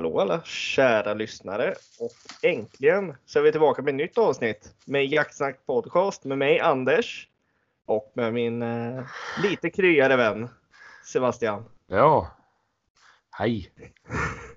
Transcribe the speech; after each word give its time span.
Hallå 0.00 0.20
alla 0.20 0.42
kära 0.44 1.14
lyssnare 1.14 1.74
och 2.00 2.44
äntligen 2.44 3.14
så 3.24 3.38
är 3.38 3.42
vi 3.42 3.52
tillbaka 3.52 3.82
med 3.82 3.90
ett 3.90 3.96
nytt 3.96 4.18
avsnitt 4.18 4.74
med 4.84 5.06
Jaktsnack 5.06 5.66
podcast 5.66 6.24
med 6.24 6.38
mig 6.38 6.60
Anders 6.60 7.28
och 7.86 8.12
med 8.14 8.34
min 8.34 8.62
eh, 8.62 9.04
lite 9.42 9.70
kryare 9.70 10.16
vän 10.16 10.48
Sebastian. 11.04 11.64
Ja. 11.86 12.30
Hej. 13.30 13.72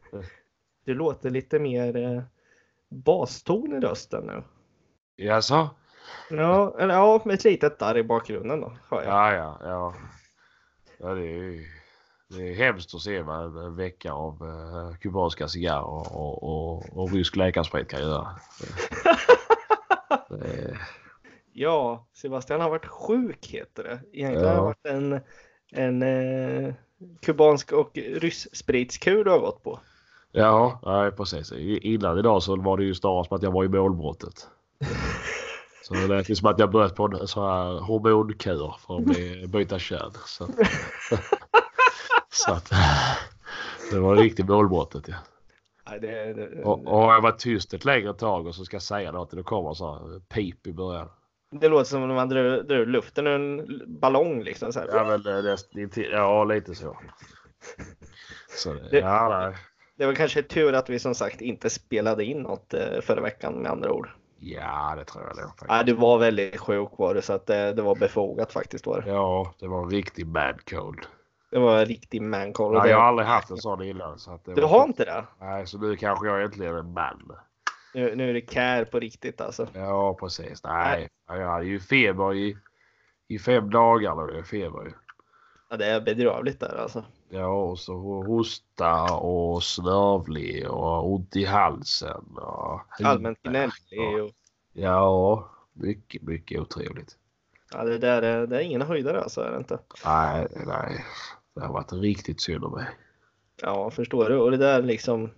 Du 0.86 0.94
låter 0.94 1.30
lite 1.30 1.60
mer 1.60 1.96
eh, 1.96 2.24
baston 2.90 3.74
i 3.74 3.80
rösten 3.80 4.24
nu. 4.26 4.44
Jaså? 5.16 5.70
Ja, 6.30 6.76
eller 6.80 6.94
ja, 6.94 7.22
med 7.26 7.34
ett 7.34 7.44
litet 7.44 7.80
där 7.80 7.98
i 7.98 8.04
bakgrunden 8.04 8.62
då. 8.62 8.78
Hör 8.90 9.04
jag. 9.04 9.12
Ja, 9.12 9.34
ja, 9.34 9.58
ja. 9.64 9.94
Ja, 10.98 11.14
det 11.14 11.22
är 11.22 11.26
ju 11.26 11.66
det 12.38 12.50
är 12.50 12.56
hemskt 12.56 12.96
att 12.96 13.02
se 13.02 13.22
vad 13.22 13.58
en 13.58 13.76
vecka 13.76 14.14
av 14.14 14.44
uh, 14.44 14.96
kubanska 14.98 15.48
cigarrer 15.48 16.16
och, 16.18 16.44
och, 16.44 16.98
och 16.98 17.12
rysk 17.12 17.36
läkarsprit 17.36 17.88
kan 17.90 18.02
göra. 18.02 18.28
Ja, 21.56 22.08
Sebastian 22.14 22.62
har 22.62 22.70
varit 22.70 22.86
sjuk 22.86 23.46
heter 23.48 23.84
det. 23.84 24.00
Egentligen 24.14 24.48
har 24.48 24.54
det 24.54 24.58
Ja. 24.58 24.64
varit 24.64 24.86
en, 24.86 25.20
en 25.72 26.02
eh, 26.68 26.74
kubansk 27.22 27.72
och 27.72 27.92
ryss-spritskur 27.96 29.24
du 29.24 29.30
har 29.32 29.40
gått 29.40 29.64
på. 29.64 29.80
ja, 30.32 30.80
nej, 30.86 31.12
precis. 31.12 31.52
Innan 31.52 32.20
idag 32.20 32.44
så 32.44 32.56
var 32.56 32.78
det 32.78 32.84
ju 32.84 32.96
snarare 32.96 33.26
som 33.26 33.38
att 33.38 33.44
jag 33.44 33.52
var 33.52 33.64
i 33.64 33.68
målbrottet. 33.70 34.48
Så 35.84 35.94
det 35.94 36.08
lät 36.08 36.38
som 36.38 36.48
att 36.50 36.60
jag 36.60 36.72
börjat 36.72 36.96
på 36.96 37.06
en 37.06 37.28
sån 37.28 37.44
här 37.44 37.80
hormonkur 37.80 38.76
för 38.88 38.98
att 38.98 39.50
byta 39.50 39.80
kön. 39.80 40.12
Så, 40.26 40.48
så 42.46 42.52
att 42.52 42.72
det 43.92 44.00
var 44.00 44.16
riktigt 44.16 44.48
målbrottet 44.48 45.08
ja. 45.08 45.16
Nej, 45.90 46.00
det, 46.00 46.34
det, 46.34 46.64
Och, 46.64 46.88
och 46.88 47.00
har 47.00 47.14
jag 47.14 47.22
varit 47.22 47.40
tyst 47.40 47.74
ett 47.74 47.86
längre 47.86 48.14
tag 48.14 48.48
och 48.48 48.56
så 48.56 48.66
ska 48.66 48.76
jag 48.76 48.82
säga 48.82 49.12
något 49.12 49.32
då 49.32 49.44
kommer 49.44 49.74
så 49.74 49.94
här 49.94 50.20
pip 50.20 50.68
i 50.68 50.74
början. 50.74 51.10
det 51.52 51.68
låter 51.68 51.90
som 51.90 52.04
om 52.04 52.16
man 52.16 52.30
drar, 52.30 52.72
ur 52.72 52.86
luften 52.86 53.28
ur 53.28 53.32
en 53.32 53.82
ballong 54.00 54.44
liksom. 54.44 54.74
Så 54.74 54.80
här. 54.80 54.90
Ja 54.94 55.04
men 55.04 55.24
det, 55.24 55.42
det, 55.42 55.58
det, 55.74 56.02
ja 56.02 56.44
lite 56.44 56.76
så. 56.76 56.98
Så 58.50 58.74
det, 58.74 59.00
ja 59.00 59.30
nej. 59.30 59.56
Det 59.98 60.06
var 60.06 60.14
kanske 60.14 60.44
tur 60.44 60.74
att 60.74 60.90
vi 60.90 61.00
som 61.00 61.16
sagt 61.16 61.42
inte 61.42 61.70
spelade 61.70 62.26
in 62.26 62.42
något 62.42 62.74
eh, 62.74 63.02
förra 63.02 63.22
veckan 63.22 63.54
med 63.54 63.72
andra 63.72 63.92
ord. 63.92 64.10
Ja 64.40 64.96
det 64.98 65.06
tror 65.06 65.24
jag 65.28 65.38
nog. 65.38 65.52
Nej, 65.68 65.86
du 65.86 65.94
var 65.94 66.18
väldigt 66.18 66.60
sjuk 66.60 66.90
var 66.98 67.14
du 67.14 67.22
så 67.22 67.34
att 67.34 67.46
det, 67.46 67.74
det 67.74 67.82
var 67.82 67.96
befogat 67.96 68.52
faktiskt 68.54 68.88
var 68.88 69.02
det. 69.02 69.10
Ja 69.10 69.54
det 69.60 69.68
var 69.68 69.84
en 69.84 69.90
riktig 69.90 70.28
bad 70.28 70.70
cold. 70.70 71.00
Det 71.54 71.60
var 71.60 71.80
en 71.80 71.86
riktig 71.86 72.22
mancold. 72.22 72.78
Ja, 72.78 72.88
jag 72.88 72.98
har 72.98 73.04
aldrig 73.04 73.28
haft 73.28 73.50
en 73.50 73.58
sån 73.58 73.84
innan. 73.84 74.20
Så 74.20 74.32
att 74.32 74.46
det 74.46 74.54
Du 74.54 74.64
har 74.64 74.84
inte 74.84 75.06
det? 75.06 75.26
Nej 75.40 75.68
så 75.68 75.78
nu 75.78 75.96
kanske 75.96 76.28
jag 76.28 76.44
äntligen 76.44 76.76
är 76.76 76.80
en 76.80 76.94
man. 76.94 77.32
Nu, 77.94 78.16
nu 78.16 78.30
är 78.30 78.34
det 78.34 78.42
care 78.42 78.86
på 78.86 79.00
riktigt 79.00 79.42
alltså. 79.42 79.68
Ja 79.74 80.18
precis. 80.20 80.64
Nej 80.64 81.10
jag 81.28 81.52
hade 81.52 81.66
ju 81.66 81.80
feber 81.80 82.34
i, 82.34 82.58
i 83.28 83.40
fem 83.40 83.70
dagar. 83.70 84.16
Då, 84.16 84.36
jag 84.36 84.48
feber 84.48 84.86
ju. 84.86 84.92
Ja, 85.70 85.78
det 85.78 85.86
är 85.86 86.02
bedrövligt 86.02 86.60
där 86.60 86.78
alltså. 86.78 87.04
Ja 87.30 87.48
och 87.48 87.80
så 87.80 88.24
hosta 88.24 89.14
och 89.14 89.64
snörvlig 89.64 90.70
och 90.70 91.14
ont 91.14 91.36
i 91.36 91.46
halsen. 91.46 92.38
Och 92.38 92.82
Allmänt 93.04 93.44
gnällig 93.44 94.24
och 94.24 94.32
Ja, 94.74 95.50
mycket, 95.74 96.22
mycket 96.22 96.62
otrevligt. 96.62 97.18
Ja, 97.74 97.84
det 97.84 97.98
där 97.98 98.22
är, 98.22 98.48
det 98.48 98.58
är 98.58 98.62
ingen 98.62 98.82
höjdare 98.82 99.22
alltså, 99.22 99.42
är 99.42 99.52
det 99.52 99.58
inte? 99.58 99.80
Nej, 100.06 100.48
nej. 100.66 101.06
Det 101.56 101.62
har 101.62 101.74
varit 101.74 101.94
riktigt 101.94 102.42
synd 102.42 102.64
om 102.64 102.72
mig. 102.72 102.86
Ja, 103.62 103.92
förstår 103.92 104.30
du? 104.30 104.38
Och 104.38 104.52
det 104.52 104.58
där 104.58 104.82
liksom 104.82 105.30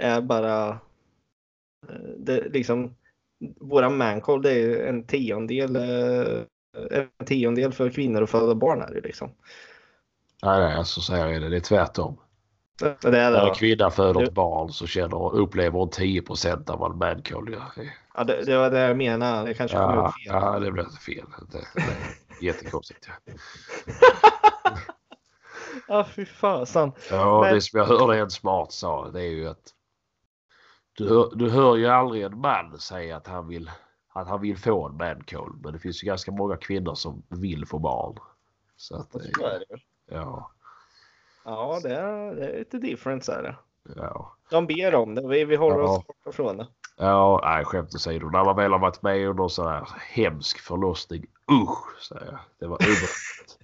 är 0.00 0.20
bara... 0.20 0.68
eh, 1.88 1.94
Det 2.18 2.48
liksom... 2.48 2.94
Våra 3.60 3.90
mancall 3.90 4.42
det 4.42 4.52
är 4.52 4.86
en 4.86 5.06
tiondel, 5.06 5.76
eh, 5.76 6.42
en 7.18 7.26
tiondel 7.26 7.72
för 7.72 7.90
kvinnor 7.90 8.22
att 8.22 8.30
föda 8.30 8.54
barn 8.54 8.80
här 8.80 9.00
liksom. 9.04 9.30
Nej, 10.42 10.60
nej, 10.60 10.74
alltså 10.74 11.00
så 11.00 11.14
här 11.14 11.28
är 11.28 11.40
det. 11.40 11.48
Det 11.48 11.56
är 11.56 11.60
tvärtom. 11.60 12.16
Det 12.78 12.86
är 13.04 13.10
det, 13.12 13.30
När 13.30 13.48
en 13.48 13.54
kvinna 13.54 13.90
föder 13.90 14.22
ett 14.22 14.34
barn 14.34 14.72
så 14.72 14.86
känner, 14.86 15.34
upplever 15.36 15.78
hon 15.78 15.90
10 15.90 16.22
av 16.66 16.78
vad 16.78 16.92
en 16.92 16.98
mancall 16.98 17.52
gör. 17.52 17.72
ja, 18.14 18.24
det, 18.24 18.44
det 18.44 18.56
var 18.58 18.70
det 18.70 18.80
jag 18.80 18.96
menade. 18.96 19.48
Det 19.48 19.54
kanske 19.54 19.76
kom 19.76 19.84
Ja, 19.94 20.08
ut 20.08 20.14
fel. 20.14 20.34
ja, 20.42 20.58
det 20.58 20.72
blev 20.72 20.84
fel. 21.06 21.24
Det, 21.52 21.58
det 21.74 22.46
jättekonstigt. 22.46 23.08
Ja, 23.26 23.32
Ja, 25.88 26.04
fy 26.16 26.24
fasen. 26.26 26.92
ja 27.10 27.40
Men- 27.40 27.54
det 27.54 27.60
som 27.60 27.78
jag 27.78 27.86
hörde 27.86 28.18
en 28.18 28.30
smart 28.30 28.72
sa 28.72 29.08
det 29.10 29.20
är 29.22 29.30
ju 29.30 29.48
att 29.48 29.74
du 30.96 31.08
hör, 31.08 31.30
du 31.34 31.50
hör 31.50 31.76
ju 31.76 31.86
aldrig 31.86 32.22
en 32.22 32.38
man 32.40 32.78
säga 32.78 33.16
att 33.16 33.26
han 33.26 33.48
vill 33.48 33.70
att 34.12 34.28
han 34.28 34.40
vill 34.40 34.58
få 34.58 34.86
en 34.88 34.96
mancall. 34.96 35.52
Men 35.62 35.72
det 35.72 35.78
finns 35.78 36.02
ju 36.02 36.06
ganska 36.06 36.32
många 36.32 36.56
kvinnor 36.56 36.94
som 36.94 37.22
vill 37.28 37.66
få 37.66 37.78
barn. 37.78 38.18
Så 38.76 38.96
att, 38.96 39.12
Så 39.12 39.18
det- 39.18 39.24
är 39.44 39.58
det 39.58 39.76
ja, 40.14 40.50
Ja, 41.44 41.80
det 41.82 41.94
är, 41.96 42.34
det 42.34 42.46
är 42.46 42.58
lite 42.58 42.78
difference 42.78 43.32
är 43.32 43.42
det. 43.42 43.56
ja. 43.96 44.36
De 44.50 44.66
ber 44.66 44.94
om 44.94 45.14
det. 45.14 45.28
Vi, 45.28 45.44
vi 45.44 45.56
håller 45.56 45.76
Ja. 45.78 45.82
oss 45.98 46.06
borta 46.06 46.32
från 46.32 46.56
det. 46.56 46.66
Ja, 46.96 47.40
nej 47.44 47.64
skämt 47.64 47.94
åsido. 47.94 48.26
När 48.30 48.44
man 48.44 48.56
väl 48.56 48.72
har 48.72 48.78
varit 48.78 49.02
med 49.02 49.28
under 49.28 49.48
så 49.48 49.68
här 49.68 49.88
hemsk 50.10 50.58
förlossning. 50.60 51.26
Usch, 51.52 52.02
säger 52.08 52.26
jag. 52.26 52.38
Det 52.58 52.66
var 52.66 52.76
obehagligt. 52.76 53.58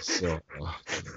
Så 0.00 0.24
ja, 0.58 0.74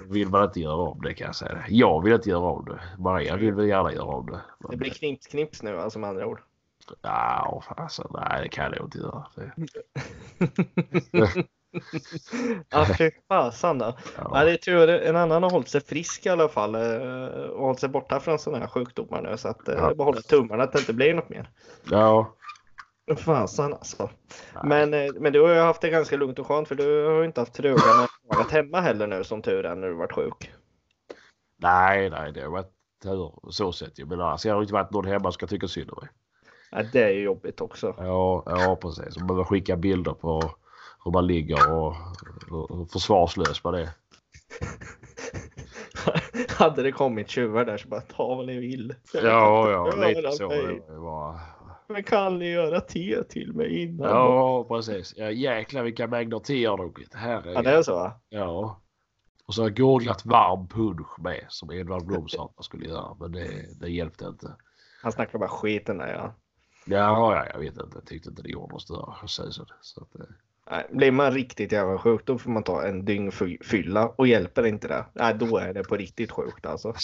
vill 0.08 0.28
man 0.28 0.44
inte 0.44 0.60
göra 0.60 0.76
om 0.76 1.00
det 1.02 1.14
kan 1.14 1.26
jag 1.26 1.34
säga. 1.36 1.64
Jag 1.68 2.02
vill 2.02 2.12
inte 2.12 2.30
göra 2.30 2.40
om 2.50 2.64
det. 2.64 2.80
Maria 3.02 3.36
vill 3.36 3.52
väl 3.54 3.66
gärna 3.68 3.92
göra 3.92 4.04
om 4.04 4.26
det. 4.26 4.40
Det 4.60 4.68
Men, 4.68 4.78
blir 4.78 4.90
knips 4.90 5.26
knips 5.26 5.62
nu 5.62 5.80
alltså 5.80 5.98
med 5.98 6.10
andra 6.10 6.26
ord. 6.26 6.40
ja, 7.02 7.62
alltså, 7.76 8.10
nej, 8.30 8.42
det 8.42 8.48
kan 8.48 8.72
jag 8.72 8.86
inte 8.86 8.98
göra. 8.98 9.26
Det, 9.34 9.52
Ja, 12.70 12.86
fy 12.98 13.10
fasen 13.28 13.78
då. 13.78 13.84
Ja, 14.16 14.30
ja. 14.34 14.44
det 14.44 14.50
är 14.52 14.56
tur. 14.56 14.88
En 14.88 15.16
annan 15.16 15.42
har 15.42 15.50
hållit 15.50 15.68
sig 15.68 15.80
frisk 15.80 16.26
i 16.26 16.28
alla 16.28 16.48
fall 16.48 16.74
eh, 16.74 17.28
och 17.50 17.64
hållit 17.66 17.80
sig 17.80 17.88
borta 17.88 18.20
från 18.20 18.38
sådana 18.38 18.60
här 18.64 18.70
sjukdomar 18.70 19.22
nu 19.22 19.36
så 19.36 19.48
att 19.48 19.68
eh, 19.68 19.74
Ja. 19.78 19.88
det 19.88 19.94
bara 19.94 20.04
hålla 20.04 20.20
tummarna 20.20 20.62
att 20.64 20.72
det 20.72 20.78
inte 20.78 20.92
blir 20.92 21.14
något 21.14 21.28
mer. 21.28 21.50
ja. 21.90 22.34
Fasen 23.16 23.74
alltså. 23.74 24.10
Nej. 24.54 24.62
Men, 24.64 24.94
eh, 24.94 25.12
men 25.20 25.32
du 25.32 25.40
har 25.40 25.54
ju 25.54 25.60
haft 25.60 25.80
det 25.80 25.90
ganska 25.90 26.16
lugnt 26.16 26.38
och 26.38 26.46
skönt 26.46 26.68
för 26.68 26.74
du 26.74 27.06
har 27.06 27.18
ju 27.18 27.24
inte 27.24 27.40
haft 27.40 27.56
frugan 27.56 28.08
varit 28.22 28.50
hemma 28.50 28.80
heller 28.80 29.06
nu 29.06 29.24
som 29.24 29.42
tur 29.42 29.66
är 29.66 29.74
när 29.74 29.88
du 29.88 29.94
varit 29.94 30.12
sjuk. 30.12 30.52
Nej, 31.56 32.10
nej, 32.10 32.32
det 32.32 32.40
har 32.40 32.50
varit 32.50 32.72
tur 33.02 33.50
så 33.50 33.72
sett 33.72 33.98
ju. 33.98 34.06
Men 34.06 34.20
annars 34.20 34.44
har 34.44 34.56
det 34.56 34.62
inte 34.62 34.74
varit 34.74 34.90
någon 34.90 35.06
hemma 35.06 35.22
som 35.22 35.32
ska 35.32 35.46
tycka 35.46 35.68
synd 35.68 35.90
om 35.90 35.98
mig. 36.02 36.10
Ja, 36.70 36.82
det 36.92 37.02
är 37.02 37.10
ju 37.10 37.22
jobbigt 37.22 37.60
också. 37.60 37.94
Ja, 37.98 38.42
ja 38.46 38.76
precis. 38.80 39.18
Man 39.18 39.26
behöver 39.26 39.44
skicka 39.44 39.76
bilder 39.76 40.12
på 40.12 40.54
hur 41.04 41.12
man 41.12 41.26
ligger 41.26 41.72
och 41.72 41.94
hur 42.50 42.92
försvarslös 42.92 43.64
man 43.64 43.74
är. 43.74 43.88
Hade 46.48 46.82
det 46.82 46.92
kommit 46.92 47.30
tjuvar 47.30 47.64
där 47.64 47.76
så 47.76 47.88
bara 47.88 48.00
ta 48.00 48.34
vad 48.34 48.46
ni 48.46 48.58
vill. 48.58 48.94
Ja, 49.12 49.70
ja, 49.70 49.94
lite 50.06 50.32
så. 50.32 50.48
Det 50.48 50.82
var 50.88 51.00
bara... 51.00 51.40
Men 51.88 52.02
kan 52.02 52.38
ni 52.38 52.50
göra 52.50 52.80
te 52.80 53.24
till 53.24 53.52
mig 53.52 53.82
innan? 53.82 54.10
Ja, 54.10 54.64
precis. 54.68 55.14
Ja, 55.16 55.30
jäklar 55.30 55.82
vilka 55.82 56.06
mängder 56.06 56.38
te 56.38 56.60
jag 56.62 56.70
har 56.70 56.78
druckit. 56.78 57.14
Herregud. 57.14 57.56
Ja, 57.56 57.62
det 57.62 57.70
är 57.70 57.82
så 57.82 57.94
va? 57.94 58.20
Ja. 58.28 58.80
Och 59.46 59.54
så 59.54 59.62
har 59.62 59.68
jag 59.68 59.76
googlat 59.76 60.26
varm 60.26 60.68
punsch 60.68 61.18
med 61.18 61.44
som 61.48 61.70
Edvard 61.72 62.06
Blom 62.06 62.28
sa 62.28 62.44
att 62.44 62.56
man 62.56 62.64
skulle 62.64 62.86
göra. 62.88 63.16
Men 63.20 63.32
det, 63.32 63.80
det 63.80 63.88
hjälpte 63.88 64.24
inte. 64.24 64.56
Han 65.02 65.12
snackar 65.12 65.38
bara 65.38 65.48
skiten 65.48 65.98
där 65.98 66.08
ja. 66.12 66.34
Ja, 66.86 67.34
ja, 67.36 67.46
jag 67.52 67.58
vet 67.60 67.72
inte. 67.72 67.88
Jag 67.94 68.06
tyckte 68.06 68.28
inte 68.30 68.42
det 68.42 68.48
gjorde 68.48 68.72
något 68.72 68.82
större 68.82 69.28
susen. 69.28 69.66
Så 69.80 70.02
att, 70.02 70.14
eh, 70.20 70.26
Nej, 70.70 70.86
blir 70.90 71.12
man 71.12 71.30
riktigt 71.32 71.72
jävla 71.72 71.98
sjuk 71.98 72.20
då 72.26 72.38
får 72.38 72.50
man 72.50 72.62
ta 72.62 72.82
en 72.86 73.04
dygn 73.04 73.32
fy- 73.32 73.58
fylla 73.64 74.08
och 74.08 74.26
hjälper 74.26 74.66
inte 74.66 74.88
det. 74.88 75.04
Nej, 75.12 75.34
då 75.34 75.56
är 75.58 75.74
det 75.74 75.82
på 75.84 75.96
riktigt 75.96 76.30
sjukt 76.30 76.66
alltså. 76.66 76.94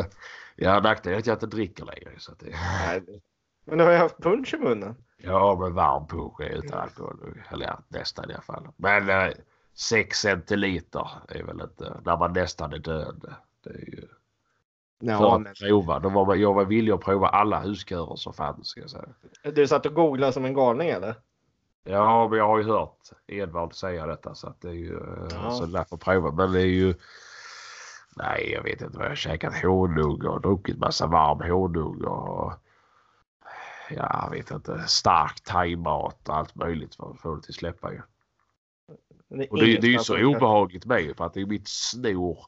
ja, 0.56 0.80
nackdelen 0.80 1.16
är 1.16 1.20
att 1.20 1.26
jag 1.26 1.34
inte 1.34 1.46
dricker 1.46 1.84
längre. 1.84 2.10
Så 2.18 2.32
att 2.32 2.38
det, 2.38 2.46
Nej. 2.86 3.20
Men 3.66 3.78
du 3.78 3.84
har 3.84 3.92
ju 3.92 3.98
haft 3.98 4.22
punch 4.22 4.54
i 4.54 4.58
munnen. 4.58 4.94
ja, 5.16 5.56
men 5.60 5.74
varm 5.74 6.06
punsch 6.06 6.40
är 6.40 6.48
utan 6.48 6.80
alkohol. 6.80 7.42
Eller 7.50 7.66
ja, 7.66 7.78
nästan 7.88 8.30
i 8.30 8.32
alla 8.32 8.42
fall. 8.42 8.68
Men 8.76 9.08
eh, 9.10 9.32
6 9.74 10.18
centiliter 10.20 11.08
är 11.28 11.42
väl 11.42 11.60
inte 11.60 12.00
när 12.04 12.16
man 12.16 12.32
nästan 12.32 12.72
är 12.72 12.78
död. 12.78 13.34
Det 13.64 13.70
är 13.70 13.78
ju 13.78 14.00
för 14.00 15.06
Ja, 15.10 15.36
att 15.40 15.58
prova. 15.60 15.98
Då 15.98 16.08
var 16.08 16.34
jag 16.34 16.54
var 16.54 16.64
villig 16.64 16.92
att 16.92 17.00
prova 17.00 17.28
alla 17.28 17.60
huskörer 17.60 18.16
som 18.16 18.32
fanns. 18.32 18.68
Ska 18.68 18.80
jag 18.80 18.90
säga. 18.90 19.08
du 19.42 19.66
satt 19.66 19.86
och 19.86 19.94
googlade 19.94 20.32
som 20.32 20.44
en 20.44 20.54
galning 20.54 20.88
eller? 20.88 21.14
Ja, 21.84 22.28
men 22.28 22.38
jag 22.38 22.46
har 22.46 22.58
ju 22.58 22.64
hört 22.64 22.98
Edvard 23.26 23.74
säga 23.74 24.06
detta 24.06 24.34
så 24.34 24.48
att 24.48 24.60
det 24.60 24.68
är 24.68 24.72
ju 24.72 25.00
Ja. 25.30 25.36
ja. 25.42 25.50
så 25.50 25.66
därför 25.66 25.96
prova. 25.96 26.30
Men 26.32 26.52
det 26.52 26.60
är 26.60 26.66
ju. 26.66 26.94
Nej, 28.16 28.50
jag 28.52 28.62
vet 28.62 28.80
inte 28.82 28.96
vad 28.96 29.04
jag 29.04 29.10
har 29.10 29.16
käkat 29.16 29.62
honung 29.62 30.26
och 30.26 30.40
druckit 30.40 30.78
massa 30.78 31.06
varm 31.06 31.50
honung 31.50 32.04
och. 32.04 32.52
Ja, 33.90 34.20
jag 34.22 34.30
vet 34.30 34.50
inte. 34.50 34.84
Stark 34.86 35.40
thaimat 35.44 36.28
och 36.28 36.36
allt 36.36 36.54
möjligt 36.54 36.94
för 36.94 37.10
att 37.10 37.20
få 37.20 37.34
det 37.34 37.42
till 37.42 37.54
släppa 37.54 37.92
ju. 37.92 38.00
Det 39.28 39.48
Och 39.48 39.58
det, 39.58 39.80
det 39.80 39.86
är 39.86 39.92
ju 39.92 39.98
så 39.98 40.26
obehagligt 40.26 40.84
med 40.84 41.16
för 41.16 41.24
att 41.24 41.34
det 41.34 41.40
är 41.40 41.46
mitt 41.46 41.68
snor 41.68 42.38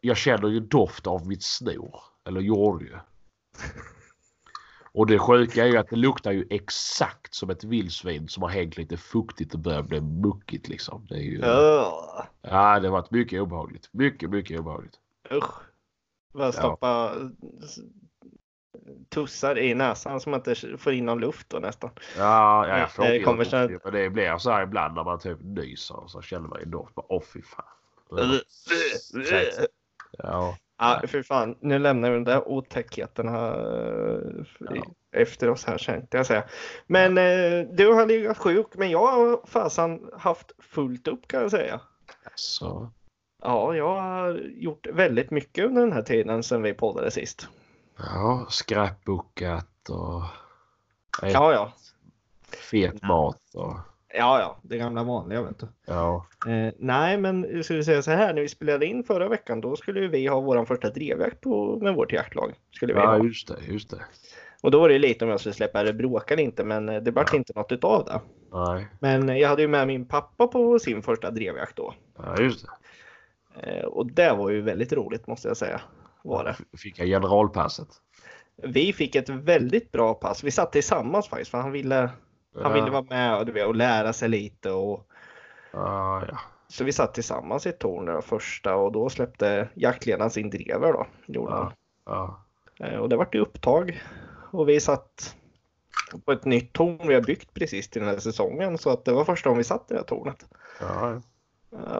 jag 0.00 0.16
känner 0.16 0.48
ju 0.48 0.60
doft 0.60 1.06
av 1.06 1.26
mitt 1.26 1.42
snor. 1.42 2.00
Eller 2.24 2.40
gjorde 2.40 2.84
ju. 2.84 2.98
Och 4.92 5.06
det 5.06 5.18
sjuka 5.18 5.64
är 5.64 5.68
ju 5.68 5.76
att 5.76 5.88
det 5.88 5.96
luktar 5.96 6.32
ju 6.32 6.46
exakt 6.50 7.34
som 7.34 7.50
ett 7.50 7.64
vildsvin 7.64 8.28
som 8.28 8.42
har 8.42 8.50
hängt 8.50 8.76
lite 8.76 8.96
fuktigt 8.96 9.54
och 9.54 9.60
börjar 9.60 9.82
bli 9.82 10.00
muckigt 10.00 10.68
liksom. 10.68 11.06
Det 11.08 11.14
är 11.14 11.20
ju... 11.20 11.38
Ugh. 11.38 12.24
Ja, 12.42 12.80
det 12.80 12.88
har 12.88 12.92
varit 12.92 13.10
mycket 13.10 13.42
obehagligt. 13.42 13.88
Mycket, 13.92 14.30
mycket 14.30 14.60
obehagligt. 14.60 15.00
Usch. 15.32 15.54
Bara 16.32 16.52
stoppa 16.52 17.14
tussar 19.08 19.58
i 19.58 19.74
näsan 19.74 20.20
som 20.20 20.34
inte 20.34 20.54
får 20.78 20.92
in 20.92 21.04
någon 21.06 21.20
luft 21.20 21.50
då 21.50 21.58
nästan. 21.58 21.90
Ja, 22.18 22.68
ja 22.68 22.78
jag 22.78 22.90
får 22.90 23.02
Det 23.04 23.20
kommer 23.22 23.44
så- 23.44 23.56
det, 23.56 23.84
men 23.84 23.92
det 23.92 24.10
blir 24.10 24.38
så 24.38 24.50
här 24.50 24.62
ibland 24.62 24.94
när 24.94 25.04
man 25.04 25.18
typ 25.18 25.38
nyser 25.40 26.04
så 26.06 26.20
känner 26.22 26.48
man 26.48 26.58
ju 26.60 26.64
doft. 26.66 26.92
Åh 26.96 27.22
fy 27.34 27.42
fan. 27.42 27.64
Ja, 30.18 30.56
Ja, 30.78 31.02
för 31.06 31.22
fan. 31.22 31.56
Nu 31.60 31.78
lämnar 31.78 32.10
vi 32.10 32.14
de 32.16 32.24
där 32.24 32.48
otäckheterna 32.48 33.48
eh, 33.54 34.44
Ja. 34.58 34.82
efter 35.12 35.48
oss 35.50 35.64
här 35.64 35.78
tänkte 35.78 36.16
jag 36.16 36.26
säga. 36.26 36.44
Men 36.86 37.18
eh, 37.18 37.68
du 37.76 37.92
har 37.92 38.06
legat 38.06 38.38
sjuk, 38.38 38.66
men 38.74 38.90
jag 38.90 39.06
har 39.06 39.46
fasen 39.46 40.10
haft 40.18 40.52
fullt 40.58 41.08
upp 41.08 41.28
kan 41.28 41.40
jag 41.42 41.50
säga. 41.50 41.80
så. 42.34 42.90
Ja, 43.42 43.74
jag 43.76 43.94
har 44.00 44.32
gjort 44.54 44.86
väldigt 44.86 45.30
mycket 45.30 45.64
under 45.64 45.82
den 45.82 45.92
här 45.92 46.02
tiden 46.02 46.42
sedan 46.42 46.62
vi 46.62 46.74
poddade 46.74 47.10
sist. 47.10 47.48
Ja, 47.98 48.46
scrapbookat 48.50 49.88
och 49.88 50.22
Ja, 51.22 51.52
ja. 51.52 51.72
fet 52.70 53.02
mat 53.02 53.40
och 53.54 53.74
Ja, 54.18 54.40
ja, 54.40 54.56
det 54.62 54.78
gamla 54.78 55.02
vanliga 55.02 55.42
vet 55.42 55.58
du. 55.58 55.66
ja. 55.86 56.26
Eh, 56.46 56.72
nej, 56.78 57.18
men 57.18 57.64
skulle 57.64 57.84
säga 57.84 58.02
så 58.02 58.10
här, 58.10 58.34
när 58.34 58.42
vi 58.42 58.48
spelade 58.48 58.86
in 58.86 59.04
förra 59.04 59.28
veckan, 59.28 59.60
då 59.60 59.76
skulle 59.76 60.08
vi 60.08 60.26
ha 60.26 60.40
vår 60.40 60.64
första 60.64 60.90
drevjakt 60.90 61.40
på, 61.40 61.78
med 61.82 61.94
vårt 61.94 62.12
jaktlag. 62.12 62.54
Skulle 62.70 62.92
vi 62.94 63.00
Ja, 63.00 63.06
ha. 63.06 63.18
just 63.24 63.48
det, 63.48 63.56
just 63.68 63.90
det. 63.90 64.04
Och 64.62 64.70
då 64.70 64.80
var 64.80 64.88
det 64.88 64.98
lite 64.98 65.24
om 65.24 65.30
jag 65.30 65.40
skulle 65.40 65.52
släppa 65.54 65.82
det 65.82 65.92
bråka 65.92 66.34
eller 66.34 66.42
inte, 66.44 66.64
men 66.64 66.88
eh, 66.88 67.02
det 67.02 67.10
vart 67.10 67.34
inte 67.34 67.52
något 67.56 67.72
utav 67.72 68.04
det. 68.04 68.20
Nej, 68.52 68.86
Men 69.00 69.28
eh, 69.28 69.36
jag 69.36 69.48
hade 69.48 69.62
ju 69.62 69.68
med 69.68 69.86
min 69.86 70.06
pappa 70.08 70.46
på 70.46 70.78
sin 70.78 71.02
första 71.02 71.30
drevjakt 71.30 71.76
då. 71.76 71.94
ja, 72.18 72.36
just 72.40 72.66
det. 72.66 73.70
Eh, 73.70 73.84
och 73.84 74.06
det 74.12 74.32
var 74.32 74.50
ju 74.50 74.60
väldigt 74.60 74.92
roligt 74.92 75.26
måste 75.26 75.48
jag 75.48 75.56
säga. 75.56 75.80
Var 76.26 76.44
det. 76.44 76.78
Fick 76.78 76.98
jag 76.98 77.06
generalpasset? 77.08 77.88
Vi 78.62 78.92
fick 78.92 79.14
ett 79.14 79.28
väldigt 79.28 79.92
bra 79.92 80.14
pass. 80.14 80.44
Vi 80.44 80.50
satt 80.50 80.72
tillsammans 80.72 81.28
faktiskt 81.28 81.50
för 81.50 81.58
han 81.58 81.72
ville, 81.72 82.10
han 82.62 82.72
ville 82.72 82.90
vara 82.90 83.02
med 83.02 83.38
och, 83.38 83.46
du 83.46 83.52
vet, 83.52 83.66
och 83.66 83.74
lära 83.74 84.12
sig 84.12 84.28
lite. 84.28 84.70
Och, 84.70 85.06
Ja, 85.72 86.24
ja. 86.28 86.38
så 86.68 86.84
vi 86.84 86.92
satt 86.92 87.14
tillsammans 87.14 87.66
i 87.66 87.68
ett 87.68 87.78
torn 87.78 88.22
första 88.22 88.76
och 88.76 88.92
då 88.92 89.08
släppte 89.08 89.68
jaktledaren 89.74 90.30
sin 90.30 90.50
drever 90.50 90.92
då. 90.92 91.06
Gjorde 91.26 91.52
han. 91.52 91.72
Ja, 92.06 92.44
ja. 92.78 92.86
Eh, 92.86 92.98
Och 92.98 93.08
det 93.08 93.16
vart 93.16 93.34
ju 93.34 93.38
upptag. 93.40 94.02
Och 94.50 94.68
vi 94.68 94.80
satt 94.80 95.36
på 96.24 96.32
ett 96.32 96.44
nytt 96.44 96.72
torn 96.72 97.08
vi 97.08 97.14
har 97.14 97.22
byggt 97.22 97.54
precis 97.54 97.90
till 97.90 98.02
den 98.02 98.10
här 98.10 98.18
säsongen. 98.18 98.78
Så 98.78 98.90
att 98.90 99.04
det 99.04 99.12
var 99.12 99.24
första 99.24 99.48
gången 99.48 99.58
vi 99.58 99.64
satt 99.64 99.90
i 99.90 99.94
det 99.94 100.00
här 100.00 100.06
tornet. 100.06 100.46
ja, 100.80 101.10
ja. 101.10 101.22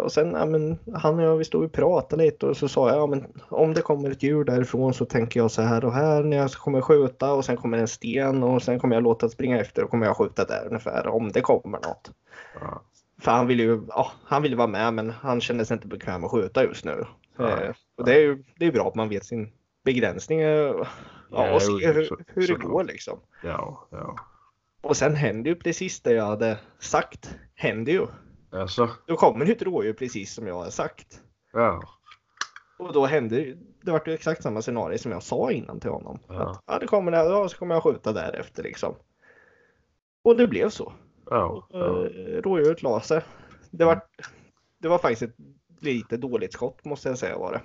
Och 0.06 0.12
sen, 0.12 0.32
ja, 0.32 0.46
men, 0.46 0.78
han 0.94 1.18
och 1.18 1.24
jag, 1.24 1.36
vi 1.36 1.44
stod 1.44 1.64
och 1.64 1.72
pratade 1.72 2.24
lite 2.24 2.46
och 2.46 2.56
så 2.56 2.68
sa 2.68 2.88
jag, 2.88 2.98
ja, 2.98 3.06
men 3.06 3.26
om 3.48 3.74
det 3.74 3.82
kommer 3.82 4.10
ett 4.10 4.22
djur 4.22 4.44
därifrån 4.44 4.94
så 4.94 5.04
tänker 5.04 5.40
jag 5.40 5.50
så 5.50 5.62
här 5.62 5.84
och 5.84 5.92
här 5.92 6.22
när 6.22 6.36
jag 6.36 6.50
kommer 6.50 6.80
skjuta 6.80 7.32
och 7.32 7.44
sen 7.44 7.56
kommer 7.56 7.78
en 7.78 7.88
sten 7.88 8.42
och 8.42 8.62
sen 8.62 8.78
kommer 8.78 8.96
jag 8.96 9.02
låta 9.02 9.28
springa 9.28 9.60
efter 9.60 9.84
och 9.84 9.90
kommer 9.90 10.06
jag 10.06 10.16
skjuta 10.16 10.44
där 10.44 10.66
ungefär 10.66 11.06
om 11.06 11.32
det 11.32 11.40
kommer 11.40 11.78
något. 11.78 12.10
ja. 12.60 12.82
För 13.20 13.30
han 13.30 13.46
ville 13.46 13.62
ju, 13.62 13.82
ja, 13.88 14.12
han 14.24 14.42
ville 14.42 14.56
vara 14.56 14.66
med 14.66 14.94
men 14.94 15.10
han 15.10 15.40
kände 15.40 15.64
sig 15.64 15.74
inte 15.74 15.88
bekväm 15.88 16.24
att 16.24 16.30
skjuta 16.30 16.64
just 16.64 16.84
nu. 16.84 17.04
Eh, 17.38 17.74
och 17.96 18.04
det 18.04 18.14
är 18.14 18.20
ju 18.20 18.44
det 18.58 18.66
är 18.66 18.72
bra 18.72 18.88
att 18.88 18.94
man 18.94 19.08
vet 19.08 19.24
sin 19.24 19.52
begränsning 19.84 20.40
eh, 20.40 20.74
ja, 21.30 21.54
och 21.54 21.62
se 21.62 21.92
hur, 21.92 22.08
hur 22.26 22.46
det 22.46 22.54
går 22.54 22.84
liksom. 22.84 23.18
ja, 23.42 23.86
ja. 23.90 24.16
Och 24.80 24.96
sen 24.96 25.14
händer 25.14 25.50
ju 25.50 25.56
precis 25.56 26.00
det 26.00 26.12
jag 26.12 26.26
hade 26.26 26.58
sagt. 26.78 27.36
Händer 27.54 27.92
ju. 27.92 28.06
Alltså, 28.50 28.90
Då 29.06 29.16
kommer 29.16 29.50
ett 29.50 29.62
rådjur 29.62 29.92
precis 29.92 30.34
som 30.34 30.46
jag 30.46 30.54
har 30.54 30.70
sagt. 30.70 31.20
ja. 31.52 31.82
Och 32.78 32.92
då 32.92 33.06
hände 33.06 33.56
det 33.82 33.90
var 33.92 34.02
ju 34.06 34.14
exakt 34.14 34.42
samma 34.42 34.62
scenario 34.62 34.98
som 34.98 35.12
jag 35.12 35.22
sa 35.22 35.50
innan 35.52 35.80
till 35.80 35.90
honom. 35.90 36.18
Ja. 36.28 36.50
Att, 36.50 36.62
ja, 36.66 36.78
det 36.78 36.86
kommer 36.86 37.12
det, 37.12 37.18
ja, 37.18 37.48
så 37.48 37.58
kommer 37.58 37.74
jag 37.74 37.82
skjuta 37.82 38.12
därefter 38.12 38.62
liksom. 38.62 38.94
Och 40.22 40.36
det 40.36 40.46
blev 40.46 40.70
så. 40.70 40.92
Ja, 41.30 41.66
ja. 41.70 41.78
Uh, 41.78 42.42
rådjuret 42.42 42.82
la 42.82 43.00
sig. 43.00 43.22
Det 43.70 43.84
var, 43.84 44.00
det 44.78 44.88
var 44.88 44.98
faktiskt 44.98 45.22
ett 45.22 45.36
lite 45.80 46.16
dåligt 46.16 46.52
skott 46.52 46.84
måste 46.84 47.08
jag 47.08 47.18
säga 47.18 47.38
var 47.38 47.52
det. 47.52 47.60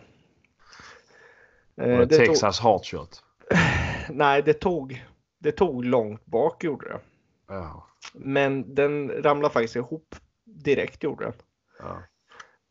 Eh, 1.83 1.89
Var 1.91 1.97
det 1.97 2.05
det 2.05 2.17
tog, 2.17 2.27
Texas 2.27 2.59
Hardshot? 2.59 3.23
nej, 4.09 4.41
det 4.43 4.53
tog, 4.53 5.05
det 5.39 5.51
tog 5.51 5.85
långt 5.85 6.25
bak 6.25 6.63
gjorde 6.63 6.89
det. 6.89 6.99
Ja, 7.47 7.87
Men 8.13 8.75
den 8.75 9.23
ramlade 9.23 9.53
faktiskt 9.53 9.75
ihop 9.75 10.15
direkt 10.53 11.03
gjorde 11.03 11.23
den. 11.25 11.33
ja. 11.79 12.01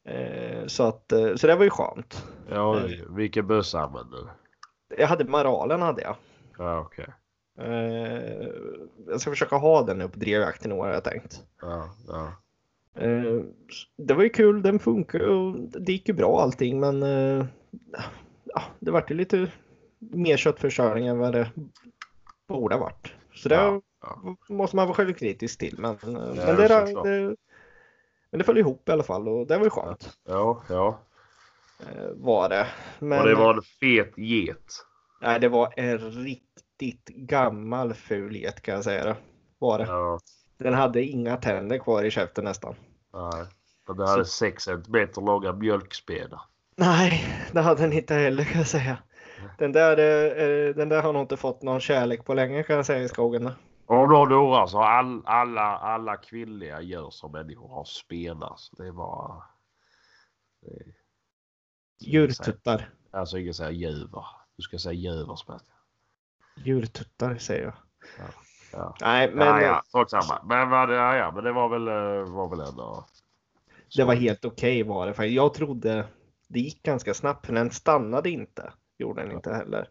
Eh, 0.04 0.66
så, 0.66 0.82
att, 0.82 1.12
eh, 1.12 1.34
så 1.34 1.46
det 1.46 1.56
var 1.56 1.64
ju 1.64 1.70
skönt. 1.70 2.26
ja 2.50 2.80
vilken 3.08 3.46
bössa 3.46 3.80
använder 3.80 4.18
du? 4.18 4.28
Jag 4.96 5.06
hade 5.06 5.24
maralen 5.24 5.82
hade 5.82 6.02
jag. 6.02 6.16
Ja, 6.58 6.78
okej. 6.80 7.06
Eh, 7.58 8.48
jag 9.06 9.20
ska 9.20 9.30
försöka 9.30 9.56
ha 9.56 9.82
den 9.82 10.00
upp 10.02 10.14
drevjakten 10.14 10.72
i 10.72 10.74
år 10.74 10.86
har 10.86 10.92
jag 10.94 11.04
tänkt. 11.04 11.42
Ja, 11.60 11.90
ja. 12.08 12.32
Eh, 13.02 13.42
det 13.96 14.14
var 14.14 14.22
ju 14.22 14.28
kul, 14.28 14.62
den 14.62 14.78
funkar 14.78 15.20
och 15.20 15.56
det 15.58 15.92
gick 15.92 16.08
ju 16.08 16.14
bra 16.14 16.40
allting 16.42 16.80
men 16.80 17.02
eh, 17.02 17.46
ja, 18.44 18.62
det 18.78 18.90
vart 18.90 19.10
ju 19.10 19.14
lite 19.14 19.46
mer 19.98 20.36
köttförsörjning 20.36 21.06
än 21.06 21.18
vad 21.18 21.32
det 21.32 21.50
borde 22.48 22.74
ha 22.74 22.80
varit. 22.80 23.12
Så 23.34 23.48
det 23.48 23.54
Ja, 23.54 23.80
ja. 24.00 24.36
måste 24.48 24.76
man 24.76 24.86
vara 24.86 24.96
självkritisk 24.96 25.58
till. 25.58 25.76
Men, 25.78 25.90
eh, 25.90 26.34
men, 26.34 26.56
det, 26.56 26.68
det, 27.04 27.36
men 28.30 28.38
det 28.38 28.44
föll 28.44 28.58
ihop 28.58 28.88
i 28.88 28.92
alla 28.92 29.02
fall 29.02 29.28
och 29.28 29.46
det 29.46 29.56
var 29.56 29.64
ju 29.64 29.70
skönt. 29.70 30.18
Ja, 30.28 30.62
ja. 30.68 31.00
eh, 31.80 32.08
Var 32.14 32.48
det. 32.48 32.66
Men 32.98 33.20
Och 33.20 33.28
det 33.28 33.34
var 33.34 33.54
en 33.54 33.62
fet 33.62 34.18
get. 34.18 34.86
nej, 35.22 35.40
det 35.40 35.48
var 35.48 35.72
en 35.76 35.98
riktigt 35.98 37.04
gammal 37.08 37.94
ful 37.94 38.36
get 38.36 38.62
kan 38.62 38.74
jag 38.74 38.84
säga 38.84 39.04
det. 39.04 39.16
Var 39.58 39.78
det. 39.78 39.84
Ja, 39.84 40.18
Den 40.58 40.74
hade 40.74 41.02
inga 41.04 41.36
tänder 41.36 41.78
kvar 41.78 42.02
i 42.04 42.10
käften 42.10 42.44
nästan. 42.44 42.74
nej. 43.12 43.46
Och 43.88 43.96
det 43.96 44.06
hade 44.08 44.24
6 44.24 44.62
centimeter 44.64 45.20
långa 45.22 45.52
mjölkspädar. 45.52 46.40
Nej, 46.76 47.24
det 47.52 47.60
hade 47.60 47.82
den 47.82 47.92
inte 47.92 48.14
heller 48.14 48.44
kan 48.44 48.58
jag 48.58 48.66
säga. 48.66 48.98
Den 49.58 49.72
där, 49.72 49.98
eh, 49.98 50.42
eh, 50.44 50.74
den 50.74 50.88
där 50.88 51.02
har 51.02 51.12
nog 51.12 51.22
inte 51.22 51.36
fått 51.36 51.62
någon 51.62 51.80
kärlek 51.80 52.24
på 52.24 52.34
länge 52.34 52.62
kan 52.62 52.76
jag 52.76 52.86
säga 52.86 53.02
i 53.04 53.08
skogen. 53.08 53.50
Om 53.90 54.08
någon 54.08 54.32
undrar 54.32 54.66
så 54.66 54.82
all, 54.82 55.22
alla, 55.26 55.62
alla 55.62 56.16
kvinnliga 56.16 56.80
djur 56.80 57.10
som 57.10 57.32
människor 57.32 57.68
har 57.68 57.84
spenar. 57.84 58.54
Så 58.56 58.82
det 58.82 58.90
var... 58.90 59.42
Det, 60.62 60.84
Djurtuttar. 62.00 62.90
alltså 63.10 63.38
ingen 63.38 63.54
säger 63.54 63.70
djuvar. 63.70 64.26
Du 64.56 64.62
ska 64.62 64.78
säga 64.78 64.92
djuverspätt. 64.92 65.64
Djurtuttar 66.56 67.36
säger 67.36 67.62
jag. 67.64 67.74
Ja. 68.72 68.96
Nej, 69.00 69.34
men 69.34 69.46
ja, 69.46 69.62
ja, 69.62 69.82
sak 69.86 70.10
samma. 70.10 70.42
Men, 70.44 70.70
ja, 70.70 71.16
ja, 71.16 71.32
men 71.34 71.44
det 71.44 71.52
var 71.52 71.68
väl, 71.68 71.88
eh, 71.88 72.34
var 72.34 72.48
väl 72.48 72.60
ändå... 72.60 73.04
det 73.96 74.04
var 74.04 74.14
helt 74.14 74.44
okej 74.44 74.82
var 74.82 75.06
det. 75.06 75.14
För 75.14 75.24
jag 75.24 75.54
trodde 75.54 76.08
det 76.48 76.60
gick 76.60 76.82
ganska 76.82 77.14
snabbt 77.14 77.46
för 77.46 77.52
den 77.52 77.70
stannade 77.70 78.30
inte. 78.30 78.72
Gjorde 78.98 79.22
den 79.22 79.32
inte 79.32 79.54
heller. 79.54 79.88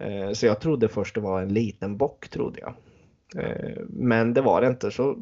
Eh, 0.00 0.32
Så 0.32 0.46
jag 0.46 0.60
trodde 0.60 0.88
först 0.88 1.14
det 1.14 1.20
var 1.20 1.42
en 1.42 1.54
liten 1.54 1.96
bock 1.96 2.28
trodde 2.28 2.60
jag. 2.60 2.74
Eh, 3.36 3.82
Men 3.88 4.34
det 4.34 4.40
var 4.40 4.60
det 4.60 4.66
inte. 4.66 4.90
Så, 4.90 5.18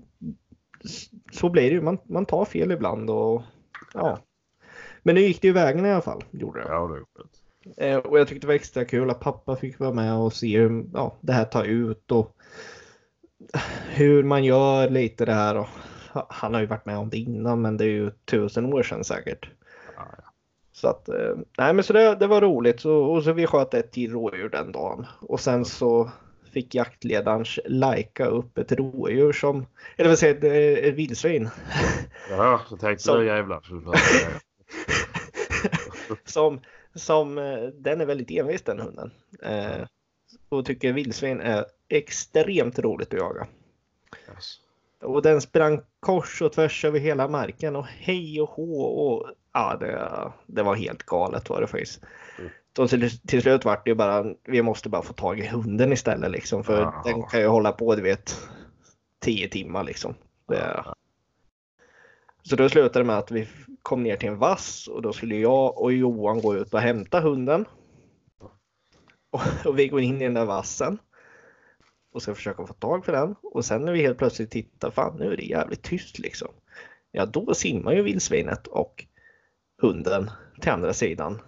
så 1.32 1.48
blir 1.48 1.62
det 1.62 1.74
ju. 1.74 1.80
Man, 1.82 1.98
man 2.04 2.26
tar 2.26 2.44
fel 2.44 2.72
ibland 2.72 3.10
och 3.10 3.42
ja. 3.94 4.18
Men 5.02 5.14
nu 5.14 5.20
gick 5.20 5.42
det 5.42 5.48
ju 5.48 5.52
vägen 5.54 5.86
i 5.86 5.92
alla 5.92 6.02
fall. 6.02 6.24
Gjorde 6.30 6.60
det. 6.60 6.68
Ja, 6.68 6.86
det 6.86 7.04
skönt. 7.14 7.42
Eh, 7.76 7.96
Och 7.96 8.18
jag 8.18 8.28
tyckte 8.28 8.40
det 8.40 8.48
var 8.48 8.54
extra 8.54 8.84
kul 8.84 9.10
att 9.10 9.20
pappa 9.20 9.56
fick 9.56 9.78
vara 9.78 9.92
med 9.92 10.14
och 10.14 10.32
se 10.32 10.58
hur 10.58 10.84
ja, 10.94 11.16
det 11.20 11.32
här 11.32 11.44
tar 11.44 11.64
ut 11.64 12.12
och 12.12 12.36
hur 13.88 14.22
man 14.22 14.44
gör 14.44 14.88
lite 14.90 15.24
det 15.24 15.32
här. 15.32 15.56
Och, 15.58 15.66
han 16.28 16.54
har 16.54 16.60
ju 16.60 16.66
varit 16.66 16.86
med 16.86 16.98
om 16.98 17.10
det 17.10 17.16
innan 17.16 17.62
men 17.62 17.76
det 17.76 17.84
är 17.84 17.88
ju 17.88 18.10
tusen 18.10 18.72
år 18.72 18.82
sedan 18.82 19.04
säkert. 19.04 19.50
Ja, 19.96 20.04
ja. 20.16 20.24
Så 20.72 20.88
att, 20.88 21.08
eh, 21.08 21.36
nej 21.58 21.72
men 21.74 21.84
så 21.84 21.92
det, 21.92 22.14
det 22.14 22.26
var 22.26 22.40
roligt 22.40 22.80
så, 22.80 22.92
och 22.96 23.22
så 23.24 23.32
vi 23.32 23.46
sköt 23.46 23.74
ett 23.74 23.92
till 23.92 24.12
rådjur 24.12 24.48
den 24.48 24.72
dagen. 24.72 25.06
Och 25.20 25.40
sen 25.40 25.64
så 25.64 26.10
fick 26.58 26.74
jaktledarens 26.74 27.58
lajka 27.64 28.26
upp 28.26 28.58
ett 28.58 28.72
rådjur 28.72 29.32
som, 29.32 29.66
eller 29.96 30.08
vad 30.08 30.18
säger 30.18 30.44
jag, 30.44 30.88
ett, 30.88 30.94
vildsvin. 30.94 31.48
Ja, 32.30 32.60
så 32.68 32.76
tänkte 32.76 33.04
Så- 33.04 33.16
du 33.16 33.26
jävlar. 33.26 33.62
Som, 36.24 36.60
som, 36.94 37.38
eh, 37.38 37.60
den 37.74 38.00
är 38.00 38.06
väldigt 38.06 38.30
envis 38.30 38.62
den 38.62 38.80
hunden. 38.80 39.10
Eh, 39.42 39.86
och 40.48 40.66
tycker 40.66 40.92
vildsvin 40.92 41.40
är 41.40 41.64
extremt 41.88 42.78
roligt 42.78 43.14
att 43.14 43.20
jaga. 43.20 43.46
Yes. 44.28 44.56
Och 45.02 45.22
den 45.22 45.40
sprang 45.40 45.80
kors 46.00 46.42
och 46.42 46.52
tvärs 46.52 46.84
över 46.84 46.98
hela 46.98 47.28
marken 47.28 47.76
och 47.76 47.86
hej 47.86 48.40
och 48.40 48.48
hå 48.50 48.82
och 48.82 49.30
Ja, 49.52 49.76
det, 49.80 50.32
det 50.46 50.62
var 50.62 50.74
helt 50.74 51.02
galet 51.02 51.50
var 51.50 51.60
det 51.60 51.66
faktiskt. 51.66 52.00
Så 52.78 52.88
till, 52.88 53.20
till 53.20 53.42
slut 53.42 53.64
var 53.64 53.80
det 53.84 53.90
ju 53.90 53.94
bara, 53.94 54.34
vi 54.44 54.62
måste 54.62 54.88
bara 54.88 55.02
få 55.02 55.12
tag 55.12 55.38
i 55.40 55.46
hunden 55.46 55.92
istället 55.92 56.30
liksom. 56.30 56.64
För 56.64 56.80
Ja. 56.80 57.02
den 57.04 57.22
kan 57.22 57.40
ju 57.40 57.46
hålla 57.46 57.72
på, 57.72 57.94
du 57.94 58.02
vet, 58.02 58.48
tio 59.20 59.48
timmar 59.48 59.84
liksom. 59.84 60.14
Det, 60.48 60.84
så 62.42 62.56
då 62.56 62.68
slutade 62.68 62.98
det 62.98 63.04
med 63.04 63.18
att 63.18 63.30
vi 63.30 63.48
kom 63.82 64.02
ner 64.02 64.16
till 64.16 64.28
en 64.28 64.38
vass 64.38 64.88
och 64.88 65.02
då 65.02 65.12
skulle 65.12 65.36
jag 65.36 65.78
och 65.78 65.92
Johan 65.92 66.40
gå 66.40 66.56
ut 66.56 66.74
och 66.74 66.80
hämta 66.80 67.20
hunden. 67.20 67.64
Och, 69.30 69.40
och 69.64 69.78
vi 69.78 69.88
går 69.88 70.00
in 70.00 70.20
i 70.20 70.24
den 70.24 70.34
där 70.34 70.44
vassen. 70.44 70.98
Och 72.12 72.22
ska 72.22 72.34
försöka 72.34 72.66
få 72.66 72.72
tag 72.72 73.04
på 73.04 73.12
den. 73.12 73.34
Och 73.42 73.64
sen 73.64 73.84
när 73.84 73.92
vi 73.92 74.02
helt 74.02 74.18
plötsligt 74.18 74.50
tittar, 74.50 74.90
fan 74.90 75.16
nu 75.18 75.32
är 75.32 75.36
det 75.36 75.44
jävligt 75.44 75.82
tyst 75.82 76.18
liksom. 76.18 76.48
Ja, 77.12 77.26
då 77.26 77.54
simmar 77.54 77.92
ju 77.92 78.02
vildsvinet 78.02 78.66
och 78.66 79.04
hunden 79.82 80.30
till 80.60 80.70
andra 80.70 80.92
sidan. 80.92 81.40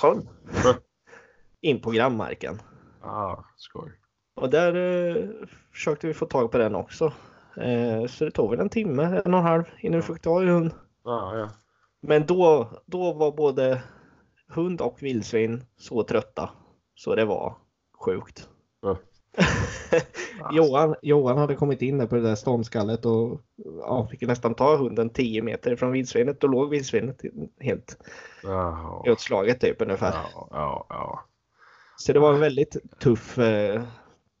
Sjön. 0.00 0.28
In 1.60 1.80
på 1.80 1.90
grannmarken. 1.90 2.62
Ah, 3.00 3.44
skoj. 3.56 3.92
Och 4.34 4.50
där 4.50 4.74
eh, 4.74 5.24
försökte 5.72 6.06
vi 6.06 6.14
få 6.14 6.26
tag 6.26 6.50
på 6.50 6.58
den 6.58 6.74
också. 6.74 7.12
Eh, 7.56 8.06
så 8.06 8.24
det 8.24 8.30
tog 8.30 8.50
väl 8.50 8.60
en 8.60 8.68
timme, 8.68 9.22
en 9.24 9.34
och 9.34 9.40
en 9.40 9.46
halv 9.46 9.64
innan 9.80 10.00
vi 10.00 10.06
fick 10.06 10.22
tag 10.22 10.44
i 10.44 10.46
hund. 10.46 10.74
Ah, 11.04 11.36
ja. 11.36 11.50
Men 12.00 12.26
då, 12.26 12.70
då 12.86 13.12
var 13.12 13.32
både 13.32 13.82
hund 14.48 14.80
och 14.80 15.02
vildsvin 15.02 15.64
så 15.76 16.02
trötta 16.02 16.50
så 16.94 17.14
det 17.14 17.24
var 17.24 17.56
sjukt. 18.04 18.48
Ja. 18.80 18.98
Johan, 20.52 20.94
Johan 21.02 21.38
hade 21.38 21.54
kommit 21.54 21.82
in 21.82 21.98
där 21.98 22.06
på 22.06 22.14
det 22.14 22.20
där 22.22 22.34
ståndskallet 22.34 23.06
och 23.06 23.40
ja, 23.80 24.08
fick 24.10 24.20
nästan 24.22 24.54
ta 24.54 24.76
hunden 24.76 25.10
10 25.10 25.42
meter 25.42 25.76
från 25.76 25.92
vildsvinet. 25.92 26.40
Då 26.40 26.46
låg 26.46 26.70
vildsvinet 26.70 27.22
helt 27.60 27.96
Jaha. 28.42 29.02
utslaget 29.06 29.60
typ 29.60 29.82
ungefär. 29.82 30.14
Ja, 30.50 30.86
ja. 30.88 31.24
Så 31.96 32.12
det 32.12 32.18
var 32.20 32.34
en 32.34 32.40
väldigt 32.40 32.76
tuff, 32.98 33.38
eh, 33.38 33.82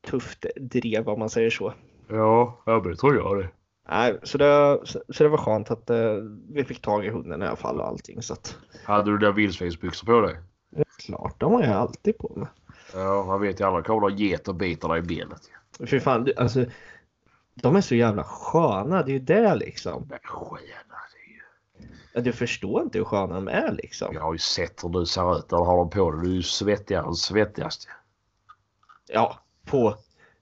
tufft 0.06 0.46
drev 0.56 1.08
om 1.08 1.18
man 1.18 1.30
säger 1.30 1.50
så. 1.50 1.72
Ja, 2.08 2.62
ja, 2.66 2.80
men 2.82 2.90
det 2.90 2.96
tror 2.96 3.16
jag 3.16 3.38
det. 3.38 3.48
Nej, 3.88 4.18
så, 4.22 4.38
det, 4.38 4.80
så, 4.84 5.22
det 5.24 5.28
var 5.28 5.38
skönt 5.38 5.70
att 5.70 5.90
eh, 5.90 6.14
vi 6.48 6.64
fick 6.64 6.82
tag 6.82 7.04
i 7.06 7.08
hunden 7.08 7.42
i 7.42 7.46
alla 7.46 7.56
fall 7.56 7.80
och 7.80 7.86
allting. 7.88 8.22
Så 8.22 8.32
att, 8.32 8.56
Hade 8.84 9.10
du 9.10 9.18
där 9.18 9.32
vildsvinsbyxor 9.32 10.06
på 10.06 10.20
dig? 10.26 10.36
det 10.70 10.80
är 10.80 10.84
klart, 11.06 11.40
de 11.40 11.52
har 11.52 11.62
jag 11.62 11.72
alltid 11.72 12.18
på 12.18 12.32
mig. 12.36 12.48
Ja, 12.94 13.24
man 13.26 13.40
vet 13.40 13.60
ju 13.60 13.64
alla 13.64 13.82
kommer 13.82 14.06
att 14.06 14.18
get 14.18 14.48
och 14.48 14.54
biter 14.54 14.88
dig 14.88 14.98
i 14.98 15.02
benet. 15.02 15.50
Fy 15.86 16.00
fan, 16.00 16.24
du, 16.24 16.34
alltså, 16.36 16.64
de 17.54 17.76
är 17.76 17.80
så 17.80 17.94
jävla 17.94 18.24
sköna, 18.24 19.02
det 19.02 19.10
är 19.10 19.12
ju 19.12 19.18
det 19.18 19.54
liksom. 19.54 20.06
Men 20.10 20.18
sköna, 20.22 20.58
det 21.12 21.18
är 21.18 21.32
ju... 21.32 21.40
Ja, 22.12 22.20
Du 22.20 22.32
förstår 22.32 22.82
inte 22.82 22.98
hur 22.98 23.04
sköna 23.04 23.34
de 23.34 23.48
är 23.48 23.72
liksom. 23.72 24.14
Jag 24.14 24.22
har 24.22 24.32
ju 24.32 24.38
sett 24.38 24.84
hur 24.84 24.88
du 24.88 25.06
ser 25.06 25.38
ut 25.38 25.48
du 25.48 25.56
har 25.56 25.76
dem 25.76 25.90
på 25.90 26.10
dig. 26.10 26.20
Du 26.20 26.30
är 26.30 26.34
ju 26.34 26.42
svettigare 26.42 27.06
än 27.06 27.14
svettigast. 27.14 27.88
Ja, 29.08 29.38
på 29.66 29.94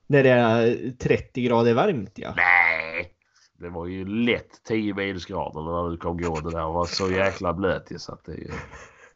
när 0.07 0.23
det 0.23 0.29
är 0.29 0.91
30 0.99 1.41
grader 1.41 1.73
varmt 1.73 2.11
ja. 2.15 2.33
Nej! 2.35 3.13
Det 3.57 3.69
var 3.69 3.85
ju 3.85 4.05
lätt 4.05 4.63
10 4.63 4.93
minusgrader 4.93 5.61
när 5.61 5.89
du 5.89 5.97
kom 5.97 6.17
gående 6.21 6.51
där 6.51 6.65
och 6.65 6.73
var 6.73 6.85
så 6.85 7.11
jäkla 7.11 7.53
blöt 7.53 8.01
så 8.01 8.13
att 8.13 8.25
det 8.25 8.31
är 8.31 8.37
ju... 8.37 8.51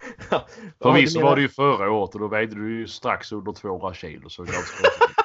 Ja, 0.31 0.47
Förvisso 0.81 1.19
menar- 1.19 1.29
var 1.29 1.35
det 1.35 1.41
ju 1.41 1.49
förra 1.49 1.91
året 1.91 2.15
och 2.15 2.21
då 2.21 2.27
vägde 2.27 2.55
du 2.55 2.79
ju 2.79 2.87
strax 2.87 3.31
under 3.31 3.51
200 3.51 3.93
kilo 3.93 4.29
så 4.29 4.43
ganska 4.43 4.87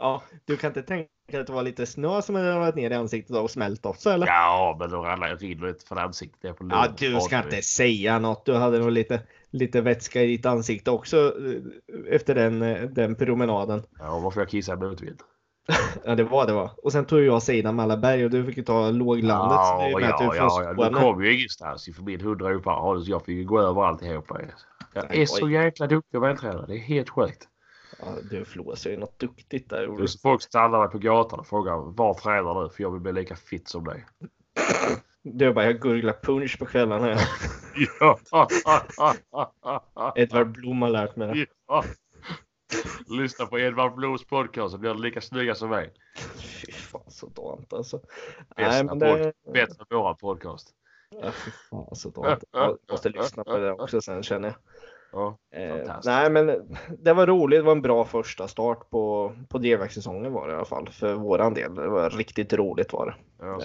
Ja, 0.00 0.22
du 0.44 0.56
kan 0.56 0.70
inte 0.70 0.82
tänka 0.82 1.08
dig 1.30 1.40
att 1.40 1.46
det 1.46 1.52
var 1.52 1.62
lite 1.62 1.86
snö 1.86 2.22
som 2.22 2.34
hade 2.34 2.58
varit 2.58 2.74
ner 2.74 2.90
i 2.90 2.94
ansiktet 2.94 3.36
och 3.36 3.50
smält 3.50 3.86
också 3.86 4.10
eller? 4.10 4.26
Ja, 4.26 4.76
men 4.80 4.90
då 4.90 5.02
rinner 5.40 5.68
inte 5.68 5.86
från 5.86 5.98
ansiktet. 5.98 6.56
på 6.56 6.68
Ja, 6.70 6.86
du 6.98 7.20
ska 7.20 7.38
inte 7.38 7.62
säga 7.62 8.18
något. 8.18 8.44
Du 8.44 8.54
hade 8.54 8.78
nog 8.78 8.90
lite, 8.90 9.20
lite 9.50 9.80
vätska 9.80 10.22
i 10.22 10.26
ditt 10.26 10.46
ansikte 10.46 10.90
också 10.90 11.16
eh, 11.16 12.14
efter 12.14 12.34
den, 12.34 12.62
eh, 12.62 12.82
den 12.82 13.14
promenaden. 13.14 13.82
Ja, 13.98 14.18
varför 14.18 14.40
jag 14.40 14.48
kissade 14.48 14.86
i 14.86 14.88
motvind. 14.88 15.20
Ja, 16.04 16.14
det 16.14 16.24
var 16.24 16.46
det 16.46 16.52
va. 16.52 16.70
Och 16.82 16.92
sen 16.92 17.04
tog 17.04 17.20
jag 17.20 17.42
sidan 17.42 17.76
med 17.76 17.82
alla 17.82 17.96
berg 17.96 18.24
och 18.24 18.30
du 18.30 18.44
fick 18.44 18.56
ju 18.56 18.62
ta 18.62 18.90
låglandet. 18.90 19.56
Ja, 19.56 19.90
ja, 20.00 20.34
ja, 20.36 20.74
ja. 20.76 20.88
Du 20.88 20.94
kom 20.94 21.24
ju 21.24 21.34
ingenstans. 21.34 21.88
För 21.96 22.02
min 22.02 22.20
hund 22.20 22.38
drog 22.38 22.50
ju 22.52 22.58
bara. 22.58 23.00
Så 23.00 23.10
jag 23.10 23.24
fick 23.24 23.36
ju 23.36 23.44
gå 23.44 23.60
över 23.60 23.82
alltihopa. 23.82 24.40
Jag 24.94 25.16
är 25.16 25.26
så 25.26 25.50
jäkla 25.50 25.86
duktig 25.86 26.16
att 26.16 26.22
vältränad. 26.22 26.68
Det 26.68 26.74
är 26.74 26.78
helt 26.78 27.10
sjukt. 27.10 27.48
Ja, 27.98 28.06
du 28.30 28.44
flåsar 28.44 28.90
ju 28.90 28.96
något 28.96 29.18
duktigt 29.18 29.70
där. 29.70 29.86
Du. 29.86 30.06
folk 30.22 30.42
stannar 30.42 30.78
mig 30.78 30.88
på 30.88 30.98
gatan 30.98 31.38
och 31.40 31.46
frågar 31.46 31.96
var 31.96 32.14
tränar 32.14 32.62
du? 32.62 32.70
För 32.70 32.82
jag 32.82 32.90
vill 32.90 33.00
bli 33.00 33.12
lika 33.12 33.36
fit 33.36 33.68
som 33.68 33.84
dig. 33.84 34.06
Du 35.22 35.52
bara, 35.52 35.64
jag 35.64 35.80
gurglar 35.80 36.16
punch 36.22 36.58
på 36.58 36.66
kvällarna. 36.66 37.16
Ja. 38.00 38.18
Edvard 40.16 40.48
Blom 40.52 40.82
har 40.82 40.88
lärt 40.88 41.16
mig 41.16 41.28
det. 41.28 41.46
ja. 41.68 41.84
Lyssna 43.06 43.46
på 43.46 43.58
Edvard 43.58 43.94
Bloms 43.94 44.24
podcast 44.24 44.72
så 44.72 44.78
blir 44.78 44.94
du 44.94 45.02
lika 45.02 45.20
snygga 45.20 45.54
som 45.54 45.70
mig. 45.70 45.92
Fy 46.36 46.72
fan 46.72 47.10
så 47.10 47.26
dant 47.26 47.72
alltså. 47.72 48.00
Bästa 48.56 48.70
Nej, 48.70 48.84
men 48.84 48.98
det... 48.98 49.32
Bättre 49.52 49.84
än 49.90 49.98
våran 49.98 50.16
podcast. 50.16 50.74
Ja, 51.22 51.32
fy 51.32 51.50
fan 51.50 51.96
så 51.96 52.08
dant. 52.08 52.44
Jag 52.52 52.78
måste 52.90 53.08
lyssna 53.08 53.44
på 53.44 53.56
det 53.56 53.72
också 53.72 54.00
sen 54.00 54.22
känner 54.22 54.48
jag. 54.48 54.56
Ja, 55.12 55.38
Eh, 55.50 55.96
nej 56.04 56.30
men 56.30 56.46
det 56.98 57.12
var 57.12 57.26
roligt, 57.26 57.58
det 57.58 57.62
var 57.62 57.72
en 57.72 57.82
bra 57.82 58.04
första 58.04 58.48
start 58.48 58.90
på, 58.90 59.34
på 59.48 59.58
drevjaktssäsongen 59.58 60.32
var 60.32 60.48
det 60.48 60.52
i 60.52 60.56
alla 60.56 60.64
fall 60.64 60.88
för 60.88 61.14
våran 61.14 61.54
del. 61.54 61.74
Det 61.74 61.88
var 61.88 62.10
riktigt 62.10 62.52
roligt 62.52 62.92
var 62.92 63.06
det. 63.06 63.44
ja, 63.46 63.60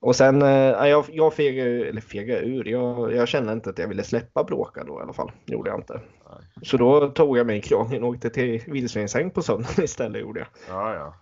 Och 0.00 0.16
sen, 0.16 0.42
eh, 0.42 0.88
jag, 0.88 1.04
jag 1.12 1.34
fegade, 1.34 1.70
eller 1.88 2.00
fegade 2.00 2.40
ur, 2.40 2.64
jag, 2.68 3.14
jag 3.14 3.28
kände 3.28 3.52
inte 3.52 3.70
att 3.70 3.78
jag 3.78 3.88
ville 3.88 4.04
släppa 4.04 4.44
bråka 4.44 4.84
då 4.84 4.98
i 5.00 5.02
alla 5.02 5.12
fall. 5.12 5.32
Gjorde 5.46 5.70
jag 5.70 5.78
inte. 5.78 5.92
Nej. 6.30 6.38
Så 6.62 6.76
då 6.76 7.08
tog 7.08 7.38
jag 7.38 7.46
mig 7.46 7.58
i 7.58 7.62
kragen 7.62 8.02
och 8.02 8.08
åkte 8.08 8.30
till 8.30 8.62
vildsvinshäng 8.66 9.30
på 9.30 9.42
söndagen 9.42 9.84
istället 9.84 10.20
gjorde 10.22 10.40
jag. 10.40 10.48
ja, 10.68 10.94
ja. 10.94 11.14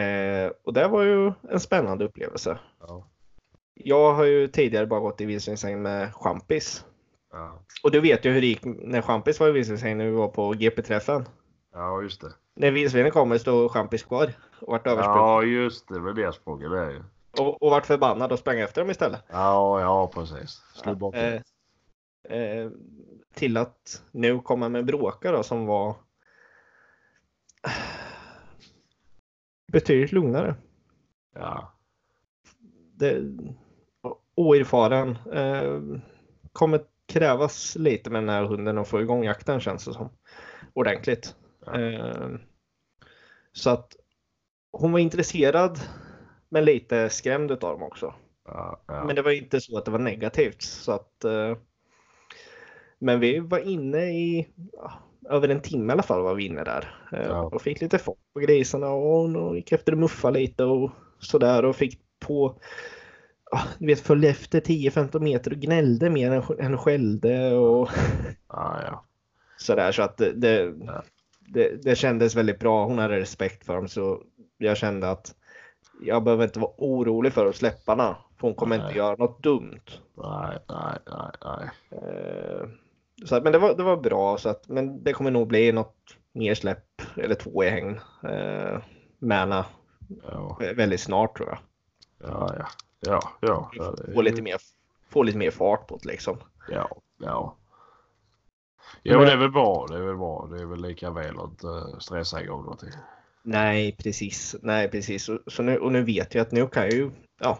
Eh, 0.00 0.52
och 0.64 0.72
det 0.72 0.88
var 0.88 1.02
ju 1.02 1.32
en 1.50 1.60
spännande 1.60 2.04
upplevelse. 2.04 2.58
ja. 2.80 3.08
Jag 3.76 4.14
har 4.14 4.24
ju 4.24 4.48
tidigare 4.48 4.86
bara 4.86 5.00
gått 5.00 5.20
i 5.20 5.24
vildsvinshäng 5.24 5.82
med 5.82 6.14
champis. 6.14 6.84
ja. 7.32 7.62
Och 7.82 7.90
du 7.90 8.00
vet 8.00 8.24
ju 8.24 8.30
hur 8.30 8.40
det 8.40 8.46
gick 8.46 8.64
när 8.64 9.02
champis 9.02 9.40
var 9.40 9.48
i 9.48 9.52
vildsvinshäng 9.52 9.98
när 9.98 10.04
vi 10.04 10.10
var 10.10 10.28
på 10.28 10.52
GP-träffen. 10.52 11.24
Ja, 11.72 12.02
just 12.02 12.20
det. 12.20 12.32
När 12.56 12.70
vildsvinen 12.70 13.10
kommer 13.10 13.38
stod 13.38 13.70
champis 13.70 14.02
kvar 14.02 14.32
och 14.60 14.72
vart 14.72 14.86
översprungen. 14.86 15.22
Ja, 15.22 15.42
just 15.42 15.88
det. 15.88 16.00
Men 16.00 16.14
det 16.14 16.32
språnget 16.32 16.70
det 16.70 16.78
är 16.78 16.90
ju. 16.90 17.02
Och, 17.38 17.62
och 17.62 17.70
vart 17.70 17.86
förbannad 17.86 18.32
och 18.32 18.38
sprang 18.38 18.60
efter 18.60 18.80
dem 18.80 18.90
istället. 18.90 19.20
Ja, 19.28 19.80
ja, 19.80 20.10
precis. 20.14 20.62
Slå 20.74 20.94
bort 20.94 21.14
Eh, 21.14 21.40
eh, 22.38 22.70
till 23.34 23.56
att 23.56 24.02
nu 24.10 24.40
komma 24.40 24.68
med 24.68 24.84
bråka 24.84 25.32
då 25.32 25.42
som 25.42 25.66
var 25.66 25.96
betydligt 29.72 30.12
lugnare. 30.12 30.54
Ja. 31.34 31.72
Det, 32.94 33.22
oerfaren. 34.34 35.18
Eh, 35.32 35.80
kommer 36.52 36.80
krävas 37.06 37.76
lite 37.76 38.10
med 38.10 38.22
den 38.22 38.28
här 38.28 38.44
hunden 38.44 38.78
att 38.78 38.88
få 38.88 39.00
igång 39.00 39.24
jakten 39.24 39.60
känns 39.60 39.84
det 39.84 39.92
som. 39.92 40.10
Ordentligt. 40.72 41.36
Ja. 41.66 41.80
Eh, 41.80 42.28
så 43.52 43.70
att 43.70 43.96
hon 44.72 44.92
var 44.92 44.98
intresserad 44.98 45.80
men 46.54 46.64
lite 46.64 47.10
skrämd 47.10 47.50
av 47.50 47.58
dem 47.58 47.82
också. 47.82 48.14
Ja, 48.44 48.80
ja. 48.86 49.04
Men 49.04 49.16
det 49.16 49.22
var 49.22 49.30
inte 49.30 49.60
så 49.60 49.78
att 49.78 49.84
det 49.84 49.90
var 49.90 49.98
negativt. 49.98 50.62
Så 50.62 50.92
att, 50.92 51.24
eh, 51.24 51.56
men 52.98 53.20
vi 53.20 53.38
var 53.38 53.58
inne 53.58 54.04
i 54.04 54.48
ja, 54.72 54.92
över 55.30 55.48
en 55.48 55.60
timme 55.60 55.92
i 55.92 55.92
alla 55.92 56.02
fall 56.02 56.22
var 56.22 56.34
vi 56.34 56.46
inne 56.46 56.64
där. 56.64 56.94
Eh. 57.12 57.40
Och 57.40 57.62
fick 57.62 57.80
lite 57.80 57.98
fart 57.98 58.16
på 58.34 58.40
grisarna 58.40 58.88
och 58.88 59.20
hon 59.20 59.54
gick 59.54 59.72
efter 59.72 59.92
att 59.92 59.98
muffa 59.98 60.30
lite 60.30 60.64
och 60.64 60.90
sådär 61.18 61.64
och 61.64 61.76
fick 61.76 62.00
på 62.18 62.60
du 63.78 63.86
vet, 63.86 64.00
följde 64.00 64.28
efter 64.28 64.60
10-15 64.60 65.20
meter 65.20 65.50
och 65.52 65.58
gnällde 65.58 66.10
mer 66.10 66.30
än, 66.30 66.42
än 66.58 66.78
skällde 66.78 67.54
och 67.54 67.90
sådär. 69.56 69.92
Så 69.92 70.02
att 70.02 70.16
det, 70.16 70.72
det, 71.40 71.82
det 71.82 71.96
kändes 71.96 72.34
väldigt 72.34 72.58
bra. 72.58 72.84
Hon 72.84 72.98
hade 72.98 73.20
respekt 73.20 73.66
för 73.66 73.74
dem 73.74 73.88
så 73.88 74.22
jag 74.58 74.76
kände 74.76 75.10
att 75.10 75.34
jag 76.00 76.22
behöver 76.24 76.44
inte 76.44 76.58
vara 76.60 76.72
orolig 76.76 77.32
för 77.32 77.46
att 77.46 77.56
släppa 77.56 77.92
henne. 77.92 78.16
Hon 78.40 78.54
kommer 78.54 78.78
Nej. 78.78 78.86
inte 78.86 78.98
göra 78.98 79.16
något 79.16 79.42
dumt. 79.42 79.80
Nej, 80.14 80.58
nej, 80.68 80.98
nej, 81.06 81.30
nej. 81.44 81.70
Eh, 81.90 82.68
Så 83.26 83.40
men 83.40 83.52
det 83.52 83.58
var, 83.58 83.74
det 83.74 83.82
var 83.82 83.96
bra, 83.96 84.38
så 84.38 84.48
att, 84.48 84.68
men 84.68 85.04
det 85.04 85.12
kommer 85.12 85.30
nog 85.30 85.46
bli 85.48 85.72
något 85.72 86.16
mer 86.32 86.54
släpp 86.54 87.02
eller 87.16 87.34
två 87.34 87.64
i 87.64 87.68
hägn 87.68 88.00
eh, 88.22 88.78
med 89.18 89.38
henne 89.38 89.64
Ja, 90.30 90.58
väldigt 90.76 91.00
snart 91.00 91.36
tror 91.36 91.48
jag. 91.48 91.58
ja, 92.30 92.54
ja. 92.58 92.66
Ja, 93.00 93.70
ja. 93.72 93.94
Få 94.14 94.22
lite 94.22 94.42
mer, 94.42 94.56
få 95.08 95.22
lite 95.22 95.38
mer 95.38 95.50
fart 95.50 95.86
på 95.86 95.96
det 96.02 96.08
liksom. 96.08 96.38
Ja, 96.68 96.88
ja. 97.18 97.56
Ja, 99.02 99.16
men 99.18 99.26
det 99.26 99.32
är 99.32 99.36
väl 99.36 99.50
bra. 99.52 99.86
Det 99.88 99.96
är 99.96 100.00
väl 100.02 100.16
bra. 100.16 100.48
Det 100.50 100.60
är 100.60 100.66
väl 100.66 100.80
lika 100.82 101.10
väl 101.10 101.38
att 101.40 101.50
inte 101.50 102.00
stressa 102.00 102.42
igång 102.42 102.62
någonting. 102.62 102.90
Nej, 103.44 103.96
precis. 103.98 104.56
Nej, 104.62 104.88
precis. 104.88 105.28
Och, 105.28 105.38
så 105.46 105.62
nu, 105.62 105.78
och 105.78 105.92
nu 105.92 106.02
vet 106.04 106.34
jag 106.34 106.42
att 106.42 106.52
nu 106.52 106.66
kan 106.66 106.82
jag 106.82 106.92
ju, 106.92 107.10
ja, 107.40 107.58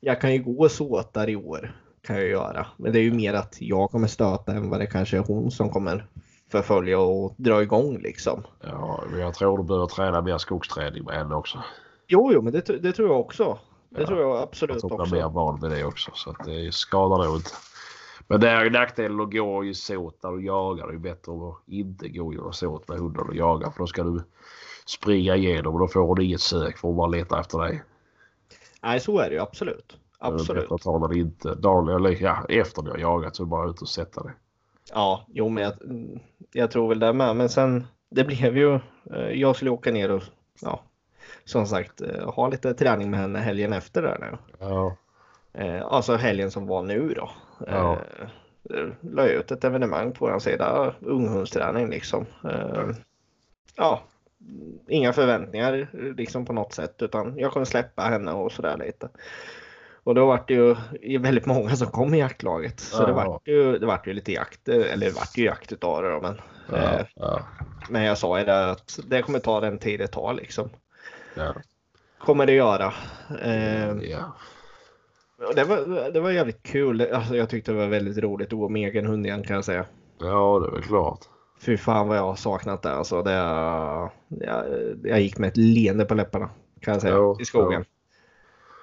jag 0.00 0.20
kan 0.20 0.32
ju 0.32 0.42
gå 0.42 0.64
och 0.64 0.70
såtar 0.70 1.28
i 1.28 1.36
år. 1.36 1.76
Kan 2.02 2.16
jag 2.16 2.26
göra. 2.28 2.66
Men 2.76 2.92
det 2.92 2.98
är 2.98 3.02
ju 3.02 3.12
mer 3.12 3.34
att 3.34 3.56
jag 3.60 3.90
kommer 3.90 4.06
stöta 4.08 4.52
än 4.52 4.70
vad 4.70 4.80
det 4.80 4.86
kanske 4.86 5.16
är 5.16 5.20
hon 5.20 5.50
som 5.50 5.70
kommer 5.70 6.06
förfölja 6.52 6.98
och 6.98 7.34
dra 7.36 7.62
igång 7.62 7.98
liksom. 7.98 8.42
Ja, 8.60 9.04
men 9.10 9.20
jag 9.20 9.34
tror 9.34 9.58
du 9.58 9.64
behöver 9.64 9.86
träna 9.86 10.22
mer 10.22 10.38
skogsträning 10.38 11.04
med 11.04 11.14
henne 11.14 11.34
också. 11.34 11.62
Jo, 12.08 12.30
jo, 12.32 12.42
men 12.42 12.52
det, 12.52 12.60
det 12.82 12.92
tror 12.92 13.08
jag 13.08 13.20
också. 13.20 13.58
Det 13.90 14.00
Ja, 14.00 14.06
tror 14.06 14.20
jag 14.20 14.30
Jag 14.30 14.42
absolut 14.42 14.80
tror 14.80 14.90
hon 14.90 15.10
blir 15.10 15.18
mer 15.20 15.26
också. 15.26 15.34
van 15.34 15.60
vid 15.60 15.70
det 15.70 15.84
också 15.84 16.10
så 16.14 16.30
att 16.30 16.44
det 16.44 16.74
skadar 16.74 17.24
nog 17.26 17.36
inte. 17.36 17.50
Men 18.28 18.40
det 18.40 18.48
är 18.50 18.64
ju 18.64 18.70
nackdelen 18.70 19.20
att 19.20 19.32
gå 19.32 19.64
i 19.64 19.74
såt 19.74 20.22
när 20.22 20.30
du 20.30 20.44
jagar. 20.46 20.86
Det 20.86 20.90
är 20.90 20.94
ju 20.94 20.98
bättre 20.98 21.32
att 21.32 21.62
inte 21.66 22.08
gå 22.08 22.34
i 22.34 22.38
såt 22.52 22.88
med 22.88 22.98
hunden 22.98 23.28
och 23.28 23.34
jaga 23.36 23.70
för 23.70 23.78
då 23.78 23.86
ska 23.86 24.02
du 24.02 24.22
springa 24.86 25.36
igenom 25.36 25.74
och 25.74 25.80
då 25.80 25.88
får 25.88 26.00
hon 26.00 26.20
inget 26.20 26.40
sök 26.40 26.78
för 26.78 26.88
hon 26.88 26.96
bara 26.96 27.06
letar 27.06 27.40
efter 27.40 27.58
dig. 27.58 27.82
Nej, 28.82 29.00
så 29.00 29.18
är 29.18 29.28
det 29.28 29.34
ju 29.34 29.40
absolut. 29.42 29.98
Det 30.20 30.26
är 30.26 30.32
Absolut. 30.34 30.62
bättre 30.62 30.74
att 30.74 30.82
ta 30.82 30.98
när 30.98 31.08
det 31.08 31.18
inte 31.18 31.54
dagligen 31.54 32.04
eller 32.04 32.22
ja, 32.22 32.44
efter 32.48 32.82
du 32.82 32.90
har 32.90 32.98
jagat 32.98 33.36
så 33.36 33.42
är 33.42 33.44
det 33.44 33.50
bara 33.50 33.70
ut 33.70 33.82
och 33.82 33.88
sätta 33.88 34.22
dig. 34.22 34.32
Ja, 34.92 35.24
jo, 35.28 35.48
men 35.48 35.62
jag, 35.64 35.72
jag 36.52 36.70
tror 36.70 36.88
väl 36.88 36.98
det 36.98 37.12
med. 37.12 37.36
Men 37.36 37.48
sen, 37.48 37.86
det 38.10 38.24
blev 38.24 38.56
ju, 38.56 38.74
eh, 39.14 39.30
jag 39.32 39.56
skulle 39.56 39.70
åka 39.70 39.90
ner 39.92 40.10
och, 40.10 40.22
ja, 40.60 40.80
som 41.44 41.66
sagt, 41.66 42.00
eh, 42.00 42.30
ha 42.34 42.48
lite 42.48 42.74
träning 42.74 43.10
med 43.10 43.20
henne 43.20 43.38
helgen 43.38 43.72
efter 43.72 44.02
där 44.02 44.18
nu. 44.20 44.38
Ja. 44.58 44.96
Eh, 45.52 45.86
Alltså 45.86 46.16
helgen 46.16 46.50
som 46.50 46.66
var 46.66 46.82
nu 46.82 47.14
då. 47.16 47.30
Ja. 47.66 47.92
Eh, 48.70 48.86
La 49.00 49.22
jag 49.26 49.34
ut 49.34 49.50
ett 49.50 49.64
evenemang 49.64 50.12
på 50.12 50.26
vår 50.26 50.38
sida, 50.38 50.94
unghundsträning 51.00 51.90
liksom. 51.90 52.26
Eh, 52.44 52.88
Ja, 53.76 54.02
inga 54.88 55.12
förväntningar 55.12 55.88
liksom 56.16 56.44
på 56.44 56.52
något 56.52 56.72
sätt 56.72 57.02
utan 57.02 57.38
jag 57.38 57.52
kommer 57.52 57.66
släppa 57.66 58.02
henne 58.02 58.32
och 58.32 58.52
sådär 58.52 58.76
lite. 58.76 59.08
Och 60.04 60.14
då 60.14 60.26
var 60.26 60.44
det 60.46 60.54
ju 60.54 61.18
väldigt 61.18 61.46
många 61.46 61.76
som 61.76 61.86
kom 61.88 62.14
i 62.14 62.18
jaktlaget. 62.18 62.80
Så 62.80 63.02
det 63.02 63.08
Ja. 63.10 63.14
vart 63.14 63.48
ju, 63.48 63.78
det 63.78 63.86
vart 63.86 64.06
ju 64.06 64.12
lite 64.12 64.32
jakt, 64.32 64.68
eller 64.68 65.06
det 65.06 65.14
vart 65.14 65.36
ju 65.38 65.44
jakt 65.44 65.72
utav 65.72 66.02
det 66.02 66.10
då. 66.10 66.20
Men, 66.20 66.34
eh, 66.82 66.92
Ja, 67.00 67.06
ja, 67.14 67.40
men 67.90 68.02
jag 68.02 68.18
sa 68.18 68.38
ju 68.38 68.44
det 68.44 68.70
att 68.70 68.98
det 69.06 69.22
kommer 69.22 69.38
ta 69.38 69.60
den 69.60 69.78
tid 69.78 70.00
det 70.00 70.06
tar 70.06 70.34
liksom. 70.34 70.70
ja, 71.34 71.54
Kommer 72.18 72.46
det 72.46 72.52
göra. 72.52 72.92
Eh, 73.42 73.88
ja. 74.02 74.36
och 75.48 75.54
det, 75.54 75.64
var, 75.64 76.10
det 76.12 76.20
var 76.20 76.30
jävligt 76.30 76.62
kul. 76.62 77.00
Alltså, 77.12 77.36
jag 77.36 77.48
tyckte 77.50 77.72
det 77.72 77.78
var 77.78 77.86
väldigt 77.86 78.18
roligt 78.18 78.52
att 78.52 78.58
gå 78.58 78.68
med 78.68 78.88
egen 78.88 79.06
hund 79.06 79.26
igen 79.26 79.42
kan 79.42 79.56
jag 79.56 79.64
säga. 79.64 79.84
ja, 80.18 80.58
det 80.60 80.66
är 80.68 80.72
väl 80.72 80.82
klart. 80.82 81.20
Fy 81.58 81.76
fan 81.76 82.08
vad 82.08 82.16
jag 82.16 82.22
har 82.22 82.36
saknat 82.36 82.82
det. 82.82 82.92
Alltså, 82.92 83.22
det 83.22 83.32
jag, 83.32 84.10
jag 85.04 85.20
gick 85.20 85.38
med 85.38 85.48
ett 85.48 85.56
leende 85.56 86.04
på 86.04 86.14
läpparna 86.14 86.50
kan 86.80 86.92
jag 86.92 87.02
säga 87.02 87.14
Ja, 87.14 87.36
i 87.40 87.44
skogen. 87.44 87.84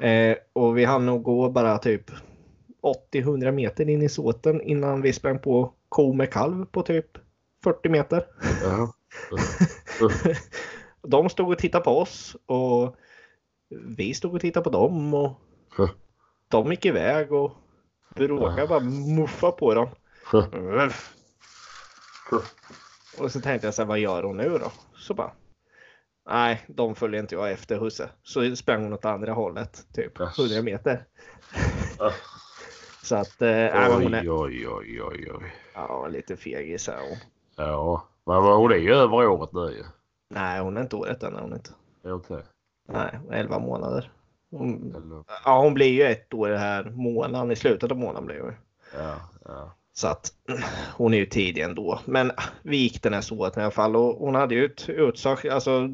Eh, 0.02 0.38
och 0.54 0.78
vi 0.78 0.86
hann 0.86 1.06
nog 1.06 1.24
gå 1.24 1.50
bara 1.50 1.78
typ 1.78 2.12
80-100 3.14 3.52
meter 3.52 3.90
in 3.90 4.02
i 4.02 4.10
såten 4.10 4.62
innan 4.62 5.02
vi 5.02 5.14
sprang 5.14 5.40
på 5.40 5.74
ko 5.90 6.14
med 6.14 6.32
kalv 6.32 6.66
på 6.66 6.82
typ 6.82 7.18
40 7.64 7.90
meter. 7.90 8.26
Ja. 8.64 8.94
De 11.08 11.30
stod 11.30 11.52
och 11.52 11.58
tittade 11.58 11.84
på 11.84 11.92
oss 11.92 12.36
och 12.46 12.96
vi 13.70 14.14
stod 14.14 14.34
och 14.36 14.42
tittade 14.42 14.64
på 14.64 14.70
dem 14.70 15.14
och 15.14 15.40
de 16.48 16.72
gick 16.72 16.86
iväg 16.86 17.32
och 17.32 17.52
bråkade 18.16 18.68
bara 18.68 18.80
muffa 19.18 19.52
på 19.52 19.74
dem. 19.74 19.88
Och 23.20 23.32
så 23.32 23.42
tänkte 23.42 23.68
jag 23.68 23.74
så 23.74 23.82
här, 23.82 23.88
vad 23.88 24.00
gör 24.00 24.24
hon 24.24 24.38
nu 24.38 24.50
då? 24.58 24.72
Så 24.96 25.14
bara, 25.14 25.32
nej, 26.30 26.66
de 26.68 26.96
följer 26.96 27.22
inte 27.22 27.36
jag 27.36 27.52
efter 27.52 27.78
husse. 27.80 28.10
Så 28.24 28.56
sprang 28.56 28.84
hon 28.84 28.94
åt 28.94 29.06
andra 29.06 29.34
hållet, 29.34 29.86
typ 29.94 30.20
Yes. 30.20 30.40
100 30.40 30.62
meter. 30.62 31.06
Så 33.04 33.16
att, 33.16 33.42
eh, 33.42 33.48
nej, 33.50 33.72
men 33.74 33.92
hon 33.92 34.14
är 34.14 34.20
Oj, 34.22 34.30
oj, 34.32 34.68
oj, 34.68 35.02
oj, 35.04 35.32
oj. 35.32 35.54
ja, 35.74 36.08
lite 36.08 36.38
fegis 36.38 36.90
är 36.90 36.98
hon. 37.10 37.18
Ja, 37.56 38.08
men 38.26 38.36
hon 38.36 38.72
är 38.72 38.76
ju 38.76 38.94
över 38.94 39.28
året 39.28 39.54
nu 39.54 39.72
ju. 39.78 39.84
Nej, 40.30 40.60
hon 40.62 40.78
är 40.78 40.82
inte 40.82 40.96
året 40.96 41.24
än. 41.24 41.36
är 41.36 41.42
Hon 41.42 41.54
inte. 41.54 41.70
Hon 42.04 42.14
inte? 42.14 42.44
Nej, 42.88 43.20
11 43.32 43.60
månader. 43.60 44.12
Hon, 44.52 45.26
ja, 45.46 45.62
hon 45.62 45.74
blir 45.74 45.88
ju 45.94 46.04
ett 46.04 46.34
år 46.34 46.50
här 46.50 46.84
månaden, 46.84 47.52
i 47.52 47.56
slutet 47.56 47.92
av 47.92 47.98
månaden 47.98 48.26
blir 48.26 48.40
hon. 48.42 48.54
ja, 48.94 49.16
ja. 49.46 49.76
Så 49.94 50.08
att 50.08 50.34
hon 50.98 51.14
är 51.14 51.18
ju 51.18 51.26
tidig 51.26 51.62
ändå. 51.62 52.00
Men 52.06 52.32
vi 52.64 52.78
gick 52.78 53.04
den 53.04 53.14
här 53.14 53.22
såten 53.22 53.62
i 53.62 53.64
alla 53.64 53.72
fall 53.72 53.96
och 53.96 54.16
hon 54.16 54.36
hade 54.36 54.56
ju 54.56 54.66
ett 54.66 54.90
utsak, 54.90 55.46
alltså 55.46 55.90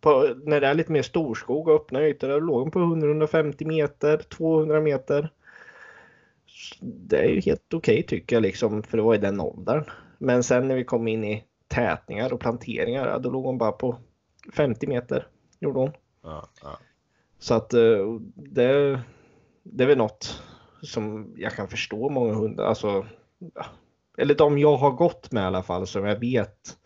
på, 0.00 0.34
när 0.44 0.60
det 0.60 0.66
är 0.66 0.74
lite 0.74 0.92
mer 0.92 1.02
storskog 1.02 1.68
och 1.68 1.74
öppna 1.74 2.02
ytor, 2.02 2.28
där 2.28 2.40
låg 2.40 2.60
hon 2.60 2.70
på 2.70 2.78
100-150 2.78 3.66
meter, 3.66 4.18
200 4.18 4.80
meter. 4.80 5.30
Det 6.80 7.18
är 7.18 7.28
ju 7.28 7.40
helt 7.40 7.74
okej 7.74 8.02
tycker 8.02 8.36
jag 8.36 8.42
liksom, 8.42 8.82
för 8.82 8.96
det 8.96 9.02
var 9.02 9.14
i 9.14 9.18
den 9.18 9.40
åldern. 9.40 9.84
Men 10.18 10.42
sen 10.42 10.68
när 10.68 10.74
vi 10.74 10.84
kom 10.84 11.08
in 11.08 11.24
i 11.24 11.44
tätningar 11.68 12.32
och 12.32 12.40
planteringar, 12.40 13.18
då 13.18 13.30
låg 13.30 13.44
hon 13.44 13.58
bara 13.58 13.72
på 13.72 13.98
50 14.52 14.86
meter. 14.86 15.26
Gjorde 15.60 15.78
hon. 15.78 15.92
ja, 16.22 16.48
ja. 16.62 16.78
Så 17.38 17.54
att 17.54 17.74
eh, 17.74 18.20
det, 18.34 19.00
det 19.62 19.84
är 19.84 19.88
väl 19.88 19.98
något 19.98 20.42
som 20.82 21.34
jag 21.36 21.52
kan 21.52 21.68
förstå 21.68 22.08
många 22.08 22.34
hundar, 22.34 22.64
alltså, 22.64 23.06
eller 24.18 24.34
de 24.34 24.58
jag 24.58 24.76
har 24.76 24.90
gått 24.90 25.32
med 25.32 25.42
i 25.42 25.46
alla 25.46 25.62
fall 25.62 25.86
som 25.86 26.04
jag 26.04 26.20
vet, 26.20 26.78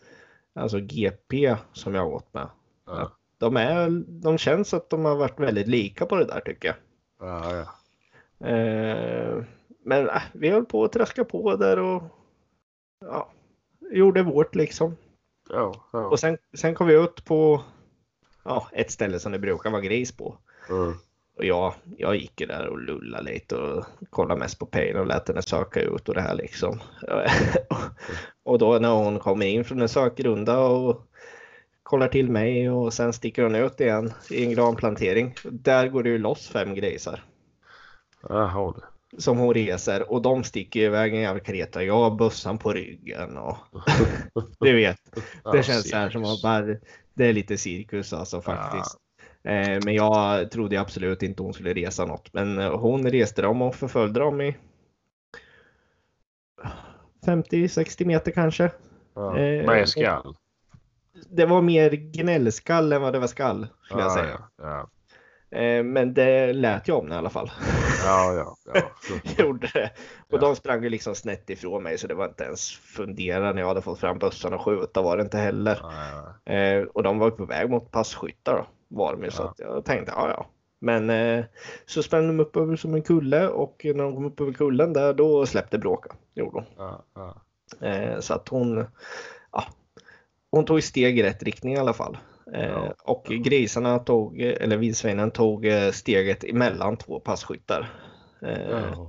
alltså 0.53 0.79
GP 0.79 1.55
som 1.73 1.95
jag 1.95 2.01
har 2.01 2.09
gått 2.09 2.33
med. 2.33 2.47
ja. 2.85 3.11
De, 3.37 3.57
är, 3.57 3.89
de 4.07 4.37
känns 4.37 4.73
att 4.73 4.89
de 4.89 5.05
har 5.05 5.15
varit 5.15 5.39
väldigt 5.39 5.67
lika 5.67 6.05
på 6.05 6.15
det 6.15 6.25
där 6.25 6.39
tycker 6.39 6.67
jag. 6.67 6.77
ja, 7.29 7.55
ja. 7.55 7.65
Eh, 8.47 9.43
men 9.85 10.09
äh, 10.09 10.21
vi 10.33 10.49
höll 10.49 10.65
på 10.65 10.83
att 10.83 10.91
traska 10.91 11.25
på 11.25 11.55
där 11.55 11.79
och 11.79 12.03
ja, 12.99 13.29
gjorde 13.91 14.23
vårt 14.23 14.55
liksom. 14.55 14.97
ja, 15.49 15.87
ja. 15.93 16.07
Och 16.07 16.19
sen, 16.19 16.37
sen 16.53 16.75
kom 16.75 16.87
vi 16.87 16.93
ut 16.93 17.25
på 17.25 17.63
ja, 18.43 18.67
ett 18.71 18.91
ställe 18.91 19.19
som 19.19 19.31
det 19.31 19.39
brukar 19.39 19.71
vara 19.71 19.81
gris 19.81 20.11
på. 20.11 20.37
Mm. 20.69 20.93
Och 21.37 21.45
jag, 21.45 21.73
jag 21.97 22.15
gick 22.15 22.41
ju 22.41 22.47
där 22.47 22.67
och 22.67 22.79
lullade 22.79 23.31
lite 23.31 23.55
och 23.55 23.85
kollade 24.09 24.39
mest 24.39 24.59
på 24.59 24.65
Payne 24.65 24.99
och 24.99 25.07
lät 25.07 25.27
henne 25.27 25.41
söka 25.41 25.81
ut 25.81 26.09
och 26.09 26.15
det 26.15 26.21
här 26.21 26.35
liksom. 26.35 26.79
och 28.43 28.59
då 28.59 28.79
när 28.79 28.91
hon 28.91 29.19
kommer 29.19 29.45
in 29.45 29.65
från 29.65 29.81
en 29.81 29.89
sökrunda 29.89 30.59
och 30.59 31.07
kollar 31.83 32.07
till 32.07 32.29
mig 32.29 32.69
och 32.69 32.93
sen 32.93 33.13
sticker 33.13 33.43
hon 33.43 33.55
ut 33.55 33.81
igen 33.81 34.13
i 34.29 34.43
en 34.43 34.51
granplantering. 34.51 35.35
Där 35.43 35.87
går 35.87 36.03
det 36.03 36.09
ju 36.09 36.17
loss 36.17 36.47
fem 36.47 36.75
grisar 36.75 37.23
Jaha 38.29 38.73
du. 38.75 39.17
som 39.21 39.37
hon 39.37 39.53
reser 39.53 40.11
och 40.11 40.21
de 40.21 40.43
sticker 40.43 40.79
iväg 40.79 41.13
en 41.13 41.21
jävla 41.21 41.39
kreta. 41.39 41.83
Jag 41.83 41.99
har 41.99 42.11
bössan 42.11 42.57
på 42.57 42.73
ryggen 42.73 43.37
och 43.37 43.57
du 44.59 44.75
vet. 44.75 44.99
Det 45.51 45.63
känns 45.63 45.89
så 45.89 45.95
här 45.95 46.09
som 46.09 46.23
att 46.25 46.41
bara, 46.41 46.75
det 47.13 47.25
är 47.25 47.33
lite 47.33 47.57
cirkus 47.57 48.13
alltså 48.13 48.41
faktiskt. 48.41 48.97
Eh, 49.43 49.79
men 49.85 49.93
jag 49.93 50.51
trodde 50.51 50.79
absolut 50.81 51.23
inte 51.23 51.43
hon 51.43 51.53
skulle 51.53 51.73
resa 51.73 52.05
något. 52.05 52.33
Men 52.33 52.57
eh, 52.59 52.79
hon 52.79 53.09
reste 53.11 53.41
dem 53.41 53.61
och 53.61 53.75
förföljde 53.75 54.19
dem 54.19 54.41
i 54.41 54.57
50-60 57.25 58.05
meter 58.05 58.31
kanske. 58.31 58.71
Ja. 59.15 59.37
Eh, 59.37 59.65
Med 59.65 59.89
skall. 59.89 60.35
Det 61.29 61.45
var 61.45 61.61
mer 61.61 61.89
gnällskall 61.91 62.93
än 62.93 63.01
vad 63.01 63.13
det 63.13 63.19
var 63.19 63.27
skall 63.27 63.67
skulle 63.83 64.01
jag 64.01 64.09
Ja, 64.11 64.15
säga. 64.15 64.39
Ja, 64.57 64.89
Eh, 65.59 65.83
men 65.83 66.13
det 66.13 66.53
lät 66.53 66.87
jag 66.87 66.97
om 66.99 67.11
i 67.11 67.15
alla 67.15 67.29
fall. 67.29 67.51
ja, 68.05 68.33
ja. 68.33 68.55
ja. 68.73 68.81
Gjorde 69.43 69.67
det. 69.73 69.91
Och 70.29 70.33
Ja. 70.33 70.37
de 70.37 70.55
sprang 70.55 70.83
ju 70.83 70.89
liksom 70.89 71.15
snett 71.15 71.49
ifrån 71.49 71.83
mig 71.83 71.97
så 71.97 72.07
det 72.07 72.13
var 72.13 72.25
inte 72.25 72.43
ens 72.43 72.71
fundera 72.71 73.51
när 73.53 73.61
jag 73.61 73.67
hade 73.67 73.81
fått 73.81 73.99
fram 73.99 74.19
bössan 74.19 74.53
och 74.53 74.61
skjuta 74.61 75.01
var 75.01 75.17
det 75.17 75.23
inte 75.23 75.37
heller. 75.37 75.79
Ja. 76.45 76.53
Eh, 76.53 76.83
och 76.83 77.03
de 77.03 77.19
var 77.19 77.31
på 77.31 77.45
väg 77.45 77.69
mot 77.69 77.91
passkyttar 77.91 78.53
då, 78.57 78.65
var 78.93 79.29
så 79.29 79.43
Ja. 79.43 79.49
att 79.49 79.59
jag 79.59 79.85
tänkte 79.85 80.13
ja 80.15 80.29
ja. 80.29 80.45
Men 80.79 81.09
eh, 81.09 81.45
så 81.85 82.03
sprang 82.03 82.27
de 82.27 82.39
upp 82.39 82.55
över 82.57 82.75
som 82.75 82.93
en 82.93 83.01
kulle 83.01 83.47
och 83.47 83.81
när 83.85 84.03
de 84.03 84.15
kom 84.15 84.25
upp 84.25 84.41
över 84.41 84.53
kullen 84.53 84.93
där 84.93 85.13
då 85.13 85.45
släppte 85.45 85.77
bråka. 85.77 86.15
Gjorde 86.33 86.51
hon. 86.57 86.65
Ja, 86.77 87.05
ja. 87.15 87.41
Eh, 87.87 88.19
så 88.19 88.33
att 88.33 88.49
hon, 88.49 88.85
ja, 89.51 89.63
hon 90.51 90.65
tog 90.65 90.83
steg 90.83 91.19
i 91.19 91.23
rätt 91.23 91.43
riktning 91.43 91.73
i 91.73 91.77
alla 91.77 91.93
fall. 91.93 92.17
Eh, 92.53 92.89
och 93.03 93.23
grisarna 93.25 93.99
tog, 93.99 94.41
eller 94.41 94.77
vildsvinen 94.77 95.31
tog 95.31 95.65
eh, 95.65 95.91
steget 95.91 96.43
emellan 96.43 96.97
två 96.97 97.19
passkyttar. 97.19 97.89
Eh, 98.41 99.07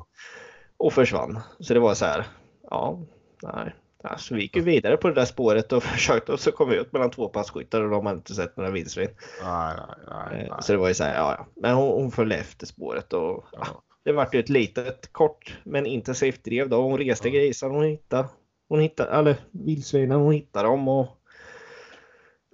och 0.76 0.92
försvann. 0.92 1.40
Så 1.60 1.74
det 1.74 1.80
var 1.80 1.94
så 1.94 2.04
här, 2.04 2.24
ja, 2.70 3.00
nej. 3.42 3.74
Alltså, 4.04 4.34
vi 4.34 4.40
gick 4.42 4.56
ju 4.56 4.62
vidare 4.62 4.96
på 4.96 5.08
det 5.08 5.14
där 5.14 5.24
spåret 5.24 5.72
och 5.72 5.82
försökte 5.82 6.32
och 6.32 6.40
så 6.40 6.52
kom 6.52 6.68
vi 6.70 6.76
ut 6.76 6.92
mellan 6.92 7.10
två 7.10 7.28
passkyttar 7.28 7.82
och 7.82 7.90
de 7.90 8.06
hade 8.06 8.16
inte 8.16 8.34
sett 8.34 8.56
några 8.56 8.70
vildsvin. 8.70 9.08
Nej, 9.42 9.74
nej, 9.76 10.28
nej, 10.30 10.48
Eh. 10.50 10.60
Så 10.60 10.72
det 10.72 10.78
var 10.78 10.88
ju 10.88 10.94
så 10.94 11.04
här, 11.04 11.14
ja, 11.14 11.34
ja. 11.38 11.46
Men 11.56 11.74
hon, 11.74 11.88
hon 11.88 12.10
följde 12.10 12.36
efter 12.36 12.66
spåret 12.66 13.12
och 13.12 13.44
ja, 13.52 13.58
Ja. 13.58 13.82
det 14.04 14.12
vart 14.12 14.34
ju 14.34 14.40
ett 14.40 14.48
litet, 14.48 15.12
kort 15.12 15.58
men 15.64 15.86
intensivt 15.86 16.44
drev 16.44 16.68
då. 16.68 16.82
Hon 16.82 16.98
reste 16.98 17.28
Ja. 17.28 17.34
grisarna, 17.34 17.74
hon 17.74 17.84
hittade, 17.84 18.28
hon 18.68 18.80
hittade, 18.80 19.10
eller 19.10 19.36
vildsvinen, 19.50 20.20
hon 20.20 20.32
hittade 20.32 20.68
dem 20.68 20.88
och 20.88 21.06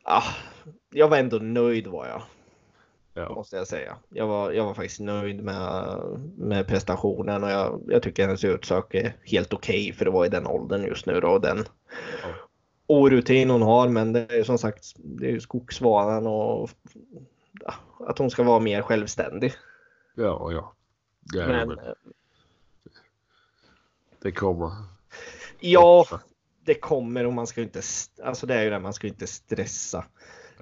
ja, 0.04 0.22
jag 0.90 1.08
var 1.08 1.16
ändå 1.16 1.36
nöjd 1.38 1.86
var 1.86 2.06
jag. 2.06 2.22
Ja. 3.28 3.34
måste 3.34 3.56
jag 3.56 3.66
säga. 3.66 3.96
Jag 4.08 4.26
var, 4.26 4.52
jag 4.52 4.64
var 4.64 4.74
faktiskt 4.74 5.00
nöjd 5.00 5.44
med, 5.44 5.96
med 6.36 6.66
prestationen 6.66 7.44
och 7.44 7.50
jag, 7.50 7.80
jag 7.88 8.02
tycker 8.02 8.22
hennes 8.26 8.44
utsak 8.44 8.94
är 8.94 9.16
helt 9.24 9.52
okej 9.52 9.92
för 9.92 10.06
att 10.06 10.12
vara 10.12 10.26
i 10.26 10.28
den 10.28 10.46
åldern 10.46 10.82
just 10.84 11.06
nu 11.06 11.20
då. 11.20 11.28
Och 11.28 11.40
den 11.40 11.58
Ja. 12.22 12.28
orutin 12.86 13.50
hon 13.50 13.62
har, 13.62 13.88
men 13.88 14.12
det 14.12 14.26
är 14.30 14.44
som 14.44 14.58
sagt, 14.58 14.84
det 14.96 15.30
är 15.30 15.38
skogsvanan 15.40 16.26
och 16.26 16.70
ja, 17.64 17.74
att 18.06 18.18
hon 18.18 18.30
ska 18.30 18.42
vara 18.42 18.60
mer 18.60 18.82
självständig. 18.82 19.52
Ja, 20.14 20.52
ja. 20.52 20.74
ja 21.32 21.46
Men, 21.46 21.68
men 21.68 21.78
det 24.22 24.32
kommer. 24.32 24.70
ja, 25.60 26.06
det 26.64 26.74
kommer 26.74 27.26
och 27.26 27.32
man 27.32 27.46
ska 27.46 27.62
inte, 27.62 27.80
alltså 28.24 28.46
det 28.46 28.54
är 28.54 28.62
ju 28.62 28.70
det, 28.70 28.78
man 28.78 28.94
ska 28.94 29.06
inte 29.06 29.26
stressa. 29.26 30.04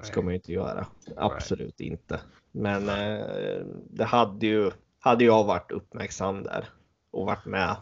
ska 0.02 0.22
man 0.22 0.28
ju 0.30 0.36
inte 0.36 0.52
göra. 0.52 0.86
Absolut 1.16 1.80
inte. 1.80 2.20
Men 2.52 2.88
eh, 2.88 3.64
det 3.90 4.04
hade 4.04 4.46
ju, 4.46 4.70
hade 5.00 5.24
jag 5.24 5.44
varit 5.44 5.70
uppmärksam 5.72 6.42
där 6.42 6.68
och 7.10 7.26
varit 7.26 7.44
med 7.44 7.76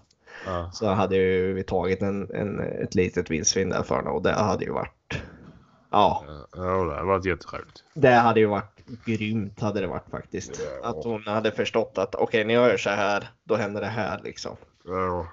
Ja. 0.47 0.71
så 0.73 0.87
hade 0.87 1.17
ju 1.17 1.53
vi 1.55 1.63
tagit 1.63 2.03
en, 2.03 2.31
en, 2.35 2.61
ett 2.61 2.95
litet 2.95 3.31
vildsvin 3.31 3.69
där 3.69 3.83
för 3.83 4.09
och 4.09 4.23
det 4.23 4.33
hade 4.33 4.65
ju 4.65 4.71
varit 4.73 5.23
Ja, 5.91 6.25
Ja, 6.57 6.85
det 6.85 6.95
hade 6.95 7.07
varit 7.07 7.25
jätteroligt. 7.25 7.85
det 7.95 8.11
hade 8.15 8.41
ju 8.41 8.47
varit 8.47 8.87
grymt 9.07 9.61
hade 9.61 9.81
det 9.81 9.87
varit 9.87 10.11
faktiskt. 10.11 10.61
Ja. 10.83 10.89
Att 10.89 11.05
hon 11.05 11.23
hade 11.27 11.51
förstått 11.51 11.99
att 11.99 12.15
okej, 12.15 12.45
när 12.45 12.55
jag 12.55 12.69
gör 12.69 12.77
så 12.77 12.91
här, 12.91 13.29
då 13.45 13.55
händer 13.57 13.81
det 13.81 13.87
här 13.87 14.21
liksom. 14.25 14.57
Ja. 14.85 15.27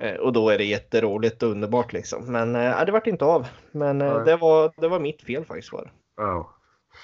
Eh, 0.00 0.14
Och 0.16 0.32
då 0.32 0.50
är 0.50 0.58
det 0.58 0.64
jätteroligt 0.64 1.42
och 1.42 1.48
underbart 1.50 1.92
liksom. 1.92 2.32
Men 2.32 2.56
eh, 2.56 2.84
det 2.84 2.92
vart 2.92 3.06
inte 3.06 3.24
av. 3.24 3.46
Men 3.72 3.98
Nej. 3.98 4.24
det 4.24 4.36
var, 4.36 4.72
det 4.76 4.88
var 4.88 5.00
mitt 5.00 5.22
fel 5.22 5.44
faktiskt 5.44 5.72
var. 5.72 5.92
Ja. 6.16 6.54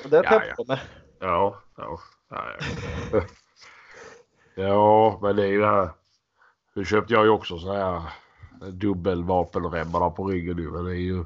Och 0.05 0.11
det 0.11 0.23
tar 0.23 0.35
jag 0.35 0.43
ja. 0.49 0.55
på 0.57 0.64
mig. 0.64 0.79
Ja. 1.21 1.63
Ja. 1.77 1.99
Ja, 2.31 2.57
ja. 4.55 5.19
men 5.23 5.37
det 5.37 5.43
är 5.43 5.47
ju 5.49 5.61
det 5.61 5.67
här. 5.67 5.91
Nu 6.75 6.85
köpte 6.85 7.15
jag 7.15 7.25
ju 7.25 7.31
också 7.31 7.59
så 7.59 7.73
här 7.73 8.03
dubbelvapenremmar 8.71 10.11
på 10.11 10.27
ryggen 10.29 10.57
nu. 10.57 10.71
Men 10.71 10.85
det 10.85 10.91
är 10.91 11.01
ju. 11.01 11.25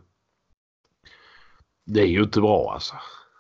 Det 1.87 2.01
är 2.01 2.07
ju 2.07 2.23
inte 2.23 2.41
bra 2.41 2.73
alltså. 2.73 2.95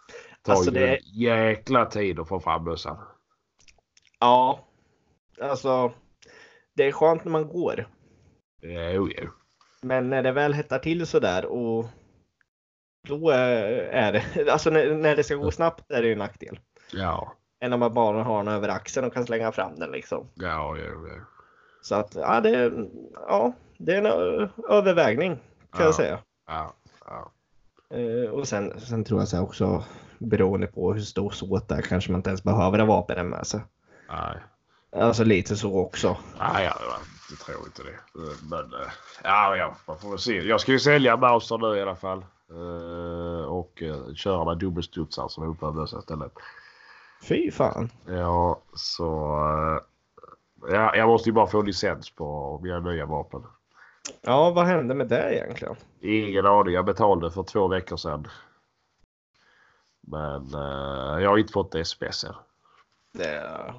Det 0.06 0.42
tar 0.42 0.52
Alltså, 0.52 0.70
ju 0.70 0.78
det 0.80 0.98
jäkla 1.04 1.86
tid 1.86 2.18
att 2.20 2.28
få 2.28 2.40
fram 2.40 2.64
bössan. 2.64 2.96
Ja, 4.20 4.68
alltså. 5.40 5.92
Det 6.74 6.84
är 6.84 6.92
skönt 6.92 7.24
när 7.24 7.32
man 7.32 7.48
går. 7.48 7.88
Jo, 8.62 9.08
jo. 9.18 9.28
Men 9.82 10.10
när 10.10 10.22
det 10.22 10.32
väl 10.32 10.52
hettar 10.54 10.78
till 10.78 11.06
så 11.06 11.20
där 11.20 11.44
och 11.46 11.86
då 13.06 13.30
är 13.30 13.62
är 13.92 14.12
det, 14.12 14.48
alltså 14.52 14.70
när, 14.70 14.94
när 14.94 15.16
det 15.16 15.24
ska 15.24 15.34
gå 15.34 15.50
snabbt 15.50 15.90
är 15.90 16.02
det 16.02 16.06
ju 16.06 16.12
en 16.12 16.18
nackdel. 16.18 16.58
Ja. 16.92 17.32
Än 17.60 17.72
om 17.72 17.80
man 17.80 17.94
bara 17.94 18.22
har 18.22 18.44
den 18.44 18.54
över 18.54 18.68
axeln 18.68 19.06
och 19.06 19.14
kan 19.14 19.26
slänga 19.26 19.52
fram 19.52 19.78
den 19.78 19.90
liksom. 19.90 20.26
Ja, 20.34 20.76
jo, 20.78 21.06
jo. 21.08 21.20
Så 21.82 21.94
att 21.94 22.14
ja, 22.14 22.40
det, 22.40 22.72
ja, 23.28 23.52
det 23.78 23.92
är 23.94 23.98
en 23.98 24.06
ö- 24.06 24.48
övervägning 24.68 25.30
kan 25.36 25.80
Ja. 25.80 25.84
jag 25.84 25.94
säga. 25.94 26.18
Ja. 26.46 26.74
Ja. 27.06 27.30
Eh, 27.96 28.30
och 28.30 28.48
sen, 28.48 28.80
sen 28.80 29.04
tror 29.04 29.20
jag 29.20 29.28
så 29.28 29.36
här 29.36 29.42
också 29.44 29.84
beroende 30.18 30.66
på 30.66 30.92
hur 30.92 31.00
stor 31.00 31.30
såt 31.30 31.68
det 31.68 31.74
är 31.74 31.82
kanske 31.82 32.10
man 32.12 32.18
inte 32.18 32.30
ens 32.30 32.42
behöver 32.42 32.78
ha 32.78 32.86
vapen 32.86 33.28
med 33.28 33.46
sig. 33.46 33.60
Nej. 34.08 34.36
Alltså 35.02 35.24
lite 35.24 35.56
så 35.56 35.78
också. 35.78 36.16
Nej, 36.38 36.64
ja, 36.64 36.76
jag 37.30 37.38
tror 37.38 37.66
inte 37.66 37.82
det. 37.82 37.98
Men 38.50 38.80
eh, 38.80 38.88
ja, 39.24 39.56
ja, 39.56 39.76
man 39.86 39.98
får 39.98 40.10
väl 40.10 40.18
se. 40.18 40.32
Jag 40.40 40.60
ska 40.60 40.72
ju 40.72 40.78
sälja 40.78 41.16
Mauser 41.16 41.58
nu 41.58 41.76
i 41.78 41.82
alla 41.82 41.96
fall. 41.96 42.24
Eh, 42.50 43.44
och 43.44 43.82
uh, 43.82 44.14
köra 44.14 44.44
med 44.44 44.58
dubbelstudsar 44.58 45.28
som 45.28 45.44
är 45.44 45.72
bössa 45.72 45.98
istället. 45.98 46.32
Fy 47.28 47.50
fan. 47.50 47.90
Ja, 48.06 48.60
så... 48.74 49.36
eh, 50.66 50.74
ja, 50.74 50.96
jag 50.96 51.08
måste 51.08 51.28
ju 51.28 51.32
bara 51.32 51.46
få 51.46 51.62
licens 51.62 52.10
på 52.10 52.60
mina 52.62 52.80
nya 52.80 53.06
vapen. 53.06 53.42
Ja, 54.20 54.50
vad 54.50 54.66
hände 54.66 54.94
med 54.94 55.08
det 55.08 55.34
egentligen? 55.34 55.76
Ingen 56.00 56.46
aning. 56.46 56.74
Jag 56.74 56.84
betalade 56.84 57.30
för 57.30 57.42
två 57.42 57.68
veckor 57.68 57.96
sedan. 57.96 58.28
Men 60.00 60.54
eh, 60.54 61.22
jag 61.22 61.30
har 61.30 61.38
inte 61.38 61.52
fått 61.52 61.86
SPS 61.86 62.24
än. 62.24 62.34
Det, 63.12 63.74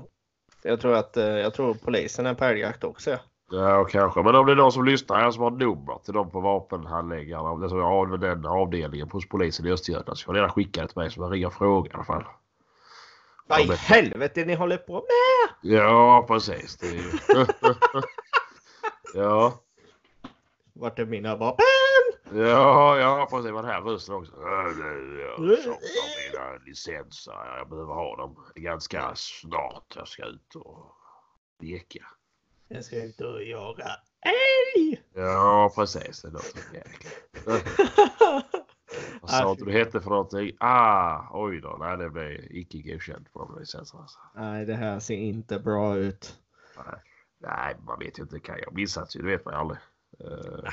jag 0.63 0.81
tror 0.81 0.95
att 0.95 1.17
eh, 1.17 1.25
jag 1.25 1.53
tror 1.53 1.73
polisen 1.73 2.25
är 2.25 2.33
på 2.33 2.45
älgjakt 2.45 2.83
också. 2.83 3.19
Ja. 3.55 3.85
Kanske. 3.85 4.21
Men 4.23 4.35
om 4.35 4.45
det 4.45 4.51
är 4.51 4.55
någon 4.55 4.71
som 4.71 4.85
lyssnar 4.85 5.17
här 5.19 5.31
som 5.31 5.43
har 5.43 5.51
nummer 5.51 5.99
till 6.05 6.13
dem 6.13 6.29
på 6.31 6.39
vapenhandläggarna. 6.39 7.49
Alltså 7.49 7.81
av 7.81 8.19
den 8.19 8.45
avdelningen 8.45 9.09
hos 9.11 9.29
polisen 9.29 9.65
i 9.67 9.71
Östergötland. 9.71 10.17
Så 10.17 10.31
ni 10.31 10.39
gärna 10.39 10.51
skicka 10.51 10.81
det 10.81 10.87
till 10.87 10.97
mig 10.97 11.11
så 11.11 11.21
jag 11.21 11.33
ringer 11.33 11.47
och 11.47 11.53
frågar 11.53 11.91
i 11.91 11.93
alla 11.93 12.03
fall. 12.03 12.23
Vad 13.47 13.59
i 13.59 13.71
helvete 13.75 14.45
ni 14.45 14.55
håller 14.55 14.77
på 14.77 14.93
med? 14.93 15.71
Ja, 15.73 16.25
precis. 16.27 16.77
Det 16.77 16.87
är 16.87 17.47
ja, 19.13 19.53
Vart 20.73 20.99
är 20.99 21.05
mina 21.05 21.35
vapen? 21.35 21.65
ja, 22.31 22.97
ja, 22.99 23.27
precis. 23.31 23.51
Var 23.51 23.61
det 23.61 23.67
här 23.67 23.81
rösten 23.81 24.15
också? 24.15 24.31
Ja, 24.41 24.47
det- 24.63 25.47
Jag 25.47 25.57
saknar 25.59 26.31
mina 26.31 26.65
licenser. 26.65 27.57
Jag 27.57 27.69
behöver 27.69 27.93
ha 27.93 28.15
dem 28.15 28.35
ganska 28.55 29.11
snart. 29.15 29.93
Jag 29.95 30.07
ska 30.07 30.25
ut 30.25 30.55
och 30.55 30.95
leka. 31.61 32.05
Jag 32.67 32.85
ska 32.85 33.03
ut 33.03 33.21
och 33.21 33.43
jaga 33.43 33.85
älg. 34.75 35.01
Ja, 35.13 35.71
precis. 35.75 36.21
Det 36.21 36.29
låter 36.29 36.61
jäkligt. 36.73 37.29
Vad 39.21 39.31
sa 39.31 39.55
du 39.55 39.65
du 39.65 39.71
hette 39.71 40.01
för 40.01 40.09
någonting? 40.09 40.51
Ah, 40.59 41.19
oj 41.33 41.61
då. 41.61 41.77
Nej, 41.79 41.97
det 41.97 42.09
blev 42.09 42.31
icke 42.49 42.81
godkänt 42.81 43.33
på 43.33 43.55
licenserna. 43.59 44.01
Alltså. 44.01 44.19
Nej, 44.35 44.65
det 44.65 44.73
här 44.73 44.99
ser 44.99 45.15
inte 45.15 45.59
bra 45.59 45.95
ut. 45.97 46.39
Nej. 46.77 46.95
Nej, 47.39 47.75
man 47.85 47.99
vet 47.99 48.19
ju 48.19 48.23
inte. 48.23 48.39
Kan 48.39 48.55
jag 48.61 48.73
missats 48.73 49.15
ju? 49.15 49.21
Det 49.21 49.27
vet 49.27 49.45
man 49.45 49.53
ju 49.53 49.59
aldrig. 49.59 49.79
Eh, 50.19 50.71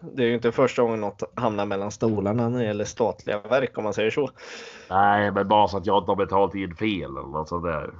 Det 0.00 0.22
är 0.22 0.26
ju 0.26 0.34
inte 0.34 0.52
första 0.52 0.82
gången 0.82 1.00
något 1.00 1.22
hamnar 1.36 1.66
mellan 1.66 1.90
stolarna 1.90 2.48
när 2.48 2.58
det 2.58 2.64
gäller 2.64 2.84
statliga 2.84 3.40
verk 3.40 3.78
om 3.78 3.84
man 3.84 3.94
säger 3.94 4.10
så. 4.10 4.30
nej, 4.90 5.30
men 5.30 5.48
bara 5.48 5.68
så 5.68 5.76
att 5.76 5.86
jag 5.86 6.02
inte 6.02 6.10
har 6.10 6.16
betalat 6.16 6.54
in 6.54 6.76
fel 6.76 7.10
eller 7.10 7.28
något 7.28 7.48
sånt 7.48 7.64
där. 7.64 7.94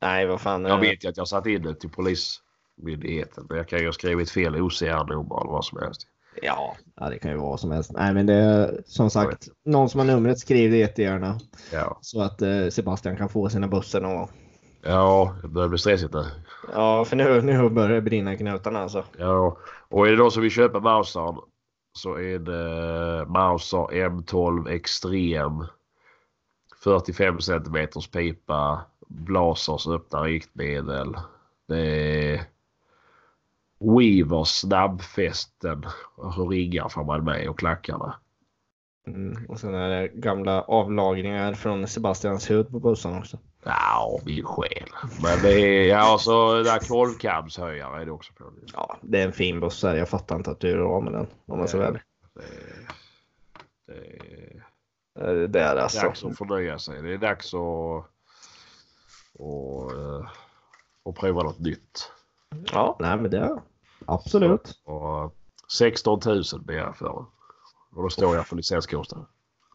Nej, 0.00 0.26
vad 0.26 0.40
fan. 0.40 0.64
Jag 0.64 0.72
eh, 0.72 0.80
vet 0.80 1.04
ju 1.04 1.08
att 1.08 1.16
jag 1.16 1.28
satt 1.28 1.46
in 1.46 1.62
det 1.62 1.74
till 1.74 1.90
polismyndigheten. 1.90 3.46
Men 3.48 3.56
jag 3.56 3.68
kan 3.68 3.78
ju 3.78 3.86
ha 3.86 3.92
skrivit 3.92 4.30
fel 4.30 4.56
OCR-nummer 4.56 5.40
eller 5.40 5.50
vad 5.50 5.64
som 5.64 5.78
helst. 5.78 6.06
Ja, 6.42 6.76
ja, 6.96 7.10
det 7.10 7.18
kan 7.18 7.30
ju 7.30 7.36
vara 7.36 7.50
vad 7.50 7.60
som 7.60 7.70
helst. 7.70 7.92
Nej, 7.92 8.14
men 8.14 8.26
det 8.26 8.34
är 8.34 8.82
som 8.86 9.10
sagt 9.10 9.48
någon 9.64 9.88
som 9.88 9.98
har 10.00 10.06
numret 10.06 10.38
skriv 10.38 10.70
det 10.70 10.76
jättegärna 10.76 11.38
Ja, 11.72 11.98
så 12.00 12.22
att 12.22 12.42
eh, 12.42 12.68
Sebastian 12.68 13.16
kan 13.16 13.28
få 13.28 13.48
sina 13.48 13.68
bussar 13.68 14.00
någon 14.00 14.16
gång. 14.16 14.30
ja 14.82 15.36
det 15.42 15.48
börjar 15.48 15.68
bli 15.68 15.78
stressigt 15.78 16.12
nu. 16.12 16.24
Ja, 16.72 17.04
för 17.04 17.16
nu, 17.16 17.42
nu 17.42 17.68
börjar 17.68 17.88
det 17.90 18.02
brinna 18.02 18.34
i 18.34 18.36
knutarna 18.36 18.78
alltså. 18.78 19.04
Ja, 19.18 19.58
och 19.88 20.06
är 20.06 20.10
det 20.10 20.16
då 20.16 20.30
som 20.30 20.42
vill 20.42 20.50
köpa 20.50 20.80
Mausern 20.80 21.36
så 21.92 22.14
är 22.14 22.38
det 22.38 23.26
Mauser 23.26 24.08
M12 24.08 24.68
Extrem 24.68 25.66
45 26.82 27.40
cm 27.40 27.88
pipa, 28.12 28.80
Blasers 29.08 29.86
öppna 29.86 30.22
riktmedel. 30.22 31.16
Det 31.68 31.80
är 32.32 32.44
Weavers 33.78 34.48
snabbfästen 34.48 35.86
och 36.16 36.50
riggar 36.50 36.88
får 36.88 37.04
man 37.04 37.24
med 37.24 37.48
och 37.48 37.58
klackarna. 37.58 38.14
Mm. 39.06 39.46
Och 39.48 39.60
sen 39.60 39.74
är 39.74 39.88
det 39.88 40.08
gamla 40.08 40.62
avlagringar 40.62 41.54
från 41.54 41.88
Sebastians 41.88 42.50
hud 42.50 42.70
på 42.70 42.80
bussen 42.80 43.18
också. 43.18 43.38
Ja, 43.64 44.20
min 44.24 44.44
själ. 44.44 44.88
Men 45.22 45.42
det 45.42 45.60
är, 45.60 45.88
ja, 45.88 46.18
så 46.20 46.62
där 46.62 46.88
kolvkabbshöjare 46.88 48.00
är 48.00 48.04
det 48.04 48.12
också 48.12 48.32
på. 48.32 48.44
Ja, 48.72 48.96
det 49.02 49.20
är 49.20 49.26
en 49.26 49.32
fin 49.32 49.60
buss 49.60 49.82
här. 49.82 49.96
Jag 49.96 50.08
fattar 50.08 50.36
inte 50.36 50.50
att 50.50 50.60
du 50.60 50.70
är 50.70 50.78
av 50.78 51.04
med 51.04 51.12
den 51.12 51.26
om 51.46 51.58
man 51.58 51.68
så 51.68 51.78
väl. 51.78 51.98
Det, 52.34 54.00
det, 55.16 55.46
Det 55.46 55.60
är 55.60 55.74
det 55.74 55.82
alltså. 55.82 56.00
dags 56.06 56.24
att 56.24 56.38
förnya 56.38 56.78
sig. 56.78 57.02
Det 57.02 57.14
är 57.14 57.18
dags 57.18 57.54
att 57.54 58.06
och, 59.38 59.92
eh, 59.92 60.28
och 61.02 61.16
prova 61.16 61.42
något 61.42 61.58
nytt. 61.58 62.12
Ja, 62.72 62.96
nej 63.00 63.16
men 63.16 63.30
det 63.30 63.60
absolut. 64.06 64.80
Och 64.84 65.34
16 65.72 66.20
000 66.24 66.42
begär 66.64 66.80
jag 66.80 66.96
för. 66.96 67.08
Och 67.94 68.02
då 68.02 68.10
står 68.10 68.36
jag 68.36 68.46
för 68.46 68.56
licenskostnaden. 68.56 69.26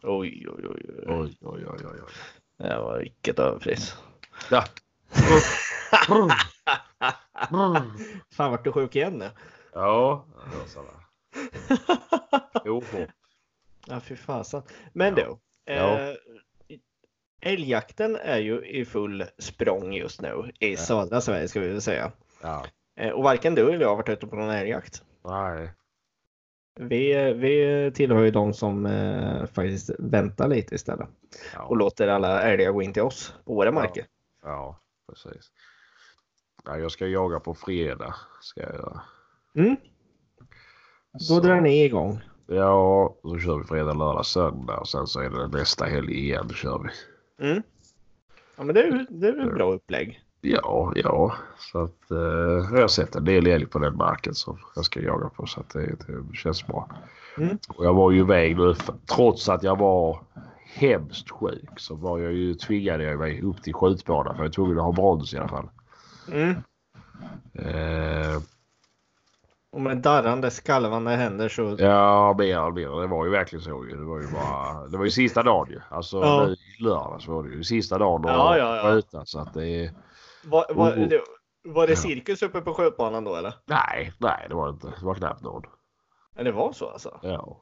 Oj, 0.02 0.46
oj, 0.48 0.66
oj. 0.68 0.86
oj. 0.88 1.04
Oj, 1.08 1.36
oj, 1.40 1.66
oj, 1.68 1.86
oj. 2.06 2.12
Det 2.56 2.78
var 2.78 2.98
vilket 2.98 3.38
överpris. 3.38 3.96
Ja. 4.50 4.64
Fan 8.30 8.50
vart 8.50 8.64
du 8.64 8.72
sjuk 8.72 8.96
igen 8.96 9.12
nu? 9.18 9.30
Ja, 9.72 10.24
det 10.50 10.58
var 10.58 10.66
sådär. 10.66 10.94
Ohopp. 12.70 13.10
Ja, 13.86 14.00
fy 14.00 14.16
fasen. 14.16 14.62
Men 14.92 15.16
Ja. 15.16 15.38
du. 15.64 15.72
Ja. 15.72 16.14
Älgjakten 17.44 18.16
är 18.16 18.38
ju 18.38 18.66
i 18.66 18.84
full 18.84 19.24
språng 19.38 19.92
just 19.92 20.20
nu 20.20 20.52
i 20.60 20.76
södra 20.76 21.20
Sverige 21.20 21.48
ska 21.48 21.60
vi 21.60 21.68
väl 21.68 21.82
säga. 21.82 22.12
Ja. 22.42 22.66
Eh, 22.96 23.10
och 23.10 23.22
varken 23.22 23.54
du 23.54 23.68
eller 23.68 23.80
jag 23.80 23.88
har 23.88 23.96
varit 23.96 24.08
ute 24.08 24.26
på 24.26 24.36
någon 24.36 24.50
älgjakt. 24.50 25.02
Nej. 25.24 25.72
Vi, 26.80 27.32
vi 27.32 27.92
tillhör 27.94 28.22
ju 28.24 28.30
de 28.30 28.52
som 28.54 28.86
eh, 28.86 29.46
faktiskt 29.46 29.90
väntar 29.98 30.48
lite 30.48 30.74
istället 30.74 31.08
och 31.08 31.10
Ja, 31.54 31.74
låter 31.74 32.08
alla 32.08 32.42
älgar 32.42 32.72
gå 32.72 32.82
in 32.82 32.92
till 32.92 33.02
oss 33.02 33.34
på 33.44 33.54
våra 33.54 33.72
marker. 33.72 34.06
ja 34.42 34.80
precis. 35.08 35.50
Ja, 36.64 36.78
jag 36.78 36.90
ska 36.92 37.06
jaga 37.06 37.40
på 37.40 37.54
fredag. 37.54 38.14
Ska 38.40 38.60
jag 38.60 38.74
göra. 38.74 39.02
Mm, 39.54 39.76
då 41.12 41.18
Så- 41.18 41.40
drar 41.40 41.60
ni 41.60 41.84
igång. 41.84 42.20
Ja, 42.46 43.16
så 43.22 43.38
kör 43.38 43.58
vi 43.58 43.64
fredag, 43.64 43.92
lördag, 43.92 44.26
söndag 44.26 44.78
och 44.80 44.88
sen 44.88 45.06
så 45.06 45.20
är 45.20 45.30
det 45.30 45.48
nästa 45.58 45.84
helg 45.84 46.12
igen. 46.18 46.46
Då 46.48 46.54
kör 46.54 46.78
vi. 46.78 46.88
Mm. 47.40 47.62
Ja, 48.56 48.64
men 48.64 48.74
det 48.74 48.82
är, 48.82 49.06
det 49.10 49.28
är 49.28 49.32
väl 49.32 49.48
ett 49.48 49.54
bra 49.54 49.72
upplägg. 49.72 50.20
Ja, 50.40 50.92
ja. 50.96 51.34
Så 51.58 51.82
att 51.82 52.10
eh, 52.10 52.18
jag 52.72 52.80
har 52.80 52.88
sett 52.88 53.16
en 53.16 53.24
del 53.24 53.46
älg 53.46 53.66
på 53.66 53.78
den 53.78 53.96
marken 53.96 54.34
som 54.34 54.58
jag 54.74 54.84
ska 54.84 55.00
jaga 55.00 55.28
på 55.28 55.46
så 55.46 55.60
att 55.60 55.70
det, 55.70 55.86
det 55.86 56.36
känns 56.36 56.66
bra. 56.66 56.88
Mm. 57.38 57.58
Och 57.68 57.84
jag 57.84 57.94
var 57.94 58.10
ju 58.10 58.20
iväg 58.20 58.56
nu 58.56 58.74
trots 59.16 59.48
att 59.48 59.62
jag 59.62 59.78
var 59.78 60.20
hemskt 60.74 61.30
sjuk 61.30 61.80
så 61.80 61.94
var 61.94 62.18
jag 62.18 62.32
ju 62.32 62.54
tvingade 62.54 63.04
jag 63.04 63.18
mig 63.18 63.42
upp 63.42 63.62
till 63.62 63.74
skjutbanan 63.74 64.34
för 64.34 64.42
jag 64.42 64.48
var 64.48 64.52
tvungen 64.52 64.78
att 64.78 64.84
ha 64.84 64.92
brons 64.92 65.34
i 65.34 65.38
alla 65.38 65.48
fall. 65.48 65.68
Mm. 66.32 66.54
Eh, 67.52 68.40
Och 69.74 69.80
med 69.80 69.96
darrande 69.96 70.50
skallvande 70.50 71.10
händer 71.10 71.48
så... 71.48 71.76
ja, 71.78 72.30
eller 72.40 72.70
mindre. 72.70 73.00
Det 73.00 73.06
var 73.06 73.24
ju 73.24 73.30
verkligen 73.30 73.62
så. 73.62 73.84
ju. 73.86 73.96
Det 73.96 74.04
var 74.04 74.20
ju 74.20 74.26
bara, 74.32 74.86
det 74.88 74.96
var 74.98 75.04
ju 75.04 75.10
sista 75.10 75.42
dagen 75.42 75.70
ju. 75.70 75.80
Alltså 75.90 76.16
Ja. 76.20 76.48
i 76.48 76.82
lördags 76.82 77.28
var 77.28 77.42
det 77.42 77.48
ju 77.54 77.64
sista 77.64 77.98
dagen 77.98 78.24
att 78.24 78.30
Ja, 78.30 78.58
ja, 78.58 79.02
ja. 79.12 79.22
så 79.24 79.38
att 79.38 79.54
det 79.54 79.90
Var, 80.44 80.66
var, 80.74 80.92
Oh. 80.92 81.08
det, 81.08 81.20
var 81.64 81.86
det 81.86 81.96
cirkus 81.96 82.42
uppe 82.42 82.60
på 82.60 82.74
skjutbanan 82.74 83.24
då 83.24 83.36
eller? 83.36 83.54
Nej, 83.66 84.12
nej 84.18 84.46
det 84.48 84.54
var 84.54 84.66
det 84.66 84.70
inte. 84.72 84.86
Det 85.00 85.06
var 85.06 85.14
knappt 85.14 85.42
någon. 85.42 85.62
Ja, 86.36 86.42
det 86.42 86.52
var 86.52 86.72
så 86.72 86.88
alltså? 86.88 87.18
Ja. 87.22 87.60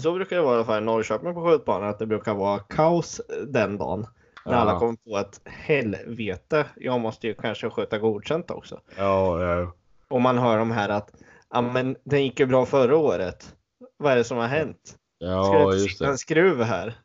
Så 0.00 0.12
brukar 0.12 0.36
det 0.36 0.42
vara 0.42 0.52
i 0.54 0.56
alla 0.56 0.64
fall 0.64 0.82
i 0.82 0.86
Norrköping 0.86 1.34
på 1.34 1.44
skjutbanan 1.46 1.88
att 1.88 1.98
det 1.98 2.06
brukar 2.06 2.34
vara 2.34 2.58
kaos 2.58 3.20
den 3.48 3.78
dagen. 3.78 4.06
När 4.46 4.52
Ja. 4.52 4.58
alla 4.58 4.78
kommer 4.78 4.96
på 5.10 5.16
att 5.16 5.40
helvete, 5.44 6.66
jag 6.76 7.00
måste 7.00 7.26
ju 7.26 7.34
kanske 7.34 7.70
sköta 7.70 7.98
godkänt 7.98 8.50
också. 8.50 8.80
Ja, 8.98 9.42
ja. 9.42 9.72
Och 10.08 10.20
man 10.20 10.38
hör 10.38 10.58
de 10.58 10.70
här 10.70 10.88
att 10.88 11.10
ja 11.50 11.60
men 11.60 11.96
den 12.04 12.22
gick 12.24 12.40
ju 12.40 12.46
bra 12.46 12.66
förra 12.66 12.96
året. 12.96 13.54
Vad 13.96 14.12
är 14.12 14.16
det 14.16 14.24
som 14.24 14.38
har 14.38 14.46
hänt? 14.46 14.80
Ska 15.18 15.26
det 15.26 15.32
Ja, 15.32 15.76
inte 15.76 16.04
det. 16.04 16.10
en 16.10 16.18
skruv 16.18 16.62
här? 16.62 16.94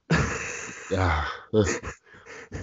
Ja. 0.92 1.12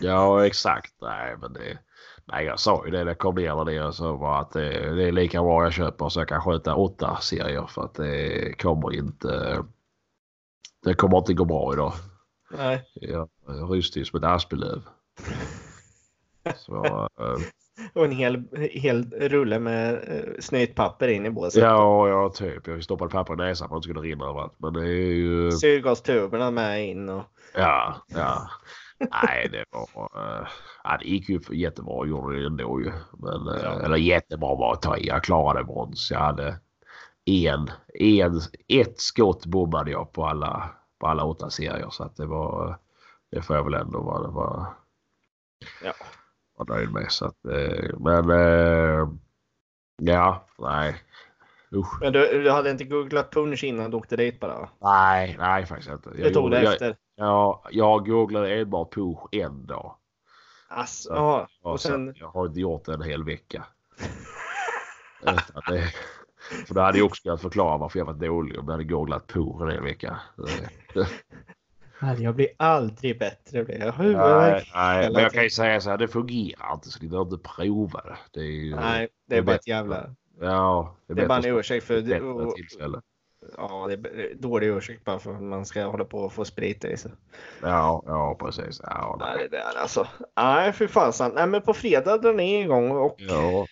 ja, 0.01 0.47
exakt. 0.47 0.95
Nej, 1.01 1.37
men 1.37 1.53
det... 1.53 1.79
Nej, 2.25 2.45
jag 2.45 2.61
sa 2.61 2.83
ju 2.85 2.91
det 2.91 2.99
när 2.99 3.07
jag 3.07 3.19
kom 3.19 3.35
ner 3.35 3.57
där 3.57 3.65
nere 3.65 3.93
så 3.93 4.17
var 4.17 4.41
att 4.41 4.51
det, 4.53 4.95
det 4.95 5.09
är 5.09 5.13
lika 5.13 5.43
bra 5.43 5.63
jag 5.63 5.73
köper 5.73 6.09
så 6.09 6.21
jag 6.21 6.29
kan 6.29 6.41
sköta 6.43 6.75
åtta 6.75 7.17
serier 7.21 7.67
för 7.67 7.85
att 7.85 7.95
det 7.95 8.55
kommer 8.59 8.95
inte... 8.95 9.63
Det 10.85 10.95
kommer 10.95 11.19
inte 11.19 11.35
gå 11.35 11.45
bra 11.45 11.73
idag. 11.73 11.93
Nej. 12.51 12.85
Jag 12.95 13.29
ryste 13.73 13.99
ju 13.99 14.05
som 14.05 14.19
ett 14.19 14.25
asplöv. 14.25 14.83
Så, 16.57 16.87
eh, 17.21 17.37
Och 17.93 18.05
en 18.05 18.13
hel, 18.13 18.45
hel 18.71 19.11
rulle 19.11 19.59
med 19.59 19.95
eh, 19.95 20.41
snytpapper 20.41 21.09
in 21.09 21.27
i 21.27 21.31
båset. 21.31 21.63
ja, 21.63 22.09
ja, 22.09 22.29
typ. 22.29 22.67
Jag 22.67 22.85
stoppade 22.85 23.11
papper 23.11 23.33
i 23.33 23.37
näsan 23.37 23.69
för 23.69 23.77
att 23.77 23.83
det 23.83 23.89
skulle 23.89 24.01
rinna 24.01 24.25
överallt. 24.25 24.55
Men 24.59 24.73
det 24.73 24.81
är 24.81 25.15
ju... 25.15 25.53
Syrgastuberna 25.53 26.51
med 26.51 26.89
in 26.89 27.09
och... 27.09 27.23
Ja, 27.55 27.95
ja. 28.07 28.51
Nej, 28.99 29.49
det 29.53 29.65
var... 29.71 29.83
Uh, 29.83 30.47
ja, 30.85 30.99
det 31.01 31.05
gick 31.05 31.29
ju 31.29 31.41
jättebra 31.51 32.07
gjorde 32.07 32.41
det 32.41 32.47
ändå 32.47 32.81
ju. 32.81 32.93
Men, 33.19 33.49
eh, 33.49 33.63
Ja. 33.63 33.81
Eller 33.81 33.97
jättebra 33.97 34.55
var 34.55 34.73
att 34.73 34.83
ta 34.83 34.97
i. 34.97 35.07
Jag 35.07 35.25
klarade 35.25 35.65
brons. 35.65 36.11
Jag 36.11 36.19
hade 36.19 36.57
en, 37.25 37.71
en, 37.95 38.41
ett 38.69 39.01
skott 39.01 39.47
bommade 39.47 39.91
jag 39.91 40.13
på 40.13 40.27
alla, 40.27 40.71
på 41.01 41.07
alla 41.07 41.25
åtta 41.25 41.51
serier. 41.51 41.89
Så 41.91 42.05
att 42.05 42.17
det 42.17 42.27
var... 42.27 42.79
Det 43.31 43.43
får 43.43 43.57
jag 43.57 43.65
väl 43.65 43.75
ändå 43.75 44.01
vara, 44.01 44.29
vara, 44.31 44.67
Ja. 45.85 45.93
Vara 46.57 46.77
nöjd 46.77 46.93
med. 46.93 47.13
Så 47.13 47.25
att, 47.25 47.45
eh, 47.45 47.99
men... 47.99 48.31
eh, 48.31 49.09
ja, 50.03 50.47
nej. 50.59 50.97
Usch. 51.73 52.01
Men 52.01 52.13
du, 52.13 52.43
du 52.43 52.51
hade 52.51 52.71
inte 52.71 52.85
googlat 52.85 53.33
punch 53.33 53.65
innan 53.65 53.91
du 53.91 53.97
åkte 53.97 54.17
dit 54.17 54.41
bara? 54.41 54.69
Nej, 54.81 55.37
nej 55.39 55.67
faktiskt 55.67 55.91
inte. 55.91 56.11
Jag 56.15 56.29
Det 56.29 56.35
tog 56.35 56.51
det 56.51 56.59
efter? 56.59 56.97
Ja, 57.17 57.65
jag 57.71 58.07
googlade 58.07 58.55
enbart 58.55 58.95
push 58.95 59.29
en 59.33 59.67
dag. 59.67 59.97
Alltså, 60.69 61.09
Så-. 61.09 61.49
Och 61.63 61.81
sen, 61.81 62.15
Jag 62.17 62.29
har 62.29 62.47
inte 62.47 62.61
gjort 62.61 62.85
det 62.85 62.95
en 62.95 63.03
hel 63.03 63.25
vecka. 63.25 63.65
Det, 65.69 65.93
för 66.67 66.75
då 66.75 66.81
hade 66.81 66.99
jag 66.99 67.07
också 67.07 67.23
kunnat 67.23 67.41
förklara 67.41 67.77
varför 67.79 67.99
jag 67.99 68.07
var 68.07 68.13
dålig 68.13 68.59
om 68.59 68.65
jag 68.65 68.73
hade 68.73 68.85
googlat 68.85 69.27
på 69.27 69.59
en 69.63 69.71
hel 69.71 69.83
vecka. 69.83 70.21
Det- 72.01 72.07
Nej, 72.07 72.23
jag 72.23 72.35
blir 72.35 72.49
aldrig 72.57 73.19
bättre. 73.19 73.65
Blir 73.65 73.79
jag. 73.79 73.95
Nej, 73.99 74.71
nej, 74.75 75.11
men 75.13 75.23
jag 75.23 75.33
kan 75.33 75.43
ju 75.43 75.51
säga 75.51 75.81
så 75.81 75.91
här, 75.91 75.99
det 75.99 76.09
fungerar 76.09 76.75
inte 76.75 76.89
så 76.89 77.03
ni 77.03 77.09
behöver 77.09 77.33
inte 77.35 77.49
prova 77.57 78.01
det. 78.05 78.17
Det 78.33 78.41
är 78.41 78.77
Nej, 78.77 79.09
det 79.27 79.35
är 79.35 79.39
är 79.39 79.43
bara 79.43 79.53
ett 79.55 79.61
bättre. 79.61 79.71
jävla... 79.73 80.15
ja, 80.41 80.97
Det 81.07 81.23
är 81.23 81.27
bara 81.29 81.39
en 81.39 81.45
ursäkt 81.59 81.87
för... 81.87 82.03
bättre. 82.03 83.01
Ja, 83.57 83.87
det 83.89 83.93
är 83.95 84.35
dålig 84.35 84.67
ursäkt 84.67 85.05
bara 85.05 85.19
för 85.19 85.35
att 85.35 85.43
man 85.43 85.65
ska 85.67 85.85
hålla 85.85 86.05
på 86.05 86.19
och 86.19 86.33
få 86.33 86.45
sprit 86.45 86.85
i 86.85 86.97
sig. 86.97 87.11
Ja, 87.63 88.03
ja 88.07 88.37
precis. 88.41 88.81
Ja, 88.85 89.17
Nej, 89.21 89.49
det 89.51 89.57
där 89.57 89.81
alltså. 89.83 90.07
Nej, 90.37 90.73
för 90.73 90.87
fasen. 90.87 91.33
Nej, 91.35 91.47
men 91.47 91.63
på 91.63 91.75
fredag 91.75 92.19
drar 92.19 92.35
ni 92.35 92.61
igång 92.61 92.91
och 92.91 93.15
ja, 93.19 93.67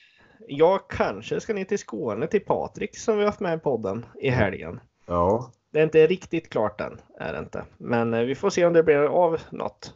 jag 0.48 0.90
kanske 0.90 1.40
ska 1.40 1.54
ner 1.54 1.64
till 1.64 1.78
Skåne 1.78 2.26
till 2.26 2.44
Patrik 2.44 2.98
som 2.98 3.14
vi 3.16 3.22
har 3.22 3.26
haft 3.30 3.40
med 3.40 3.58
i 3.58 3.60
podden 3.60 4.06
i 4.20 4.30
helgen. 4.30 4.80
ja, 5.06 5.50
Det 5.74 5.80
är 5.80 5.84
inte 5.84 6.06
riktigt 6.06 6.50
klart 6.50 6.80
än, 6.80 7.00
är 7.18 7.32
det 7.32 7.38
inte. 7.38 7.64
Men 7.76 8.14
eh, 8.14 8.22
vi 8.22 8.34
får 8.34 8.50
se 8.50 8.64
om 8.66 8.72
det 8.72 8.82
blir 8.82 8.96
av 8.96 9.40
något. 9.50 9.94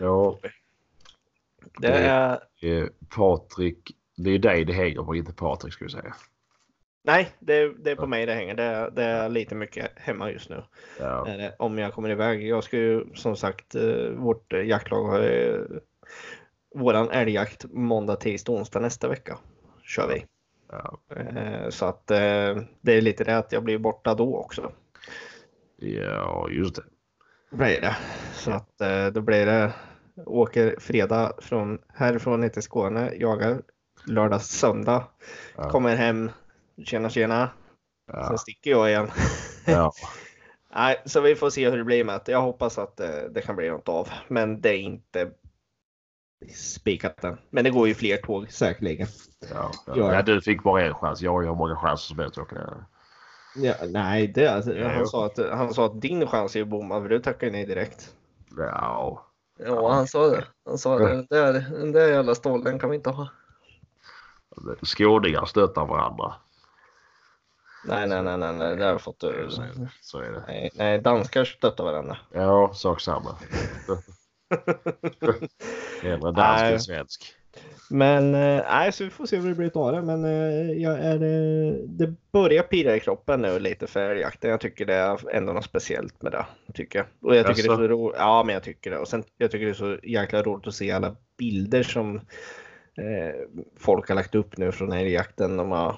ja. 0.00 0.38
Det 1.78 1.88
är... 1.88 2.40
Patrik, 3.16 3.96
det 4.16 4.30
är 4.30 4.38
dig 4.38 4.64
det 4.64 4.72
hänger 4.72 5.02
på, 5.02 5.14
inte 5.14 5.32
Patrik 5.32 5.72
ska 5.72 5.84
vi 5.84 5.90
säga. 5.90 6.14
Nej, 7.04 7.30
det 7.38 7.54
är, 7.54 7.74
det 7.78 7.90
är 7.90 7.96
på 7.96 8.06
mig 8.06 8.26
det 8.26 8.34
hänger. 8.34 8.54
Det 8.54 8.62
är, 8.62 8.90
det 8.90 9.02
är 9.02 9.28
lite 9.28 9.54
mycket 9.54 9.90
hemma 9.96 10.30
just 10.30 10.50
nu. 10.50 10.62
Ja, 11.00 11.50
om 11.58 11.78
jag 11.78 11.92
kommer 11.92 12.10
iväg. 12.10 12.48
Jag 12.48 12.64
ska 12.64 12.76
ju 12.76 13.04
som 13.14 13.36
sagt, 13.36 13.74
eh, 13.74 14.08
vårt 14.16 14.52
eh, 14.52 14.60
jaktlag 14.60 15.04
har 15.04 15.66
våran 16.74 17.10
älgjakt 17.10 17.64
måndag, 17.70 18.16
tisdag, 18.16 18.52
onsdag 18.52 18.80
nästa 18.80 19.08
vecka. 19.08 19.38
Kör 19.82 20.08
vi. 20.08 20.26
ja, 20.70 20.98
Så 21.70 21.86
att 21.86 22.06
det 22.06 22.92
är 22.92 23.00
lite 23.00 23.24
det 23.24 23.38
att 23.38 23.52
jag 23.52 23.64
blir 23.64 23.78
borta 23.78 24.14
då 24.14 24.36
också. 24.36 24.72
Ja, 25.84 26.48
just 26.50 26.74
det. 26.74 26.82
Blir 27.50 27.80
det. 27.80 27.96
Så 28.34 28.50
att 28.50 28.80
eh, 28.80 29.06
då 29.06 29.20
blir 29.20 29.46
det 29.46 29.72
åker 30.26 30.76
fredag 30.80 31.32
från 31.38 31.78
härifrån 31.88 32.40
ner 32.40 32.48
till 32.48 32.62
Skåne, 32.62 33.12
jagar 33.14 33.62
lördag, 34.06 34.42
söndag, 34.42 35.04
Ja, 35.56 35.70
kommer 35.70 35.96
hem, 35.96 36.30
tjena 36.84 37.10
tjena, 37.10 37.50
ja, 38.12 38.28
sen 38.28 38.38
sticker 38.38 38.70
jag 38.70 38.90
igen. 38.90 39.10
ja. 39.66 39.92
Nej, 40.74 41.02
så 41.04 41.20
vi 41.20 41.34
får 41.34 41.50
se 41.50 41.70
hur 41.70 41.78
det 41.78 41.84
blir 41.84 42.04
med 42.04 42.20
det. 42.24 42.32
Jag 42.32 42.42
hoppas 42.42 42.78
att 42.78 43.00
eh, 43.00 43.08
det 43.30 43.42
kan 43.42 43.56
bli 43.56 43.70
något 43.70 43.88
av, 43.88 44.08
men 44.28 44.60
det 44.60 44.68
är 44.68 44.78
inte 44.78 45.30
spikat 46.54 47.24
än. 47.24 47.38
Men 47.50 47.64
det 47.64 47.70
går 47.70 47.88
ju 47.88 47.94
fler 47.94 48.16
tåg 48.16 48.52
säkerligen. 48.52 49.06
Ja, 49.50 49.70
ja. 49.86 50.14
Ja. 50.14 50.22
du 50.22 50.40
fick 50.40 50.62
bara 50.62 50.82
en 50.82 50.94
chans. 50.94 51.22
Jag 51.22 51.32
har 51.32 51.54
många 51.54 51.76
chanser 51.76 52.06
som 52.08 52.18
helst. 52.18 52.36
Jag 52.36 52.48
kan... 52.48 52.84
Ja, 53.54 53.74
nej, 53.88 54.26
det, 54.26 54.48
alltså, 54.48 54.74
Ja, 54.74 54.88
han, 54.88 55.06
sa 55.06 55.26
att, 55.26 55.38
han 55.52 55.74
sa 55.74 55.86
att 55.86 56.00
din 56.00 56.26
chans 56.26 56.54
är 56.54 56.58
ju 56.58 56.64
bommad, 56.64 57.02
för 57.02 57.08
du 57.08 57.18
tackar 57.18 57.50
nej 57.50 57.66
direkt. 57.66 58.14
Ja, 58.56 59.26
Ja, 59.58 59.92
han 59.92 60.06
sa 60.06 60.28
det. 60.28 60.44
Han 60.64 60.78
sa 60.78 60.98
det. 60.98 61.08
Den 61.08 61.26
där, 61.30 61.52
den 61.52 61.92
där 61.92 62.08
jävla 62.08 62.34
stollen 62.34 62.78
kan 62.78 62.90
vi 62.90 62.96
inte 62.96 63.10
ha. 63.10 63.28
skåningar 64.82 65.44
stöttar 65.44 65.86
varandra. 65.86 66.34
Nej, 67.86 68.08
nej, 68.08 68.22
nej, 68.22 68.38
nej, 68.38 68.52
nej. 68.52 68.76
det 68.76 68.84
har 68.84 68.90
jag 68.90 69.00
fått. 69.00 69.20
Så 69.20 69.28
är 69.28 69.72
det. 69.74 69.90
Så 70.00 70.18
är 70.18 70.32
det. 70.32 70.44
Nej, 70.46 70.70
nej, 70.74 70.98
danskar 70.98 71.44
stöttar 71.44 71.84
varandra. 71.84 72.16
Ja, 72.32 72.70
sak 72.74 73.00
samma. 73.00 73.30
Hellre 76.02 76.32
dansk 76.32 76.62
Nej. 76.62 76.72
än 76.72 76.80
svensk. 76.80 77.34
Men 77.94 78.34
eh, 78.34 78.62
nej, 78.70 78.92
så 78.92 79.04
vi 79.04 79.10
får 79.10 79.26
se 79.26 79.36
hur 79.36 79.48
det 79.48 79.54
blir 79.54 79.86
av 79.86 79.92
det. 79.92 80.02
Men 80.02 80.24
eh, 80.24 80.72
jag 80.82 80.98
är, 80.98 81.14
eh, 81.14 81.74
det 81.74 82.14
börjar 82.32 82.62
pirra 82.62 82.96
i 82.96 83.00
kroppen 83.00 83.40
nu 83.40 83.58
lite 83.58 83.86
för 83.86 84.10
älgjakten. 84.10 84.50
Jag 84.50 84.60
tycker 84.60 84.86
det 84.86 84.94
är 84.94 85.34
ändå 85.34 85.52
något 85.52 85.64
speciellt 85.64 86.22
med 86.22 86.32
det. 86.32 86.46
Tycker 86.74 86.98
jag. 86.98 87.06
Och 87.20 87.36
jag 87.36 87.46
tycker 87.46 87.62
det 87.62 87.74
är 87.74 87.76
så 87.76 87.88
roligt. 87.88 88.16
Ja, 88.18 88.42
men 88.46 88.52
jag 88.52 88.62
tycker 88.62 88.90
det. 88.90 88.98
Och 88.98 89.08
sen 89.08 89.24
jag 89.38 89.50
tycker 89.50 89.64
det 89.64 89.72
är 89.72 89.74
så 89.74 89.98
jäkla 90.02 90.42
roligt 90.42 90.66
att 90.66 90.74
se 90.74 90.90
alla 90.90 91.16
bilder 91.38 91.82
som 91.82 92.16
eh, 92.96 93.60
folk 93.78 94.08
har 94.08 94.14
lagt 94.14 94.34
upp 94.34 94.56
nu 94.56 94.72
från 94.72 94.92
älgjakten. 94.92 95.56
De 95.56 95.70
har, 95.70 95.96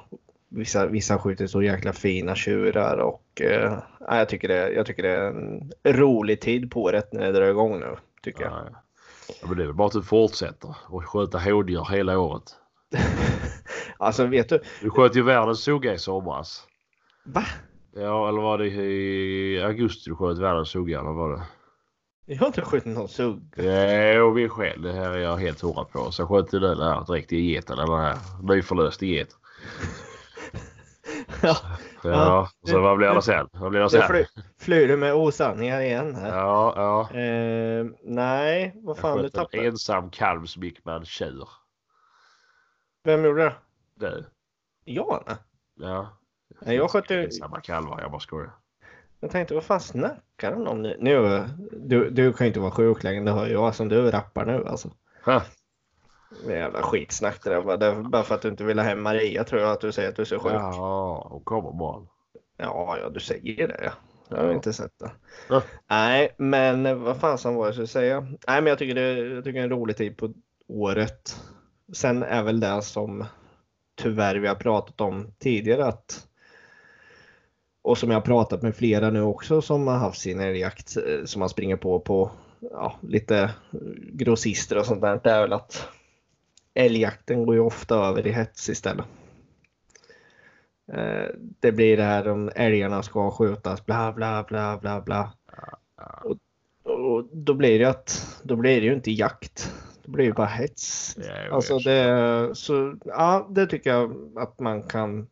vissa, 0.48 0.86
vissa 0.86 1.18
skjuter 1.18 1.46
så 1.46 1.62
jäkla 1.62 1.92
fina 1.92 2.34
tjurar 2.34 2.96
och 2.96 3.40
eh, 3.40 3.78
ja, 4.00 4.18
jag, 4.18 4.28
tycker 4.28 4.48
det, 4.48 4.72
jag 4.72 4.86
tycker 4.86 5.02
det 5.02 5.16
är 5.16 5.26
en 5.26 5.70
rolig 5.84 6.40
tid 6.40 6.70
på 6.70 6.82
året 6.82 7.12
när 7.12 7.26
det 7.26 7.32
drar 7.32 7.50
igång 7.50 7.80
nu. 7.80 7.96
Tycker 8.22 8.42
jag. 8.42 8.52
Ja, 8.52 8.68
ja. 8.72 8.82
Ja, 9.28 9.46
men 9.48 9.56
det 9.56 9.62
är 9.62 9.66
väl 9.66 9.74
bara 9.74 9.86
att 9.86 9.92
du 9.92 10.02
fortsätter 10.02 10.76
och 10.88 11.08
skjuta 11.08 11.38
hårdjur 11.38 11.84
hela 11.90 12.18
året. 12.18 12.42
Alltså 13.98 14.26
vet 14.26 14.48
du, 14.48 14.60
Du 14.82 14.90
sköt 14.90 15.16
ju 15.16 15.22
världens 15.22 15.60
sugga 15.60 15.94
i 15.94 15.98
somras. 15.98 16.66
va? 17.24 17.44
Ja, 17.94 18.28
eller 18.28 18.40
var 18.40 18.58
det 18.58 18.66
i 18.68 19.62
augusti 19.62 20.10
du 20.10 20.16
sköt 20.16 20.38
världens 20.38 20.68
sugga 20.68 21.00
eller 21.00 21.10
var 21.10 21.32
det? 21.36 21.42
Jag 22.28 22.38
har 22.38 22.46
inte 22.46 22.62
skjutit 22.62 22.96
någon 22.96 23.08
sugg. 23.08 23.54
Jo, 24.16 24.30
vi 24.30 24.48
skäll. 24.48 24.82
Det 24.82 24.92
här 24.92 25.10
är 25.10 25.18
jag 25.18 25.36
helt 25.36 25.60
hundra 25.60 25.84
på. 25.84 26.10
Så 26.12 26.26
sköt 26.26 26.50
du 26.50 26.58
den 26.58 26.78
där 26.78 27.04
direkt 27.06 27.32
i 27.32 27.36
geten 27.40 27.78
eller 27.78 27.92
den 27.96 28.04
här 28.04 28.18
nyförlöst 28.42 29.02
i 29.02 29.06
get. 29.06 29.28
Ja, 32.10 32.16
Ja, 32.16 32.48
Ja, 32.60 32.68
så 32.72 32.80
vad 32.80 32.96
blir 32.96 33.08
det 33.08 33.22
sen? 33.22 33.48
Vad 33.52 33.70
blir 33.70 33.80
det 33.80 33.90
sen? 33.90 34.02
fly, 34.08 34.24
flyr 34.58 34.88
du 34.88 34.96
med 34.96 35.14
osanningar 35.14 35.80
igen 35.80 36.14
här. 36.14 36.36
Ja, 36.38 36.72
ja. 37.12 37.18
Eh, 37.20 37.86
nej, 38.02 38.72
vad 38.82 38.98
fan 38.98 39.16
du 39.16 39.22
sköt 39.22 39.34
en 39.34 39.40
tappade. 39.40 39.66
ensam 39.66 40.10
kalvsmick 40.10 40.84
med 40.84 40.94
en 40.94 41.04
tjur. 41.04 41.48
Vem 43.04 43.24
gjorde 43.24 43.42
det? 43.44 43.54
Du. 43.94 44.24
Jag? 44.84 45.22
nej. 45.26 45.36
Ja. 45.78 46.18
Nej, 46.60 46.76
jag 46.76 46.90
sköt 46.90 47.10
ju- 47.10 47.24
Ensamma 47.24 47.60
kalvar, 47.60 48.00
jag 48.00 48.10
bara 48.10 48.20
skojar. 48.20 48.50
Jag 49.20 49.30
tänkte, 49.30 49.54
vad 49.54 49.64
fan 49.64 49.80
snackar 49.80 50.52
han 50.52 50.66
om 50.66 50.82
nu? 50.82 50.96
nu 51.00 51.44
du, 51.72 52.10
du 52.10 52.32
kan 52.32 52.44
ju 52.44 52.48
inte 52.48 52.60
vara 52.60 52.70
sjuk 52.70 53.02
längre, 53.02 53.24
det 53.24 53.30
hör 53.32 53.46
jag 53.46 53.74
som 53.74 53.88
du 53.88 54.10
rappar 54.10 54.44
nu 54.46 54.66
alltså. 54.66 54.90
Ha. 55.24 55.42
Det 56.46 56.52
jävla 56.58 56.82
skitsnack 56.82 57.44
det 57.44 57.50
där. 57.50 57.62
Bara, 57.62 57.76
det 57.76 57.94
bara 57.94 58.22
för 58.22 58.34
att 58.34 58.42
du 58.42 58.48
inte 58.48 58.64
vill 58.64 58.78
ha 58.78 58.84
hem 58.86 59.02
Maria 59.02 59.44
tror 59.44 59.60
jag 59.60 59.70
att 59.70 59.80
du 59.80 59.92
säger 59.92 60.08
att 60.08 60.16
du 60.16 60.22
är 60.22 60.26
så 60.26 60.38
sjuk. 60.38 60.52
Ja, 60.52 60.70
Ja, 60.74 61.26
hon 61.30 61.40
kommer 61.44 61.70
imorgon. 61.70 62.08
ja, 62.56 62.98
du 63.14 63.20
säger 63.20 63.68
det 63.68 63.80
ja. 63.84 63.90
Jag 64.28 64.36
har 64.36 64.44
Ja. 64.44 64.52
inte 64.52 64.72
sett 64.72 64.98
det. 64.98 65.10
Ja. 65.48 65.62
Nej, 65.90 66.34
men 66.36 67.02
vad 67.02 67.16
fan 67.16 67.54
var 67.54 67.64
jag 67.66 67.74
skulle 67.74 67.86
säga? 67.86 68.20
Nej, 68.20 68.36
men 68.62 68.66
jag 68.66 68.78
tycker 68.78 68.94
det, 68.94 69.18
jag 69.18 69.44
tycker 69.44 69.52
det 69.52 69.60
är 69.60 69.64
en 69.64 69.70
rolig 69.70 69.96
tid 69.96 70.16
på 70.16 70.32
året. 70.68 71.36
Sen 71.92 72.22
är 72.22 72.42
väl 72.42 72.60
det 72.60 72.82
som 72.82 73.24
tyvärr 73.96 74.36
vi 74.36 74.48
har 74.48 74.54
pratat 74.54 75.00
om 75.00 75.26
tidigare 75.38 75.84
att 75.86 76.26
och 77.82 77.98
som 77.98 78.10
jag 78.10 78.16
har 78.16 78.22
pratat 78.22 78.62
med 78.62 78.76
flera 78.76 79.10
nu 79.10 79.22
också 79.22 79.62
som 79.62 79.86
har 79.86 79.96
haft 79.96 80.20
sin 80.20 80.40
älgjakt 80.40 80.96
eh, 80.96 81.24
som 81.24 81.40
man 81.40 81.48
springer 81.48 81.76
på 81.76 82.00
på 82.00 82.30
ja, 82.60 82.96
lite 83.00 83.50
grossister 84.12 84.78
och 84.78 84.86
sånt 84.86 85.00
där. 85.00 85.20
Det 85.24 85.30
är 85.30 85.40
väl 85.42 85.52
att 85.52 85.88
älgjakten 86.76 87.46
går 87.46 87.54
ju 87.54 87.60
ofta 87.60 87.94
över 87.94 88.26
i 88.26 88.30
hets 88.30 88.68
istället. 88.68 89.04
Eh, 90.92 91.26
Det 91.60 91.72
blir 91.72 91.96
det 91.96 92.02
här 92.02 92.28
om 92.28 92.50
älgarna 92.54 93.02
ska 93.02 93.30
skjutas 93.30 93.86
bla 93.86 94.12
bla 94.12 94.44
bla 94.48 94.78
bla 94.78 95.00
bla. 95.00 95.32
Och, 96.24 96.36
och 96.92 97.24
då 97.32 97.54
blir 97.54 97.78
det 97.78 97.84
att 97.84 98.40
då 98.42 98.56
blir 98.56 98.80
det 98.80 98.86
ju 98.86 98.92
inte 98.94 99.10
jakt. 99.10 99.72
Det 100.04 100.10
blir 100.10 100.24
ju 100.24 100.32
bara 100.32 100.46
hets. 100.46 101.16
Alltså 101.50 101.78
det, 101.78 102.50
så, 102.54 102.96
ja, 103.04 103.46
det 103.50 103.66
tycker 103.66 103.90
jag 103.90 104.32
att 104.36 104.60
man 104.60 104.82
kan 104.82 105.26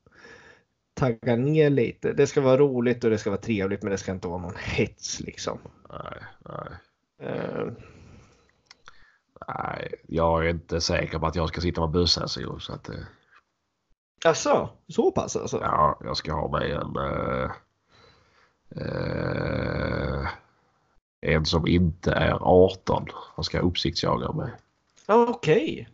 tagga 0.95 1.37
ner 1.37 1.71
lite. 1.71 2.13
Det 2.13 2.27
ska 2.27 2.41
vara 2.41 2.57
roligt 2.57 3.05
och 3.05 3.11
det 3.11 3.19
ska 3.19 3.31
vara 3.31 3.41
trevligt 3.41 3.83
men 3.83 3.91
det 3.93 3.99
ska 3.99 4.13
inte 4.13 4.29
vara 4.29 4.43
någon 4.43 4.57
hets 4.57 5.21
liksom. 5.21 5.59
Nej, 5.91 6.21
nej. 6.49 6.69
Eh, 7.31 7.67
Nej, 9.49 9.95
jag 10.09 10.45
är 10.47 10.51
inte 10.51 10.81
säker 10.81 11.19
på 11.19 11.27
att 11.27 11.35
jag 11.37 11.49
ska 11.49 11.61
sitta 11.61 11.81
med 11.81 11.91
bössa 11.91 12.29
så 12.29 12.59
att 12.69 12.89
eh, 12.89 12.95
Alltså, 14.25 14.69
så 14.89 15.11
pass 15.11 15.37
alltså? 15.37 15.61
ja, 15.61 15.99
jag 16.05 16.17
ska 16.17 16.33
ha 16.33 16.49
med 16.51 16.71
en 16.71 16.97
eh, 16.97 17.51
eh, 18.77 20.29
en 21.21 21.45
som 21.47 21.67
inte 21.67 22.13
är 22.13 22.39
18. 22.41 23.07
Han 23.37 23.45
ska 23.45 23.59
uppsiktsjaga. 23.61 24.51
Ja, 25.07 25.27
Okej. 25.29 25.89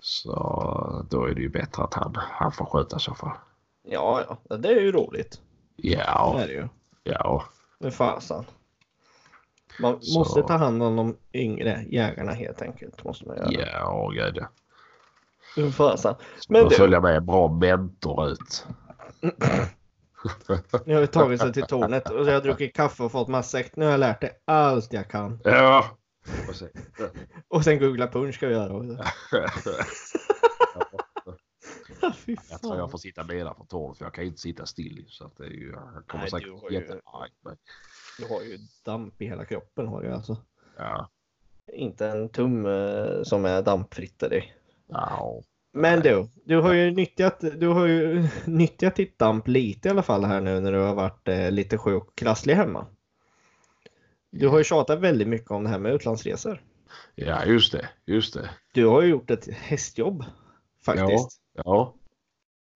Så 0.00 1.06
då 1.10 1.24
är 1.24 1.34
det 1.34 1.40
ju 1.40 1.48
bättre 1.48 1.82
att 1.84 1.94
han, 1.94 2.14
han 2.16 2.52
får 2.52 2.64
sköta 2.64 2.96
i 2.96 3.00
så 3.00 3.14
fall. 3.14 3.36
Ja, 3.82 4.38
ja, 4.48 4.56
det 4.56 4.68
är 4.68 4.80
ju 4.80 4.92
roligt. 4.92 5.40
Det 5.76 5.88
Ja, 5.88 6.36
är 6.40 6.46
det 6.46 6.52
ju. 6.52 6.68
ja, 7.02 7.44
Med 7.78 7.94
fasan. 7.94 8.44
Man 9.80 10.02
Så- 10.02 10.18
måste 10.18 10.42
ta 10.42 10.56
hand 10.56 10.82
om 10.82 10.96
de 10.96 11.16
yngre 11.32 11.84
jägarna 11.90 12.32
helt 12.32 12.62
enkelt. 12.62 13.04
Måste 13.04 13.26
man 13.28 13.36
göra. 13.36 13.52
ja, 13.52 14.08
gud 14.14 14.36
ja. 14.36 14.48
Men 16.48 16.68
du, 16.68 16.74
följer 16.74 17.00
med 17.00 17.24
bra 17.24 17.48
mentor 17.48 18.28
ut. 18.30 18.66
nu 20.84 20.94
har 20.94 21.00
vi 21.00 21.06
tagit 21.06 21.40
sig 21.40 21.52
till 21.52 21.62
tornet 21.62 22.10
och 22.10 22.26
jag 22.28 22.34
har 22.34 22.40
druckit 22.40 22.74
kaffe 22.76 23.02
och 23.02 23.12
fått 23.12 23.28
matsäck. 23.28 23.76
Nu 23.76 23.84
har 23.84 23.92
jag 23.92 24.00
lärt 24.00 24.20
dig 24.20 24.30
allt 24.44 24.92
jag 24.92 25.10
kan. 25.10 25.40
Ja. 25.44 25.84
Och 27.48 27.64
sen 27.64 27.78
googla 27.78 28.06
punch 28.08 28.34
ska 28.34 28.46
vi 28.46 28.54
göra 28.54 28.72
också. 28.76 29.04
Fy 32.16 32.36
Jag 32.50 32.60
tror 32.62 32.76
jag 32.76 32.90
får 32.90 32.98
sitta 32.98 33.22
nedanför 33.22 33.64
tornet 33.64 33.98
för 33.98 34.04
jag 34.04 34.14
kan 34.14 34.24
inte 34.24 34.40
sitta 34.40 34.66
still. 34.66 35.04
Så 35.08 35.24
att 35.26 35.36
det 35.36 35.44
är 35.44 35.48
ju, 35.50 35.70
jag 35.70 36.06
kommer 36.06 36.22
Nej, 36.24 36.30
säkert 36.30 36.48
ju- 36.70 36.74
jättearg. 36.74 37.30
Men, 37.44 37.56
Du 38.18 38.24
har 38.26 38.42
ju 38.42 38.58
damp 38.84 39.22
i 39.22 39.26
hela 39.26 39.44
kroppen 39.44 39.86
har 39.86 40.02
du 40.02 40.12
alltså. 40.12 40.36
ja, 40.78 41.08
Inte 41.72 42.08
en 42.08 42.28
tum 42.28 42.66
eh, 42.66 43.22
som 43.22 43.44
är 43.44 43.62
dampfritt 43.62 44.22
i 44.22 44.28
dig. 44.28 44.56
ja, 44.88 45.42
Men 45.72 46.00
du, 46.00 46.28
du 46.44 46.60
har 46.60 46.72
ju 46.72 46.90
nyttjat, 46.90 47.40
du 47.40 47.68
har 47.68 47.86
ju 47.86 48.28
nyttjat 48.46 48.96
ditt 48.96 49.18
damp 49.18 49.48
lite 49.48 49.88
i 49.88 49.90
alla 49.90 50.02
fall 50.02 50.24
här 50.24 50.40
nu 50.40 50.60
när 50.60 50.72
du 50.72 50.78
har 50.78 50.94
varit 50.94 51.28
eh, 51.28 51.50
lite 51.50 51.78
sjuk 51.78 52.02
och 52.02 52.16
krasslig 52.16 52.54
hemma. 52.54 52.86
Du 54.30 54.48
har 54.48 54.58
ju 54.58 54.64
tjatat 54.64 55.00
väldigt 55.00 55.28
mycket 55.28 55.50
om 55.50 55.64
det 55.64 55.70
här 55.70 55.78
med 55.78 55.92
utlandsresor. 55.92 56.62
ja, 57.14 57.44
just 57.44 57.72
det, 57.72 57.88
just 58.06 58.34
det. 58.34 58.50
Du 58.72 58.86
har 58.86 59.02
ju 59.02 59.08
gjort 59.08 59.30
ett 59.30 59.48
hästjobb 59.48 60.24
faktiskt. 60.84 61.40
Ja, 61.64 61.94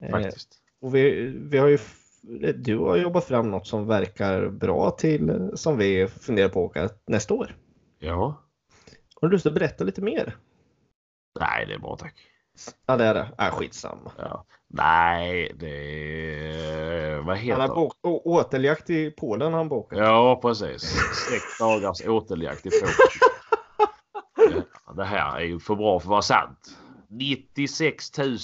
Eh, 0.03 0.09
faktiskt. 0.11 0.59
och 0.81 0.95
vi, 0.95 1.27
vi 1.49 1.57
har 1.57 1.67
ju, 1.67 1.77
du 2.55 2.77
har 2.77 2.97
jobbat 2.97 3.25
fram 3.25 3.51
något 3.51 3.67
som 3.67 3.87
verkar 3.87 4.49
bra 4.49 4.91
till 4.91 5.51
som 5.53 5.77
vi 5.77 6.07
funderar 6.07 6.49
på 6.49 6.59
att 6.65 6.69
åka 6.69 6.89
nästa 7.07 7.33
år. 7.33 7.55
Ja. 7.99 8.43
Har 9.21 9.27
du 9.27 9.31
lust 9.31 9.45
att 9.45 9.53
berätta 9.53 9.83
lite 9.83 10.01
mer? 10.01 10.35
Nej, 11.39 11.65
det 11.65 11.73
är 11.73 11.79
bra 11.79 11.95
tack. 11.97 12.15
Ja 12.85 12.97
det 12.97 13.05
är 13.05 13.13
det. 13.13 13.29
Äh, 13.37 13.51
skitsamma. 13.51 14.11
Ja. 14.17 14.45
Nej, 14.67 15.51
det 15.59 15.69
är... 15.69 17.15
Vad 17.17 17.25
Han 17.27 17.37
heter 17.37 17.61
har 17.61 17.67
det? 17.67 17.73
bok- 17.75 17.97
å- 18.03 18.21
återjakt 18.25 18.89
i 18.89 19.11
Polen 19.11 19.51
har 19.51 19.57
han 19.59 19.69
bokat. 19.69 19.99
Ja, 19.99 20.39
precis. 20.41 20.81
Sex 21.29 21.43
dagars 21.59 22.07
åteljakt 22.07 22.65
i 22.65 22.69
Polen. 22.69 22.93
Det 24.95 25.03
här 25.03 25.39
är 25.39 25.43
ju 25.43 25.59
för 25.59 25.75
bra 25.75 25.99
för 25.99 26.05
att 26.05 26.09
vara 26.09 26.21
sant. 26.21 26.77
96 27.07 28.17
000. 28.17 28.37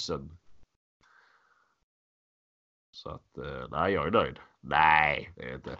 Så 3.06 3.12
att, 3.12 3.38
eh, 3.38 3.68
nej, 3.70 3.94
jag 3.94 4.08
är 4.08 4.12
nöjd. 4.12 4.40
Nej, 4.62 5.34
det 5.36 5.44
är 5.50 5.56
inte. 5.56 5.78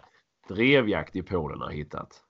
Drevjakt 0.48 1.16
i 1.16 1.22
Polen 1.22 1.60
har 1.60 1.70
hittat. 1.70 2.24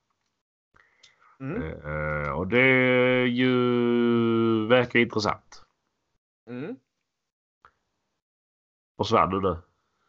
Mm. 1.40 1.62
Eh, 1.62 2.30
och 2.30 2.46
det 2.46 2.61
är 2.61 3.24
ju 3.26 4.66
verkar 4.66 4.98
intressant. 4.98 5.64
Mm. 6.48 6.76
Försvann 8.96 9.30
du 9.30 9.40
nu? 9.40 9.56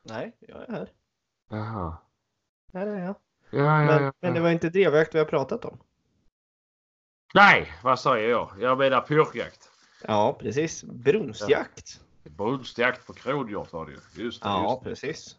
Nej, 0.04 0.36
jag 0.39 0.62
är 0.62 0.71
här. 0.71 0.91
Jaha. 1.50 1.97
Här 2.73 2.88
är 2.88 3.04
jag. 3.06 3.15
Ja, 3.50 3.60
ja, 3.60 3.86
Men, 3.86 4.04
ja. 4.04 4.13
men 4.19 4.34
det 4.34 4.39
var 4.39 4.50
inte 4.50 4.69
drevjakt 4.69 5.15
vi 5.15 5.19
har 5.19 5.26
pratat 5.26 5.65
om. 5.65 5.80
Nej, 7.34 7.71
vad 7.84 8.00
säger 8.00 8.30
jag? 8.30 8.52
Jag 8.60 8.78
menar 8.78 9.02
pyrschjakt. 9.02 9.71
Ja, 10.04 10.38
precis. 10.39 10.84
Brunstjakt. 10.84 12.07
Brunstjakt 12.30 13.08
på 13.08 13.13
kronhjort 13.13 13.74
var 13.74 13.86
det 13.86 13.92
ju. 13.92 14.24
Just 14.24 14.44
det. 14.44 14.50
Ja, 14.50 14.72
just 14.72 14.84
det. 14.84 14.90
precis. 14.90 15.36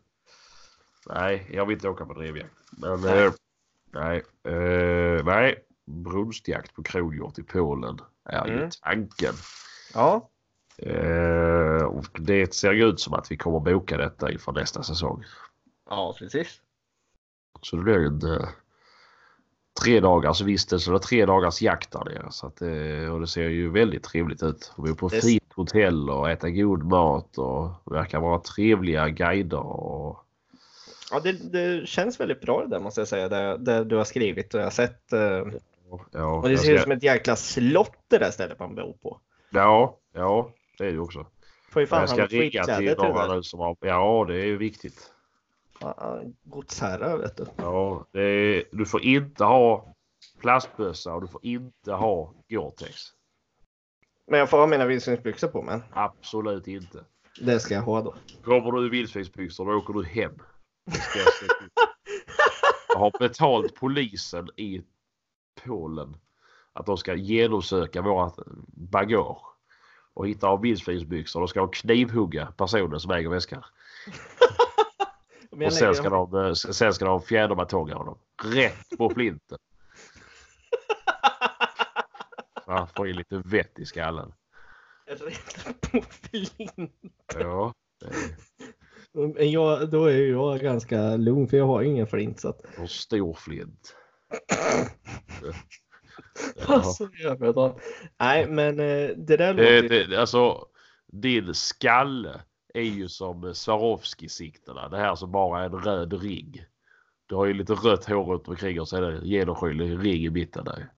Nej, 1.07 1.51
jag 1.53 1.66
vill 1.66 1.74
inte 1.77 1.88
åka 1.88 2.05
på 2.07 2.14
drevjakt. 2.14 2.55
Men 2.70 3.01
Nej. 3.01 3.24
eh, 3.24 3.33
nej, 3.92 4.22
eh, 4.44 5.24
nej. 5.24 5.64
Brunstjakt 5.87 6.74
på 6.74 6.83
kronhjort 6.83 7.38
i 7.38 7.42
Polen 7.42 7.98
är 8.24 8.46
ju 8.46 8.53
Mm. 8.59 8.70
tanken. 8.83 9.34
Ja, 9.95 10.30
Eh, 10.82 11.82
och 11.84 12.07
det 12.20 12.55
ser 12.55 12.72
ju 12.72 12.84
ut 12.89 13.01
som 13.01 13.14
att 13.14 13.30
vi 13.30 13.36
kommer 13.36 13.61
boka 13.61 13.97
detta 13.97 14.32
inför 14.32 14.53
nästa 14.53 14.82
säsong. 14.82 15.24
ja 15.91 16.14
precis. 16.18 16.61
Så 17.62 17.76
det 17.76 17.82
blir 17.82 17.95
en 18.07 18.22
eh, 18.41 18.49
tre 19.80 20.01
dagars 20.01 20.41
vistelse 20.41 20.91
eller 20.91 20.99
tre 20.99 21.26
dagars 21.26 21.62
jakt 21.62 21.91
där 21.93 22.05
nere. 22.05 22.26
Så 22.30 22.47
att, 22.47 22.62
eh, 22.62 23.12
och 23.14 23.20
det 23.20 23.26
ser 23.26 23.49
ju 23.49 23.70
väldigt 23.70 24.03
trevligt 24.05 24.43
ut. 24.43 24.72
Vi 24.78 24.91
är 24.91 24.95
på 24.95 25.09
fint 25.09 25.38
hotell 25.59 26.11
och 26.11 26.30
äta 26.30 26.50
god 26.50 26.84
mat 26.84 27.38
och 27.38 27.70
verkar 27.84 28.20
vara 28.20 28.38
trevliga 28.38 29.09
guider. 29.09 29.66
Och, 29.66 30.24
Ja, 31.11 31.20
det, 31.20 31.32
det 31.32 31.88
känns 31.88 32.20
väldigt 32.20 32.40
bra 32.40 32.62
det 32.62 32.68
där 32.68 32.80
måste 32.80 33.00
jag 33.00 33.09
säga. 33.09 33.28
Det, 33.28 33.56
det 33.56 33.84
du 33.84 33.96
har 33.96 34.04
skrivit 34.04 34.54
och 34.54 34.61
jag 34.61 34.64
har 34.66 34.70
sett. 34.70 35.12
eh, 35.12 35.44
ja, 36.12 36.34
Och 36.34 36.48
det 36.48 36.59
ser 36.59 36.74
ut 36.74 36.80
som 36.82 36.92
ett 36.92 37.02
jäkla 37.02 37.36
slott 37.36 37.98
det 38.09 38.18
där 38.18 38.30
stället 38.30 38.59
man 38.59 38.74
bor 38.74 38.96
på. 39.02 39.20
ja, 39.50 39.96
ja, 40.12 40.50
det 40.78 40.84
är 40.84 40.88
det 40.88 40.92
ju 40.94 41.00
också. 41.00 41.26
Får 41.70 41.82
ju 41.82 41.86
fan 41.86 42.00
jag 42.00 42.09
ska 42.09 42.26
ringa 42.26 42.64
till 42.64 42.94
några 42.98 43.34
nu 43.34 43.42
som 43.42 43.61
har... 43.61 43.76
Ja, 43.80 44.24
det 44.28 44.34
är 44.34 44.46
ju 44.46 44.56
viktigt. 44.56 45.12
Godsherrar 46.44 47.16
vet 47.16 47.36
du. 47.36 47.46
Ja, 47.56 48.06
det 48.12 48.22
är, 48.22 48.64
du 48.72 48.86
får 48.86 49.02
inte 49.02 49.44
ha 49.44 49.94
plastbössa 50.40 51.14
och 51.14 51.20
du 51.20 51.28
får 51.28 51.40
inte 51.44 51.92
ha 51.92 52.32
Gore-Tex. 52.48 52.94
Men 54.29 54.39
jag 54.41 54.51
får 54.51 54.59
ha 54.59 54.66
mina 54.66 54.87
vildsvinsbyxor 54.87 55.49
på 55.49 55.62
mig. 55.62 55.81
Absolut 55.93 56.68
inte. 56.68 57.05
Det 57.41 57.61
ska 57.61 57.74
jag 57.74 57.83
ha 57.83 58.03
då. 58.03 58.14
Kommer 58.45 58.72
du 58.72 58.87
i 58.87 58.89
vildsvinsbyxor 58.89 59.66
då 59.66 59.79
åker 59.79 59.95
du 59.95 60.05
hem. 60.05 60.33
Jag, 60.85 61.26
jag 62.89 62.99
har 62.99 63.18
betalt 63.18 63.74
polisen 63.74 64.49
i 64.57 64.83
Polen 65.64 66.16
att 66.72 66.87
de 66.87 66.97
ska 66.97 67.14
genomsöka 67.14 68.03
våra 68.03 68.33
bagage 68.66 69.43
och 70.14 70.29
hitta 70.29 70.49
av 70.49 70.61
vildsvinsbyxor. 70.61 71.41
De 71.41 71.49
ska 71.49 71.68
knivhugga 71.68 72.47
personen 72.57 73.01
som 73.01 73.11
äger 73.11 73.29
väskan. 73.29 73.62
Och 75.51 75.72
sen 75.72 75.89
lägger 75.89 75.93
ska 75.93 76.11
de, 76.11 76.47
eh, 76.47 76.53
sen 76.53 76.95
ska 76.95 77.05
de 77.05 77.22
fjäderbatånga 77.22 77.95
honom. 77.95 78.18
Rätt 78.45 78.99
på 78.99 79.11
flinten. 79.11 79.59
Han 82.69 82.89
får 82.97 83.09
in 83.09 83.16
lite 83.16 83.43
vett 83.45 83.79
i 83.79 83.85
skallen. 83.85 84.33
rätt 85.07 85.81
på 85.81 86.03
flint. 86.11 86.93
Ja. 87.35 87.75
det 88.01 88.07
är 88.07 89.33
Men 89.37 89.51
jag, 89.51 89.91
då 89.91 90.05
är 90.05 90.16
ju 90.16 90.31
jag 90.31 90.61
ganska 90.61 91.16
lugn 91.16 91.49
för 91.49 91.57
jag 91.57 91.66
har 91.66 91.83
ingen 91.83 92.07
flint. 92.07 92.41
Så 92.41 92.49
att, 92.49 92.79
En 92.79 92.89
stor 92.89 93.35
flint. 93.35 93.97
Ja. 96.66 96.75
alltså. 96.75 97.09
Nej, 98.21 98.47
men 98.49 98.81
eh, 98.81 99.09
det 99.16 99.37
där 99.37 99.55
Det, 99.55 99.83
låter 99.83 99.95
ju... 99.97 100.07
det, 100.07 100.21
alltså, 100.21 100.66
din 101.07 101.55
skalle 101.55 102.41
är 102.75 102.83
ju 102.83 103.09
som 103.09 103.55
Swarovski-siktena. 103.55 104.89
Det 104.89 104.97
här 104.99 105.14
som 105.14 105.33
bara 105.33 105.61
är 105.61 105.64
en 105.64 105.73
röd 105.83 106.23
ring. 106.23 106.64
Du 107.27 107.35
har 107.35 107.47
ju 107.47 107.55
lite 107.55 107.73
rött 107.73 108.05
hår 108.05 108.25
runt 108.25 108.49
omkring 108.49 108.81
och 108.81 108.89
så 108.89 108.97
är 108.97 109.01
det 109.03 109.27
genomskinlig 109.27 110.05
ring 110.07 110.25
i 110.25 110.31
mitten 110.31 110.64
där. 110.64 110.89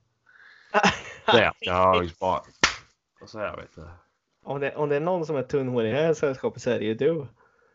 Kan 1.27 1.53
jag 1.61 2.05
ju 2.05 2.11
bara... 2.21 2.41
Så 3.27 3.39
här 3.39 3.57
vet 3.57 3.75
du. 3.75 3.83
om, 4.45 4.61
det, 4.61 4.75
om 4.77 4.89
det 4.89 4.97
är 4.97 5.01
någon 5.01 5.27
som 5.27 5.37
är 5.37 5.43
tunnhårig 5.43 5.91
i 5.91 5.93
det 5.93 5.99
här 6.01 6.15
sällskapet 6.15 6.63
så 6.63 6.71
är 6.71 6.79
det 6.79 6.85
ju 6.85 6.95
du. 6.95 7.27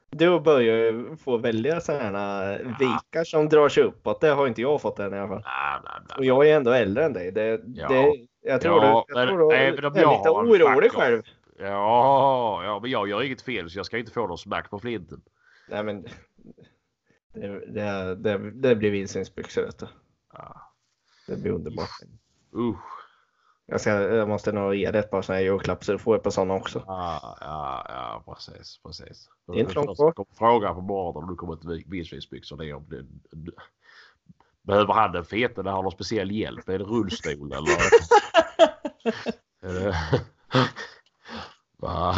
Du 0.09 0.39
börjar 0.39 0.75
ju 0.75 1.15
få 1.17 1.37
välja 1.37 1.81
sådana 1.81 2.57
vikar 2.57 3.23
som 3.23 3.49
drar 3.49 3.69
sig 3.69 3.83
uppåt. 3.83 4.21
Det 4.21 4.27
har 4.29 4.47
inte 4.47 4.61
jag 4.61 4.81
fått 4.81 4.99
än 4.99 5.13
i 5.13 5.17
alla 5.17 5.27
fall. 5.27 5.43
Nej, 5.45 5.79
nej, 5.83 5.93
nej. 6.09 6.17
Och 6.17 6.25
jag 6.25 6.49
är 6.49 6.55
ändå 6.57 6.71
äldre 6.71 7.05
än 7.05 7.13
dig. 7.13 7.31
Det, 7.31 7.61
Ja. 7.65 7.87
det, 7.87 8.11
jag 8.41 8.61
tror 8.61 8.83
Ja, 8.83 9.05
du, 9.07 9.13
jag 9.13 9.27
men 9.27 9.27
tror 9.27 9.49
du 9.51 9.55
även 9.55 9.85
om 9.85 9.95
är 9.95 10.01
jag 10.01 10.17
lite 10.17 10.29
har 10.29 10.43
orolig 10.43 10.91
själv. 10.91 11.21
Ja, 11.59 12.63
ja, 12.63 12.79
men 12.81 12.91
jag 12.91 13.07
gör 13.09 13.23
inget 13.23 13.41
fel 13.41 13.69
så 13.69 13.79
jag 13.79 13.85
ska 13.85 13.97
inte 13.97 14.11
få 14.11 14.27
någon 14.27 14.37
smack 14.37 14.69
på 14.69 14.79
flinten. 14.79 15.21
Nej 15.69 15.83
men 15.83 16.01
det, 17.33 17.73
det, 17.73 18.15
det, 18.15 18.51
det 18.51 18.75
blir 18.75 18.91
vildsvinsbyxor 18.91 19.61
vet 19.61 19.79
du. 19.79 19.87
Ja. 20.33 20.71
Det 21.27 21.35
blir 21.35 21.51
underbart. 21.51 21.89
Usch. 22.55 23.04
Jag, 23.67 23.81
ska, 23.81 23.89
jag 23.91 24.29
måste 24.29 24.51
nog 24.51 24.75
ge 24.75 24.91
dig 24.91 24.99
ett 24.99 25.11
par 25.11 25.21
sådana 25.21 25.37
här 25.39 25.45
julklappar 25.45 25.83
så 25.83 25.91
du 25.91 25.97
får 25.97 26.15
ett 26.15 26.23
par 26.23 26.29
sådana 26.31 26.53
också. 26.53 26.83
Ja, 26.87 27.37
ja, 27.41 27.85
ja, 27.89 28.23
precis, 28.33 28.79
precis. 28.83 29.29
Det 29.47 29.53
är 29.53 29.57
inte 29.59 29.73
långt 29.73 29.97
kvar. 29.97 30.25
fråga 30.37 30.73
på 30.73 30.81
morgonen 30.81 31.23
om 31.23 31.29
du 31.29 31.35
kommer 31.35 31.55
till 31.55 31.83
vildsvinsbyxor 31.87 32.57
det 32.57 32.65
är 32.69 32.73
om 32.73 32.85
det, 32.89 33.01
det- 33.31 33.51
Behöver 34.61 34.93
han 34.93 35.11
den 35.11 35.25
fete 35.25 35.61
eller 35.61 35.71
har 35.71 35.83
någon 35.83 35.91
speciell 35.91 36.31
hjälp? 36.31 36.69
Är 36.69 36.79
det 36.79 36.85
rullstol 36.85 37.51
eller? 37.53 37.77
Va? 41.77 42.15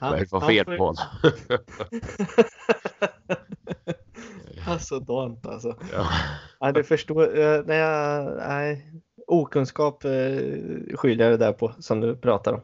Vad 0.00 0.14
är 0.14 0.20
det 0.20 0.26
för 0.26 0.40
fel 0.40 0.64
på 0.64 0.72
honom? 0.84 0.96
Alltså 4.66 5.00
dant 5.00 5.46
alltså. 5.46 5.76
Ja. 5.92 6.06
Ja, 6.60 6.72
du 6.72 6.84
förstår. 6.84 7.38
eh, 7.38 7.62
Nej, 7.66 7.76
jag- 7.78 8.36
nej, 8.48 8.92
okunskap 9.30 10.04
eh, 10.04 10.10
skyller 10.96 11.30
det 11.30 11.36
där 11.36 11.52
på 11.52 11.72
som 11.78 12.00
du 12.00 12.16
pratar 12.16 12.52
om. 12.52 12.60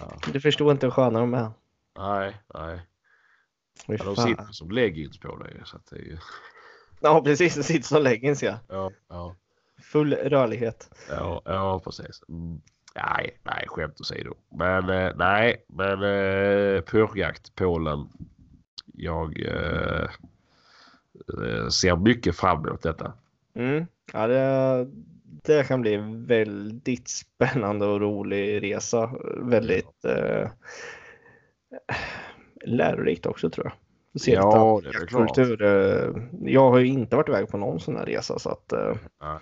Ja, 0.00 0.12
Du 0.32 0.40
förstår 0.40 0.72
inte 0.72 0.86
hur 0.86 0.90
sköna 0.90 1.20
de 1.20 1.34
är. 1.34 1.50
Nej, 1.98 2.36
nej. 2.54 2.80
Ja, 3.86 4.04
de 4.04 4.16
sitter 4.16 4.52
som 4.52 4.70
leggings 4.70 5.18
på 5.20 5.36
dig. 5.36 5.60
Så 5.64 5.76
att 5.76 5.86
det 5.90 5.96
är 5.96 6.00
ju... 6.02 6.18
Ja 7.00 7.22
precis, 7.24 7.54
de 7.54 7.62
sitter 7.62 7.88
som 7.88 8.02
leggings 8.02 8.42
ja. 8.42 8.58
Ja, 8.68 8.90
ja. 9.08 9.36
Full 9.82 10.14
rörlighet. 10.14 10.90
Ja, 11.08 11.42
ja 11.44 11.80
precis. 11.84 12.22
Mm. 12.28 12.60
Nej, 12.94 13.38
nej, 13.42 13.64
skämt 13.68 14.00
åsido. 14.00 14.34
Men 14.48 14.88
eh, 14.88 15.12
nej, 15.16 15.64
men 15.68 16.02
eh, 16.02 16.80
purjakt 16.80 17.54
Polen. 17.54 18.08
Jag 18.94 19.40
eh, 19.46 20.08
eh, 21.44 21.68
ser 21.68 21.96
mycket 21.96 22.36
fram 22.36 22.66
emot 22.66 22.82
detta. 22.82 23.12
Mm. 23.54 23.86
Ja, 24.12 24.26
det, 24.26 24.86
det 25.44 25.68
kan 25.68 25.80
bli 25.80 25.96
väldigt 26.26 27.08
spännande 27.08 27.86
och 27.86 28.00
rolig 28.00 28.62
resa. 28.62 29.10
Väldigt 29.36 30.04
eh, 30.04 30.48
lärorikt 32.64 33.26
också 33.26 33.50
tror 33.50 33.66
jag. 33.66 33.72
Se 34.20 34.32
Ja, 34.32 34.80
det 34.82 34.88
är 34.88 34.92
jaktkultur. 34.92 35.62
Eh, 35.62 36.22
Jag 36.42 36.70
har 36.70 36.78
ju 36.78 36.86
inte 36.86 37.16
varit 37.16 37.28
iväg 37.28 37.48
på 37.48 37.56
någon 37.56 37.80
sån 37.80 37.96
här 37.96 38.06
resa 38.06 38.38
så 38.38 38.50
att 38.50 38.72
eh, 38.72 38.94
Nej. 39.22 39.38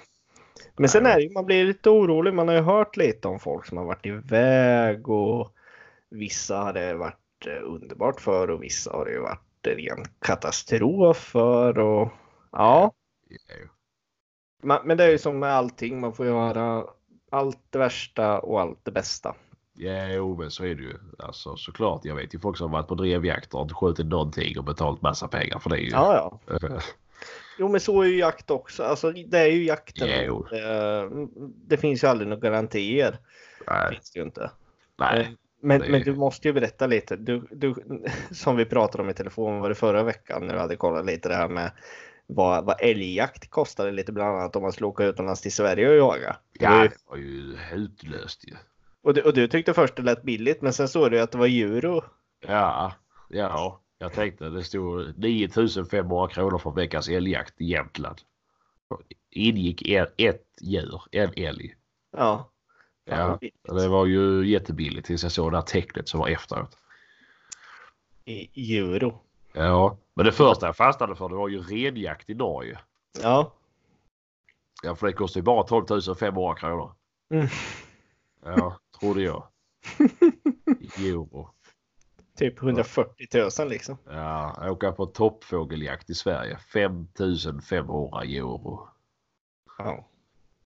Men 0.76 0.88
sen 0.88 1.06
är 1.06 1.16
det 1.16 1.22
ju, 1.22 1.30
man 1.30 1.44
blir 1.44 1.64
lite 1.64 1.90
orolig. 1.90 2.34
Man 2.34 2.48
har 2.48 2.54
ju 2.54 2.60
hört 2.60 2.96
lite 2.96 3.28
om 3.28 3.40
folk 3.40 3.66
som 3.66 3.78
har 3.78 3.84
varit 3.84 4.06
iväg 4.06 5.08
och 5.08 5.52
vissa 6.10 6.56
har 6.58 6.72
det 6.72 6.94
varit 6.94 7.46
eh, 7.46 7.62
underbart 7.64 8.20
för 8.20 8.50
och 8.50 8.62
vissa 8.62 8.92
har 8.92 9.04
det 9.04 9.10
ju 9.10 9.20
varit 9.20 9.66
ren 9.66 10.04
katastrof 10.20 11.16
för 11.16 11.78
och 11.78 12.08
ja. 12.52 12.92
Ja, 14.62 14.82
men 14.84 14.96
det 14.96 15.04
är 15.04 15.10
ju 15.10 15.18
som 15.18 15.38
med 15.38 15.50
allting, 15.52 16.00
man 16.00 16.12
får 16.12 16.26
ju 16.26 16.32
höra 16.32 16.84
allt 17.30 17.58
det 17.70 17.78
värsta 17.78 18.38
och 18.38 18.60
allt 18.60 18.78
det 18.82 18.90
bästa. 18.90 19.34
Ja, 19.74 20.06
jo, 20.08 20.36
men 20.36 20.50
så 20.50 20.64
är 20.64 20.74
det 20.74 20.82
ju. 20.82 20.94
Alltså 21.18 21.56
såklart. 21.56 22.04
Jag 22.04 22.14
vet 22.14 22.34
ju 22.34 22.38
folk 22.38 22.56
som 22.56 22.70
varit 22.70 22.88
på 22.88 22.94
drevjakt 22.94 23.54
och 23.54 23.62
inte 23.62 23.74
skjutit 23.74 24.06
någonting 24.06 24.58
och 24.58 24.64
betalt 24.64 25.02
massa 25.02 25.28
pengar 25.28 25.58
för 25.58 25.70
det. 25.70 25.78
Ju. 25.78 25.90
Ja, 25.90 26.38
ja. 26.50 26.58
Jo, 27.58 27.68
men 27.68 27.80
så 27.80 28.02
är 28.02 28.06
ju 28.06 28.18
jakt 28.18 28.50
också. 28.50 28.82
Alltså, 28.82 29.10
det 29.12 29.38
är 29.38 29.46
ju 29.46 29.64
jakten. 29.64 30.08
Jo. 30.26 30.46
Det, 30.50 31.08
det 31.66 31.76
finns 31.76 32.04
ju 32.04 32.08
aldrig 32.08 32.28
några 32.28 32.40
garantier. 32.40 33.10
Det 33.66 33.72
nej, 33.72 33.92
finns 33.94 34.10
det 34.12 34.18
ju 34.18 34.24
inte. 34.24 34.50
nej. 34.98 35.36
Men, 35.60 35.80
Det- 35.80 35.88
men 35.88 36.02
du 36.02 36.14
måste 36.16 36.48
ju 36.48 36.52
berätta 36.54 36.86
lite. 36.86 37.16
Du, 37.16 37.46
du, 37.50 37.74
som 38.30 38.56
vi 38.56 38.64
pratade 38.64 39.02
om 39.02 39.10
i 39.10 39.14
telefon 39.14 39.60
var 39.60 39.68
det 39.68 39.74
förra 39.74 40.02
veckan 40.02 40.46
när 40.46 40.54
du 40.54 40.60
hade 40.60 40.76
kollat 40.76 41.06
lite 41.06 41.28
det 41.28 41.34
här 41.34 41.48
med 41.48 41.70
vad, 42.28 42.64
vad 42.64 42.76
älgjakt 42.80 43.50
kostade 43.50 43.90
lite 43.90 44.12
bland 44.12 44.36
annat 44.36 44.56
om 44.56 44.62
man 44.62 44.72
skulle 44.72 44.86
åka 44.86 45.04
utomlands 45.04 45.40
till 45.40 45.52
Sverige 45.52 45.88
och 45.88 45.96
jaga. 45.96 46.36
Ja, 46.52 46.82
det 46.82 46.96
var 47.06 47.16
ju 47.16 47.56
utlöst 47.72 48.48
ju. 48.48 48.56
Och 49.02 49.14
du, 49.14 49.22
och 49.22 49.34
du 49.34 49.48
tyckte 49.48 49.74
först 49.74 49.96
det 49.96 50.02
lät 50.02 50.22
billigt 50.22 50.62
men 50.62 50.72
sen 50.72 50.88
såg 50.88 51.10
du 51.10 51.20
att 51.20 51.32
det 51.32 51.38
var 51.38 51.46
euro. 51.46 52.04
Ja, 52.46 52.92
ja. 53.28 53.80
Jag 53.98 54.12
tänkte 54.12 54.48
det 54.48 54.64
stod 54.64 55.18
9500 55.18 56.28
kronor 56.28 56.58
för 56.58 56.70
veckans 56.70 57.08
älgjakt 57.08 57.60
i 57.60 57.64
Jämtland. 57.64 58.18
Ingick 59.30 59.88
ett 60.18 60.46
djur, 60.60 61.02
en 61.10 61.32
älg. 61.36 61.74
Ja. 62.16 62.50
Ja, 63.04 63.38
det 63.62 63.88
var 63.88 64.06
ju 64.06 64.46
jättebilligt 64.46 65.06
tills 65.06 65.22
jag 65.22 65.32
såg 65.32 65.52
det 65.52 65.56
här 65.56 65.62
tecknet 65.62 66.08
som 66.08 66.20
var 66.20 66.28
efteråt. 66.28 66.78
I 68.24 68.78
euro. 68.78 69.20
Ja, 69.58 69.98
men 70.14 70.26
det 70.26 70.32
första 70.32 70.66
jag 70.66 70.76
fastnade 70.76 71.16
för 71.16 71.28
det 71.28 71.34
var 71.34 71.48
ju 71.48 71.62
renjakt 71.62 72.30
i 72.30 72.34
Norge. 72.34 72.78
Ja. 73.22 73.52
Ja, 74.82 74.94
för 74.94 75.06
det 75.06 75.12
kostar 75.12 75.40
ju 75.40 75.44
bara 75.44 75.62
12 75.62 76.14
500 76.14 76.54
kronor. 76.54 76.94
Mm. 77.30 77.46
Ja, 78.44 78.78
trodde 79.00 79.22
jag. 79.22 79.46
I 80.80 81.08
euro. 81.08 81.50
Typ 82.36 82.62
140 82.62 83.26
000 83.58 83.68
liksom. 83.68 83.98
Ja, 84.04 84.70
åka 84.70 84.92
på 84.92 85.06
toppfågeljakt 85.06 86.10
i 86.10 86.14
Sverige. 86.14 86.58
5 86.58 87.08
500 87.68 88.22
euro. 88.22 88.88
Ja. 89.78 90.08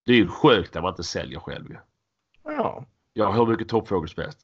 Det 0.03 0.11
är 0.11 0.17
ju 0.17 0.27
sjukt 0.27 0.73
när 0.73 0.81
man 0.81 0.91
inte 0.91 1.03
säljer 1.03 1.39
själv 1.39 1.69
ju. 1.69 1.77
Ja. 2.43 2.85
Jag 3.13 3.25
har 3.25 3.33
hur 3.33 3.51
mycket 3.51 3.69
toppfågel 3.69 4.09
som 4.09 4.23
helst. 4.23 4.39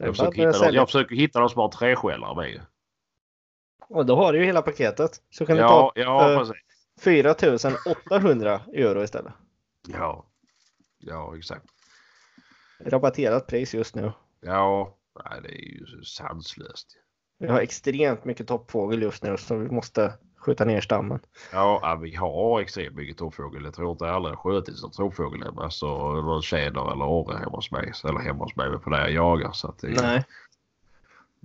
Att 0.00 0.08
försöker, 0.08 0.46
hitta 0.46 0.64
någon, 0.64 0.74
jag 0.74 0.88
försöker 0.88 1.16
hitta 1.16 1.40
någon 1.40 1.50
som 1.50 1.60
har 1.60 1.68
träskällare 1.68 2.36
med 2.36 2.50
ju. 2.50 2.60
Och 3.92 4.06
då 4.06 4.16
har 4.16 4.32
du 4.32 4.38
ju 4.38 4.44
hela 4.44 4.62
paketet. 4.62 5.10
Så 5.30 5.46
kan 5.46 5.56
du 5.56 5.62
Ja, 5.62 5.68
ta 5.68 6.00
ja, 6.00 6.32
eh, 6.32 6.38
precis. 6.38 6.56
4 7.00 7.34
800 8.10 8.60
euro 8.74 9.02
istället. 9.02 9.32
Ja, 9.88 10.26
ja 10.98 11.36
exakt. 11.36 11.64
Rabatterat 12.80 13.46
pris 13.46 13.74
just 13.74 13.94
nu. 13.94 14.12
Ja, 14.40 14.96
det 15.42 15.48
är 15.48 15.80
ju 15.80 16.02
sanslöst. 16.04 16.88
Vi 17.38 17.48
har 17.48 17.60
extremt 17.60 18.24
mycket 18.24 18.48
toppfågel 18.48 19.02
just 19.02 19.22
nu 19.22 19.36
så 19.36 19.56
vi 19.56 19.68
måste 19.68 20.12
skjuta 20.38 20.64
ner 20.64 20.80
stammen. 20.80 21.20
Ja, 21.52 21.98
vi 22.02 22.14
har 22.14 22.60
extremt 22.60 22.96
mycket 22.96 23.18
toppfågel. 23.18 23.64
Jag 23.64 23.74
tror 23.74 23.90
inte 23.90 24.10
aldrig 24.10 24.36
har 24.36 24.42
skjutit 24.42 24.84
en 24.84 24.90
toppfågel 24.90 25.42
hemma. 25.42 25.70
Så 25.70 26.12
någon 26.22 26.42
tjäder 26.42 26.92
eller 26.92 27.04
orre 27.04 27.36
hemma 27.38 27.56
hos 27.56 27.70
mig. 27.70 27.92
Eller 28.04 28.20
hemma 28.20 28.44
hos 28.44 28.56
mig 28.56 28.70
men 28.70 28.80
på 28.80 28.90
där 28.90 28.98
jag 29.00 29.10
jagar. 29.10 29.52
Så 29.52 29.68
att 29.68 29.78
det, 29.78 30.02
Nej. 30.02 30.24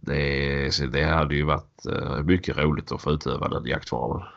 Det, 0.01 0.91
det 0.91 1.03
hade 1.03 1.35
ju 1.35 1.43
varit 1.43 1.85
eh, 1.85 2.23
mycket 2.23 2.57
roligt 2.57 2.91
att 2.91 3.01
få 3.01 3.11
utöva 3.11 3.47
den 3.47 3.65
jaktformen. 3.65 4.27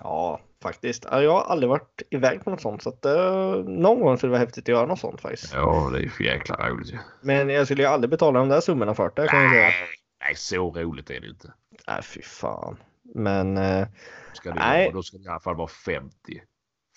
Ja, 0.00 0.40
faktiskt. 0.62 1.06
Ja, 1.10 1.22
Jag 1.22 1.32
har 1.32 1.40
aldrig 1.44 1.68
varit 1.68 2.02
iväg 2.10 2.44
på 2.44 2.50
något 2.50 2.60
sånt 2.62 2.82
så 2.82 2.88
att 2.88 3.06
uh, 3.06 3.64
någon 3.64 4.00
gång 4.00 4.16
skulle 4.16 4.28
det 4.28 4.32
vara 4.32 4.40
häftigt 4.40 4.64
att 4.64 4.68
göra 4.68 4.86
något 4.86 4.98
sånt 5.00 5.20
faktiskt. 5.20 5.54
Ja, 5.54 5.90
det 5.92 5.98
är 5.98 6.02
ju 6.02 6.08
för 6.10 6.24
jäkla 6.24 6.68
roligt 6.70 6.92
ju. 6.92 6.98
Men 7.20 7.48
jag 7.48 7.66
skulle 7.66 7.82
ju 7.82 7.88
aldrig 7.88 8.10
betala 8.10 8.38
de 8.38 8.48
där 8.48 8.60
summorna 8.60 8.94
för 8.94 9.12
det 9.16 9.28
kan 9.28 9.42
jag 9.42 9.50
säga. 9.52 9.62
Nej, 9.62 9.74
nej, 10.24 10.34
så 10.36 10.70
roligt 10.70 11.10
är 11.10 11.20
det 11.20 11.26
inte. 11.28 11.52
Nej, 11.88 12.02
fy 12.02 12.22
fan. 12.22 12.76
Men 13.14 13.56
eh, 13.56 13.86
Ska 14.32 14.50
det 14.50 14.60
Nej. 14.60 14.84
vara, 14.84 14.94
då 14.94 15.02
ska 15.02 15.18
det 15.18 15.24
i 15.24 15.28
alla 15.28 15.40
fall 15.40 15.56
vara 15.56 15.68
50. 15.68 16.12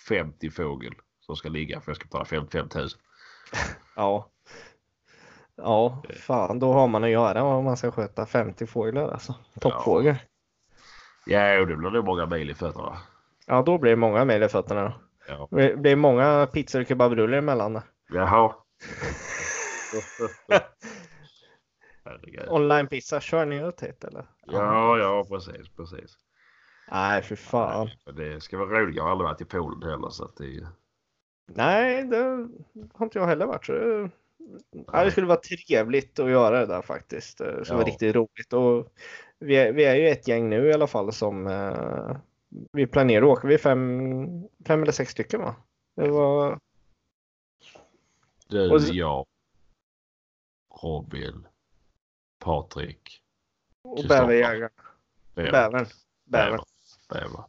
50 0.08 0.50
fågel 0.50 0.94
som 1.20 1.36
ska 1.36 1.50
ligga 1.50 1.82
för 1.82 1.92
jag 1.92 1.96
ska 1.96 2.06
betala 2.06 2.26
55 2.26 2.68
000. 2.76 2.90
ja. 3.96 4.30
Ja, 5.64 6.04
fan 6.20 6.60
då 6.60 6.74
har 6.74 6.88
man 6.88 7.04
att 7.04 7.10
göra 7.10 7.44
om 7.44 7.66
man 7.66 7.78
ska 7.78 7.92
sköta 7.92 8.26
50 8.26 8.68
fåglar 8.68 9.10
alltså. 9.10 9.36
Toppfågel. 9.60 10.16
Ja, 11.26 11.60
och 11.60 11.68
det 11.68 11.76
blir 11.76 11.92
nog 11.92 12.06
många 12.06 12.26
mil 12.26 12.50
i 12.50 12.54
fötterna. 12.54 12.98
Ja, 13.48 13.62
då 13.62 13.78
blir 13.78 13.92
det 13.92 13.98
många 13.98 14.26
mejl 14.26 14.44
i 14.44 14.48
fötterna 14.48 14.84
då. 14.84 14.94
Ja. 15.28 15.48
Det 15.52 15.78
blir 15.78 15.96
många 15.96 16.48
pizzor 16.54 16.82
och 16.82 16.88
kebabrullar 16.88 17.38
emellan. 17.38 17.82
Jaha. 18.10 18.56
Herregud. 22.06 22.50
Online 22.50 22.88
pizza, 22.88 23.22
kör 23.22 23.46
ni 23.46 23.68
ut 23.68 23.84
hit 23.84 24.04
eller? 24.04 24.26
Ja, 24.46 24.98
ja, 24.98 25.26
precis, 25.30 25.70
precis. 25.70 26.18
Nej, 26.92 27.22
för 27.22 27.36
fan. 27.36 27.90
Det 28.16 28.44
ska 28.44 28.58
vara 28.58 28.80
roligt. 28.80 28.96
Jag 28.96 29.04
har 29.04 29.12
aldrig 29.12 29.28
varit 29.28 29.42
i 29.42 29.46
Polen 29.46 29.90
heller 29.90 30.10
så 30.10 30.26
att 30.26 30.38
det. 30.38 30.68
Nej, 31.46 32.04
det 32.04 32.48
har 32.94 33.06
inte 33.06 33.20
jag 33.20 33.28
heller 33.28 33.46
varit. 33.46 33.66
Så 33.66 33.72
det, 33.72 34.10
ja, 34.88 35.04
det 35.04 35.12
skulle 35.12 35.28
vara 35.28 35.40
trevligt 35.40 36.20
att 36.20 36.30
göra 36.30 36.60
det 36.60 36.66
där 36.66 36.82
faktiskt. 36.82 37.38
Det 37.38 37.66
skulle 37.66 37.78
vara 37.78 37.88
Ja. 37.88 37.92
riktigt 37.94 38.16
roligt. 38.16 38.54
Och 38.54 38.94
vi, 39.40 39.56
är, 39.56 39.72
vi 39.72 39.84
är 39.84 39.96
ju 39.96 40.08
ett 40.10 40.28
gäng 40.28 40.50
nu 40.50 40.68
i 40.68 40.74
alla 40.74 40.88
fall 40.88 41.14
som 41.14 41.48
eh, 41.48 42.18
vi 42.72 42.88
planerar 42.88 43.26
att 43.26 43.38
åka. 43.38 43.48
Vi 43.48 43.54
är 43.54 43.58
fem, 43.58 44.28
fem 44.68 44.82
eller 44.82 44.92
sex 44.92 45.12
stycken 45.12 45.42
va? 45.42 45.56
Det 45.96 46.10
var, 46.10 46.60
Du, 48.48 48.72
Och 48.72 48.82
jag, 48.82 49.26
Robin, 50.84 51.48
Patrik, 52.40 53.24
och 53.84 54.04
bäverjägaren. 54.10 54.70
Bäver. 55.36 55.52
Bävern. 55.52 55.86
Bävern. 56.26 56.62
Bäver. 57.10 57.44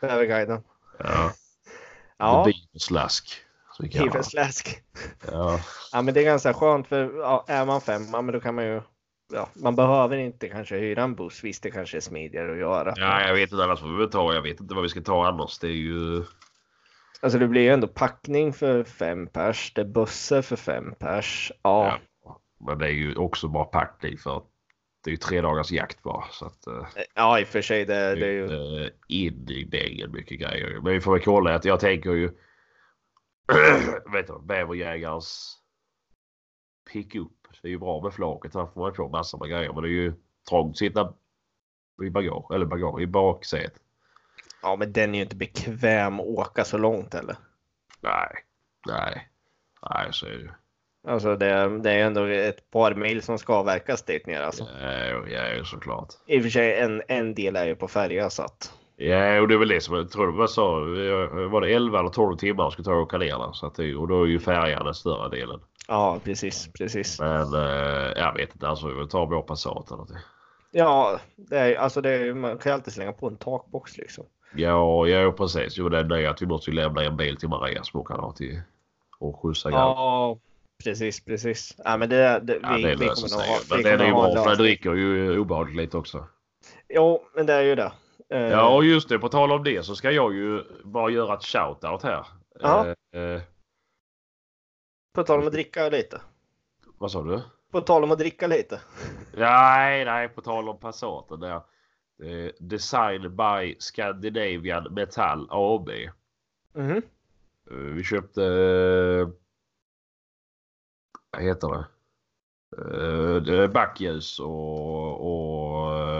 Bäverguiden. 0.00 0.62
Ja. 0.98 1.32
Ja, 2.16 2.44
Biverslask. 2.46 3.44
Hiversläsk. 3.80 4.82
Ja. 5.32 5.60
Ja, 5.92 6.02
men 6.02 6.14
det 6.14 6.20
är 6.20 6.24
ganska 6.24 6.54
skönt 6.54 6.86
för 6.86 7.18
ja, 7.18 7.44
är 7.48 7.66
man 7.66 7.80
femma, 7.80 8.22
men 8.22 8.32
då 8.32 8.40
kan 8.40 8.54
man 8.54 8.64
ju 8.64 8.82
Ja, 9.32 9.48
man 9.54 9.76
behöver 9.76 10.16
inte 10.16 10.48
kanske 10.48 10.76
hyra 10.76 11.02
en 11.02 11.14
buss. 11.14 11.44
Visst, 11.44 11.62
det 11.62 11.70
kanske 11.70 11.96
är 11.96 12.00
smidigare 12.00 12.52
att 12.52 12.58
göra. 12.58 12.92
ja, 12.96 13.26
jag 13.26 13.34
vet 13.34 13.52
inte 13.52 13.64
annars 13.64 13.80
får 13.80 13.88
vi 13.88 14.06
ta. 14.06 14.34
Jag 14.34 14.42
vet 14.42 14.60
inte 14.60 14.74
vad 14.74 14.82
vi 14.82 14.88
ska 14.88 15.00
ta 15.00 15.26
annars. 15.26 15.58
Det 15.58 15.66
är 15.66 15.70
ju... 15.70 16.24
Alltså 17.20 17.38
det 17.38 17.48
blir 17.48 17.62
ju 17.62 17.68
ändå 17.68 17.86
packning 17.86 18.52
för 18.52 18.84
fem 18.84 19.26
pers. 19.26 19.72
Det 19.74 19.80
är 19.80 19.84
bussar 19.84 20.42
för 20.42 20.56
fem 20.56 20.94
pers. 20.98 21.52
Ja, 21.62 21.98
Ja. 22.24 22.40
Men 22.66 22.78
det 22.78 22.86
är 22.86 22.92
ju 22.92 23.16
också 23.16 23.48
bara 23.48 23.64
packning 23.64 24.18
för 24.18 24.36
att 24.36 24.44
det 25.04 25.10
är 25.10 25.12
ju 25.12 25.16
tre 25.16 25.40
dagars 25.40 25.70
jakt 25.72 26.02
bara. 26.02 26.24
Så 26.30 26.46
att, 26.46 26.66
eh, 26.66 26.86
ja 27.14 27.40
i 27.40 27.44
och 27.44 27.48
för 27.48 27.62
sig. 27.62 27.84
Det, 27.84 28.14
det 28.14 28.26
är 28.26 28.30
ju... 28.30 28.46
ju... 28.46 28.90
In 29.08 29.48
i 29.48 29.64
dängen 29.64 30.12
mycket 30.12 30.40
grejer. 30.40 30.80
Men 30.82 30.92
vi 30.92 31.00
får 31.00 31.12
väl 31.12 31.24
kolla 31.24 31.54
att 31.54 31.64
jag 31.64 31.80
tänker 31.80 32.10
ju... 32.10 32.30
vet 34.12 34.26
du, 34.26 34.38
bäverjägares 34.42 35.58
pick-up. 36.92 37.32
Det 37.62 37.68
är 37.68 37.70
ju 37.70 37.78
bra 37.78 38.02
med 38.02 38.14
flaket. 38.14 38.54
Här 38.54 38.66
får 38.66 38.80
man 38.80 38.94
få 38.94 39.08
massor 39.08 39.38
med 39.38 39.48
grejer. 39.48 39.72
Men 39.72 39.82
det 39.82 39.88
är 39.88 39.92
ju 39.92 40.14
trångt 40.48 40.78
sitta 40.78 41.14
i 42.02 42.10
bagage, 42.10 42.54
eller 42.54 42.66
bagage, 42.66 43.00
i 43.00 43.06
baksätet. 43.06 43.82
Ja, 44.62 44.76
men 44.76 44.92
den 44.92 45.14
är 45.14 45.18
ju 45.18 45.22
inte 45.22 45.36
bekväm 45.36 46.20
att 46.20 46.26
åka 46.26 46.64
så 46.64 46.78
långt 46.78 47.14
eller. 47.14 47.36
Nej, 48.00 48.44
nej, 48.86 49.28
nej 49.90 50.08
så 50.12 50.26
är 50.26 50.30
det 50.30 50.36
ju. 50.36 50.50
Alltså 51.06 51.36
det, 51.36 51.78
det 51.78 51.90
är 51.90 51.96
ju 51.96 52.02
ändå 52.02 52.24
ett 52.24 52.70
par 52.70 52.94
mil 52.94 53.22
som 53.22 53.38
ska 53.38 53.54
avverkas 53.54 54.02
dit 54.02 54.26
ner 54.26 54.40
alltså. 54.40 54.68
Ja, 54.80 55.28
ja, 55.28 55.64
såklart. 55.64 56.14
I 56.26 56.38
och 56.38 56.42
för 56.42 56.50
sig 56.50 56.80
en, 56.80 57.02
en 57.08 57.34
del 57.34 57.56
är 57.56 57.66
ju 57.66 57.76
på 57.76 57.88
färja 57.88 58.30
så 58.30 58.42
att. 58.42 58.72
Ja, 58.96 59.40
och 59.40 59.48
det 59.48 59.54
är 59.54 59.58
väl 59.58 59.68
det 59.68 59.80
som 59.80 59.96
jag 59.96 60.10
tror 60.10 60.32
vad 60.32 60.50
sa 60.50 60.78
Var 61.50 61.60
det 61.60 61.74
11 61.74 61.98
eller 61.98 62.08
12 62.08 62.36
timmar 62.36 62.70
skulle 62.70 62.84
ta 62.84 62.94
och 62.94 63.02
åka 63.02 63.18
ner. 63.18 63.52
Så 63.52 63.66
att 63.66 63.74
det, 63.74 63.94
och 63.94 64.08
då 64.08 64.22
är 64.22 64.26
ju 64.26 64.38
färjan 64.38 64.84
den 64.84 64.94
större 64.94 65.28
delen. 65.28 65.60
Ja, 65.88 66.20
precis, 66.24 66.68
precis. 66.78 67.20
Men 67.20 67.54
eh, 67.54 68.12
jag 68.16 68.34
vet 68.34 68.54
inte, 68.54 68.68
alltså 68.68 68.88
vi 68.88 68.94
får 68.94 69.06
ta 69.06 69.24
vår 69.24 69.42
Passat 69.42 69.86
eller 69.86 69.90
någonting. 69.90 70.16
Ja, 70.70 71.20
det 71.36 71.58
är, 71.58 71.76
alltså 71.76 72.00
det 72.00 72.10
är, 72.10 72.34
man 72.34 72.58
kan 72.58 72.70
ju 72.70 72.74
alltid 72.74 72.94
slänga 72.94 73.12
på 73.12 73.26
en 73.26 73.36
takbox 73.36 73.96
liksom. 73.96 74.24
Ja, 74.56 75.06
ja 75.06 75.32
precis. 75.32 75.76
Jo, 75.76 75.88
det 75.88 75.98
är 75.98 76.28
att 76.28 76.42
vi 76.42 76.46
måste 76.46 76.70
ju 76.70 76.76
lämna 76.76 77.04
en 77.04 77.16
bil 77.16 77.36
till 77.36 77.48
Maria 77.48 77.82
som 77.82 77.98
hon 77.98 78.06
kan 78.06 78.20
ha 78.20 78.32
till 78.32 78.60
och 79.18 79.40
skjutsa 79.42 79.70
ja, 79.70 80.38
precis, 80.84 81.24
precis. 81.24 81.74
Ja, 81.84 81.96
men 81.96 82.08
det, 82.08 82.40
det, 82.42 82.58
ja, 82.62 82.74
vi, 82.76 82.82
det 82.82 82.88
vi 82.88 83.06
kommer 83.06 83.30
nog 83.30 83.40
ha, 83.40 83.58
Men 83.70 83.82
den 83.82 84.00
är 84.00 84.06
ju 84.06 84.12
bra 84.12 84.42
för 84.42 84.48
den 84.48 84.58
dricker 84.58 84.94
ju 84.94 85.38
obehagligt 85.38 85.76
lite 85.76 85.96
också. 85.96 86.24
Jo, 86.88 87.22
men 87.34 87.46
det 87.46 87.54
är 87.54 87.62
ju 87.62 87.74
det. 87.74 87.92
Eh, 88.34 88.40
Ja, 88.50 88.74
och 88.76 88.84
just 88.84 89.08
det. 89.08 89.18
På 89.18 89.28
tal 89.28 89.52
om 89.52 89.64
det 89.64 89.82
så 89.82 89.96
ska 89.96 90.10
jag 90.10 90.34
ju 90.34 90.64
bara 90.84 91.10
göra 91.10 91.34
ett 91.34 91.40
shout-out 91.44 92.02
här. 92.02 92.26
Ja. 92.60 92.86
Eh, 93.12 93.20
eh, 93.20 93.42
På 95.14 95.22
tal 95.22 95.40
om 95.40 95.46
att 95.46 95.52
dricka 95.52 95.88
lite. 95.88 96.20
vad 96.98 97.10
sa 97.10 97.22
du? 97.22 97.42
På 97.70 97.80
tal 97.80 98.04
om 98.04 98.10
att 98.12 98.18
dricka 98.18 98.46
lite. 98.46 98.80
Nej, 99.32 100.04
nej, 100.04 100.28
på 100.28 100.40
tal 100.40 100.68
om 100.68 100.78
Passaten 100.80 101.40
där. 101.40 101.54
Eh, 102.22 102.50
Design 102.58 103.36
by 103.36 103.76
Scandinavian 103.78 104.94
Metall 104.94 105.46
AB. 105.50 105.90
Mhm. 106.74 107.02
Eh, 107.70 107.76
vi 107.76 108.02
köpte... 108.04 108.44
Eh, 108.44 109.28
vad 111.30 111.42
heter 111.42 111.68
det? 111.68 111.84
Eh, 113.62 113.70
backljus 113.70 114.40
och, 114.40 115.20
och 115.20 115.92
eh, 115.98 116.13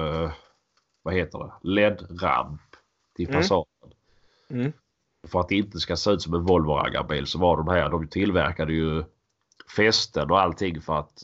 vad 1.04 1.14
heter 1.14 1.38
det? 1.38 1.52
LED-ramp 1.62 2.60
till 3.16 3.28
Mm. 3.28 3.40
Passaten. 3.40 3.90
Mm. 4.50 4.72
För 5.26 5.40
att 5.40 5.48
det 5.48 5.54
inte 5.56 5.78
ska 5.80 5.96
se 5.96 6.10
ut 6.10 6.22
som 6.22 6.34
en 6.34 6.44
Volvo 6.44 6.70
raggarbil 6.72 7.26
så 7.26 7.38
var 7.38 7.56
de 7.56 7.68
här, 7.68 7.88
de 7.90 8.08
tillverkade 8.08 8.72
ju 8.72 9.04
fästen 9.76 10.30
och 10.30 10.40
allting 10.40 10.80
för 10.80 10.98
att 10.98 11.22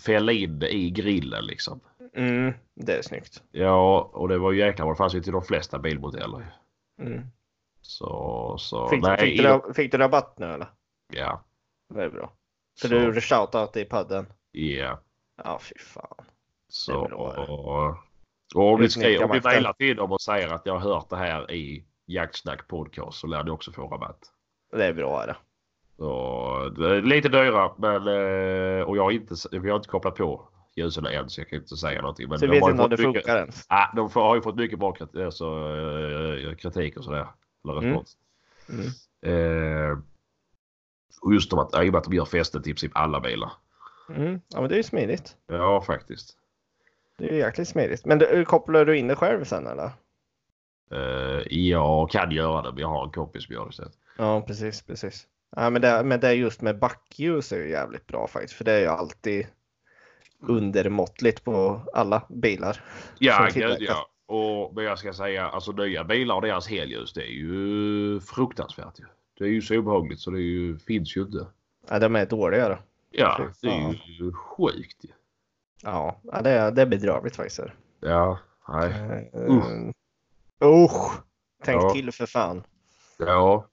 fälla 0.00 0.32
in 0.32 0.58
det 0.58 0.74
i 0.74 0.90
grillen 0.90 1.44
liksom. 1.44 1.80
Mm, 2.14 2.52
det 2.74 2.92
är 2.98 3.02
snyggt. 3.02 3.42
Ja, 3.50 4.10
och 4.12 4.28
det 4.28 4.38
var 4.38 4.52
ju 4.52 4.58
jäkla 4.58 4.84
bra. 4.84 4.92
Det 4.94 4.98
fanns 4.98 5.14
ju 5.14 5.20
till 5.20 5.32
de 5.32 5.42
flesta 5.42 5.78
bilmodeller. 5.78 6.54
Mm. 6.98 7.22
Så, 7.80 8.56
så 8.58 8.88
Fick, 8.88 9.02
nej. 9.02 9.18
fick, 9.20 9.42
du, 9.42 9.74
fick 9.74 9.92
du 9.92 9.98
rabatt 9.98 10.38
nu 10.38 10.46
eller? 10.46 10.68
Ja, 11.12 11.44
Det 11.94 12.02
är 12.02 12.10
bra. 12.10 12.32
Så, 12.74 12.88
Så. 12.88 12.94
du 12.94 13.04
gjorde 13.04 13.20
shoutout 13.20 13.76
i 13.76 13.84
podden? 13.84 14.26
ja. 14.52 15.00
Ja, 15.44 15.58
fy 15.58 15.78
fan. 15.78 16.24
Så. 16.68 17.96
Och, 18.54 18.68
om 18.72 18.74
Utnyttja 18.80 19.00
skriver, 19.00 19.24
om 19.24 19.28
makten. 19.28 19.52
mejlar 19.52 19.72
till 19.72 19.96
dem 19.96 20.12
och 20.12 20.20
säger 20.20 20.48
att 20.54 20.62
jag 20.66 20.72
har 20.78 20.80
hört 20.94 21.10
det 21.10 21.16
här 21.16 21.50
i 21.52 21.84
Jaktsnack 22.06 22.68
podcast 22.68 23.18
så 23.18 23.26
lär 23.26 23.44
ni 23.44 23.50
också 23.50 23.72
få 23.72 23.82
rabatt. 23.88 24.18
Det 24.72 24.84
är 24.84 24.92
bra 24.92 25.26
det. 25.26 25.36
Så, 25.96 26.68
det 26.76 26.96
är 26.96 27.02
lite 27.02 27.28
dyra 27.28 27.72
men 27.78 27.96
eh, 27.96 28.82
och 28.84 28.96
jag 28.96 29.02
har 29.02 29.10
inte, 29.10 29.34
vi 29.52 29.68
har 29.70 29.76
inte 29.76 29.88
kopplat 29.88 30.14
på 30.14 30.48
ljusen 30.76 31.06
än 31.06 31.30
så 31.30 31.40
jag 31.40 31.48
kan 31.48 31.58
inte 31.58 31.76
säga 31.76 32.00
någonting. 32.00 32.28
Men 32.28 32.38
Så 32.38 32.46
de 32.46 32.50
vet 32.50 32.56
inte 32.56 32.72
om 32.72 32.78
fått 32.78 32.90
det 32.90 33.06
mycket- 33.08 33.22
funkar 33.24 33.36
ens. 33.36 33.66
Ja, 33.68 33.92
de 33.96 34.10
får, 34.10 34.20
har 34.20 34.34
ju 34.34 34.42
fått 34.42 34.56
mycket 34.56 34.78
bra 34.78 34.92
krit- 34.92 35.24
alltså, 35.24 35.44
eh, 36.50 36.54
kritik 36.56 36.96
och 36.96 37.04
sådär. 37.04 37.26
Eller 37.64 37.78
Mm. 37.78 37.84
respons. 37.84 38.16
Mm. 38.68 38.86
Eh, 39.90 39.98
och 41.22 41.34
just 41.34 41.52
om 41.52 41.58
att, 41.58 41.74
i 41.74 41.88
och 41.88 41.92
med 41.92 41.96
att 41.96 42.04
de 42.04 42.12
gör 42.14 42.24
fästen 42.24 42.62
till 42.62 42.84
i 42.84 42.90
alla 42.92 43.20
bilar. 43.20 43.52
Mm. 44.16 44.40
Ja, 44.48 44.60
men 44.60 44.68
det 44.68 44.74
är 44.74 44.76
ju 44.76 44.82
smidigt. 44.82 45.36
Ja, 45.46 45.80
faktiskt. 45.82 46.36
Det 47.22 47.28
är 47.28 47.32
ju 47.32 47.38
jäkligt 47.38 47.68
smidigt. 47.68 48.04
Men 48.04 48.18
du, 48.18 48.44
kopplar 48.44 48.84
du 48.84 48.98
in 48.98 49.08
det 49.08 49.16
själv 49.16 49.44
sen 49.44 49.66
eller? 49.66 49.90
Eh, 50.92 51.42
jag 51.48 52.10
kan 52.10 52.30
göra 52.30 52.62
det, 52.62 52.72
men 52.72 52.80
jag 52.80 52.88
har 52.88 53.04
en 53.04 53.10
kompis 53.10 53.44
som 53.44 53.54
gör 53.54 53.64
det 53.64 53.70
istället. 53.70 53.92
Ja, 54.18 54.40
precis, 54.46 54.82
precis. 54.82 55.26
Ja, 55.56 55.70
men 55.70 55.82
det, 55.82 56.02
men 56.04 56.20
det 56.20 56.28
är 56.28 56.32
just 56.32 56.60
med 56.60 56.78
backljus 56.78 57.52
är 57.52 57.56
ju 57.56 57.70
jävligt 57.70 58.06
bra 58.06 58.26
faktiskt. 58.26 58.54
För 58.54 58.64
det 58.64 58.72
är 58.72 58.80
ju 58.80 58.86
alltid 58.86 59.46
undermåttligt 60.40 61.44
på 61.44 61.80
alla 61.92 62.22
bilar. 62.28 62.84
Ja, 63.18 63.48
gud 63.54 63.76
ja. 63.80 64.08
Och, 64.26 64.74
men 64.74 64.84
jag 64.84 64.98
ska 64.98 65.12
säga, 65.12 65.46
alltså 65.46 65.72
nya 65.72 66.04
bilar 66.04 66.34
och 66.34 66.42
deras 66.42 66.68
helljus, 66.68 67.12
det 67.12 67.22
är 67.22 67.32
ju 67.32 68.20
fruktansvärt 68.20 69.00
ju. 69.00 69.04
Det 69.38 69.44
är 69.44 69.48
ju 69.48 69.62
så 69.62 69.76
obehagligt 69.76 70.20
så 70.20 70.30
det 70.30 70.38
är 70.38 70.40
ju, 70.40 70.78
finns 70.78 71.16
ju 71.16 71.20
inte. 71.20 71.46
Ja, 71.88 71.98
de 71.98 72.16
är 72.16 72.26
dåliga 72.26 72.68
då. 72.68 72.78
Ja, 73.10 73.50
det 73.60 73.68
är 73.68 74.02
ju 74.06 74.32
sjukt 74.32 75.04
ju. 75.04 75.10
Ja, 75.82 76.16
det, 76.42 76.50
är, 76.50 76.70
det 76.70 76.82
är 76.82 76.86
bedrövligt 76.86 77.36
faktiskt. 77.36 77.60
Ja, 78.00 78.38
nej. 78.68 79.30
Uh, 79.36 79.90
Usch! 80.64 81.12
Tänk 81.64 81.82
Ja. 81.82 81.90
till 81.90 82.12
för 82.12 82.26
fan. 82.26 82.62
Ja, 83.18 83.66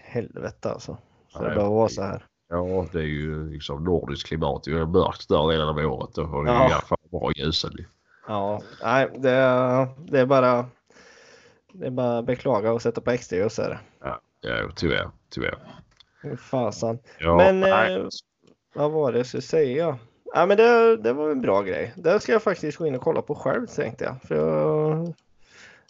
Helvete 0.00 0.70
alltså. 0.70 0.96
Så 1.28 1.38
Ja, 1.42 1.48
det 1.48 1.54
behöver 1.54 1.74
vara 1.74 1.88
så 1.88 2.02
här. 2.02 2.26
ja, 2.48 2.86
det 2.92 2.98
är 2.98 3.02
ju 3.02 3.50
liksom 3.50 3.84
nordiskt 3.84 4.28
klimat. 4.28 4.64
Det 4.64 4.70
är 4.70 4.86
mörkt 4.86 5.20
större 5.22 5.52
delen 5.52 5.68
av 5.68 5.78
året. 5.78 6.14
Då 6.14 6.22
vi 6.42 6.48
Ja. 6.50 6.70
i 6.70 6.72
alla 6.72 6.80
fall 6.80 6.98
bra 7.10 7.32
ljusen 7.36 7.70
ju. 7.78 7.84
Ja, 8.28 8.62
nej, 8.82 9.10
det, 9.18 9.30
är- 9.30 9.88
det 10.10 10.20
är 10.20 10.26
bara. 10.26 10.66
Det 11.72 11.86
är 11.86 11.90
bara 11.90 12.22
beklaga 12.22 12.72
och 12.72 12.82
sätta 12.82 13.00
på 13.00 13.10
extra 13.10 13.36
ljus 13.36 13.58
är 13.58 13.68
det. 13.70 13.78
Ja, 14.00 14.20
ja 14.40 14.70
tyvärr. 14.76 15.10
Tyvärr. 15.30 15.58
Fasan. 16.38 16.98
Ja, 17.18 17.36
Men 17.36 17.60
nej. 17.60 17.94
eh, 17.96 18.06
vad 18.74 18.90
var 18.92 19.12
det 19.12 19.18
jag 19.18 19.26
skulle 19.26 19.42
säga? 19.42 19.98
Ja 20.34 20.46
men 20.46 20.56
det, 20.56 20.96
det 20.96 21.12
var 21.12 21.30
en 21.30 21.40
bra 21.40 21.62
grej. 21.62 21.94
Det 21.96 22.20
ska 22.20 22.32
jag 22.32 22.42
faktiskt 22.42 22.78
gå 22.78 22.86
in 22.86 22.94
och 22.94 23.02
kolla 23.02 23.22
på 23.22 23.34
själv 23.34 23.66
tänkte 23.66 24.04
jag. 24.04 24.22
För 24.22 24.34
jag, 24.34 25.14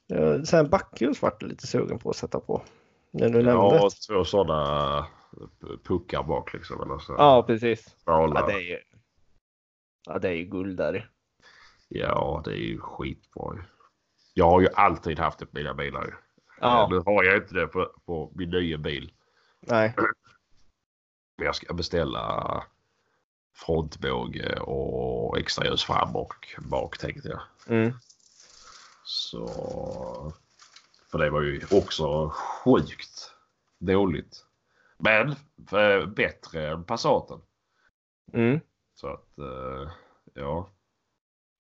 jag 0.07 0.47
sen 0.49 0.68
backhjul 0.70 1.14
vart 1.20 1.43
lite 1.43 1.66
sugen 1.66 1.99
på 1.99 2.11
att 2.11 2.16
sätta 2.16 2.41
på. 2.41 2.62
När 3.11 3.28
du 3.28 3.43
nämnde. 3.43 3.53
Ja, 3.53 3.91
två 4.09 4.24
sådana 4.24 5.07
puckar 5.84 6.22
bak 6.22 6.53
liksom. 6.55 6.82
Eller 6.82 6.99
så. 6.99 7.14
Ja, 7.18 7.43
precis. 7.43 7.97
Ja, 8.05 8.45
det 8.47 8.53
är 8.53 8.59
ju, 8.61 8.78
ja, 10.07 10.18
det 10.18 10.28
är 10.28 10.32
ju 10.32 10.45
guld 10.45 10.76
där. 10.76 11.11
Ja, 11.89 12.43
det 12.45 12.51
är 12.51 12.57
ju 12.68 12.80
skitbra. 12.80 13.59
Jag 14.34 14.51
har 14.51 14.61
ju 14.61 14.68
alltid 14.74 15.18
haft 15.18 15.39
det 15.39 15.47
på 15.47 15.57
mina 15.57 15.74
bilar. 15.74 16.18
Ja, 16.61 16.89
Nu 16.91 16.99
har 17.07 17.24
jag 17.24 17.37
inte 17.37 17.55
det 17.55 17.66
på, 17.66 17.91
på 18.07 18.32
min 18.34 18.51
nya 18.51 18.78
bil. 18.78 19.12
nej. 19.61 19.95
Men 21.39 21.47
jag 21.47 21.55
ska 21.55 21.74
beställa 21.74 22.64
frontbåge 23.57 24.61
och 24.61 25.38
extra 25.38 25.66
ljus 25.66 25.84
fram 25.84 26.16
och 26.16 26.34
bak 26.59 26.98
tänkte 26.98 27.28
jag. 27.28 27.40
Mm. 27.68 27.92
Så... 29.04 30.32
För 31.11 31.18
det 31.18 31.30
var 31.30 31.42
ju 31.42 31.62
också 31.70 32.28
sjukt 32.30 33.34
dåligt. 33.78 34.44
Men 34.98 35.30
eh, 35.72 36.07
bättre 36.07 36.68
än 36.68 36.84
Passaten. 36.84 37.40
Mm. 38.32 38.61
Så 38.94 39.07
att 39.07 39.38
eh, 39.38 39.92
ja, 40.34 40.70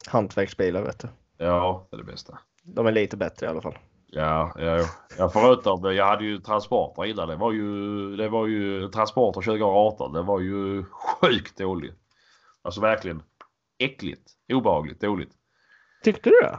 Hantverksbilar 0.06 0.82
vet 0.82 0.98
du. 0.98 1.08
ja 1.36 1.86
det 1.90 1.96
är 1.96 1.98
det 1.98 2.04
bästa. 2.04 2.38
De 2.62 2.86
är 2.86 2.92
lite 2.92 3.16
bättre 3.16 3.46
i 3.46 3.48
alla 3.48 3.62
fall. 3.62 3.78
Ja, 4.06 4.52
ja, 4.58 4.88
ja 5.18 5.28
förutom 5.28 5.94
jag 5.94 6.06
hade 6.06 6.24
ju 6.24 6.38
transporter 6.38 7.04
innan. 7.04 7.28
Det 7.28 7.36
var 7.36 7.52
ju, 7.52 8.16
det 8.16 8.28
var 8.28 8.46
ju 8.46 8.88
transporter 8.88 9.40
2018. 9.40 10.12
Det 10.12 10.22
var 10.22 10.40
ju 10.40 10.84
sjukt 10.84 11.58
dåligt. 11.58 11.94
Alltså 12.62 12.80
verkligen 12.80 13.22
äckligt, 13.78 14.30
obehagligt, 14.52 15.00
dåligt. 15.00 15.32
Tyckte 16.04 16.30
du 16.30 16.36
det? 16.42 16.58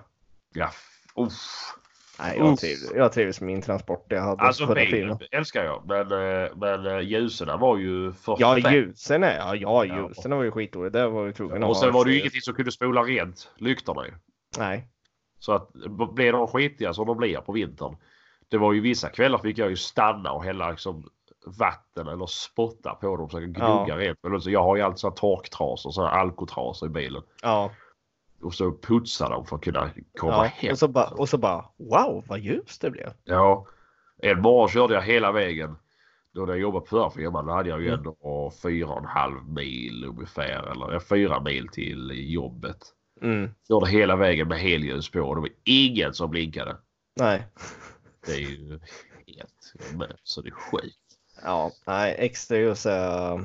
Ja, 0.53 0.69
uff. 1.15 1.73
Nej, 2.19 2.37
jag 2.37 2.53
Uff. 2.53 2.59
trivdes, 2.59 2.91
jag 2.95 3.11
trivdes 3.13 3.41
med 3.41 3.47
min 3.47 3.61
transport 3.61 4.05
jag 4.09 4.21
hade. 4.21 4.41
Alltså 4.41 4.73
bilen 4.73 5.17
älskar 5.31 5.63
jag. 5.63 5.83
Men, 5.87 6.11
eh, 6.11 6.49
men 6.55 6.85
eh, 6.85 6.99
ljusen 6.99 7.59
var 7.59 7.77
ju 7.77 8.13
för 8.13 8.35
Ja, 8.39 8.57
ljusen 8.57 9.23
är, 9.23 9.37
ja, 9.37 9.55
ja, 9.55 9.85
Ja. 9.85 10.07
ljusen 10.07 10.35
var 10.35 10.43
ju 10.43 10.51
skitdåliga. 10.51 10.89
Det 10.89 11.07
var 11.07 11.25
ju 11.25 11.33
tvungen 11.33 11.63
att 11.63 11.69
Och 11.69 11.77
sen 11.77 11.93
var 11.93 12.05
det 12.05 12.11
ju 12.11 12.19
ingenting 12.19 12.41
som 12.41 12.53
kunde 12.53 12.71
spola 12.71 13.01
rent 13.01 13.51
lyktorna 13.57 14.05
ju. 14.05 14.13
Nej. 14.57 14.87
Så 15.39 15.51
att 15.53 15.71
blev 16.15 16.33
de 16.33 16.47
skitiga 16.47 16.93
som 16.93 17.07
de 17.07 17.17
blir 17.17 17.37
på 17.37 17.51
vintern. 17.51 17.97
Det 18.49 18.57
var 18.57 18.73
ju 18.73 18.81
vissa 18.81 19.09
kvällar 19.09 19.37
fick 19.37 19.57
jag 19.57 19.69
ju 19.69 19.75
stanna 19.75 20.31
och 20.31 20.43
hälla 20.43 20.69
liksom 20.69 21.09
vatten 21.45 22.07
eller 22.07 22.25
spotta 22.25 22.95
på 22.95 23.15
dem 23.17 23.29
så 23.29 23.41
jag 23.41 23.55
kan 23.55 23.63
Ja. 23.69 23.77
gnugga 23.85 23.97
rent. 23.97 24.19
Men 24.23 24.41
så 24.41 24.49
jag 24.49 24.63
har 24.63 24.75
ju 24.75 24.81
alltid 24.81 24.99
sådana 24.99 25.15
torktrasor, 25.15 25.91
sådana 25.91 26.11
alkotrasor 26.11 26.89
i 26.89 26.91
bilen. 26.91 27.21
Ja. 27.41 27.71
Och 28.41 28.53
så 28.53 28.71
putsa 28.71 29.29
dem 29.29 29.45
för 29.45 29.55
att 29.55 29.61
kunna 29.63 29.89
komma 30.19 30.33
ja. 30.33 30.43
hem. 30.43 30.71
Och, 30.71 30.77
så 30.79 30.87
bara, 30.87 31.07
och 31.09 31.29
så 31.29 31.37
bara 31.37 31.65
wow 31.77 32.23
vad 32.27 32.39
ljust 32.39 32.81
det 32.81 32.91
blev. 32.91 33.09
Ja. 33.23 33.65
En 34.21 34.41
morgon 34.41 34.69
körde 34.69 34.93
jag 34.93 35.01
hela 35.01 35.31
vägen. 35.31 35.75
Då 36.33 36.41
när 36.41 36.53
jag 36.53 36.59
jobbade 36.59 36.85
på 36.85 36.87
förfirman 36.89 37.45
då 37.45 37.53
hade 37.53 37.69
jag 37.69 37.81
ju 37.81 37.87
Mm. 37.87 37.97
ändå 37.99 38.51
fyra 38.63 38.89
och 38.89 38.97
en 38.97 39.05
halv 39.05 39.49
mil 39.49 40.05
ungefär. 40.05 40.71
Eller 40.71 40.99
fyra 40.99 41.39
mil 41.41 41.67
till 41.67 42.11
jobbet. 42.33 42.77
Mm. 43.21 43.49
Körde 43.67 43.87
hela 43.87 44.15
vägen 44.15 44.47
med 44.47 44.59
helljus 44.59 45.11
på 45.11 45.19
och 45.19 45.35
det 45.35 45.41
var 45.41 45.49
ingen 45.63 46.13
som 46.13 46.29
blinkade. 46.29 46.77
Nej. 47.15 47.43
Det 48.25 48.31
är 48.31 48.39
ju 48.39 48.79
helt 49.27 49.93
med, 49.97 50.13
så 50.23 50.41
det 50.41 50.49
är 50.49 50.51
skit. 50.51 50.93
Ja, 51.43 51.71
nej, 51.87 52.15
extra 52.19 52.57
ljus 52.57 52.85
är, 52.85 53.43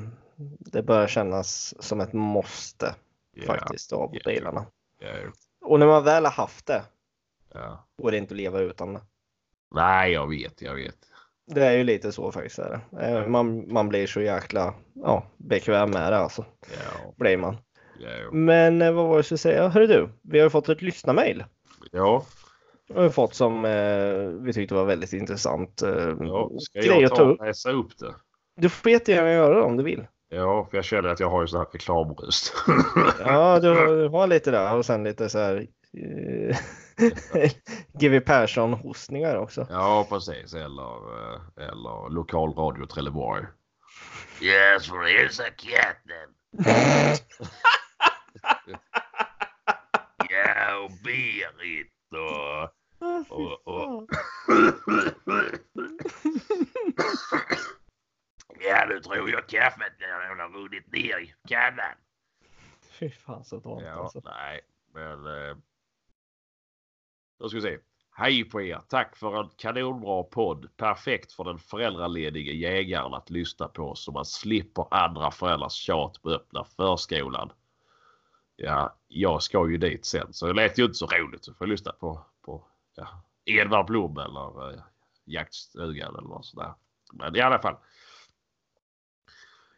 det 0.59 0.83
börjar 0.83 1.07
kännas 1.07 1.73
som 1.83 2.01
ett 2.01 2.13
måste 2.13 2.95
Ja, 3.35 3.45
faktiskt 3.45 3.93
av 3.93 4.09
ja. 4.13 4.21
bilarna. 4.25 4.65
Ja, 4.99 5.07
Och 5.61 5.79
när 5.79 5.87
man 5.87 6.03
väl 6.03 6.25
har 6.25 6.31
haft 6.31 6.65
det 6.65 6.83
ja. 7.53 7.87
går 7.97 8.11
det 8.11 8.17
inte 8.17 8.33
att 8.33 8.37
leva 8.37 8.59
utan 8.59 8.93
det. 8.93 9.01
Nej, 9.75 10.11
jag 10.11 10.29
vet, 10.29 10.61
jag 10.61 10.75
vet. 10.75 10.95
Det 11.45 11.65
är 11.65 11.71
ju 11.77 11.83
lite 11.83 12.11
så 12.11 12.31
faktiskt. 12.31 12.59
Är 12.59 12.81
det. 12.91 13.05
Eh, 13.05 13.27
Man, 13.27 13.73
man 13.73 13.89
blir 13.89 14.07
så 14.07 14.21
jäkla 14.21 14.73
ja, 14.93 15.27
bekväm 15.37 15.89
med 15.91 16.11
det 16.13 16.17
alltså. 16.17 16.45
Blir 17.15 17.37
man. 17.37 17.57
Men 18.31 18.81
eh, 18.81 18.91
vad 18.91 19.05
var 19.05 19.11
det 19.13 19.17
jag 19.17 19.25
skulle 19.25 19.37
säga? 19.37 19.67
Hörru 19.67 19.87
du, 19.87 20.09
vi 20.23 20.39
har 20.39 20.45
ju 20.45 20.49
fått 20.49 20.69
ett 20.69 20.81
lyssnarmail. 20.81 21.43
ja. 21.91 22.25
Det 22.87 22.93
har 22.93 23.03
vi 23.03 23.09
fått 23.09 23.33
som 23.35 23.65
eh, 23.65 24.43
vi 24.45 24.53
tyckte 24.53 24.75
var 24.75 24.85
väldigt 24.85 25.13
intressant. 25.13 25.81
Eh, 25.81 25.89
ja. 26.19 26.49
Ska 26.59 26.79
grej 26.79 26.87
jag 26.89 27.03
att 27.03 27.15
ta 27.15 27.23
upp. 27.23 27.39
och 27.39 27.45
läsa 27.45 27.71
upp 27.71 27.97
det? 27.99 28.15
Du 28.57 28.69
får 28.69 28.91
jättegärna 28.91 29.31
göra 29.31 29.55
det 29.55 29.61
om 29.61 29.77
du 29.77 29.83
vill. 29.83 30.07
Ja, 30.29 30.67
för 30.69 30.77
jag 30.77 30.85
känner 30.85 31.09
att 31.09 31.19
jag 31.19 31.29
har 31.29 31.41
ju 31.41 31.47
sån 31.47 31.59
här 31.59 31.67
reklamröst. 31.73 32.53
Ja, 33.19 33.59
du, 33.59 33.69
har- 33.69 33.87
du 34.01 34.07
har 34.09 34.27
lite 34.27 34.51
där 34.51 34.75
och 34.77 34.85
sen 34.85 35.03
lite 35.03 35.29
så 35.29 35.39
här 35.39 35.67
eh, 35.97 36.57
GW 37.99 38.19
Persson-hostningar 38.19 39.35
också. 39.37 39.67
Ja, 39.69 40.05
precis. 40.09 40.53
Eller, 40.53 40.95
eh, 41.33 41.41
eller 41.57 42.09
lokalradio 42.09 42.85
Trelleborg. 42.85 43.43
Yes, 44.41 44.87
for 44.87 45.19
hälsa 45.19 45.43
katten. 45.43 46.29
ja, 46.65 47.15
och 50.83 50.91
Berit 51.03 51.93
och... 52.11 52.63
och, 53.29 53.67
och. 53.67 54.09
ja, 58.59 58.85
nu 58.89 58.99
tror 58.99 59.29
jag 59.29 59.47
kaffet 59.49 59.99
där 59.99 60.35
har 60.35 60.49
runnit 60.49 60.91
ner 60.91 61.19
i 61.19 61.33
kannan. 61.47 61.95
Fy 62.99 63.09
fan 63.09 63.43
så 63.43 63.59
dåligt 63.59 63.87
Ja, 63.87 64.03
alltså. 64.03 64.21
nej, 64.25 64.61
men... 64.93 65.25
Eh, 65.25 65.57
då 67.39 67.49
ska 67.49 67.55
vi 67.55 67.61
se. 67.61 67.79
Hej 68.15 68.43
på 68.43 68.61
er! 68.61 68.81
Tack 68.89 69.15
för 69.15 69.39
en 69.39 69.49
kanonbra 69.49 70.23
podd. 70.23 70.77
Perfekt 70.77 71.31
för 71.31 71.43
den 71.43 71.59
föräldraledige 71.59 72.51
jägaren 72.51 73.13
att 73.13 73.29
lyssna 73.29 73.67
på 73.67 73.95
så 73.95 74.11
man 74.11 74.25
slipper 74.25 74.87
andra 74.91 75.31
föräldrars 75.31 75.73
tjat 75.73 76.21
på 76.21 76.29
öppna 76.29 76.63
förskolan. 76.63 77.51
Ja, 78.55 78.95
jag 79.07 79.43
ska 79.43 79.69
ju 79.69 79.77
dit 79.77 80.05
sen 80.05 80.33
så 80.33 80.47
det 80.47 80.53
lät 80.53 80.79
ju 80.79 80.83
inte 80.83 80.97
så 80.97 81.05
roligt. 81.07 81.45
Så 81.45 81.53
får 81.53 81.67
jag 81.67 81.71
lyssna 81.71 81.91
på, 81.91 82.25
på 82.41 82.63
ja, 82.95 83.07
Edvard 83.45 83.85
Blom 83.85 84.17
eller 84.17 84.73
eh, 84.73 84.79
Jaktstugan 85.25 86.15
eller 86.15 86.27
något 86.27 86.45
sådär. 86.45 86.73
Men 87.13 87.35
i 87.35 87.41
alla 87.41 87.59
fall. 87.59 87.75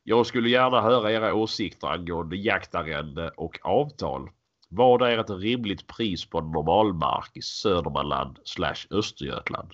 Jag 0.03 0.25
skulle 0.25 0.49
gärna 0.49 0.81
höra 0.81 1.11
era 1.11 1.33
åsikter 1.33 1.87
angående 1.87 2.35
jaktarrende 2.35 3.29
och 3.29 3.59
avtal. 3.61 4.29
Vad 4.69 5.01
är 5.01 5.17
ett 5.17 5.29
rimligt 5.29 5.87
pris 5.87 6.25
på 6.25 6.37
en 6.39 6.51
normalmark 6.51 7.31
i 7.33 7.41
Södermanland 7.41 8.39
slash 8.43 8.87
Östergötland? 8.89 9.73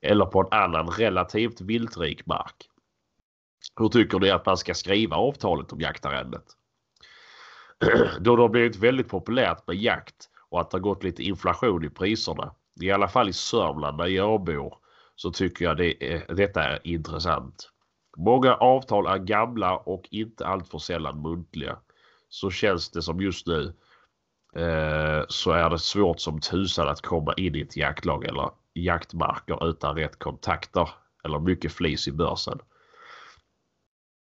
Eller 0.00 0.26
på 0.26 0.40
en 0.40 0.58
annan 0.58 0.88
relativt 0.88 1.60
viltrik 1.60 2.26
mark? 2.26 2.68
Hur 3.76 3.88
tycker 3.88 4.18
ni 4.18 4.30
att 4.30 4.46
man 4.46 4.56
ska 4.56 4.74
skriva 4.74 5.16
avtalet 5.16 5.72
om 5.72 5.80
jaktarrendet? 5.80 6.44
Då 8.20 8.36
det 8.36 8.42
har 8.42 8.48
blivit 8.48 8.76
väldigt 8.76 9.08
populärt 9.08 9.66
med 9.66 9.76
jakt 9.76 10.28
och 10.50 10.60
att 10.60 10.70
det 10.70 10.76
har 10.76 10.82
gått 10.82 11.04
lite 11.04 11.22
inflation 11.22 11.84
i 11.84 11.90
priserna, 11.90 12.54
i 12.80 12.90
alla 12.90 13.08
fall 13.08 13.28
i 13.28 13.32
Sörmland 13.32 13.98
där 13.98 14.06
jag 14.06 14.44
bor, 14.44 14.74
så 15.16 15.30
tycker 15.30 15.64
jag 15.64 15.76
det 15.76 16.14
är, 16.14 16.34
detta 16.34 16.62
är 16.64 16.80
intressant. 16.84 17.68
Många 18.16 18.54
avtal 18.54 19.06
är 19.06 19.18
gamla 19.18 19.76
och 19.76 20.08
inte 20.10 20.46
alltför 20.46 20.78
sällan 20.78 21.22
muntliga. 21.22 21.78
Så 22.28 22.50
känns 22.50 22.90
det 22.90 23.02
som 23.02 23.20
just 23.20 23.46
nu 23.46 23.72
eh, 24.56 25.24
så 25.28 25.50
är 25.50 25.70
det 25.70 25.78
svårt 25.78 26.20
som 26.20 26.40
tusan 26.40 26.88
att 26.88 27.00
komma 27.00 27.34
in 27.36 27.54
i 27.54 27.60
ett 27.60 27.76
jaktlag 27.76 28.24
eller 28.24 28.50
jaktmarker 28.74 29.68
utan 29.68 29.96
rätt 29.96 30.18
kontakter 30.18 30.88
eller 31.24 31.38
mycket 31.38 31.72
flis 31.72 32.08
i 32.08 32.12
börsen. 32.12 32.58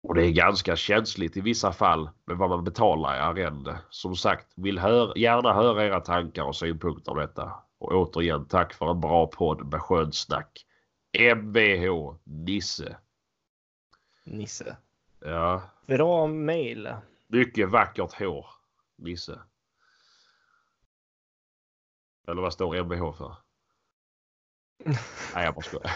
Och 0.08 0.16
det 0.16 0.26
är 0.26 0.32
ganska 0.32 0.76
känsligt 0.76 1.38
i 1.38 1.42
vissa 1.42 1.72
fall 1.74 2.10
med 2.26 2.38
vad 2.38 2.50
man 2.50 2.64
betalar 2.64 3.16
i 3.16 3.20
arrende. 3.20 3.80
Som 3.90 4.16
sagt, 4.16 4.48
vill 4.56 4.80
hör, 4.80 5.18
gärna 5.18 5.54
höra 5.54 5.86
era 5.86 6.00
tankar 6.00 6.44
och 6.44 6.56
synpunkter 6.56 7.12
om 7.12 7.18
detta. 7.18 7.54
Och 7.78 7.92
återigen 7.92 8.46
tack 8.48 8.74
för 8.74 8.92
en 8.92 9.00
bra 9.00 9.28
podd 9.28 9.72
med 9.72 9.82
skönt 9.82 10.16
snack. 10.16 10.66
MBH 11.36 12.16
Nisse. 12.24 12.98
Nisse. 14.24 14.78
Ja, 15.20 15.62
Bra 15.86 16.28
mail. 16.28 16.94
mycket 17.28 17.70
vackert 17.70 18.14
hår. 18.20 18.46
Nisse. 18.98 19.40
Eller 22.28 22.42
vad 22.42 22.54
står 22.54 22.76
MBH 22.84 23.18
för? 23.18 23.36
Nej, 25.36 25.46
jag 25.46 25.54
bara 25.56 25.62
skojar. 25.62 25.92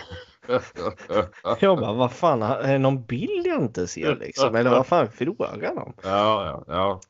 Jag 1.60 1.78
bara, 1.80 1.93
vad 1.93 2.12
fan, 2.12 2.41
är 2.41 2.72
det 2.74 2.78
någon 2.80 3.04
bild 3.04 3.47
jag 3.47 3.62
inte 3.62 3.88
ser 3.88 4.16
liksom? 4.16 4.56
Eller 4.56 4.70
vad 4.70 4.88
fan 4.88 5.04
är 5.06 5.10
frågan 5.10 5.78
om? 5.78 5.93
Ja, 6.04 6.45
ja, 6.45 6.64
ja. 6.68 7.02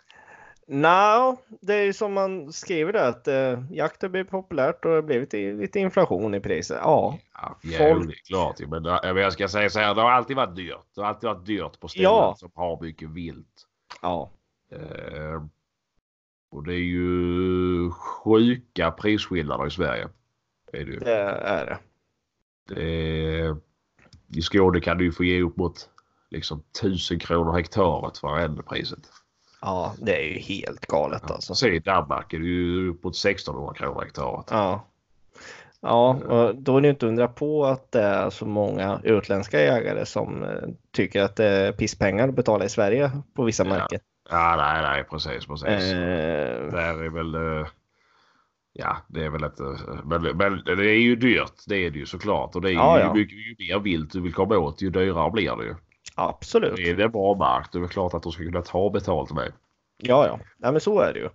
Nå, 0.71 1.37
det 1.61 1.73
är 1.73 1.83
ju 1.83 1.93
som 1.93 2.13
man 2.13 2.53
skriver 2.53 2.93
där 2.93 3.09
att 3.09 3.27
eh, 3.27 3.63
jakten 3.71 4.11
blir 4.11 4.23
populärt 4.23 4.85
och 4.85 4.89
det 4.91 4.95
har 4.97 5.01
blivit 5.01 5.33
lite 5.33 5.79
inflation 5.79 6.35
i 6.35 6.39
priset. 6.39 6.77
Ja, 6.83 7.17
Ja, 7.33 7.77
Folk- 7.77 8.09
är 8.11 8.15
klart. 8.27 8.59
Men 8.59 8.83
men 8.83 9.15
jag 9.17 9.33
ska 9.33 9.47
säga 9.47 9.69
så 9.69 9.79
här, 9.79 9.95
det 9.95 10.01
har 10.01 10.11
alltid 10.11 10.35
varit 10.37 10.55
dyrt. 10.55 10.75
Det 10.95 11.01
har 11.01 11.07
alltid 11.07 11.29
varit 11.29 11.45
dyrt 11.45 11.79
på 11.79 11.87
ställen 11.87 12.03
Ja. 12.11 12.35
som 12.37 12.51
har 12.55 12.81
mycket 12.81 13.09
vilt. 13.09 13.65
ja. 14.01 14.29
Eh, 14.71 15.43
och 16.51 16.63
det 16.63 16.73
är 16.73 16.77
ju 16.85 17.91
sjuka 17.91 18.91
prisskillnader 18.91 19.67
i 19.67 19.71
Sverige. 19.71 20.07
Är 20.73 20.85
det, 20.85 20.91
ju. 20.91 20.99
Det 20.99 21.13
är 21.13 21.65
det. 21.65 21.77
Är, 22.71 23.55
I 24.35 24.41
Skåne 24.41 24.79
kan 24.79 24.97
du 24.97 25.03
ju 25.05 25.11
få 25.11 25.23
ge 25.23 25.41
upp 25.41 25.57
mot 25.57 25.89
liksom 26.29 26.63
1000 26.79 27.19
kronor 27.19 27.53
hektaret 27.53 28.17
för 28.17 28.27
arrendepriset. 28.27 28.99
Ja, 29.61 29.93
det 29.97 30.15
är 30.15 30.33
ju 30.33 30.39
helt 30.39 30.85
galet 30.85 31.31
alltså. 31.31 31.55
Sen 31.55 31.73
i 31.73 31.79
Danmark 31.79 32.33
är 32.33 32.39
det 32.39 32.45
ju 32.45 32.89
upp 32.89 33.03
mot 33.03 33.15
1600 33.15 33.73
kronor 33.73 34.01
hektaret. 34.01 34.45
Ja. 34.51 34.85
Ja, 35.81 36.09
och 36.13 36.55
då 36.55 36.77
är 36.77 36.81
det 36.81 36.89
inte 36.89 37.05
undra 37.07 37.27
på 37.27 37.65
att 37.65 37.91
det 37.91 38.01
är 38.01 38.29
så 38.29 38.45
många 38.45 38.99
utländska 39.03 39.59
jägare 39.61 40.05
som 40.05 40.43
eh, 40.43 40.49
tycker 40.91 41.21
att 41.23 41.35
det 41.35 41.45
är 41.45 41.71
pisspengar 41.71 42.27
att 42.29 42.35
betala 42.35 42.65
i 42.65 42.69
Sverige 42.69 43.11
på 43.35 43.43
vissa 43.43 43.63
Ja. 43.63 43.69
marker. 43.69 43.99
Ja, 44.29 44.55
nej, 44.57 44.81
nej, 44.81 45.03
precis, 45.03 45.45
precis. 45.45 45.67
Eh, 45.93 46.71
Där 46.71 47.03
är 47.03 47.09
väl... 47.09 47.35
eh, 47.35 47.67
Ja, 48.81 48.97
det 49.07 49.25
är 49.25 49.29
väl 49.29 49.43
ett... 49.43 49.59
Men, 50.05 50.21
men 50.37 50.61
det 50.65 50.89
är 50.91 50.99
ju 50.99 51.15
dyrt. 51.15 51.53
Det 51.67 51.75
är 51.75 51.89
det 51.91 51.99
ju 51.99 52.05
såklart. 52.05 52.55
Och 52.55 52.61
det 52.61 52.67
är 52.67 52.71
ju, 52.71 52.77
Ja, 52.77 52.99
ja. 52.99 53.15
Ju, 53.17 53.21
ju 53.23 53.55
mer 53.59 53.79
vilt 53.79 54.11
du 54.13 54.21
vill 54.21 54.33
komma 54.33 54.57
åt 54.57 54.81
ju 54.81 54.89
dyrare 54.89 55.31
blir 55.31 55.55
det 55.55 55.63
ju. 55.65 55.75
absolut. 56.15 56.79
Är 56.79 56.95
det 56.95 57.09
bra 57.09 57.35
mark 57.35 57.71
det 57.71 57.77
är 57.77 57.79
väl 57.79 57.89
klart 57.89 58.13
att 58.13 58.23
de 58.23 58.31
ska 58.31 58.43
kunna 58.43 58.61
ta 58.61 58.89
betalt 58.89 59.31
med. 59.33 59.51
Ja, 59.97 60.27
ja. 60.27 60.39
ja 60.57 60.71
men 60.71 60.81
så 60.81 60.99
är 60.99 61.13
det 61.13 61.19
ju. 61.19 61.25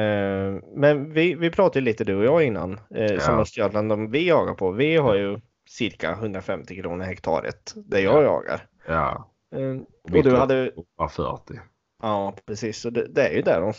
Eh, 0.00 0.60
men 0.76 1.12
vi, 1.12 1.34
vi 1.34 1.50
pratade 1.50 1.80
lite 1.84 2.04
du 2.04 2.16
och 2.16 2.24
jag 2.24 2.42
innan, 2.44 2.72
eh, 2.94 3.18
som 3.18 3.34
Ja. 3.34 3.40
Östergötland, 3.40 3.88
de 3.88 4.10
vi 4.10 4.28
jagar 4.28 4.54
på. 4.54 4.70
Vi 4.70 4.96
har 4.96 5.14
ju 5.14 5.40
cirka 5.68 6.12
150 6.12 6.82
kronor 6.82 7.04
hektaret 7.04 7.72
där 7.76 7.98
jag 7.98 8.14
Ja. 8.14 8.22
jagar. 8.22 8.66
Ja. 8.86 9.30
Eh, 9.54 10.16
Och 10.18 10.22
du 10.24 10.36
hade, 10.36 10.70
40. 11.10 11.60
ja 12.02 12.34
precis, 12.46 12.78
så 12.80 12.90
det, 12.90 13.06
det 13.14 13.22
är 13.28 13.34
ju 13.34 13.42
där 13.42 13.60
de, 13.60 13.72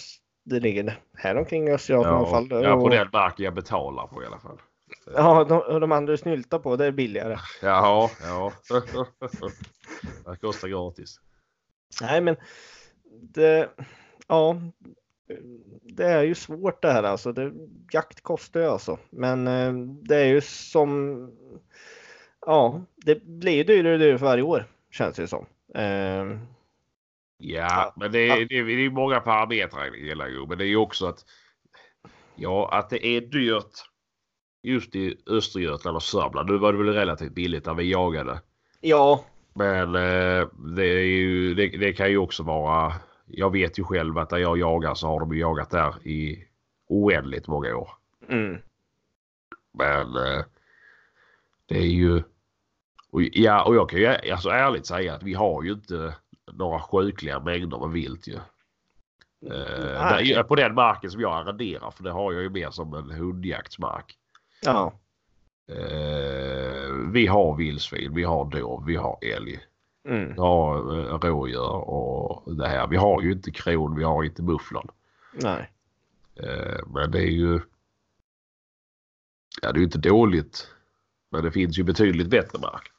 det 0.46 0.60
ligger 0.60 1.00
här 1.14 1.36
omkring 1.36 1.70
Östergötland 1.70 2.16
i 2.16 2.18
alla 2.18 2.30
fall. 2.30 2.64
Ja, 2.64 2.82
på 2.82 2.90
den 2.90 3.08
marken 3.14 3.46
jag 3.46 3.54
betalar 3.54 4.08
på 4.08 4.24
i 4.24 4.26
alla 4.26 4.40
fall. 4.40 4.62
Ja, 5.16 5.44
de, 5.44 5.80
de 5.80 5.92
andra 5.92 6.18
snyltar 6.18 6.60
på, 6.60 6.76
det 6.76 6.86
är 6.86 6.92
billigare. 6.92 7.38
Jaha, 7.62 8.10
ja. 8.24 8.52
Det 10.26 10.38
kostar 10.42 10.68
gratis. 10.68 11.20
Nej, 12.02 12.22
men 12.22 12.36
det, 13.22 13.70
ja, 14.28 14.62
det 15.82 16.06
är 16.06 16.24
ju 16.24 16.36
svårt 16.36 16.82
det 16.82 16.92
här 16.92 17.04
alltså. 17.04 17.32
Det, 17.32 17.52
jakt 17.92 18.22
kostar 18.22 18.60
ju 18.60 18.66
alltså, 18.66 19.00
men 19.10 19.48
eh, 19.48 19.74
det 20.04 20.16
är 20.16 20.26
ju 20.26 20.42
som, 20.42 21.32
ja, 22.46 22.82
det 22.96 23.24
blir 23.24 23.64
dyrare 23.64 23.94
och 23.94 24.00
dyrare 24.00 24.18
för 24.18 24.26
varje 24.26 24.44
år 24.44 24.66
känns 24.92 25.16
det 25.16 25.28
som. 25.28 25.46
Eh, 25.76 26.26
Ja, 27.38 27.94
men 27.96 28.12
det 28.12 28.30
är, 28.30 28.46
det 28.46 28.58
är, 28.58 28.64
det 28.64 28.86
är 28.86 28.90
många 28.90 29.20
parametrar 29.20 29.96
i 29.96 30.06
hela 30.06 30.26
Men 30.48 30.58
det 30.58 30.64
är 30.64 30.68
ju 30.68 30.78
också 30.78 31.06
att 31.06 31.26
ja, 32.36 32.70
att 32.72 32.90
det 32.90 33.06
är 33.06 33.22
dyrt 33.22 33.84
just 34.64 34.96
i 34.96 35.18
Östergötland 35.28 35.96
och 35.96 36.04
Sörmland. 36.04 36.50
Nu 36.50 36.58
var 36.58 36.74
det 36.74 36.78
väl 36.84 36.94
relativt 36.94 37.34
billigt 37.34 37.66
när 37.66 37.74
vi 37.74 37.92
jagade. 37.92 38.42
ja, 38.82 39.26
Men 39.54 39.96
eh, 39.96 40.48
det, 40.76 40.88
ju, 40.88 41.54
det, 41.54 41.68
det 41.68 41.94
kan 41.94 42.10
ju 42.10 42.18
också 42.18 42.44
vara. 42.44 42.94
Jag 43.26 43.52
vet 43.52 43.80
ju 43.80 43.84
själv 43.84 44.18
att 44.18 44.30
där 44.30 44.38
jag 44.38 44.58
jagar 44.58 44.94
så 44.94 45.08
har 45.08 45.20
de 45.20 45.34
ju 45.34 45.40
jagat 45.40 45.70
där 45.70 46.08
i 46.08 46.44
oändligt 46.88 47.48
många 47.48 47.76
år. 47.76 47.90
mm, 48.30 48.58
Men 49.74 50.16
eh, 50.16 50.44
det 51.66 51.78
är 51.78 51.88
ju. 51.88 52.24
Och, 53.12 53.22
ja, 53.22 53.64
och 53.64 53.76
jag 53.76 53.90
kan 53.90 54.00
ju 54.00 54.08
alltså 54.08 54.50
ärligt 54.50 54.86
säga 54.86 55.14
att 55.14 55.24
vi 55.24 55.34
har 55.34 55.64
ju 55.64 55.72
inte 55.72 56.16
några 56.58 56.80
sjukliga 56.80 57.40
mängder 57.40 57.80
med 57.80 57.90
vilt 57.90 58.28
ju. 58.28 58.36
Eh, 58.36 59.52
där, 59.52 60.44
på 60.44 60.56
den 60.56 60.74
marken 60.76 61.12
som 61.12 61.22
jag 61.22 61.34
arrenderar 61.34 61.92
för 61.92 62.04
det 62.04 62.12
har 62.12 62.34
jag 62.34 62.42
ju 62.42 62.50
mer 62.50 62.70
som 62.70 62.94
en 62.94 63.12
hundjaktsmark. 63.12 64.18
ja, 64.62 64.94
Eh, 65.68 66.92
vi 67.12 67.28
har 67.28 67.56
vildsvin, 67.56 68.14
vi 68.14 68.24
har 68.24 68.46
dov, 68.46 68.86
vi 68.86 68.96
har 68.96 69.18
älg, 69.22 69.60
mm, 70.08 70.34
vi 70.34 70.40
har 70.40 71.00
eh, 71.00 71.20
rådjur 71.20 71.90
och 71.90 72.56
det 72.56 72.68
här. 72.68 72.88
Vi 72.88 72.98
har 72.98 73.22
ju 73.22 73.32
inte 73.32 73.52
kron, 73.52 73.96
vi 73.96 74.04
har 74.04 74.24
inte 74.24 74.42
mufflon. 74.42 74.88
nej, 75.34 75.72
Eh, 76.38 76.80
men 76.88 77.12
det 77.12 77.20
är 77.20 77.32
ju. 77.32 77.62
Ja, 79.62 79.72
det 79.72 79.78
är 79.78 79.80
ju 79.80 79.84
inte 79.84 79.98
dåligt. 79.98 80.70
Men 81.32 81.44
det 81.44 81.52
finns 81.52 81.80
ju 81.80 81.84
betydligt 81.84 82.28
bättre 82.28 82.60
mark. 82.60 82.92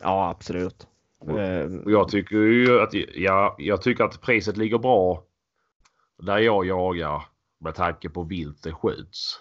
ja 0.00 0.30
absolut. 0.30 0.86
Eh, 1.28 1.74
Och 1.84 1.90
jag 1.90 2.08
tycker 2.08 2.36
ju 2.36 2.80
att, 2.80 2.94
ja, 3.14 3.54
jag 3.58 3.82
tycker 3.82 4.04
att 4.04 4.20
priset 4.20 4.56
ligger 4.56 4.78
bra 4.78 5.24
där 6.22 6.38
jag 6.38 6.66
jagar 6.66 7.22
med 7.60 7.74
tanke 7.74 8.08
på 8.08 8.22
vilt 8.22 8.62
det 8.62 8.72
skjuts. 8.72 9.40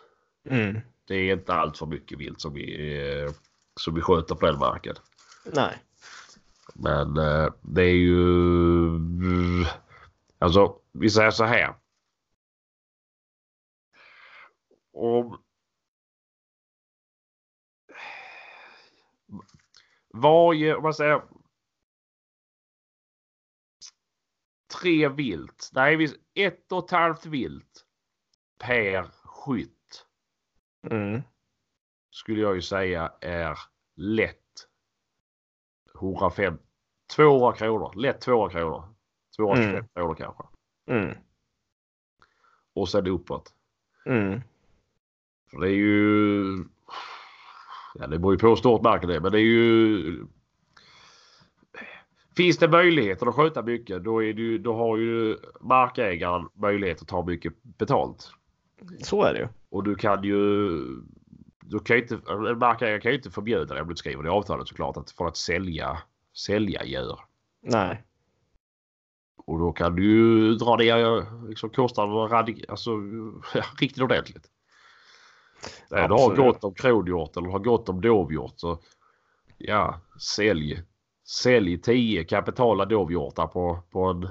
mm, 0.50 0.80
Det 1.08 1.16
är 1.16 1.34
inte 1.34 1.54
allt 1.54 1.78
för 1.78 1.86
mycket 1.86 2.20
vilt 2.20 2.42
som 2.42 2.54
vi, 2.54 2.98
eh, 3.24 3.32
som 3.80 3.96
vi 3.96 4.02
sköter 4.02 4.36
på 4.36 4.46
den 4.46 4.60
marken. 4.60 4.96
nej, 5.46 5.78
Men 6.74 7.18
eh, 7.18 7.54
det 7.62 7.82
är 7.84 7.96
ju... 7.96 8.16
Alltså 10.40 10.80
vi 10.92 11.10
säger 11.10 11.32
så 11.32 11.44
här. 11.44 11.76
Om... 14.94 15.40
Varje, 20.14 20.76
om 20.76 20.84
man 20.84 20.94
säger... 20.94 21.22
Tre 24.82 25.08
vilt. 25.10 25.70
Nej, 25.74 25.96
vi- 25.96 26.18
ett 26.46 26.72
och 26.72 26.84
ett 26.86 26.92
halvt 26.92 27.26
vilt 27.26 27.86
per 28.60 29.04
skytt 29.24 30.06
mm, 30.92 31.22
skulle 32.12 32.42
jag 32.42 32.56
ju 32.56 32.62
säga 32.62 33.14
är 33.22 33.58
lätt 33.96 34.68
105, 36.00 36.58
200 37.16 37.54
kronor. 37.58 37.94
Lätt 37.96 38.22
200 38.22 38.50
kronor. 38.60 38.96
225 39.36 39.74
Mm. 39.76 39.88
kronor 39.94 40.16
kanske. 40.16 40.44
mm, 40.88 41.18
Och 42.74 42.90
sen 42.90 43.08
uppåt. 43.08 43.54
mm, 44.06 44.42
För 45.52 45.60
det 45.60 45.68
är 45.68 45.76
ju... 45.76 46.44
Ja, 47.96 48.08
det 48.08 48.20
beror 48.20 48.34
ju 48.34 48.40
på 48.40 48.48
hur 48.48 48.56
stort 48.56 48.82
marken 48.82 49.10
är 49.10 49.20
men 49.20 49.32
det 49.32 49.38
är 49.40 49.46
ju... 49.46 50.26
Finns 52.36 52.58
det 52.58 52.68
möjligheter 52.68 53.28
att 53.28 53.36
skjuta 53.36 53.62
mycket 53.62 54.04
då, 54.04 54.24
är 54.24 54.34
det 54.34 54.58
då 54.58 54.76
har 54.76 54.98
ju 54.98 55.38
markägaren 55.62 56.50
möjlighet 56.54 57.02
att 57.02 57.08
ta 57.08 57.26
mycket 57.26 57.64
betalt. 57.64 58.32
så 59.00 59.24
är 59.24 59.34
det 59.34 59.40
ju. 59.40 59.48
Och 59.70 59.84
du 59.84 59.96
kan 59.96 60.24
ju... 60.24 60.70
Du 61.66 61.80
kan 61.80 61.96
ju 61.96 62.02
inte, 62.02 62.20
en 62.28 62.58
markägare 62.60 63.02
kan 63.02 63.12
ju 63.12 63.18
inte 63.18 63.32
förbjuda 63.32 63.74
dig 63.74 63.82
om 63.82 63.88
du 63.88 63.92
inte 63.92 64.00
skriver 64.00 64.24
det 64.24 64.28
i 64.28 64.32
avtalet 64.32 64.68
såklart 64.68 64.98
att 64.98 65.12
för 65.12 65.26
att 65.28 65.38
sälja, 65.38 65.98
sälja 66.46 66.86
djur. 66.86 67.20
Nej, 67.62 68.04
Och 69.46 69.60
då 69.60 69.72
kan 69.72 69.96
du 69.96 70.04
ju 70.04 70.54
dra 70.54 70.76
ner 70.76 71.26
liksom, 71.50 71.70
kostnaderna 71.70 72.28
radik- 72.28 72.66
alltså, 72.70 72.92
riktigt 73.80 74.04
ordentligt. 74.04 74.50
Nej, 75.90 76.08
du 76.08 76.14
har 76.14 76.36
gott 76.36 76.64
om 76.64 76.74
kronhjort 76.74 77.38
eller 77.38 77.50
har 77.50 77.60
gott 77.60 77.90
om 77.90 78.02
dovhjort 78.02 78.54
så 78.56 78.80
ja, 79.58 80.02
sälj. 80.36 80.84
Sälj 81.26 81.78
10 81.78 82.24
kapitala 82.24 82.86
dovhjortar 82.86 83.48
på, 83.48 83.80
på 83.92 84.04
en 84.04 84.28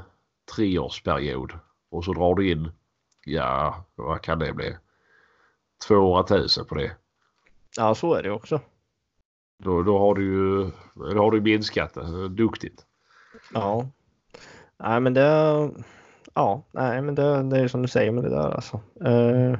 treårsperiod. 0.57 1.53
Och 1.91 2.05
så 2.05 2.13
drar 2.13 2.35
du 2.35 2.51
in, 2.51 2.71
ja 3.25 3.85
vad 3.95 4.23
kan 4.23 4.39
det 4.39 4.53
bli? 4.53 4.77
200 5.89 6.25
000 6.31 6.67
på 6.69 6.75
det. 6.75 6.97
ja 7.77 7.95
så 7.95 8.15
är 8.15 8.23
det 8.23 8.31
också. 8.31 8.61
Då, 9.59 9.83
då 9.83 9.99
har 9.99 10.15
du 10.15 10.25
ju 10.25 10.71
då 10.95 11.23
har 11.23 11.31
du 11.31 11.41
minskat 11.41 11.95
det. 11.95 12.29
Duktigt. 12.29 12.87
Ja. 13.55 13.89
Nej 14.77 15.01
men 15.01 15.15
det, 15.15 15.71
ja, 16.35 16.63
nej 16.71 17.03
men 17.03 17.15
det, 17.15 17.43
det 17.43 17.59
är 17.59 17.69
som 17.69 17.83
du 17.83 17.89
säger 17.89 18.13
med 18.13 18.25
det 18.25 18.31
där 18.31 18.51
alltså. 18.51 18.81
Eh, 19.05 19.59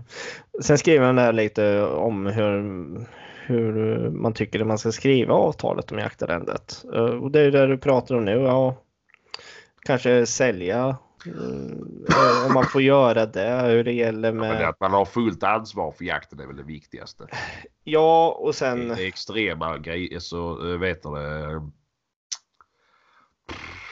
sen 0.63 0.79
skriver 0.79 1.07
han 1.07 1.17
där 1.17 1.33
lite 1.33 1.83
om 1.83 2.27
hur, 2.27 2.63
hur 3.47 4.11
man 4.11 4.35
tycker 4.35 4.61
att 4.61 4.67
man 4.67 4.79
ska 4.79 4.93
skriva 4.93 5.35
avtalet 5.35 5.93
om 5.93 5.99
jaktarrendet. 5.99 6.85
Eh, 6.95 7.01
och 7.01 7.31
det 7.31 7.41
är 7.41 7.51
det 7.51 7.67
du 7.67 7.79
pratar 7.79 8.15
om 8.15 8.25
nu, 8.25 8.33
ja. 8.33 8.77
Kanske 9.85 10.27
sälja, 10.27 10.97
eh, 11.27 12.47
om 12.47 12.55
man 12.55 12.65
får 12.65 12.83
göra 12.83 13.27
det, 13.27 13.63
hur 13.67 13.85
det 13.85 13.93
gäller 13.93 14.33
med, 14.33 14.69
att 14.69 14.81
man 14.81 14.93
har 14.93 15.05
fullt 15.05 15.43
ansvar 15.43 15.93
för 15.93 16.05
jakten 16.05 16.41
är 16.41 16.47
väl 16.47 16.57
det 16.57 16.63
viktigaste. 16.63 17.27
ja 17.85 18.39
och 18.41 18.55
sen, 18.55 18.89
Det 18.89 19.07
extrema 19.07 19.79
grejer 19.79 20.19
så 20.19 20.55
vet 20.79 21.03
du 21.03 21.09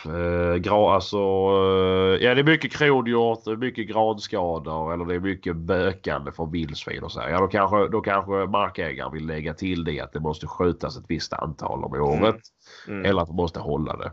Äh, 0.07 0.57
gra, 0.57 0.95
alltså, 0.95 1.17
äh, 1.19 2.25
ja 2.25 2.35
det 2.35 2.41
är 2.41 2.45
mycket 2.45 2.73
kronhjort, 2.73 3.45
det 3.45 3.51
är 3.51 3.57
mycket 3.57 3.89
granskador 3.89 4.93
eller 4.93 5.05
det 5.05 5.15
är 5.15 5.21
mycket 5.21 5.57
bökande 5.57 6.33
från 6.33 6.51
vildsvin 6.51 7.03
och 7.05 7.13
så. 7.13 7.21
här. 7.21 7.29
Ja 7.31 7.41
då 7.41 7.49
kanske, 7.49 7.89
då 7.89 8.01
kanske 8.01 8.33
markägaren 8.33 9.13
vill 9.13 9.27
lägga 9.27 9.55
till 9.55 9.85
det 9.85 10.01
att 10.01 10.13
det 10.13 10.21
måste 10.21 10.47
skjutas 10.47 10.97
ett 10.97 11.05
visst 11.09 11.33
antal 11.33 11.85
om 11.85 11.93
året. 11.95 12.41
mm, 12.89 13.05
Eller 13.05 13.23
att 13.23 13.29
man 13.29 13.37
måste 13.37 13.61
hålla 13.61 13.97
det. 13.97 14.13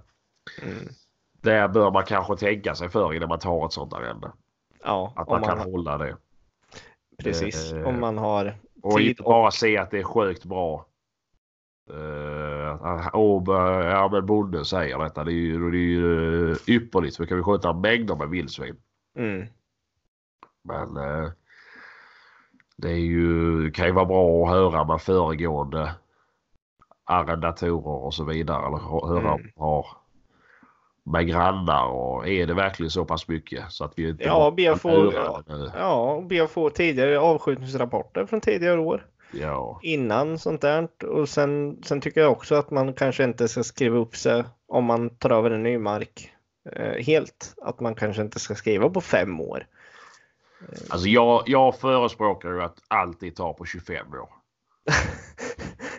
mm, 0.61 0.87
där 1.41 1.67
bör 1.67 1.91
man 1.91 2.03
kanske 2.03 2.35
tänka 2.37 2.75
sig 2.75 2.89
för 2.89 3.13
innan 3.13 3.29
man 3.29 3.39
tar 3.39 3.65
ett 3.65 3.73
sånt 3.73 3.93
arrende. 3.93 4.31
Ja, 4.83 5.13
Att 5.15 5.27
om 5.27 5.33
man 5.41 5.49
kan 5.49 5.57
man, 5.57 5.71
hålla 5.71 5.97
det. 5.97 6.17
precis. 7.23 7.73
eh, 7.73 7.87
Om 7.87 7.99
man 7.99 8.17
har 8.17 8.55
Och 8.83 8.97
Tid 8.97 9.07
inte 9.09 9.23
bara 9.23 9.51
se 9.51 9.77
att 9.77 9.91
det 9.91 9.99
är 9.99 10.03
sjukt 10.03 10.45
bra. 10.45 10.85
Uh, 11.89 13.07
och, 13.15 13.47
ja 13.85 14.09
men 14.11 14.25
bonden 14.25 14.65
säger 14.65 14.99
detta. 14.99 15.23
Det 15.23 15.31
är 15.31 15.33
ju, 15.33 15.71
det 15.71 15.77
är 15.77 15.79
ju 15.79 16.51
eh, 16.51 16.57
ypperligt 16.67 17.17
då 17.17 17.25
kan 17.25 17.37
vi 17.37 17.43
sköta 17.43 17.73
mängder 17.73 18.15
med 18.15 18.29
vildsvin. 18.29 18.75
mm, 19.17 19.47
Men 20.63 20.97
eh, 20.97 21.29
det 22.77 22.89
är 22.89 22.99
ju, 22.99 23.71
kan 23.71 23.85
ju 23.85 23.91
vara 23.91 24.05
bra 24.05 24.43
att 24.43 24.49
höra 24.49 24.83
med 24.83 25.01
föregående 25.01 25.91
arrendatorer 27.03 28.05
och 28.05 28.13
så 28.13 28.23
vidare. 28.23 28.67
Eller 28.67 28.77
hö- 28.77 29.07
höra 29.07 29.33
Mm. 29.33 29.51
har 29.55 29.85
med 31.03 31.27
grannar 31.27 31.85
och 31.87 32.27
är 32.27 32.47
det 32.47 32.53
verkligen 32.53 32.89
så 32.89 33.05
pass 33.05 33.27
mycket 33.27 33.71
så 33.71 33.83
att 33.83 33.93
vi 33.95 34.09
inte 34.09 34.23
Ja, 34.23 34.51
be 34.57 34.71
att 34.71 34.81
få- 34.81 35.13
ja, 35.75 36.23
be 36.29 36.43
att 36.43 36.51
få 36.51 36.69
tidigare 36.69 37.19
avskjutningsrapporter 37.19 38.25
från 38.25 38.41
tidigare 38.41 38.79
år. 38.79 39.05
Ja, 39.31 39.79
innan 39.83 40.39
sånt 40.39 40.61
där. 40.61 40.87
Och 41.05 41.29
sen, 41.29 41.83
sen 41.83 42.01
tycker 42.01 42.21
jag 42.21 42.31
också 42.31 42.55
att 42.55 42.71
man 42.71 42.93
kanske 42.93 43.23
inte 43.23 43.47
ska 43.47 43.63
skriva 43.63 43.97
upp 43.97 44.15
sig 44.15 44.43
om 44.67 44.85
man 44.85 45.09
tar 45.09 45.29
över 45.29 45.51
en 45.51 45.63
ny 45.63 45.77
mark 45.77 46.31
eh, 46.71 47.03
helt. 47.05 47.55
Att 47.61 47.79
man 47.79 47.95
kanske 47.95 48.21
inte 48.21 48.39
ska 48.39 48.55
skriva 48.55 48.89
på 48.89 49.01
fem 49.01 49.41
år. 49.41 49.67
alltså 50.89 51.07
jag, 51.07 51.43
jag 51.45 51.79
förespråkar 51.79 52.49
ju 52.49 52.61
att 52.61 52.77
alltid 52.87 53.35
ta 53.35 53.53
på 53.53 53.65
25 53.65 54.13
år. 54.13 54.29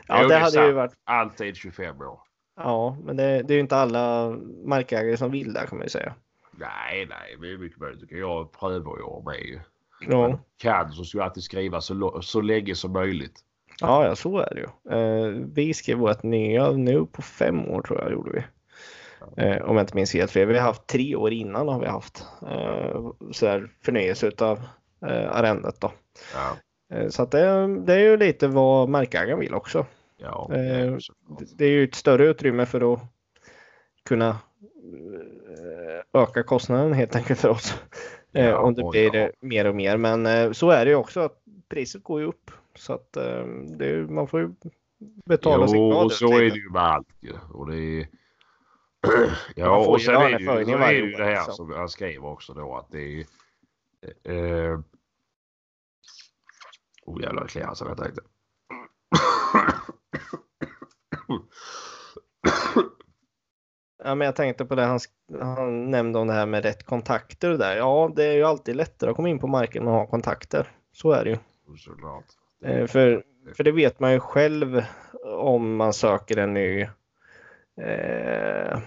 ja, 0.06 0.22
Jo, 0.22 0.28
det 0.28 0.34
är 0.34 0.40
hade 0.40 0.56
ju 0.56 0.62
sant. 0.64 0.74
varit. 0.76 0.92
Alltid 1.04 1.56
25 1.56 2.00
år. 2.00 2.20
Ja, 2.56 2.96
men 3.04 3.16
det, 3.16 3.42
det 3.42 3.52
är 3.52 3.54
ju 3.54 3.60
inte 3.60 3.76
alla 3.76 4.30
markägare 4.64 5.16
som 5.16 5.30
vill 5.30 5.52
det 5.52 5.66
kan 5.66 5.78
man 5.78 5.86
ju 5.86 5.90
säga. 5.90 6.14
Nej, 6.50 7.06
nej, 7.10 7.36
det 7.40 7.52
är 7.52 7.58
mycket 7.58 7.80
möjligt. 7.80 8.10
Jag 8.10 8.52
prövar 8.52 8.98
i 8.98 9.02
år 9.02 9.22
med 9.22 9.40
ju. 9.40 9.60
Ja, 10.00 10.38
Kan 10.58 10.92
så 10.92 11.04
ska 11.04 11.18
jag 11.18 11.24
alltid 11.24 11.42
skriva 11.42 11.80
så, 11.80 12.18
så 12.22 12.40
länge 12.40 12.74
som 12.74 12.92
möjligt. 12.92 13.40
ja, 13.80 14.04
ja 14.06 14.16
så 14.16 14.38
är 14.38 14.54
det 14.54 14.60
ju. 14.60 14.96
Eh, 14.98 15.26
vi 15.54 15.74
skrev 15.74 15.98
vårt 15.98 16.22
nya 16.22 16.70
nu 16.70 17.06
på 17.06 17.22
fem 17.22 17.68
år 17.68 17.82
tror 17.82 18.00
jag 18.00 18.12
gjorde 18.12 18.30
vi. 18.30 18.42
Eh, 19.36 19.62
om 19.64 19.76
jag 19.76 19.82
inte 19.82 19.96
minns 19.96 20.14
helt 20.14 20.30
fel. 20.30 20.48
Vi 20.48 20.54
har 20.58 20.66
haft 20.66 20.86
tre 20.86 21.16
år 21.16 21.32
innan 21.32 21.68
har 21.68 21.80
vi 21.80 21.86
haft 21.86 22.26
eh, 22.42 23.10
så 23.32 23.46
här 23.46 23.70
förnyelse 23.84 24.30
av 24.38 24.58
eh, 25.06 25.36
arrendet 25.36 25.80
då. 25.80 25.92
Ja, 26.34 26.56
Eh, 26.94 27.08
Så 27.08 27.22
att 27.22 27.30
det, 27.30 27.66
det 27.86 27.94
är 27.94 27.98
ju 27.98 28.16
lite 28.16 28.48
vad 28.48 28.88
markägaren 28.88 29.38
vill 29.38 29.54
också. 29.54 29.86
ja. 30.16 30.50
Eh, 30.52 30.58
det 30.58 30.64
är. 30.74 30.98
Det 31.56 31.64
är 31.64 31.68
ju 31.70 31.84
ett 31.84 31.94
större 31.94 32.26
utrymme 32.26 32.66
för 32.66 32.92
att 32.92 33.00
kunna 34.08 34.28
eh, 34.28 36.22
öka 36.22 36.42
kostnaden 36.42 36.92
helt 36.92 37.16
enkelt 37.16 37.40
för 37.40 37.48
oss. 37.48 37.74
Eh, 38.38 38.48
Ja, 38.48 38.58
Om 38.58 38.74
det 38.74 38.84
blir 38.90 39.16
ja. 39.16 39.30
mer 39.40 39.64
och 39.64 39.74
mer. 39.74 39.96
Men 39.96 40.26
eh, 40.26 40.52
så 40.52 40.70
är 40.70 40.84
det 40.84 40.90
ju 40.90 40.96
också 40.96 41.20
att 41.20 41.42
priset 41.68 42.02
går 42.02 42.20
ju 42.20 42.26
upp. 42.26 42.50
Så 42.74 42.92
att 42.92 43.16
eh, 43.16 43.44
det 43.78 44.10
man 44.10 44.28
får 44.28 44.40
ju 44.40 44.54
betala 45.26 45.68
sig 45.68 45.78
Jo, 45.78 45.90
glad 45.90 46.04
och 46.04 46.12
så 46.12 46.32
är 46.32 46.40
det 46.40 46.56
ju 46.56 46.70
med 46.70 46.82
allt 46.82 47.08
ju. 47.20 47.32
Och 47.52 47.70
det 47.70 47.76
är... 47.76 48.08
Ja, 49.56 49.86
och 49.86 50.00
sen 50.00 50.14
är 50.14 50.30
det 50.30 50.38
ju, 50.38 50.46
så 50.46 50.52
är 50.52 50.64
det, 50.64 50.92
ju 50.92 51.10
det 51.10 51.24
här 51.24 51.50
som 51.50 51.70
jag 51.70 51.90
skrev 51.90 52.24
också 52.24 52.54
då 52.54 52.76
att 52.76 52.90
det 52.90 53.20
är... 53.20 53.24
Eh, 54.22 54.80
oh 57.06 57.22
jävlar, 57.22 57.42
det 57.42 57.48
kliar 57.48 57.74
sig 57.74 57.88
jag 57.88 57.96
tänkte. 57.96 58.22
Ja, 64.08 64.14
men 64.14 64.24
jag 64.24 64.36
tänkte 64.36 64.64
på 64.64 64.74
det 64.74 64.82
han, 64.82 64.98
han 65.40 65.90
nämnde 65.90 66.18
om 66.18 66.26
det 66.26 66.32
här 66.32 66.46
med 66.46 66.62
rätt 66.62 66.82
kontakter 66.86 67.50
och 67.50 67.58
där. 67.58 67.76
Ja, 67.76 68.12
det 68.16 68.24
är 68.24 68.32
ju 68.32 68.44
alltid 68.44 68.76
lättare 68.76 69.10
att 69.10 69.16
komma 69.16 69.28
in 69.28 69.38
på 69.38 69.46
marken 69.46 69.86
och 69.86 69.92
ha 69.92 70.06
kontakter. 70.06 70.66
Så 70.92 71.12
är 71.12 71.24
det 71.24 71.30
ju. 71.30 71.36
Eh, 72.64 72.86
För, 72.86 73.22
för 73.56 73.64
det 73.64 73.72
vet 73.72 74.00
man 74.00 74.12
ju 74.12 74.20
själv 74.20 74.82
om 75.24 75.76
man 75.76 75.92
söker 75.92 76.36
en 76.36 76.54
ny 76.54 76.80
eh, 77.80 78.78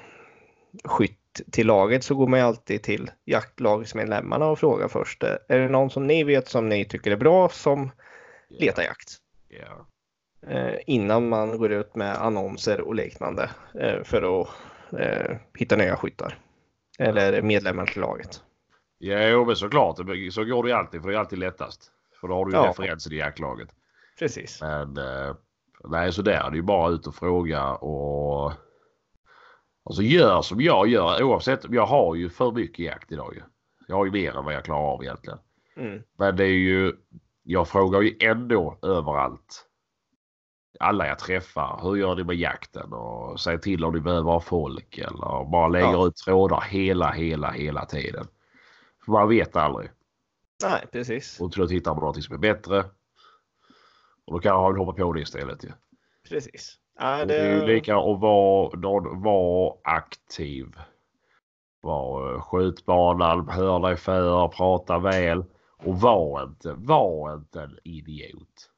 skytt 0.83 1.41
till 1.51 1.67
laget 1.67 2.03
så 2.03 2.15
går 2.15 2.27
man 2.27 2.39
ju 2.39 2.45
alltid 2.45 2.83
till 2.83 3.11
jaktlagsmedlemmarna 3.25 4.45
och 4.47 4.59
frågar 4.59 4.87
först. 4.87 5.23
eh, 5.23 5.35
Är 5.47 5.59
det 5.59 5.69
någon 5.69 5.89
som 5.89 6.07
ni 6.07 6.23
vet 6.23 6.47
som 6.47 6.69
ni 6.69 6.85
tycker 6.85 7.11
är 7.11 7.17
bra 7.17 7.49
som 7.49 7.91
letar 8.49 8.83
jakt? 8.83 9.17
Ja. 9.47 9.87
Eh, 10.49 10.79
innan 10.87 11.29
man 11.29 11.57
går 11.57 11.71
ut 11.71 11.95
med 11.95 12.15
annonser 12.15 12.81
och 12.81 12.95
liknande 12.95 13.49
eh, 13.79 14.03
för 14.03 14.41
att 14.41 14.47
eh, 14.99 15.37
hitta 15.53 15.75
nya 15.75 15.95
skyttar. 15.97 16.39
Eller 16.99 17.41
medlemmar 17.41 17.85
till 17.85 18.01
laget. 18.01 18.43
Ja, 18.97 19.27
jo, 19.27 19.45
men 19.45 19.55
såklart. 19.55 19.97
Så 20.31 20.43
går 20.45 20.63
det 20.63 20.69
ju 20.69 20.75
alltid 20.75 21.01
för 21.01 21.09
det 21.09 21.15
är 21.15 21.19
alltid 21.19 21.39
lättast. 21.39 21.91
För 22.21 22.27
då 22.27 22.33
har 22.33 22.45
du 22.45 22.51
ju 22.51 22.57
Ja. 22.57 22.69
referenser 22.69 23.13
i 23.13 23.17
jaktlaget. 23.17 23.69
Precis. 24.19 24.61
Men 24.61 24.97
eh, 24.97 25.35
nej, 25.83 26.13
så 26.13 26.21
där 26.21 26.45
är 26.45 26.49
det 26.49 26.55
ju 26.55 26.61
bara 26.63 26.89
ut 26.91 27.07
och 27.07 27.15
fråga 27.15 27.73
och 27.73 28.51
alltså 29.85 30.01
gör 30.01 30.41
som 30.41 30.61
jag 30.61 30.87
gör 30.87 31.23
oavsett. 31.23 31.65
Jag 31.69 31.85
har 31.85 32.15
ju 32.15 32.29
för 32.29 32.51
mycket 32.51 32.79
jakt 32.79 33.11
idag 33.11 33.33
ju. 33.35 33.41
Jag 33.87 33.95
har 33.95 34.05
ju 34.05 34.11
mer 34.11 34.37
än 34.37 34.45
vad 34.45 34.53
jag 34.53 34.65
klarar 34.65 34.93
av 34.93 35.03
egentligen. 35.03 35.39
Mm. 35.77 36.03
Men 36.17 36.35
det 36.35 36.43
är 36.43 36.47
ju, 36.47 36.93
jag 37.43 37.67
frågar 37.67 38.01
ju 38.01 38.17
ändå 38.19 38.77
överallt. 38.81 39.65
Alla 40.81 41.07
jag 41.07 41.19
träffar, 41.19 41.79
hur 41.83 41.95
gör 41.95 42.15
ni 42.15 42.23
med 42.23 42.35
jakten? 42.35 42.93
Och 42.93 43.39
säg 43.39 43.61
till 43.61 43.85
om 43.85 43.93
ni 43.93 43.99
behöver 43.99 44.31
ha 44.31 44.39
folk 44.39 44.97
eller 44.97 45.51
bara 45.51 45.67
lägger 45.67 45.91
Ja. 45.91 46.07
ut 46.07 46.15
trådar 46.15 46.61
hela, 46.61 47.11
hela, 47.11 47.51
hela 47.51 47.85
tiden. 47.85 48.27
För 49.05 49.11
man 49.11 49.29
vet 49.29 49.55
aldrig. 49.55 49.89
Nej, 50.63 50.85
precis. 50.91 51.39
Och 51.41 51.51
till 51.51 51.63
att 51.63 51.71
hitta 51.71 51.93
på 51.93 51.99
någonting 51.99 52.23
som 52.23 52.35
är 52.35 52.39
bättre. 52.39 52.79
Och 54.25 54.33
då 54.33 54.39
kan 54.39 54.49
jag 54.55 54.71
väl 54.73 54.79
hoppa 54.85 54.93
på 55.01 55.13
det 55.13 55.21
istället 55.21 55.63
ju. 55.63 55.69
Precis. 56.29 56.77
Ja, 56.99 57.21
Och 57.21 57.27
Det 57.27 57.35
är 57.37 57.55
ju 57.61 57.73
lika 57.73 57.95
att 57.97 58.19
vara, 58.19 59.09
vara 59.13 59.73
aktiv. 59.83 60.75
Var 61.81 62.33
eh, 62.35 62.41
skjutbanan, 62.41 63.49
hör 63.49 63.79
dig 63.79 63.97
för, 63.97 64.47
prata 64.47 64.99
väl. 64.99 65.43
Och 65.77 66.01
var 66.01 66.43
inte, 66.43 66.73
var 66.77 67.33
inte 67.33 67.61
en 67.61 67.77
idiot. 67.83 68.70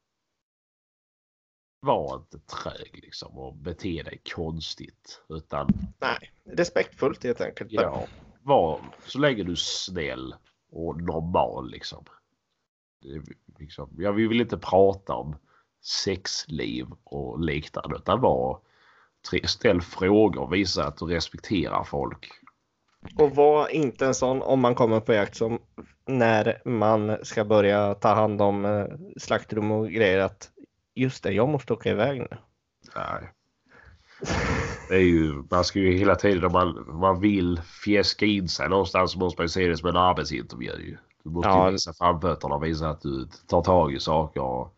Var 1.84 2.16
inte 2.16 2.38
trög 2.38 2.90
liksom 3.02 3.38
och 3.38 3.56
bete 3.56 4.02
dig 4.02 4.22
konstigt. 4.34 5.22
Utan 5.28 5.68
Nej, 5.98 6.32
respektfullt 6.44 7.24
helt 7.24 7.40
enkelt. 7.40 7.72
ja, 7.72 8.06
var 8.42 8.80
så 9.06 9.18
länge 9.18 9.42
du 9.42 9.52
är 9.52 9.56
snäll 9.56 10.34
och 10.70 11.02
normal 11.02 11.70
liksom. 11.70 12.04
Liksom 13.58 13.90
ja, 13.98 14.12
vi 14.12 14.26
vill 14.26 14.40
inte 14.40 14.58
prata 14.58 15.14
om 15.14 15.36
sexliv 15.82 16.86
och 17.04 17.40
liknande 17.40 17.96
utan 17.96 18.20
var 18.20 18.60
ställ 19.44 19.80
frågor, 19.80 20.50
visa 20.50 20.84
att 20.84 20.96
du 20.96 21.04
respekterar 21.04 21.84
folk. 21.84 22.30
Och 23.18 23.30
var 23.30 23.68
inte 23.68 24.06
en 24.06 24.14
sån 24.14 24.42
om 24.42 24.60
man 24.60 24.74
kommer 24.74 25.00
på 25.00 25.12
jakt 25.12 25.36
som 25.36 25.58
när 26.06 26.62
man 26.64 27.18
ska 27.22 27.44
börja 27.44 27.94
ta 27.94 28.08
hand 28.08 28.42
om 28.42 28.64
eh, 28.64 28.86
slaktrum 29.16 29.70
och 29.70 29.90
grejer 29.90 30.18
att 30.18 30.50
just 30.94 31.22
det, 31.22 31.32
jag 31.32 31.48
måste 31.48 31.72
åka 31.72 31.90
iväg 31.90 32.20
nu. 32.20 32.28
Nej. 32.96 33.30
Det 34.88 34.94
är 34.94 35.00
ju, 35.00 35.42
man 35.50 35.64
ska 35.64 35.78
ju 35.78 35.92
hela 35.92 36.14
tiden 36.14 36.44
om 36.44 36.52
man, 36.52 36.98
man 37.00 37.20
vill 37.20 37.60
fjäska 37.84 38.26
in 38.26 38.48
sig 38.48 38.68
någonstans 38.68 39.12
så 39.12 39.18
måste 39.18 39.40
man 39.40 39.44
ju 39.44 39.48
se 39.48 39.68
det 39.68 39.76
som 39.76 39.88
en 39.88 39.96
arbetsintervju. 39.96 40.70
ju. 40.78 40.96
Du 41.24 41.30
måste 41.30 41.48
Ja. 41.48 41.66
ju 41.66 41.72
visa 41.72 41.92
framfötterna 41.92 42.54
och 42.54 42.64
visa 42.64 42.88
att 42.88 43.00
du 43.00 43.28
tar 43.48 43.62
tag 43.62 43.92
i 43.92 44.00
saker. 44.00 44.40
Och, 44.42 44.76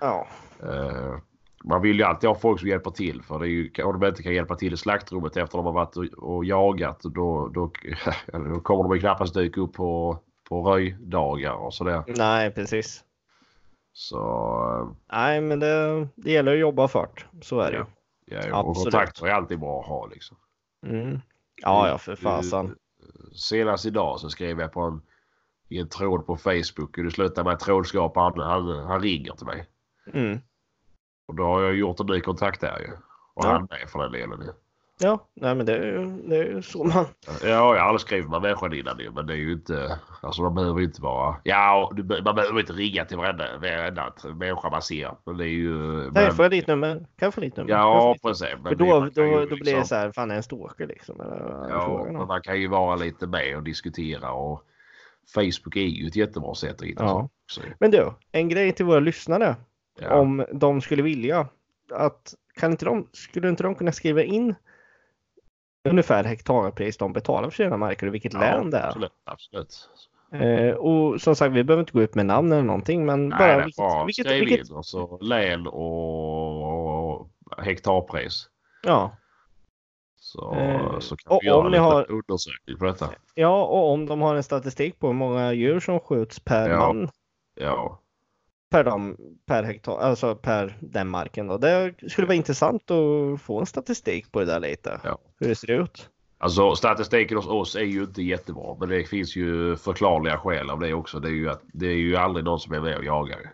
Ja, 0.00 0.26
eh, 0.62 1.18
man 1.64 1.82
vill 1.82 1.96
ju 1.98 2.02
alltid 2.04 2.28
ha 2.28 2.34
folk 2.38 2.60
som 2.60 2.68
hjälper 2.68 2.90
till 2.90 3.22
för 3.22 3.38
det 3.38 3.46
är 3.46 3.48
ju, 3.50 3.70
om 3.84 4.00
de 4.00 4.06
inte 4.08 4.22
kan 4.22 4.34
hjälpa 4.34 4.54
till 4.56 4.72
i 4.74 4.76
slaktrummet 4.76 5.36
efter 5.36 5.58
de 5.58 5.66
har 5.66 5.72
varit 5.72 5.96
och, 5.96 6.04
och 6.04 6.44
jagat 6.44 7.00
då, 7.02 7.48
då, 7.48 7.70
då 8.32 8.60
kommer 8.60 8.82
de 8.82 8.94
ju 8.94 9.00
knappast 9.00 9.34
dyka 9.34 9.60
upp 9.60 9.72
på, 9.72 10.18
på 10.48 10.62
röjdagar 10.62 11.52
och 11.52 11.74
sådär. 11.74 12.02
nej 12.06 12.50
precis. 12.50 13.04
Så 13.98 14.96
Nej, 15.12 15.40
men 15.40 15.60
det, 15.60 16.08
det 16.14 16.30
gäller 16.32 16.52
att 16.52 16.58
jobba 16.58 16.88
för 16.88 17.08
Så 17.42 17.60
är 17.60 17.70
det 17.70 17.76
ju. 17.76 17.84
ja, 18.26 18.62
och 18.62 18.70
Absolut. 18.70 18.92
kontakter 18.94 19.26
är 19.26 19.30
alltid 19.30 19.60
bra 19.60 19.80
att 19.80 19.86
ha 19.86 20.06
liksom. 20.06 20.36
Mm. 20.86 21.20
Ja, 21.62 21.88
ja, 21.88 21.98
för 21.98 22.16
fasen. 22.16 22.76
senast 23.34 23.86
idag 23.86 24.20
så 24.20 24.28
skrev 24.30 24.60
jag 24.60 24.72
på 24.72 24.80
en, 24.80 25.02
i 25.68 25.78
en 25.78 25.88
tråd 25.88 26.26
på 26.26 26.36
Facebook 26.36 26.98
och 26.98 27.04
det 27.04 27.10
slutade 27.10 27.44
med 27.44 27.52
att 27.52 27.60
trådskaparen 27.60 28.40
han, 28.40 28.86
han 28.86 29.00
ringer 29.02 29.32
till 29.32 29.46
mig. 29.46 29.68
Mm. 30.12 30.38
Och 31.28 31.34
då 31.34 31.44
har 31.44 31.62
jag 31.62 31.74
gjort 31.74 32.00
en 32.00 32.06
ny 32.06 32.20
kontakt 32.20 32.60
där 32.60 32.78
ju. 32.80 32.92
Och 33.34 33.44
Ja. 33.44 33.48
han 33.48 33.68
med 33.70 33.88
för 33.90 33.98
den 34.02 34.12
delen. 34.12 34.50
Ja, 34.98 35.26
nej 35.34 35.54
men 35.54 35.66
det 35.66 35.72
är 35.76 35.82
ju 35.86 36.06
det 36.28 36.36
är 36.36 36.60
så 36.60 36.84
man... 36.84 37.04
Ja, 37.44 37.76
jag 37.76 38.00
skrivit 38.00 38.30
med 38.30 38.42
människan 38.42 38.72
innan 38.74 38.98
ju, 38.98 39.10
men 39.10 39.26
det 39.26 39.32
är 39.32 39.36
ju 39.36 39.52
inte... 39.52 39.98
Alltså 40.22 40.42
man 40.42 40.54
behöver 40.54 40.80
inte 40.80 41.02
vara... 41.02 41.36
Ja, 41.44 41.92
man 42.24 42.34
behöver 42.34 42.60
inte 42.60 42.72
ringa 42.72 43.04
till 43.04 43.16
varenda, 43.16 43.44
varenda 43.58 44.12
människa 44.34 44.70
man 44.70 44.82
ser. 44.82 45.10
Men 45.26 45.36
det 45.36 45.44
är 45.44 45.48
ju... 45.48 45.72
Nej, 45.96 46.10
Men, 46.12 46.32
får 46.32 46.44
jag 46.44 46.52
ditt 46.52 46.66
nummer? 46.66 46.94
Kan 46.94 47.06
jag 47.26 47.34
få 47.34 47.40
ditt 47.40 47.56
nummer? 47.56 47.70
Ja, 47.70 48.12
ditt 48.12 48.22
precis. 48.22 48.42
nummer? 48.42 48.56
Men 48.62 48.68
För 48.78 48.84
det- 48.84 48.90
då, 48.90 49.00
man 49.00 49.10
ju 49.14 49.40
då, 49.40 49.40
då 49.40 49.46
blir 49.46 49.56
liksom- 49.56 49.80
det 49.80 49.86
så 49.86 49.94
här, 49.94 50.12
fan 50.12 50.30
är 50.30 50.34
en 50.36 50.42
stalker 50.42 50.86
liksom? 50.86 51.20
Eller, 51.20 51.66
Ja, 51.70 52.06
men 52.12 52.26
man 52.26 52.40
kan 52.42 52.60
ju 52.60 52.68
vara 52.68 52.96
lite 52.96 53.26
med 53.26 53.56
och 53.56 53.62
diskutera 53.62 54.32
och 54.32 54.62
Facebook 55.34 55.76
är 55.76 55.80
ju 55.80 56.06
ett 56.06 56.16
jättebra 56.16 56.54
sätt 56.54 56.80
att 56.80 56.86
hitta 56.86 57.04
Ja. 57.04 57.28
saker. 57.50 57.76
Men 57.80 57.90
du, 57.90 58.12
en 58.32 58.48
grej 58.48 58.72
till 58.72 58.84
våra 58.86 59.00
lyssnare. 59.00 59.56
Ja. 60.00 60.14
Om 60.14 60.44
de 60.52 60.80
skulle 60.80 61.02
vilja. 61.02 61.48
Att, 61.92 62.34
kan 62.60 62.70
inte 62.70 62.84
de, 62.84 63.08
skulle 63.12 63.48
inte 63.48 63.62
de 63.62 63.74
kunna 63.74 63.92
skriva 63.92 64.22
in 64.22 64.54
ungefär 65.90 66.24
hektarpris 66.24 66.96
de 66.96 67.12
betalar 67.12 67.50
för 67.50 67.56
sina 67.56 67.76
marker 67.76 68.06
och 68.06 68.14
vilket 68.14 68.32
län 68.32 68.70
det 68.70 68.78
är? 68.78 68.86
Absolut, 68.88 69.12
absolut. 69.24 69.88
Eh, 70.32 70.74
och 70.74 71.20
som 71.20 71.36
sagt, 71.36 71.52
vi 71.54 71.64
behöver 71.64 71.80
inte 71.82 71.92
gå 71.92 72.02
ut 72.02 72.14
med 72.14 72.26
namn 72.26 72.52
eller 72.52 72.62
någonting, 72.62 73.06
men 73.06 73.28
Nej, 73.28 73.38
bara 73.38 73.64
vilket, 73.64 73.76
bra. 73.76 74.04
vilket, 74.04 74.26
Skriv 74.26 74.44
vilket, 74.44 74.68
in 74.68 74.74
och 74.76 74.86
så 74.86 75.18
län 75.20 75.66
och 75.66 77.28
hektarpris. 77.58 78.48
ja, 78.82 79.16
Så, 80.20 80.54
Eh, 80.54 80.98
så 80.98 81.16
kan 81.16 81.32
och 81.32 81.38
vi 81.42 81.46
göra 81.46 81.58
om 81.66 81.74
en 81.74 81.80
har- 81.82 82.10
undersökning 82.10 82.78
på 82.78 82.84
detta. 82.84 83.08
ja, 83.34 83.64
och 83.64 83.92
om 83.92 84.06
de 84.06 84.20
har 84.20 84.34
en 84.34 84.42
statistik 84.42 84.98
på 84.98 85.06
hur 85.06 85.14
många 85.14 85.52
djur 85.52 85.80
som 85.80 86.00
skjuts 86.00 86.40
per 86.40 86.70
Ja. 86.70 86.78
man 86.78 87.08
Ja, 87.60 88.00
per, 88.70 88.84
dam, 88.84 89.16
per 89.46 89.62
hektar, 89.62 89.98
alltså 89.98 90.34
per 90.34 90.76
den 90.80 91.08
marken 91.08 91.46
då. 91.46 91.58
Det 91.58 91.94
skulle 92.08 92.26
vara 92.26 92.36
intressant 92.36 92.90
att 92.90 93.40
få 93.40 93.60
en 93.60 93.66
statistik 93.66 94.32
på 94.32 94.40
det 94.40 94.46
där 94.46 94.60
lite. 94.60 95.00
Ja. 95.04 95.18
Hur 95.38 95.48
det 95.48 95.54
ser 95.54 95.70
ut. 95.70 96.08
alltså 96.38 96.74
statistiken 96.74 97.36
hos 97.36 97.46
oss 97.46 97.76
är 97.76 97.80
ju 97.80 98.02
inte 98.02 98.22
jättebra. 98.22 98.76
Men 98.80 98.88
det 98.88 99.04
finns 99.04 99.36
ju 99.36 99.76
förklarliga 99.76 100.38
skäl 100.38 100.70
av 100.70 100.80
det 100.80 100.94
också. 100.94 101.20
Det 101.20 101.28
är 101.28 101.32
ju 101.32 101.50
att 101.50 101.62
det 101.72 101.86
är 101.86 101.96
ju 101.96 102.16
aldrig 102.16 102.44
någon 102.44 102.60
som 102.60 102.74
är 102.74 102.80
med 102.80 102.96
och 102.96 103.04
jagar. 103.04 103.52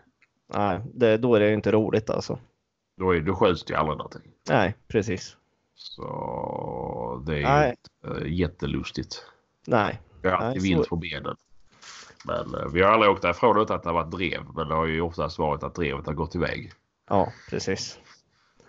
Nej, 0.53 0.81
det, 0.93 1.17
då 1.17 1.35
är 1.35 1.39
det 1.39 1.47
ju 1.47 1.53
inte 1.53 1.71
roligt 1.71 2.09
alltså. 2.09 2.39
Då, 2.97 3.15
är, 3.15 3.21
då 3.21 3.35
skjuts 3.35 3.63
det 3.63 3.73
ju 3.73 3.79
aldrig 3.79 3.97
någonting. 3.97 4.21
Nej, 4.49 4.75
precis. 4.87 5.37
Så 5.75 7.23
det 7.25 7.43
är 7.43 7.65
ju 7.65 7.69
inte 7.69 8.25
äh, 8.25 8.33
jättelustigt. 8.33 9.25
Nej, 9.67 9.99
har 10.23 10.39
Nej, 10.39 10.59
så- 10.59 10.63
vilt 10.63 10.89
på 10.89 10.95
benen. 10.95 11.35
Men 12.25 12.55
eh, 12.55 12.67
vi 12.73 12.81
har 12.81 12.91
aldrig 12.91 13.11
åkt 13.11 13.21
därifrån 13.21 13.61
utan 13.61 13.75
att 13.75 13.83
det 13.83 13.89
har 13.89 13.93
varit 13.93 14.11
drev. 14.11 14.41
Men 14.55 14.67
det 14.67 14.75
har 14.75 14.85
ju 14.85 15.01
oftast 15.01 15.39
varit 15.39 15.63
att 15.63 15.75
drevet 15.75 16.05
har 16.05 16.13
gått 16.13 16.35
iväg. 16.35 16.71
ja 17.09 17.31
precis. 17.49 17.99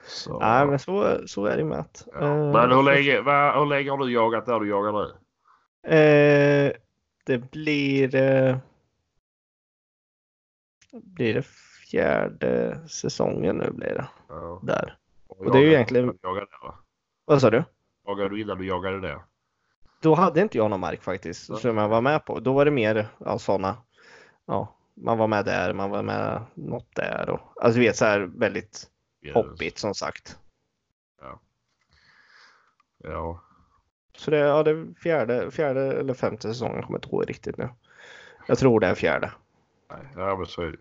Så, 0.07 0.39
Nej, 0.39 0.67
men 0.67 0.79
så, 0.79 1.19
så 1.29 1.47
är 1.47 1.57
det 1.57 1.65
med 1.65 1.79
att. 1.79 2.07
ja. 2.13 2.21
eh, 2.21 2.53
Men 2.53 2.71
hur 2.71 2.83
länge, 2.83 3.21
vad, 3.21 3.59
hur 3.59 3.67
länge 3.67 3.91
har 3.91 3.99
du 3.99 4.13
jagat 4.13 4.47
där 4.47 4.61
du 4.61 4.69
jagar 4.69 4.93
nu? 4.93 5.13
Eh, 5.97 6.73
det 7.27 7.39
blir... 7.51 8.15
Eh, 8.15 8.57
blir 10.93 11.35
det 11.35 11.43
fjärde 11.91 12.81
säsongen 12.89 13.57
nu 13.57 13.71
blir 13.71 13.95
det. 13.95 14.09
Ja. 14.29 14.61
Där. 14.63 14.97
Och 15.27 15.53
det 15.53 15.59
är 15.59 15.63
ju 15.63 15.69
egentligen- 15.73 16.07
där? 16.07 16.75
Vad 17.25 17.41
sa 17.41 17.51
du? 17.51 17.65
Jagade 18.07 18.29
du 18.29 18.41
innan 18.41 18.59
du 18.59 18.67
jagade 18.67 19.01
det? 19.01 19.21
Då 20.05 20.15
hade 20.15 20.41
inte 20.41 20.59
jag 20.59 20.71
någon 20.71 20.81
mark 20.81 21.03
faktiskt 21.03 21.49
Ja. 21.49 21.57
som 21.57 21.79
jag 21.79 21.89
var 21.89 22.01
med 22.01 22.25
på. 22.25 22.41
Då 22.41 22.53
var 22.53 22.65
det 22.65 22.71
mer 22.71 23.09
ja, 23.19 23.39
sådana. 23.39 23.77
Ja, 24.47 24.77
man 24.95 25.19
var 25.19 25.27
med 25.27 25.45
där, 25.45 25.73
man 25.73 25.91
var 25.91 26.03
med 26.03 26.45
något 26.55 26.95
där 26.95 27.31
och 27.31 27.41
alltså 27.63 27.79
du 27.79 27.87
vet 27.87 27.97
så 27.97 28.05
här 28.05 28.21
väldigt 28.21 28.87
hoppigt 29.35 29.79
som 29.79 29.95
sagt. 29.95 30.39
Ja. 32.99 33.41
Så 34.17 34.31
det, 34.31 34.39
ja, 34.39 34.63
det 34.63 34.71
är 34.71 34.95
fjärde, 35.03 35.51
fjärde 35.51 35.81
eller 35.81 36.15
femte 36.15 36.49
säsongen, 36.49 36.77
jag 36.77 36.85
kommer 36.85 36.99
inte 36.99 37.09
ihåg 37.09 37.31
riktigt 37.31 37.57
nu. 37.57 37.69
Jag 38.47 38.59
tror 38.59 38.81
det 38.81 38.87
är 38.87 38.95
fjärde. 38.95 39.33
Nej, 39.91 40.07
ja, 40.17 40.37
men 40.37 40.47
så 40.47 40.63
är 40.63 40.67
det. 40.73 40.79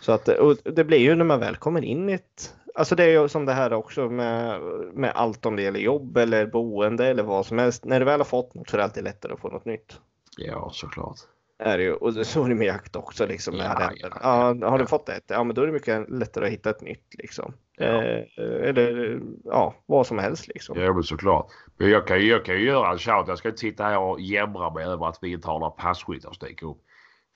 Så 0.00 0.12
att 0.12 0.28
och 0.28 0.56
det 0.64 0.84
blir 0.84 0.98
ju 0.98 1.14
när 1.14 1.24
man 1.24 1.40
väl 1.40 1.56
kommer 1.56 1.84
in 1.84 2.08
i 2.08 2.12
ett, 2.12 2.54
alltså 2.76 2.94
det 2.94 3.04
är 3.04 3.20
ju 3.22 3.28
som 3.28 3.44
det 3.44 3.52
här 3.52 3.72
också 3.72 4.08
med, 4.10 4.60
med 4.94 5.12
allt 5.14 5.46
om 5.46 5.56
det 5.56 5.62
gäller 5.62 5.80
jobb 5.80 6.16
eller 6.16 6.46
boende 6.46 7.06
eller 7.06 7.22
vad 7.22 7.46
som 7.46 7.58
helst. 7.58 7.84
När 7.84 7.98
du 8.00 8.06
väl 8.06 8.20
har 8.20 8.24
fått 8.24 8.54
något 8.54 8.68
så 8.70 8.76
är 8.76 8.78
det 8.78 8.84
alltid 8.84 9.04
lättare 9.04 9.32
att 9.32 9.40
få 9.40 9.48
något 9.48 9.64
nytt. 9.64 10.00
Ja, 10.36 10.70
såklart. 10.72 11.16
Är 11.58 11.78
det 11.78 11.84
ju. 11.84 11.92
Och 11.92 12.26
så 12.26 12.44
är 12.44 12.48
det 12.48 12.54
med 12.54 12.66
jakt 12.66 12.96
också 12.96 13.26
liksom. 13.26 13.56
Med 13.56 13.64
Ja, 13.66 13.70
arrenden. 13.70 14.10
ja, 14.22 14.56
ja, 14.60 14.68
har 14.70 14.78
du 14.78 14.82
ja. 14.84 14.88
fått 14.88 15.08
ett, 15.08 15.24
ja 15.26 15.44
men 15.44 15.54
då 15.54 15.62
är 15.62 15.66
det 15.66 15.72
mycket 15.72 16.10
lättare 16.10 16.44
att 16.46 16.50
hitta 16.52 16.70
ett 16.70 16.80
nytt 16.80 17.14
liksom. 17.18 17.54
Ja. 17.76 17.84
Eh, 17.84 18.22
eller 18.68 19.20
ja, 19.44 19.74
vad 19.86 20.06
som 20.06 20.18
helst 20.18 20.48
liksom. 20.48 20.80
Ja, 20.80 20.92
men 20.92 21.02
såklart. 21.02 21.46
Men 21.76 21.90
jag 21.90 22.06
kan, 22.06 22.20
ju- 22.20 22.28
jag 22.30 22.44
kan 22.44 22.60
göra 22.60 22.92
en 22.92 22.98
shout. 22.98 23.28
Jag 23.28 23.38
ska 23.38 23.48
inte 23.48 23.60
sitta 23.60 23.84
här 23.84 23.98
och 23.98 24.20
jämra 24.20 24.70
mig 24.74 24.84
över 24.84 25.06
att 25.08 25.18
vi 25.22 25.32
inte 25.32 25.48
har 25.48 25.58
några 25.58 25.70
passkyttar 25.70 26.28
att 26.30 26.36
sticka 26.36 26.66
upp. 26.66 26.78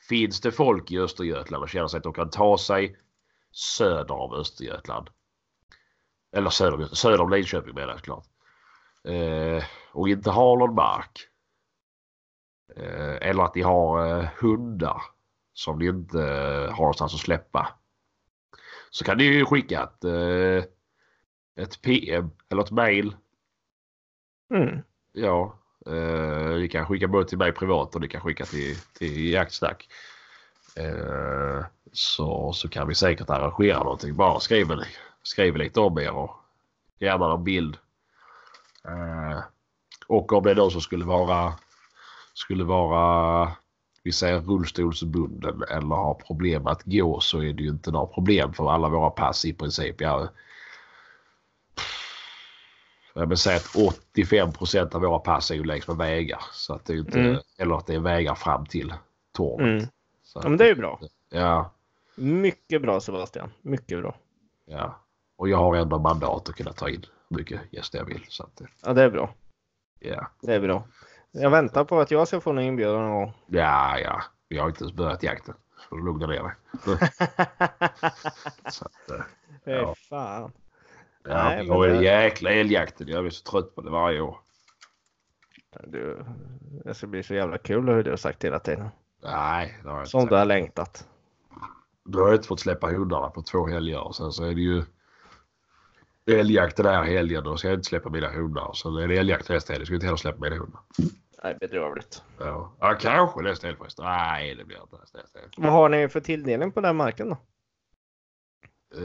Finns 0.09 0.41
det 0.41 0.51
folk 0.53 0.91
i 0.91 0.99
Östergötland 0.99 1.62
och 1.62 1.68
känner 1.68 1.86
sig 1.88 1.99
att 1.99 2.05
de 2.05 2.12
kan 2.12 2.30
ta 2.30 2.59
sig 2.59 2.97
söder 3.53 4.14
om 4.14 4.32
Östergötland. 4.34 5.09
Eller 6.33 6.51
söder, 6.51 6.87
söder 6.87 7.20
om 7.20 7.31
Linköping 7.31 7.74
menar 7.74 7.93
jag 7.93 8.03
klart. 8.03 8.26
Eh, 9.05 9.64
och 9.93 10.09
inte 10.09 10.31
har 10.31 10.57
någon 10.57 10.74
mark. 10.74 11.28
Eh, 12.76 13.28
eller 13.28 13.43
att 13.43 13.55
de 13.55 13.62
har 13.62 14.18
eh, 14.18 14.28
hundar 14.41 15.03
som 15.53 15.78
de 15.78 15.89
inte 15.89 16.18
har 16.72 16.81
någonstans 16.81 17.14
att 17.14 17.20
släppa. 17.20 17.68
Så 18.91 19.05
kan 19.05 19.16
ni 19.16 19.24
ju 19.24 19.45
skicka 19.45 19.83
ett, 19.83 20.05
eh, 20.05 20.64
ett 21.64 21.83
PM 21.83 22.31
eller 22.49 22.62
ett 22.62 22.70
mail 22.70 23.14
Mm. 24.55 24.83
Ja, 25.12 25.59
eh, 25.87 26.57
ni 26.57 26.68
kan 26.68 26.87
skicka 26.87 27.09
både 27.09 27.28
till 27.28 27.39
mig 27.39 27.53
privat 27.53 27.95
och 27.95 28.01
ni 28.01 28.09
kan 28.09 28.20
skicka 28.20 28.45
till, 28.45 28.76
till 28.99 29.33
Jaktsnack. 29.33 29.89
Eh, 30.76 31.64
så, 31.93 32.53
så 32.53 32.68
kan 32.68 32.89
vi 32.89 32.95
säkert 32.95 33.31
arrangera 33.31 33.78
någonting. 33.78 34.16
Bara 34.16 34.41
skriv, 34.41 34.66
skriv 35.23 35.57
lite 35.57 35.81
om 35.81 35.99
er 35.99 36.11
och 36.11 36.37
gärna 36.99 37.29
någon 37.29 37.45
bild. 37.45 37.77
Eh, 38.85 39.41
och 40.07 40.33
om 40.33 40.45
det 40.45 40.51
är 40.51 40.55
någon 40.55 40.71
som 40.71 40.81
skulle 40.81 41.05
vara 41.05 41.53
skulle 42.35 42.64
vara 42.64 43.53
vi 44.03 44.12
säger 44.12 44.41
rullstolsbunden 44.41 45.62
eller 45.71 45.97
har 45.97 46.14
problem 46.14 46.66
att 46.66 46.83
gå 46.85 47.21
så 47.21 47.39
är 47.39 47.53
det 47.53 47.62
ju 47.62 47.68
inte 47.68 47.91
några 47.91 48.07
problem 48.07 48.53
för 48.53 48.71
alla 48.71 48.89
våra 48.89 49.11
pass 49.11 49.45
i 49.45 49.53
princip. 49.53 50.01
Ja, 50.01 50.29
jag 53.14 53.27
vill 53.27 53.39
säga 53.39 53.57
att 53.57 53.77
85 53.77 54.53
procent 54.53 54.95
av 54.95 55.01
våra 55.01 55.18
pass 55.18 55.51
är 55.51 55.55
ju 55.55 55.64
längs 55.64 55.89
med 55.89 55.97
vägar. 55.97 56.41
Så 56.53 56.75
att 56.75 56.85
det 56.85 56.93
är 56.93 56.97
inte, 56.97 57.21
Mm. 57.21 57.41
Eller 57.59 57.75
att 57.75 57.87
det 57.87 57.95
är 57.95 57.99
vägar 57.99 58.35
fram 58.35 58.66
till 58.66 58.95
torget. 59.33 59.68
Mm. 59.68 59.87
Så 60.23 60.41
Ja, 60.43 60.49
men 60.49 60.59
det 60.59 60.64
är 60.64 60.68
ju 60.68 60.75
bra. 60.75 61.01
Ja, 61.31 61.71
Mycket 62.14 62.83
bra 62.83 63.01
Sebastian. 63.01 63.53
Mycket 63.62 63.99
bra. 63.99 64.14
ja. 64.64 64.99
Och 65.41 65.49
jag 65.49 65.57
har 65.59 65.76
ändå 65.76 65.99
mandat 65.99 66.49
att 66.49 66.55
kunna 66.55 66.72
ta 66.72 66.88
in 66.88 67.05
hur 67.30 67.36
mycket 67.36 67.61
gäster 67.72 67.99
jag 67.99 68.05
vill. 68.05 68.24
Så 68.28 68.43
att, 68.43 68.61
Ja, 68.84 68.93
det 68.93 69.03
är 69.03 69.11
bra. 69.11 69.34
ja. 69.99 70.30
Det 70.43 70.55
är 70.55 70.61
bra. 70.61 70.82
Jag 71.30 71.51
väntar 71.51 71.84
på 71.84 72.01
att 72.01 72.11
jag 72.11 72.28
ska 72.28 72.41
få 72.41 72.51
en 72.51 72.59
inbjudan 72.59 73.01
någon 73.01 73.11
gång. 73.14 73.32
ja, 73.47 73.99
ja. 73.99 74.22
Vi 74.49 74.59
har 74.59 74.68
inte 74.68 74.84
ens 74.84 74.97
börjat 74.97 75.22
jakten. 75.22 75.55
Så 75.88 75.97
du 75.97 76.05
lugna 76.05 76.26
ner 76.26 76.43
dig. 76.43 76.53
Så 78.70 78.84
att, 78.84 79.11
eh, 79.11 79.24
Ja. 79.74 79.95
fan. 80.09 80.53
ja, 81.24 81.45
Nej, 81.45 81.68
men 81.68 81.80
ju 81.82 81.88
det- 81.88 82.05
jäkla 82.05 82.51
älgjakten. 82.51 83.09
Jag 83.09 83.26
är 83.26 83.30
så 83.30 83.51
trött 83.51 83.74
på 83.74 83.80
det 83.82 83.91
varje 83.91 84.20
år. 84.20 84.38
Du, 85.84 86.24
det 86.84 86.95
ska 86.95 87.07
bli 87.07 87.22
så 87.22 87.34
jävla 87.34 87.59
kul 87.59 87.88
hur 87.88 88.03
du 88.03 88.11
har 88.11 88.16
sagt 88.16 88.45
hela 88.45 88.59
tiden. 88.59 88.88
Nej, 89.22 89.78
det 89.82 89.88
har 89.88 89.97
jag 89.97 90.03
inte 90.03 90.11
Som 90.11 90.20
sagt. 90.20 90.30
du 90.30 90.36
har 90.36 90.45
längtat. 90.45 91.09
Då 92.05 92.18
har 92.18 92.26
jag 92.26 92.36
inte 92.36 92.49
fått 92.49 92.61
släppa 92.61 92.86
hundarna 92.86 93.30
på 93.30 93.43
två 93.43 93.66
helger 93.66 94.01
och 94.01 94.16
sen 94.16 94.32
så 94.32 94.45
är 94.45 94.55
det 94.55 94.61
ju 94.61 94.82
älgjakt 96.27 96.77
den 96.77 96.87
här 96.87 97.05
helgen 97.05 97.47
och 97.47 97.53
så 97.53 97.57
ska 97.59 97.68
jag 97.68 97.77
inte 97.77 97.89
släppa 97.89 98.11
mina 98.11 98.29
hundar. 98.31 98.71
Så 98.75 98.99
är 98.99 99.09
det 99.09 99.16
älgjakt 99.16 99.49
nästa 99.49 99.73
helg 99.73 99.87
ska 99.87 99.95
jag 99.95 99.97
inte 99.97 100.07
heller 100.07 100.16
släppa 100.16 100.39
mina 100.41 100.57
hundar. 100.57 100.81
Nej, 101.45 101.57
bedrövligt. 101.61 102.23
Ja, 102.39 102.73
ja 102.81 102.97
kanske 103.01 103.43
nästa 103.43 103.66
helg 103.66 103.79
förresten. 103.79 104.05
Nej, 104.05 104.55
det 104.55 104.64
blir 104.64 104.83
inte 104.83 104.97
nästa 104.97 105.18
helg. 105.18 105.31
Vad 105.57 105.73
har 105.73 105.89
ni 105.89 106.09
för 106.09 106.21
tilldelning 106.21 106.73
på 106.73 106.81
den 106.81 106.97
marken 106.97 107.29
då? 107.29 107.37
Uh, 108.97 109.03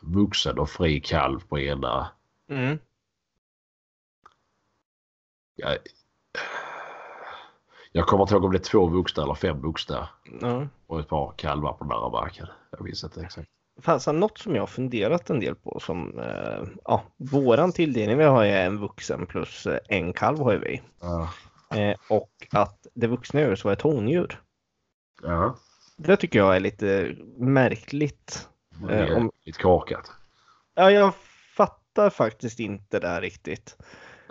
vuxen 0.00 0.58
och 0.58 0.70
fri 0.70 1.00
kalv 1.00 1.40
på 1.48 1.58
ena. 1.58 2.10
Mm. 2.50 2.78
Jag, 5.54 5.78
jag 7.92 8.06
kommer 8.06 8.22
inte 8.24 8.34
ihåg 8.34 8.44
om 8.44 8.52
det 8.52 8.58
är 8.58 8.62
två 8.62 8.86
vuxna 8.86 9.22
eller 9.22 9.34
fem 9.34 9.60
vuxna 9.60 10.08
Ja. 10.40 10.66
och 10.86 11.00
ett 11.00 11.08
par 11.08 11.34
kalvar 11.36 11.72
på 11.72 11.84
den 11.84 11.92
andra 11.92 12.08
marken. 12.08 12.46
Jag 12.70 12.80
minns 12.80 13.04
inte 13.04 13.20
exakt. 13.20 13.48
Fanns 13.82 14.04
det 14.04 14.12
något 14.12 14.38
som 14.38 14.54
jag 14.54 14.62
har 14.62 14.66
funderat 14.66 15.30
en 15.30 15.40
del 15.40 15.54
på 15.54 15.80
som, 15.80 16.18
eh, 16.18 16.62
ja, 16.84 17.02
våran 17.16 17.72
tilldelning 17.72 18.18
vi 18.18 18.24
har 18.24 18.44
ju 18.44 18.50
en 18.50 18.78
vuxen 18.78 19.26
plus 19.26 19.66
eh, 19.66 19.78
en 19.88 20.12
kalv 20.12 20.38
har 20.38 20.54
vi. 20.56 20.82
Ja. 21.00 21.28
Eh, 21.78 21.96
och 22.08 22.30
att 22.52 22.86
det 22.94 23.06
vuxna 23.06 23.40
djuret 23.40 23.64
vara 23.64 23.72
ett 23.74 23.82
hondjur. 23.82 24.40
ja. 25.22 25.56
Det 25.96 26.16
tycker 26.16 26.38
jag 26.38 26.56
är 26.56 26.60
lite 26.60 27.14
märkligt. 27.36 28.48
Det 28.88 28.94
är 28.94 29.10
Eh, 29.10 29.16
om- 29.16 29.30
lite 29.44 29.62
korkat. 29.62 30.12
Ja, 30.74 30.90
jag 30.90 31.14
fatt, 31.14 31.78
fattar 31.94 32.10
faktiskt 32.10 32.60
inte 32.60 32.98
det 32.98 33.08
här 33.08 33.20
riktigt. 33.20 33.76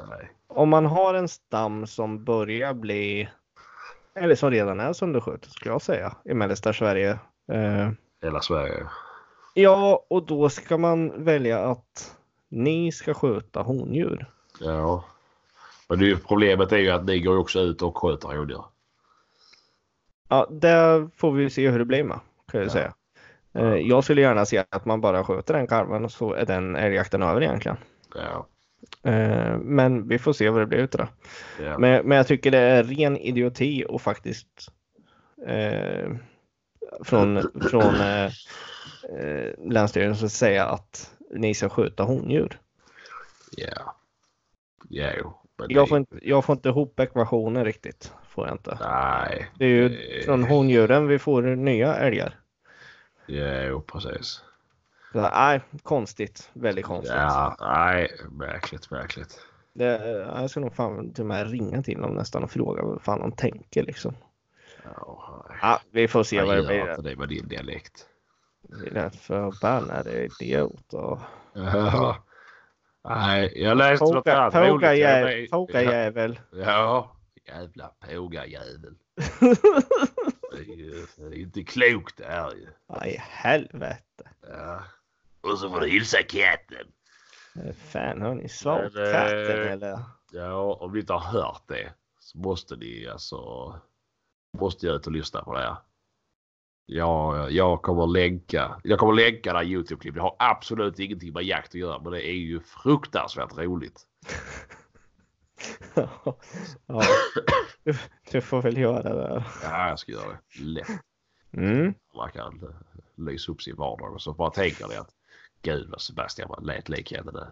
Nej. 0.09 0.31
Om 0.47 0.69
man 0.69 0.85
har 0.85 1.13
en 1.13 1.27
stam 1.27 1.87
som 1.87 2.23
börjar 2.25 2.73
bli, 2.73 3.29
eller 4.15 4.35
som 4.35 4.51
redan 4.51 4.79
är 4.79 4.93
sönderskjuten 4.93 5.51
skulle 5.51 5.71
jag 5.73 5.81
säga, 5.81 6.15
i 6.25 6.33
mellersta 6.33 6.73
Sverige. 6.73 7.19
Eh, 7.51 7.89
Hela 8.21 8.41
Sverige. 8.41 8.85
Ja, 9.53 10.05
och 10.07 10.25
då 10.25 10.49
ska 10.49 10.77
man 10.77 11.23
välja 11.23 11.59
att 11.59 12.15
ni 12.49 12.91
ska 12.91 13.13
skjuta 13.13 13.61
hondjur. 13.61 14.25
Ja. 14.59 15.05
Men 15.89 15.99
det 15.99 16.05
är 16.05 16.07
ju, 16.07 16.17
problemet 16.17 16.71
är 16.71 16.77
ju 16.77 16.89
att 16.89 17.05
ni 17.05 17.19
går 17.19 17.37
också 17.37 17.59
ut 17.59 17.81
och 17.81 17.97
skjuter 17.97 18.27
hondjur. 18.27 18.61
Ja, 20.29 20.47
det 20.51 21.09
får 21.15 21.31
vi 21.31 21.49
se 21.49 21.69
hur 21.69 21.79
det 21.79 21.85
blir 21.85 22.03
med, 22.03 22.19
kan 22.51 22.59
jag 22.59 22.67
Ja. 22.67 22.73
säga. 22.73 22.93
Eh, 23.53 23.75
jag 23.75 24.03
skulle 24.03 24.21
gärna 24.21 24.45
se 24.45 24.63
att 24.69 24.85
man 24.85 25.01
bara 25.01 25.23
skjuter 25.23 25.53
den 25.53 25.67
kalven 25.67 26.05
och 26.05 26.11
så 26.11 26.33
är 26.33 26.45
den 26.45 26.75
älgjakten 26.75 27.21
över 27.23 27.41
egentligen. 27.43 27.77
Ja. 28.15 28.47
Eh, 29.11 29.57
men 29.57 30.07
vi 30.07 30.19
får 30.19 30.33
se 30.33 30.49
vad 30.49 30.61
det 30.61 30.65
blir 30.65 30.79
utav 30.79 31.01
det. 31.57 31.63
ja. 31.63 31.77
Men, 31.77 32.07
men 32.07 32.17
jag 32.17 32.27
tycker 32.27 32.51
det 32.51 32.57
är 32.57 32.83
ren 32.83 33.17
idioti 33.17 33.85
och 33.89 34.01
faktiskt 34.01 34.71
eh, 35.47 36.09
från, 37.03 37.51
från 37.69 37.95
eh, 37.95 38.31
eh, 39.19 39.69
Länsstyrelsen 39.71 40.25
att 40.25 40.31
säga 40.31 40.65
att 40.65 41.11
ni 41.29 41.53
ska 41.53 41.69
skjuta 41.69 42.03
hondjur. 42.03 42.59
Ja. 43.57 43.95
Jo. 44.89 45.33
Men 45.57 45.67
Jag 45.69 45.89
får, 45.89 45.97
inte, 45.97 46.19
jag 46.21 46.45
får 46.45 46.53
inte 46.55 46.69
ihop 46.69 46.99
ekvationen 46.99 47.65
riktigt. 47.65 48.13
Får 48.29 48.47
jag 48.47 48.53
inte. 48.55 48.77
Nej. 48.81 49.51
Det 49.57 49.65
är 49.65 49.69
ju 49.69 49.89
det- 49.89 50.25
från 50.25 50.43
hondjuren 50.43 51.07
vi 51.07 51.19
får 51.19 51.41
nya 51.41 51.95
älgar. 51.95 52.39
Ja, 53.25 53.61
jo, 53.63 53.81
precis. 53.81 54.41
Så, 55.13 55.21
Nej, 55.21 55.61
konstigt. 55.83 56.49
Väldigt 56.53 56.85
konstigt. 56.85 57.15
Ja, 57.15 57.55
nej. 57.59 58.11
Märkligt, 58.31 58.91
märkligt. 58.91 59.41
Det, 59.73 59.85
jag 60.35 60.49
ska 60.49 60.59
nog 60.59 60.75
fan 60.75 61.13
till 61.13 61.23
och 61.23 61.27
med 61.27 61.51
ringa 61.51 61.83
till 61.83 62.01
dem 62.01 62.13
nästan 62.15 62.43
och 62.43 62.51
fråga 62.51 62.83
vad 62.83 63.01
fan 63.01 63.19
de 63.19 63.31
tänker 63.31 63.83
liksom. 63.83 64.15
Nej. 64.85 64.93
Ja, 65.61 65.81
vi 65.91 66.07
får 66.07 66.23
se 66.23 66.35
Jag 66.35 66.45
vad 66.45 66.57
det 66.57 66.63
blir. 66.63 66.89
inte 66.89 67.01
det 67.01 67.15
med 67.15 67.29
din 67.29 67.47
dialekt. 67.47 68.05
Det 68.61 68.87
är 68.87 68.91
rätt 68.91 69.15
förbannad 69.15 70.07
idiot. 70.07 70.93
Och... 70.93 71.19
Ja. 71.53 72.23
Nej, 73.03 73.53
jag 73.55 73.77
läste 73.77 74.05
något 74.05 74.23
Påga, 74.23 74.37
annat 74.37 74.53
påga, 74.53 74.69
roligt. 74.89 74.99
jävel, 74.99 75.47
påga 75.47 75.81
Ja. 76.51 77.15
jävla 77.47 77.87
pågajävel. 77.87 78.95
Det 80.51 80.57
är 80.57 80.75
ju 80.75 81.05
det 81.17 81.23
är 81.23 81.39
inte 81.39 81.63
klokt 81.63 82.17
det 82.17 82.25
här 82.25 82.51
ju. 82.55 82.67
Aj, 82.87 83.17
helvete. 83.29 84.29
Ja. 84.49 84.83
Och 85.41 85.57
så 85.59 85.69
får 85.69 85.79
du 85.79 85.87
hilsa 85.89 86.17
katten. 86.23 86.87
Fan, 87.91 88.21
har 88.21 88.35
ni 88.35 88.49
svalt 88.49 88.93
Men, 88.93 89.05
eh, 89.05 89.11
katten 89.11 89.67
eller? 89.67 89.99
Ja, 90.31 90.73
om 90.73 90.93
ni 90.93 90.99
inte 90.99 91.13
har 91.13 91.19
hört 91.41 91.63
det 91.67 91.93
så 92.19 92.37
måste 92.37 92.75
ni 92.75 93.07
alltså 93.07 93.73
måste 94.57 94.85
jag 94.87 94.95
ut 94.95 95.05
och 95.07 95.11
lyssna 95.13 95.41
på 95.43 95.53
det 95.53 95.59
här. 95.59 95.75
Ja, 96.93 97.49
jag 97.49 97.81
kommer 97.81 98.07
länka. 98.07 98.79
Jag 98.83 98.99
kommer 98.99 99.13
länka 99.13 99.53
det 99.53 99.57
här 99.57 99.65
Youtube-klippet. 99.65 100.15
Det 100.15 100.21
har 100.21 100.35
absolut 100.39 100.99
ingenting 100.99 101.33
med 101.33 101.43
jakt 101.43 101.67
att 101.67 101.75
göra, 101.75 102.01
men 102.01 102.11
det 102.11 102.27
är 102.27 102.33
ju 102.33 102.59
fruktansvärt 102.59 103.57
roligt. 103.57 104.01
ja, 106.85 107.01
du, 107.83 107.95
du 108.31 108.41
får 108.41 108.61
väl 108.61 108.77
göra 108.77 109.13
det. 109.13 109.43
Ja, 109.63 109.89
jag 109.89 109.99
ska 109.99 110.11
göra 110.11 110.27
det 110.27 110.63
lätt. 110.63 110.87
Mm. 111.53 111.93
Man 112.15 112.31
kan 112.31 112.73
lysa 113.15 113.51
upp 113.51 113.61
sin 113.61 113.75
vardag 113.75 114.13
och 114.13 114.21
så 114.21 114.33
bara 114.33 114.49
tänker 114.49 114.87
ni 114.87 114.95
att 114.95 115.11
gud 115.61 115.89
vad 115.89 116.01
Sebastian 116.01 116.49
var 116.49 116.61
lät 116.61 116.89
lik 116.89 117.11
henne 117.11 117.31
där. 117.31 117.49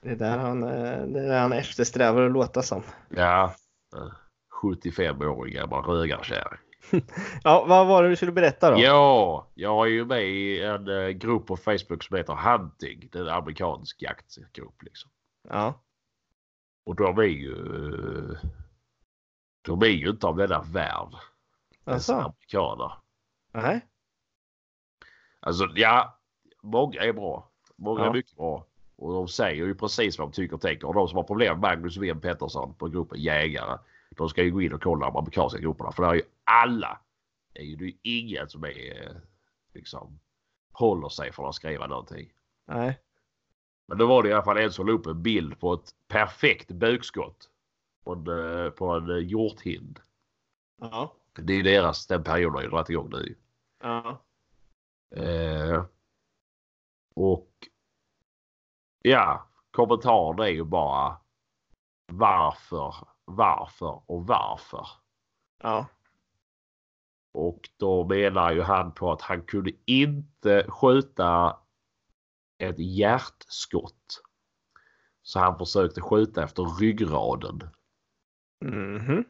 Det 0.00 0.10
är 0.10 0.16
där 0.16 0.38
han, 0.38 0.60
det 0.60 1.26
där 1.26 1.40
han 1.40 1.52
eftersträvar 1.52 2.22
att 2.22 2.32
låta 2.32 2.62
som. 2.62 2.82
Ja, 3.08 3.54
eh, 3.96 4.12
75-årig 4.62 5.54
gammal 5.54 5.84
rögarkärring. 5.84 6.73
Ja, 7.44 7.64
vad 7.68 7.86
var 7.86 8.02
det 8.02 8.08
du 8.08 8.16
skulle 8.16 8.32
berätta 8.32 8.70
då? 8.70 8.78
Ja, 8.80 9.46
jag 9.54 9.86
är 9.86 9.90
ju 9.90 10.04
med 10.04 10.22
i 10.24 10.62
en 10.62 10.88
eh, 10.88 11.08
grupp 11.08 11.46
på 11.46 11.56
Facebook 11.56 12.02
som 12.02 12.16
heter 12.16 12.34
Hunting. 12.34 13.08
Det 13.12 13.18
är 13.18 13.22
en 13.22 13.28
amerikansk 13.28 14.02
jaktgrupp 14.02 14.82
liksom. 14.82 15.10
Ja. 15.48 15.80
Och 16.86 16.94
de 16.94 17.18
är 17.18 17.22
ju... 17.22 17.52
eh, 18.32 18.38
De 19.62 19.82
är 19.82 19.86
ju 19.86 20.10
inte 20.10 20.26
av 20.26 20.36
denna 20.36 20.62
värld. 20.62 21.14
Alltså, 21.84 22.12
amerikaner. 22.14 22.92
nej. 23.52 23.80
Alltså 25.40 25.64
ja, 25.74 26.18
många 26.62 27.00
är 27.00 27.12
bra. 27.12 27.48
Många 27.76 28.00
Ja. 28.00 28.06
är 28.08 28.12
mycket 28.12 28.36
bra. 28.36 28.66
Och 28.96 29.12
de 29.12 29.28
säger 29.28 29.66
ju 29.66 29.74
precis 29.74 30.18
vad 30.18 30.28
de 30.28 30.32
tycker 30.32 30.54
och 30.54 30.60
tänker. 30.62 30.88
Och 30.88 30.94
de 30.94 31.08
som 31.08 31.16
har 31.16 31.22
problem, 31.24 31.60
Magnus 31.60 31.96
Wien 31.96 32.20
Pettersson 32.20 32.74
på 32.74 32.88
gruppen 32.88 33.20
Jägare. 33.20 33.78
De 34.10 34.28
ska 34.28 34.42
ju 34.42 34.50
gå 34.50 34.62
in 34.62 34.72
och 34.72 34.82
kolla 34.82 35.06
de 35.06 35.16
amerikanska 35.16 35.58
grupperna. 35.58 35.92
För 35.92 36.02
där 36.02 36.10
är 36.10 36.14
ju 36.14 36.22
alla. 36.44 37.00
Det 37.52 37.60
är 37.60 37.64
ju 37.64 37.76
det 37.76 37.84
är 37.84 37.94
ingen 38.02 38.48
som 38.48 38.64
är 38.64 39.20
liksom 39.74 40.20
håller 40.72 41.08
sig 41.08 41.32
för 41.32 41.48
att 41.48 41.54
skriva 41.54 41.86
någonting. 41.86 42.32
Nej. 42.66 43.00
Men 43.88 43.98
då 43.98 44.06
var 44.06 44.22
det 44.22 44.28
i 44.28 44.32
alla 44.32 44.44
fall 44.44 44.58
en 44.58 44.72
som 44.72 44.86
la 44.86 44.92
upp 44.92 45.06
en 45.06 45.22
bild 45.22 45.60
på 45.60 45.72
ett 45.72 45.90
perfekt 46.08 46.68
bukskott. 46.68 47.50
På 48.04 48.12
en, 48.12 48.26
eh, 48.26 48.70
på 48.70 48.90
en 48.90 49.10
eh, 49.10 49.16
hjorthind. 49.16 50.00
Ja. 50.80 51.14
Det 51.32 51.52
är 51.52 51.56
ju 51.56 51.62
deras, 51.62 52.06
den 52.06 52.24
perioden 52.24 52.54
har 52.54 52.62
ju 52.62 52.68
dragit 52.68 52.90
igång 52.90 53.10
nu. 53.10 53.36
Ja. 53.82 54.22
Eh, 55.16 55.84
och 57.14 57.68
ja, 58.98 59.48
kommentaren 59.70 60.38
är 60.38 60.52
ju 60.52 60.64
bara 60.64 61.20
varför, 62.12 62.94
varför 63.24 64.02
och 64.06 64.26
varför. 64.26 64.86
Ja. 65.62 65.86
Och 67.34 67.70
då 67.76 68.06
menar 68.08 68.52
ju 68.52 68.62
han 68.62 68.94
på 68.94 69.12
att 69.12 69.22
han 69.22 69.42
kunde 69.42 69.72
inte 69.84 70.66
skjuta 70.70 71.56
ett 72.58 72.78
hjärtskott. 72.78 74.22
Så 75.22 75.38
han 75.38 75.58
försökte 75.58 76.00
skjuta 76.00 76.44
efter 76.44 76.62
ryggraden. 76.80 77.60
Mhm. 78.64 79.24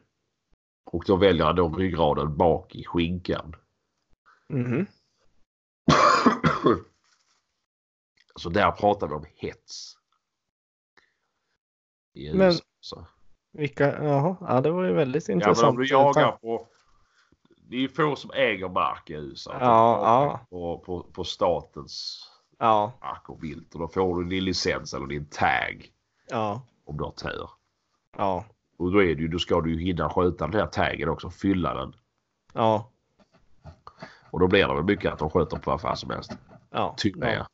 Och 0.91 1.03
då 1.07 1.15
väljer 1.15 1.45
han 1.45 1.55
då 1.55 1.69
ryggraden 1.69 2.37
bak 2.37 2.75
i 2.75 2.83
skinkan. 2.83 3.55
Mhm. 4.49 4.85
Så 8.39 8.49
där 8.49 8.71
pratar 8.71 9.07
vi 9.07 9.13
om 9.13 9.25
hets. 9.35 9.97
Men- 12.33 12.41
USA. 12.51 13.07
Vilka, 13.51 14.03
jaha, 14.03 14.37
ja 14.41 14.61
det 14.61 14.71
var 14.71 14.83
ju 14.83 14.93
väldigt 14.93 15.29
Ja 15.29 15.35
men 15.35 15.41
intressant. 15.41 15.69
om 15.69 15.77
du 15.77 15.87
jagar 15.89 16.31
på... 16.31 16.67
Det 17.67 17.75
är 17.75 17.79
ju 17.79 17.89
få 17.89 18.15
som 18.15 18.31
äger 18.33 18.69
mark 18.69 19.09
i 19.09 19.13
USA. 19.13 19.57
Ja. 19.59 20.39
På, 20.49 20.79
på, 20.85 21.03
på 21.03 21.23
statens 21.23 22.21
Ja, 22.59 22.93
mark 23.01 23.29
och 23.29 23.43
vilt. 23.43 23.73
Och 23.73 23.79
då 23.79 23.87
får 23.87 24.23
du 24.23 24.29
din 24.29 24.43
licens 24.45 24.93
eller 24.93 25.07
din 25.07 25.25
tag 25.25 25.89
ja, 26.29 26.61
om 26.85 26.97
du 26.97 27.03
har 27.03 27.11
tur. 27.11 27.49
ja, 28.17 28.45
Och 28.77 28.91
då 28.91 29.03
är 29.03 29.15
det 29.15 29.21
ju, 29.21 29.27
då 29.27 29.39
ska 29.39 29.61
du 29.61 29.73
ju 29.73 29.79
hinna 29.79 30.09
skjuta 30.09 30.47
den 30.47 30.59
här 30.59 30.67
taggen 30.67 31.09
också, 31.09 31.29
fylla 31.29 31.73
den. 31.73 31.95
ja, 32.53 32.89
Och 34.31 34.39
då 34.39 34.47
blir 34.47 34.67
det 34.67 34.73
väl 34.75 34.83
mycket 34.83 35.13
att 35.13 35.19
de 35.19 35.29
skjuter 35.29 35.57
på 35.57 35.71
vad 35.71 35.81
fan 35.81 35.97
som 35.97 36.09
helst. 36.09 36.31
ja. 36.71 36.93
Tycker 36.97 37.21
ja. 37.25 37.31
jag. 37.33 37.47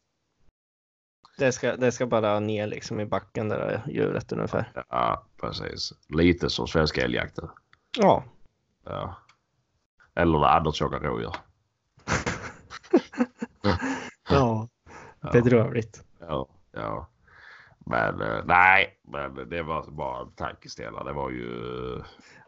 Det 1.38 1.52
ska, 1.52 1.76
det 1.78 1.92
ska 1.92 2.06
bara 2.08 2.40
ner 2.40 2.68
liksom 2.68 3.00
i 3.00 3.06
backen 3.06 3.50
det 3.50 3.56
där 3.56 3.84
djuret 3.88 4.32
ungefär. 4.32 4.72
Ja, 4.90 5.26
precis. 5.42 5.94
Lite 6.08 6.50
som 6.50 6.68
svenska 6.68 7.02
älgjakten. 7.02 7.50
Ja, 7.98 8.24
Ja. 8.84 9.18
Eller 10.16 10.40
när 10.40 10.48
Anders 10.48 10.82
jagar 10.82 11.00
rådjur. 11.00 11.36
ja, 14.30 14.68
bedrövligt. 15.34 16.04
Ja, 16.20 16.48
ja. 16.72 17.08
Men 17.86 18.22
eh, 18.22 18.44
nej, 18.46 19.00
men 19.08 19.50
det 19.50 19.64
var 19.64 19.92
bara 19.92 20.22
en 20.22 20.32
tankeställare. 20.32 21.04
Det 21.04 21.14
var 21.14 21.30
ju... 21.30 21.50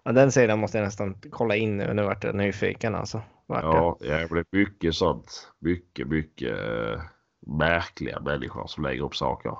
Ja, 0.03 0.11
den 0.11 0.31
sidan 0.31 0.59
måste 0.59 0.77
jag 0.77 0.85
nästan 0.85 1.15
kolla 1.31 1.55
in 1.55 1.77
nu. 1.77 1.93
Nu 1.93 2.03
vart 2.03 2.23
jag 2.23 2.35
nyfiken 2.35 2.95
alltså. 2.95 3.21
Vart 3.45 3.63
jag. 3.63 3.97
Ja, 3.99 4.19
jag 4.19 4.29
blev 4.29 4.45
mycket 4.51 4.95
sånt. 4.95 5.51
Mycket, 5.59 6.07
mycket 6.07 6.59
eh, 6.59 7.01
märkliga 7.47 8.19
människor 8.19 8.67
som 8.67 8.83
lägger 8.83 9.03
upp 9.03 9.15
saker. 9.15 9.57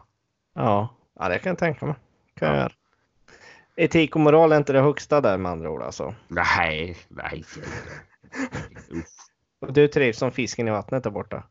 Ja, 0.53 0.89
ja, 1.19 1.29
det 1.29 1.39
kan 1.39 1.49
jag 1.49 1.57
tänka 1.57 1.85
mig. 1.85 1.95
Kan 2.35 2.47
jag 2.47 2.57
Ja. 2.57 2.61
göra. 2.61 2.71
Etik 3.75 4.15
och 4.15 4.21
moral 4.21 4.51
är 4.51 4.57
inte 4.57 4.73
det 4.73 4.81
högsta 4.81 5.21
där 5.21 5.37
med 5.37 5.51
andra 5.51 5.69
ord 5.69 5.81
alltså. 5.81 6.15
Nej, 6.27 6.97
nej. 7.07 7.43
Och 9.61 9.73
du 9.73 9.87
trivs 9.87 10.17
som 10.17 10.31
fisken 10.31 10.67
i 10.67 10.71
vattnet 10.71 11.03
där 11.03 11.11
borta. 11.11 11.43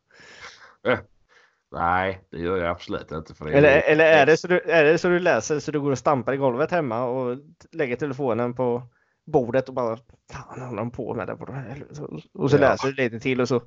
Nej, 1.71 2.21
det 2.29 2.37
gör 2.37 2.57
jag 2.57 2.67
absolut 2.67 3.11
inte. 3.11 3.35
För 3.35 3.45
det 3.45 3.51
Eller, 3.51 3.81
eller 3.81 4.05
är, 4.05 4.25
det 4.25 4.37
så 4.37 4.47
du, 4.47 4.59
är 4.59 4.83
det 4.83 4.97
så 4.97 5.07
du 5.09 5.19
läser 5.19 5.59
så 5.59 5.71
du 5.71 5.79
går 5.81 5.91
och 5.91 5.97
stampar 5.97 6.33
i 6.33 6.37
golvet 6.37 6.71
hemma 6.71 7.03
och 7.05 7.37
lägger 7.71 7.95
telefonen 7.95 8.53
på 8.53 8.81
bordet 9.25 9.67
och 9.69 9.75
bara 9.75 9.97
fan 10.31 10.61
håller 10.61 10.77
de 10.77 10.91
på 10.91 11.13
med 11.13 11.27
det 11.27 11.35
borta? 11.35 11.63
Och 12.33 12.51
så 12.51 12.57
Ja. 12.57 12.61
läser 12.61 12.87
du 12.87 12.93
lite 12.93 13.19
till 13.19 13.41
och 13.41 13.47
så 13.47 13.61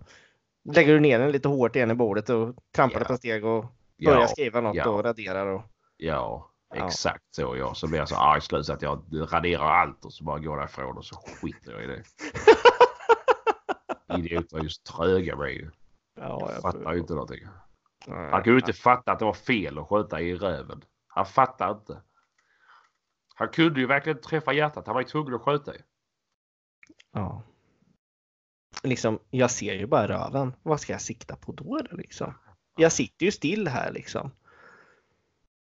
lägger 0.73 0.93
du 0.95 1.01
ner 1.01 1.19
den 1.19 1.33
lite 1.33 1.49
hårt 1.49 1.77
igen 1.77 1.91
i 1.91 1.95
bordet 1.95 2.31
och 2.31 2.55
trampar 2.77 2.97
Ja. 2.97 3.01
ett 3.03 3.09
par 3.09 3.17
steg 3.17 3.45
och 3.45 3.65
börjar 4.05 4.21
Ja, 4.21 4.27
skriva 4.27 4.61
något 4.61 4.77
ja. 4.77 4.89
och 4.89 5.05
raderar 5.05 5.47
och 5.47 5.63
ja, 5.97 6.51
Ja. 6.75 6.87
exakt 6.87 7.25
så 7.31 7.57
ja. 7.57 7.75
Så 7.75 7.87
blir 7.89 7.99
jag 7.99 8.09
så 8.09 8.17
arg 8.17 8.41
slut 8.41 8.67
så 8.67 8.73
att 8.73 8.83
jag 8.83 9.05
raderar 9.33 9.65
allt 9.65 10.05
och 10.05 10.13
så 10.13 10.25
bara 10.25 10.39
går 10.39 10.57
därifrån 10.57 10.97
och 10.97 11.05
så 11.05 11.17
skiter 11.17 11.73
jag 11.73 11.85
i 11.85 11.87
det. 11.87 12.03
Idioter 14.19 14.59
är 14.59 14.63
just 14.63 14.85
tröga 14.87 15.37
med 15.37 15.53
ju. 15.53 15.71
ja, 16.17 16.53
jag 16.53 16.63
Fattar 16.63 16.93
ju 16.93 16.99
inte 17.01 17.13
någonting. 17.13 17.47
Nej, 18.07 18.31
Han 18.31 18.43
kunde 18.43 18.59
inte 18.59 18.73
fatta 18.73 19.13
att 19.13 19.19
det 19.19 19.25
var 19.25 19.33
fel 19.33 19.79
att 19.79 19.89
skjuta 19.89 20.21
i 20.21 20.35
röven. 20.35 20.85
Han 21.07 21.27
fattar 21.27 21.71
inte. 21.71 22.03
Han 23.35 23.49
kunde 23.49 23.81
ju 23.81 23.87
verkligen 23.87 24.21
träffa 24.21 24.53
hjärtat. 24.53 24.87
Han 24.87 24.95
var 24.95 25.01
ju 25.03 25.09
tvungen 25.09 25.35
att 25.35 25.43
skjuta 25.43 25.75
i. 25.75 25.79
Ja. 27.13 27.43
Liksom, 28.83 29.19
jag 29.31 29.51
ser 29.51 29.75
ju 29.75 29.87
bara 29.87 30.09
röven. 30.09 30.53
Vad 30.63 30.81
ska 30.81 30.93
jag 30.93 31.01
sikta 31.03 31.37
på 31.37 31.53
då 31.53 31.79
då, 31.91 31.97
liksom? 31.97 32.35
Jag 32.77 32.93
sitter 32.93 33.27
ju 33.27 33.33
still 33.33 33.69
här 33.69 33.93
liksom. 33.93 34.31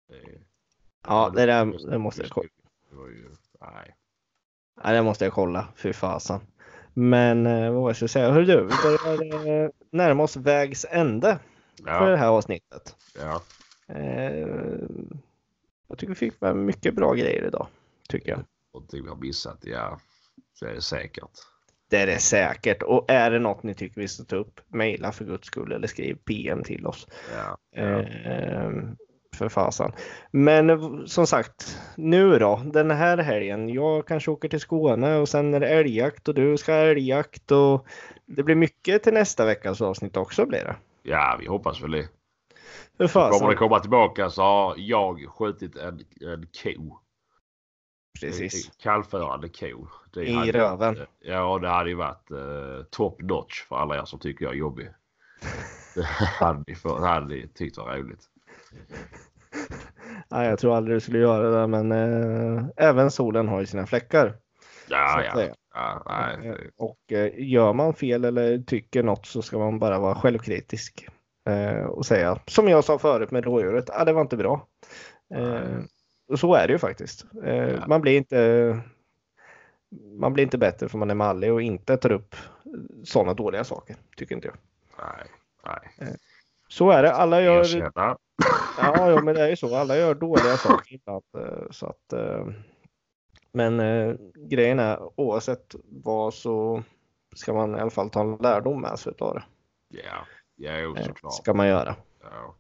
Det- 0.09 0.46
Ja, 1.07 1.33
det 1.35 1.47
där 1.47 1.91
det 1.91 1.99
måste 1.99 2.23
jag 2.23 2.31
kolla. 2.31 2.49
Ju, 2.93 3.29
nej. 3.61 3.95
Ja, 4.83 4.91
det 4.93 5.03
måste 5.03 5.25
jag 5.25 5.33
kolla. 5.35 5.69
Fy 5.77 5.93
fasen. 5.93 6.41
Men 6.95 7.47
eh, 7.47 7.73
vad 7.73 7.83
det 7.85 7.89
jag 7.89 7.97
skulle 7.97 8.09
säga? 8.09 8.31
Hör 8.31 8.43
du, 8.43 8.65
vi 8.65 8.73
börjar 8.83 9.65
eh, 9.65 9.71
närma 9.91 10.23
oss 10.23 10.37
vägs 10.37 10.87
ände 10.91 11.39
för 11.77 11.85
det 12.07 12.11
Ja, 12.11 12.17
här 12.17 12.29
avsnittet. 12.29 12.97
ja. 13.21 13.43
Eh, 13.95 14.49
jag 15.89 15.99
tycker 15.99 16.09
vi 16.09 16.15
fick 16.15 16.41
med 16.41 16.57
mycket 16.57 16.95
bra 16.95 17.15
grejer 17.15 17.47
idag. 17.47 17.67
Tycker 18.09 18.31
jag. 18.31 18.41
Någonting 18.75 19.03
vi 19.03 19.09
har 19.09 19.17
missat. 19.17 19.59
Ja, 19.63 20.01
det 20.61 20.67
är 20.67 20.75
det 20.75 20.83
säkert. 20.83 21.25
Det 21.91 21.97
är 21.97 22.07
det 22.07 22.19
säkert. 22.19 22.83
Och 22.83 23.11
är 23.11 23.31
det 23.31 23.39
något 23.39 23.63
ni 23.63 23.75
tycker 23.75 24.01
vi 24.01 24.09
ska 24.09 24.25
ta 24.25 24.37
upp, 24.37 24.61
mejla 24.69 25.13
för 25.13 25.25
guds 25.25 25.47
skull 25.47 25.73
eller 25.73 25.89
skriv 25.89 26.15
PM 26.25 26.63
till 26.63 26.87
oss. 26.87 27.07
Ja, 27.37 27.59
ja. 27.71 27.83
Eh, 27.83 28.71
för 29.37 29.49
fasen. 29.49 29.93
Men 30.31 30.69
som 31.09 31.27
sagt, 31.27 31.79
nu 31.97 32.39
då, 32.39 32.63
den 32.65 32.91
här 32.91 33.19
helgen. 33.19 33.69
Jag 33.69 34.07
kanske 34.07 34.31
åker 34.31 34.49
till 34.49 34.61
Skåne 34.61 35.17
och 35.17 35.29
sen 35.29 35.55
är 35.55 35.61
det 35.61 35.69
älgjakt 35.69 36.29
och 36.29 36.35
du 36.35 36.57
ska 36.57 36.73
ha 36.73 36.79
älgjakt 36.79 37.51
och 37.53 37.87
det 38.27 38.43
blir 38.43 38.55
mycket 38.55 39.03
till 39.03 39.15
nästa 39.15 39.45
veckas 39.45 39.81
avsnitt 39.81 40.17
också 40.17 40.47
blir 40.47 40.65
det. 40.65 40.77
ja, 41.03 41.37
vi 41.41 41.47
hoppas 41.47 41.83
väl 41.83 41.91
det. 41.91 42.09
För 42.99 43.09
Kommer 43.09 43.31
det 43.31 43.33
fasen. 43.33 43.57
komma 43.57 43.81
tillbaka 43.81 44.31
så 44.31 44.43
har 44.43 44.75
jag 44.79 45.27
skjutit 45.39 45.77
en, 45.77 46.01
en 46.21 46.47
ko. 46.63 46.99
Precis. 48.21 48.71
Kallförande 48.83 49.49
ko. 49.49 49.87
Det 50.13 50.25
I 50.25 50.33
hade 50.35 50.53
röven. 50.53 50.97
eh, 50.97 51.03
Ja, 51.21 51.59
det 51.59 51.69
hade 51.69 51.89
ju 51.91 51.97
varit 51.97 52.31
eh, 52.31 52.85
top 52.91 53.23
notch 53.23 53.65
för 53.69 53.77
alla 53.77 53.97
er 53.97 54.05
som 54.05 54.19
tycker 54.19 54.45
jag 54.45 54.55
är 54.55 54.59
jobbig. 54.59 54.89
Det 55.95 57.07
hade 57.07 57.27
ni 57.27 57.49
tyckt 57.55 57.77
var 57.79 57.97
roligt. 57.97 58.21
Nej, 60.29 60.49
jag 60.49 60.59
tror 60.59 60.77
aldrig 60.77 60.97
du 60.97 61.01
skulle 61.01 61.19
göra 61.19 61.61
det, 61.61 61.67
men 61.67 61.93
eh, 61.93 62.65
även 62.77 63.11
solen 63.11 63.49
har 63.49 63.61
ju 63.61 63.67
sina 63.67 63.87
fläckar. 63.87 64.37
Ja, 64.89 65.23
ja. 65.25 65.49
ja 65.75 66.03
nej, 66.07 66.49
Eh, 66.49 66.57
Och 66.77 67.13
eh, 67.13 67.33
gör 67.37 67.73
man 67.73 67.95
fel 67.95 68.25
eller 68.25 68.59
tycker 68.59 69.03
något 69.03 69.27
så 69.27 69.43
ska 69.43 69.59
man 69.59 69.79
bara 69.79 69.99
vara 69.99 70.15
självkritisk 70.15 71.09
eh, 71.49 71.85
och 71.85 72.07
säga 72.07 72.39
som 72.47 72.69
jag 72.69 72.85
sa 72.85 72.99
förut 72.99 73.31
med 73.31 73.45
rådjuret, 73.45 73.91
ah, 73.91 74.05
det 74.05 74.13
var 74.13 74.21
inte 74.21 74.37
bra. 74.37 74.67
Eh, 75.35 75.79
och 76.29 76.39
så 76.39 76.55
är 76.55 76.67
det 76.67 76.73
ju 76.73 76.79
faktiskt. 76.79 77.27
Eh, 77.45 77.57
Ja. 77.57 77.87
Man 77.87 78.01
blir 78.01 78.17
inte 78.17 78.81
man 80.19 80.33
blir 80.33 80.45
inte 80.45 80.59
bättre 80.59 80.89
för 80.89 80.99
man 80.99 81.11
är 81.11 81.15
mallig 81.15 81.53
och 81.53 81.63
inte 81.63 81.97
tar 81.97 82.13
upp 82.13 82.37
sådana 83.05 83.35
dåliga 83.35 83.65
saker, 83.65 83.97
tycker 84.17 84.35
inte 84.35 84.49
jag. 84.49 84.57
nej, 85.65 85.93
nej. 85.99 86.17
Så 86.69 86.91
är 86.91 87.03
det, 87.03 87.13
alla 87.13 87.41
gör, 87.43 87.61
Erkänna. 87.61 87.91
ja, 88.79 89.11
ja 89.11 89.21
men 89.23 89.35
det 89.35 89.43
är 89.43 89.49
ju 89.49 89.57
så, 89.57 89.77
alla 89.77 89.97
gör 89.97 90.15
dåliga 90.15 90.57
saker 90.57 90.95
ibland. 90.95 91.25
eh, 91.39 91.71
Så 91.71 91.87
att, 91.87 92.13
eh, 92.13 92.47
men 93.53 93.81
eh, 93.81 94.15
grejen 94.49 94.79
är 94.79 95.21
oavsett 95.21 95.75
vad 95.85 96.35
så 96.35 96.83
ska 97.35 97.53
man 97.53 97.77
i 97.77 97.81
alla 97.81 97.91
fall 97.91 98.11
ta 98.11 98.21
en 98.21 98.37
lärdom 98.37 98.81
med 98.81 98.99
sig 98.99 99.13
av 99.21 99.35
det. 99.35 99.45
Ja, 99.89 100.27
ja 100.57 100.79
jo, 100.79 100.97
såklart. 101.05 101.35
ska 101.35 101.55
man 101.55 101.69
göra. 101.69 101.97
Ja, 102.23 102.55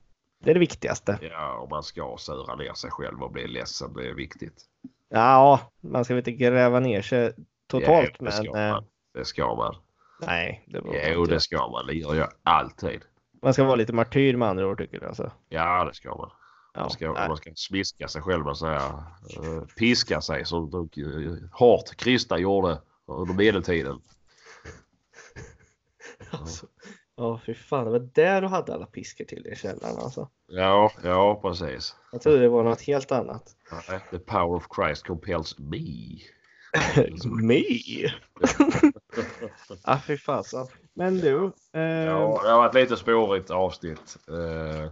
Det 0.45 0.51
är 0.51 0.55
det 0.55 0.61
viktigaste. 0.61 1.19
ja, 1.23 1.59
och 1.59 1.70
man 1.70 1.83
ska 1.83 2.16
sura 2.19 2.55
ner 2.55 2.73
sig 2.74 2.91
själv 2.91 3.23
och 3.23 3.31
bli 3.33 3.47
ledsen. 3.49 3.93
Det 3.95 4.09
är 4.09 4.15
viktigt. 4.15 4.62
Ja, 5.09 5.61
man 5.81 6.05
ska 6.05 6.15
väl 6.15 6.19
inte 6.20 6.33
gräva 6.33 6.81
ner 6.81 7.03
sig 7.03 7.33
totalt, 7.66 8.16
Ja, 8.19 8.24
det 8.24 8.33
ska 8.33 8.53
men 8.53 8.70
man. 8.70 8.85
Det 9.15 9.24
ska 9.24 9.55
man. 9.55 9.74
nej. 10.20 10.65
Det 10.66 10.81
var 10.81 10.95
Jo, 11.15 11.24
det 11.24 11.41
ska 11.41 11.69
man. 11.69 11.87
Det 11.87 11.95
gör 11.95 12.15
jag 12.15 12.28
alltid. 12.43 13.01
Man 13.42 13.54
ska 13.54 13.64
vara 13.64 13.76
lite 13.76 13.92
martyr 13.92 14.36
med 14.36 14.48
andra 14.48 14.66
ord 14.66 14.78
tycker 14.78 15.00
du 15.00 15.06
alltså. 15.06 15.32
Ja, 15.48 15.84
det 15.84 15.94
ska 15.94 16.08
man. 16.08 16.30
Ja, 16.74 16.80
Man 16.80 16.90
ska, 16.90 17.12
nej. 17.12 17.28
man 17.28 17.36
ska 17.36 17.50
smiska 17.54 18.08
sig 18.08 18.22
själv 18.22 18.48
och 18.48 18.58
säga, 18.58 19.04
eh, 19.36 19.62
piska 19.78 20.20
sig 20.20 20.44
som 20.44 20.90
eh, 20.96 21.48
hårt 21.52 21.96
kristna 21.96 22.38
gjorde 22.38 22.80
under 23.06 23.34
medeltiden. 23.34 24.00
Alltså, 26.30 26.66
ja, 27.16 27.40
fy 27.46 27.54
fan. 27.54 27.84
Det 27.84 27.90
var 27.90 28.08
där 28.14 28.42
du 28.42 28.48
hade 28.48 28.74
alla 28.74 28.86
piskor 28.86 29.24
till 29.24 29.46
i 29.46 29.56
källaren 29.56 29.96
alltså. 29.98 30.28
Ja, 30.46 30.92
ja 31.02 31.40
precis. 31.42 31.96
Jag 32.12 32.22
trodde 32.22 32.38
det 32.38 32.48
var 32.48 32.64
något 32.64 32.80
helt 32.80 33.12
annat. 33.12 33.56
The 34.10 34.18
power 34.18 34.56
of 34.56 34.66
Christ 34.76 35.06
compels 35.06 35.58
me. 35.58 36.18
Me? 37.42 37.62
Ja, 39.84 40.00
fy 40.06 40.16
fasen. 40.18 40.66
Men 40.97 41.18
du. 41.20 41.44
Eh, 41.74 41.81
Ja, 41.82 42.40
det 42.44 42.51
har 42.51 42.59
varit 42.59 42.74
lite 42.74 42.97
spårigt 42.97 43.51
avsnitt. 43.51 44.16
Eh, 44.28 44.90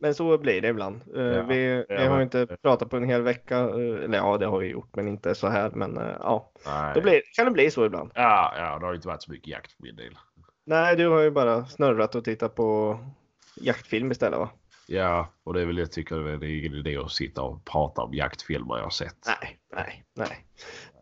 Men 0.00 0.14
så 0.14 0.38
blir 0.38 0.60
det 0.60 0.68
ibland. 0.68 1.00
Eh, 1.16 1.22
Ja, 1.22 1.42
vi, 1.42 1.84
vi 1.88 1.94
ja, 1.94 2.08
har 2.08 2.20
inte 2.22 2.46
pratat 2.62 2.90
på 2.90 2.96
en 2.96 3.04
hel 3.04 3.22
vecka. 3.22 3.58
eh, 3.58 4.04
eller 4.04 4.16
ja, 4.18 4.36
det 4.38 4.46
har 4.46 4.58
vi 4.58 4.66
gjort, 4.66 4.96
men 4.96 5.08
inte 5.08 5.34
så 5.34 5.48
här. 5.48 5.70
Men 5.70 5.96
eh, 5.96 6.16
ja, 6.20 6.50
nej. 6.66 6.94
då 6.94 7.00
blir, 7.00 7.22
kan 7.36 7.44
det 7.44 7.50
bli 7.50 7.70
så 7.70 7.84
ibland. 7.86 8.10
Ja, 8.14 8.54
ja, 8.56 8.78
det 8.78 8.86
har 8.86 8.94
inte 8.94 9.08
varit 9.08 9.22
så 9.22 9.32
mycket 9.32 9.48
jakt 9.48 9.72
för 9.72 9.82
min 9.82 9.96
del. 9.96 10.18
Nej, 10.66 10.96
du 10.96 11.08
har 11.08 11.20
ju 11.20 11.30
bara 11.30 11.66
snurrat 11.66 12.14
och 12.14 12.24
tittat 12.24 12.54
på 12.54 12.98
jaktfilm 13.60 14.10
istället 14.12 14.38
va? 14.38 14.50
Ja, 14.86 15.28
och 15.44 15.54
det 15.54 15.60
är 15.62 15.66
väl 15.66 15.78
jag 15.78 15.92
tycker 15.92 16.16
det 16.16 16.46
är 16.46 16.58
ingen 16.58 16.74
idé 16.74 16.96
att 16.96 17.10
sitta 17.12 17.42
och 17.42 17.64
prata 17.64 18.02
om 18.02 18.14
jaktfilmer 18.14 18.76
jag 18.76 18.82
har 18.82 18.90
sett. 18.90 19.16
Nej, 19.26 19.58
nej, 19.76 20.04
nej. 20.14 20.46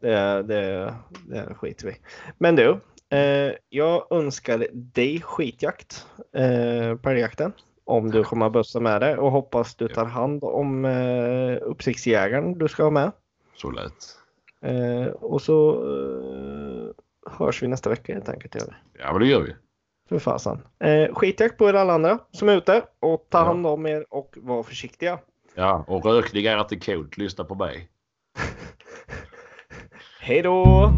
Det, 0.01 0.43
det, 0.43 0.95
det 1.27 1.55
skiter 1.55 1.87
vi. 1.87 1.97
Men 2.39 2.57
du, 2.57 2.81
eh, 3.11 3.55
jag 3.69 4.07
önskar 4.11 4.67
dig 4.73 5.21
skitjakt 5.21 6.07
eh, 6.33 6.97
på 6.97 7.11
älgjakten. 7.11 7.53
Om 7.85 8.11
du 8.11 8.25
kommer 8.25 8.47
att 8.47 8.53
bössa 8.53 8.81
med 8.81 9.01
det 9.01 9.17
och 9.17 9.31
hoppas 9.31 9.75
du 9.75 9.89
tar 9.89 10.05
hand 10.05 10.45
om 10.45 10.85
eh, 10.85 11.59
uppsiktsjägaren 11.63 12.59
du 12.59 12.69
ska 12.69 12.83
ha 12.83 12.91
med. 12.91 13.13
Så 13.55 13.71
lätt. 13.71 14.17
Eh, 14.63 15.07
och 15.07 15.43
så 15.43 15.73
eh, 15.73 16.89
hörs 17.33 17.63
vi 17.63 17.69
nästa 17.69 17.91
vecka 17.91 18.15
helt 18.15 18.29
enkelt. 18.29 18.55
Gör 18.55 18.67
vi. 18.67 19.01
Ja, 19.01 19.13
men 19.13 19.21
det 19.21 19.27
gör 19.27 19.41
vi. 19.41 19.55
För 20.09 20.19
fasen. 20.19 20.59
Eh, 20.79 21.15
skitjakt 21.15 21.59
på 21.59 21.69
er 21.69 21.75
alla 21.75 21.93
andra 21.93 22.19
som 22.31 22.49
är 22.49 22.57
ute 22.57 22.83
och 23.01 23.27
ta 23.31 23.39
hand 23.39 23.67
om 23.67 23.87
er 23.87 24.07
och 24.11 24.35
var 24.37 24.63
försiktiga. 24.63 25.19
Ja, 25.55 25.85
och 25.89 26.05
rökning 26.05 26.47
är 26.47 26.61
inte 26.61 26.77
coolt. 26.77 27.17
Lyssna 27.17 27.45
på 27.45 27.55
mig. 27.55 27.89
Hej 30.21 30.43
då! 30.43 30.93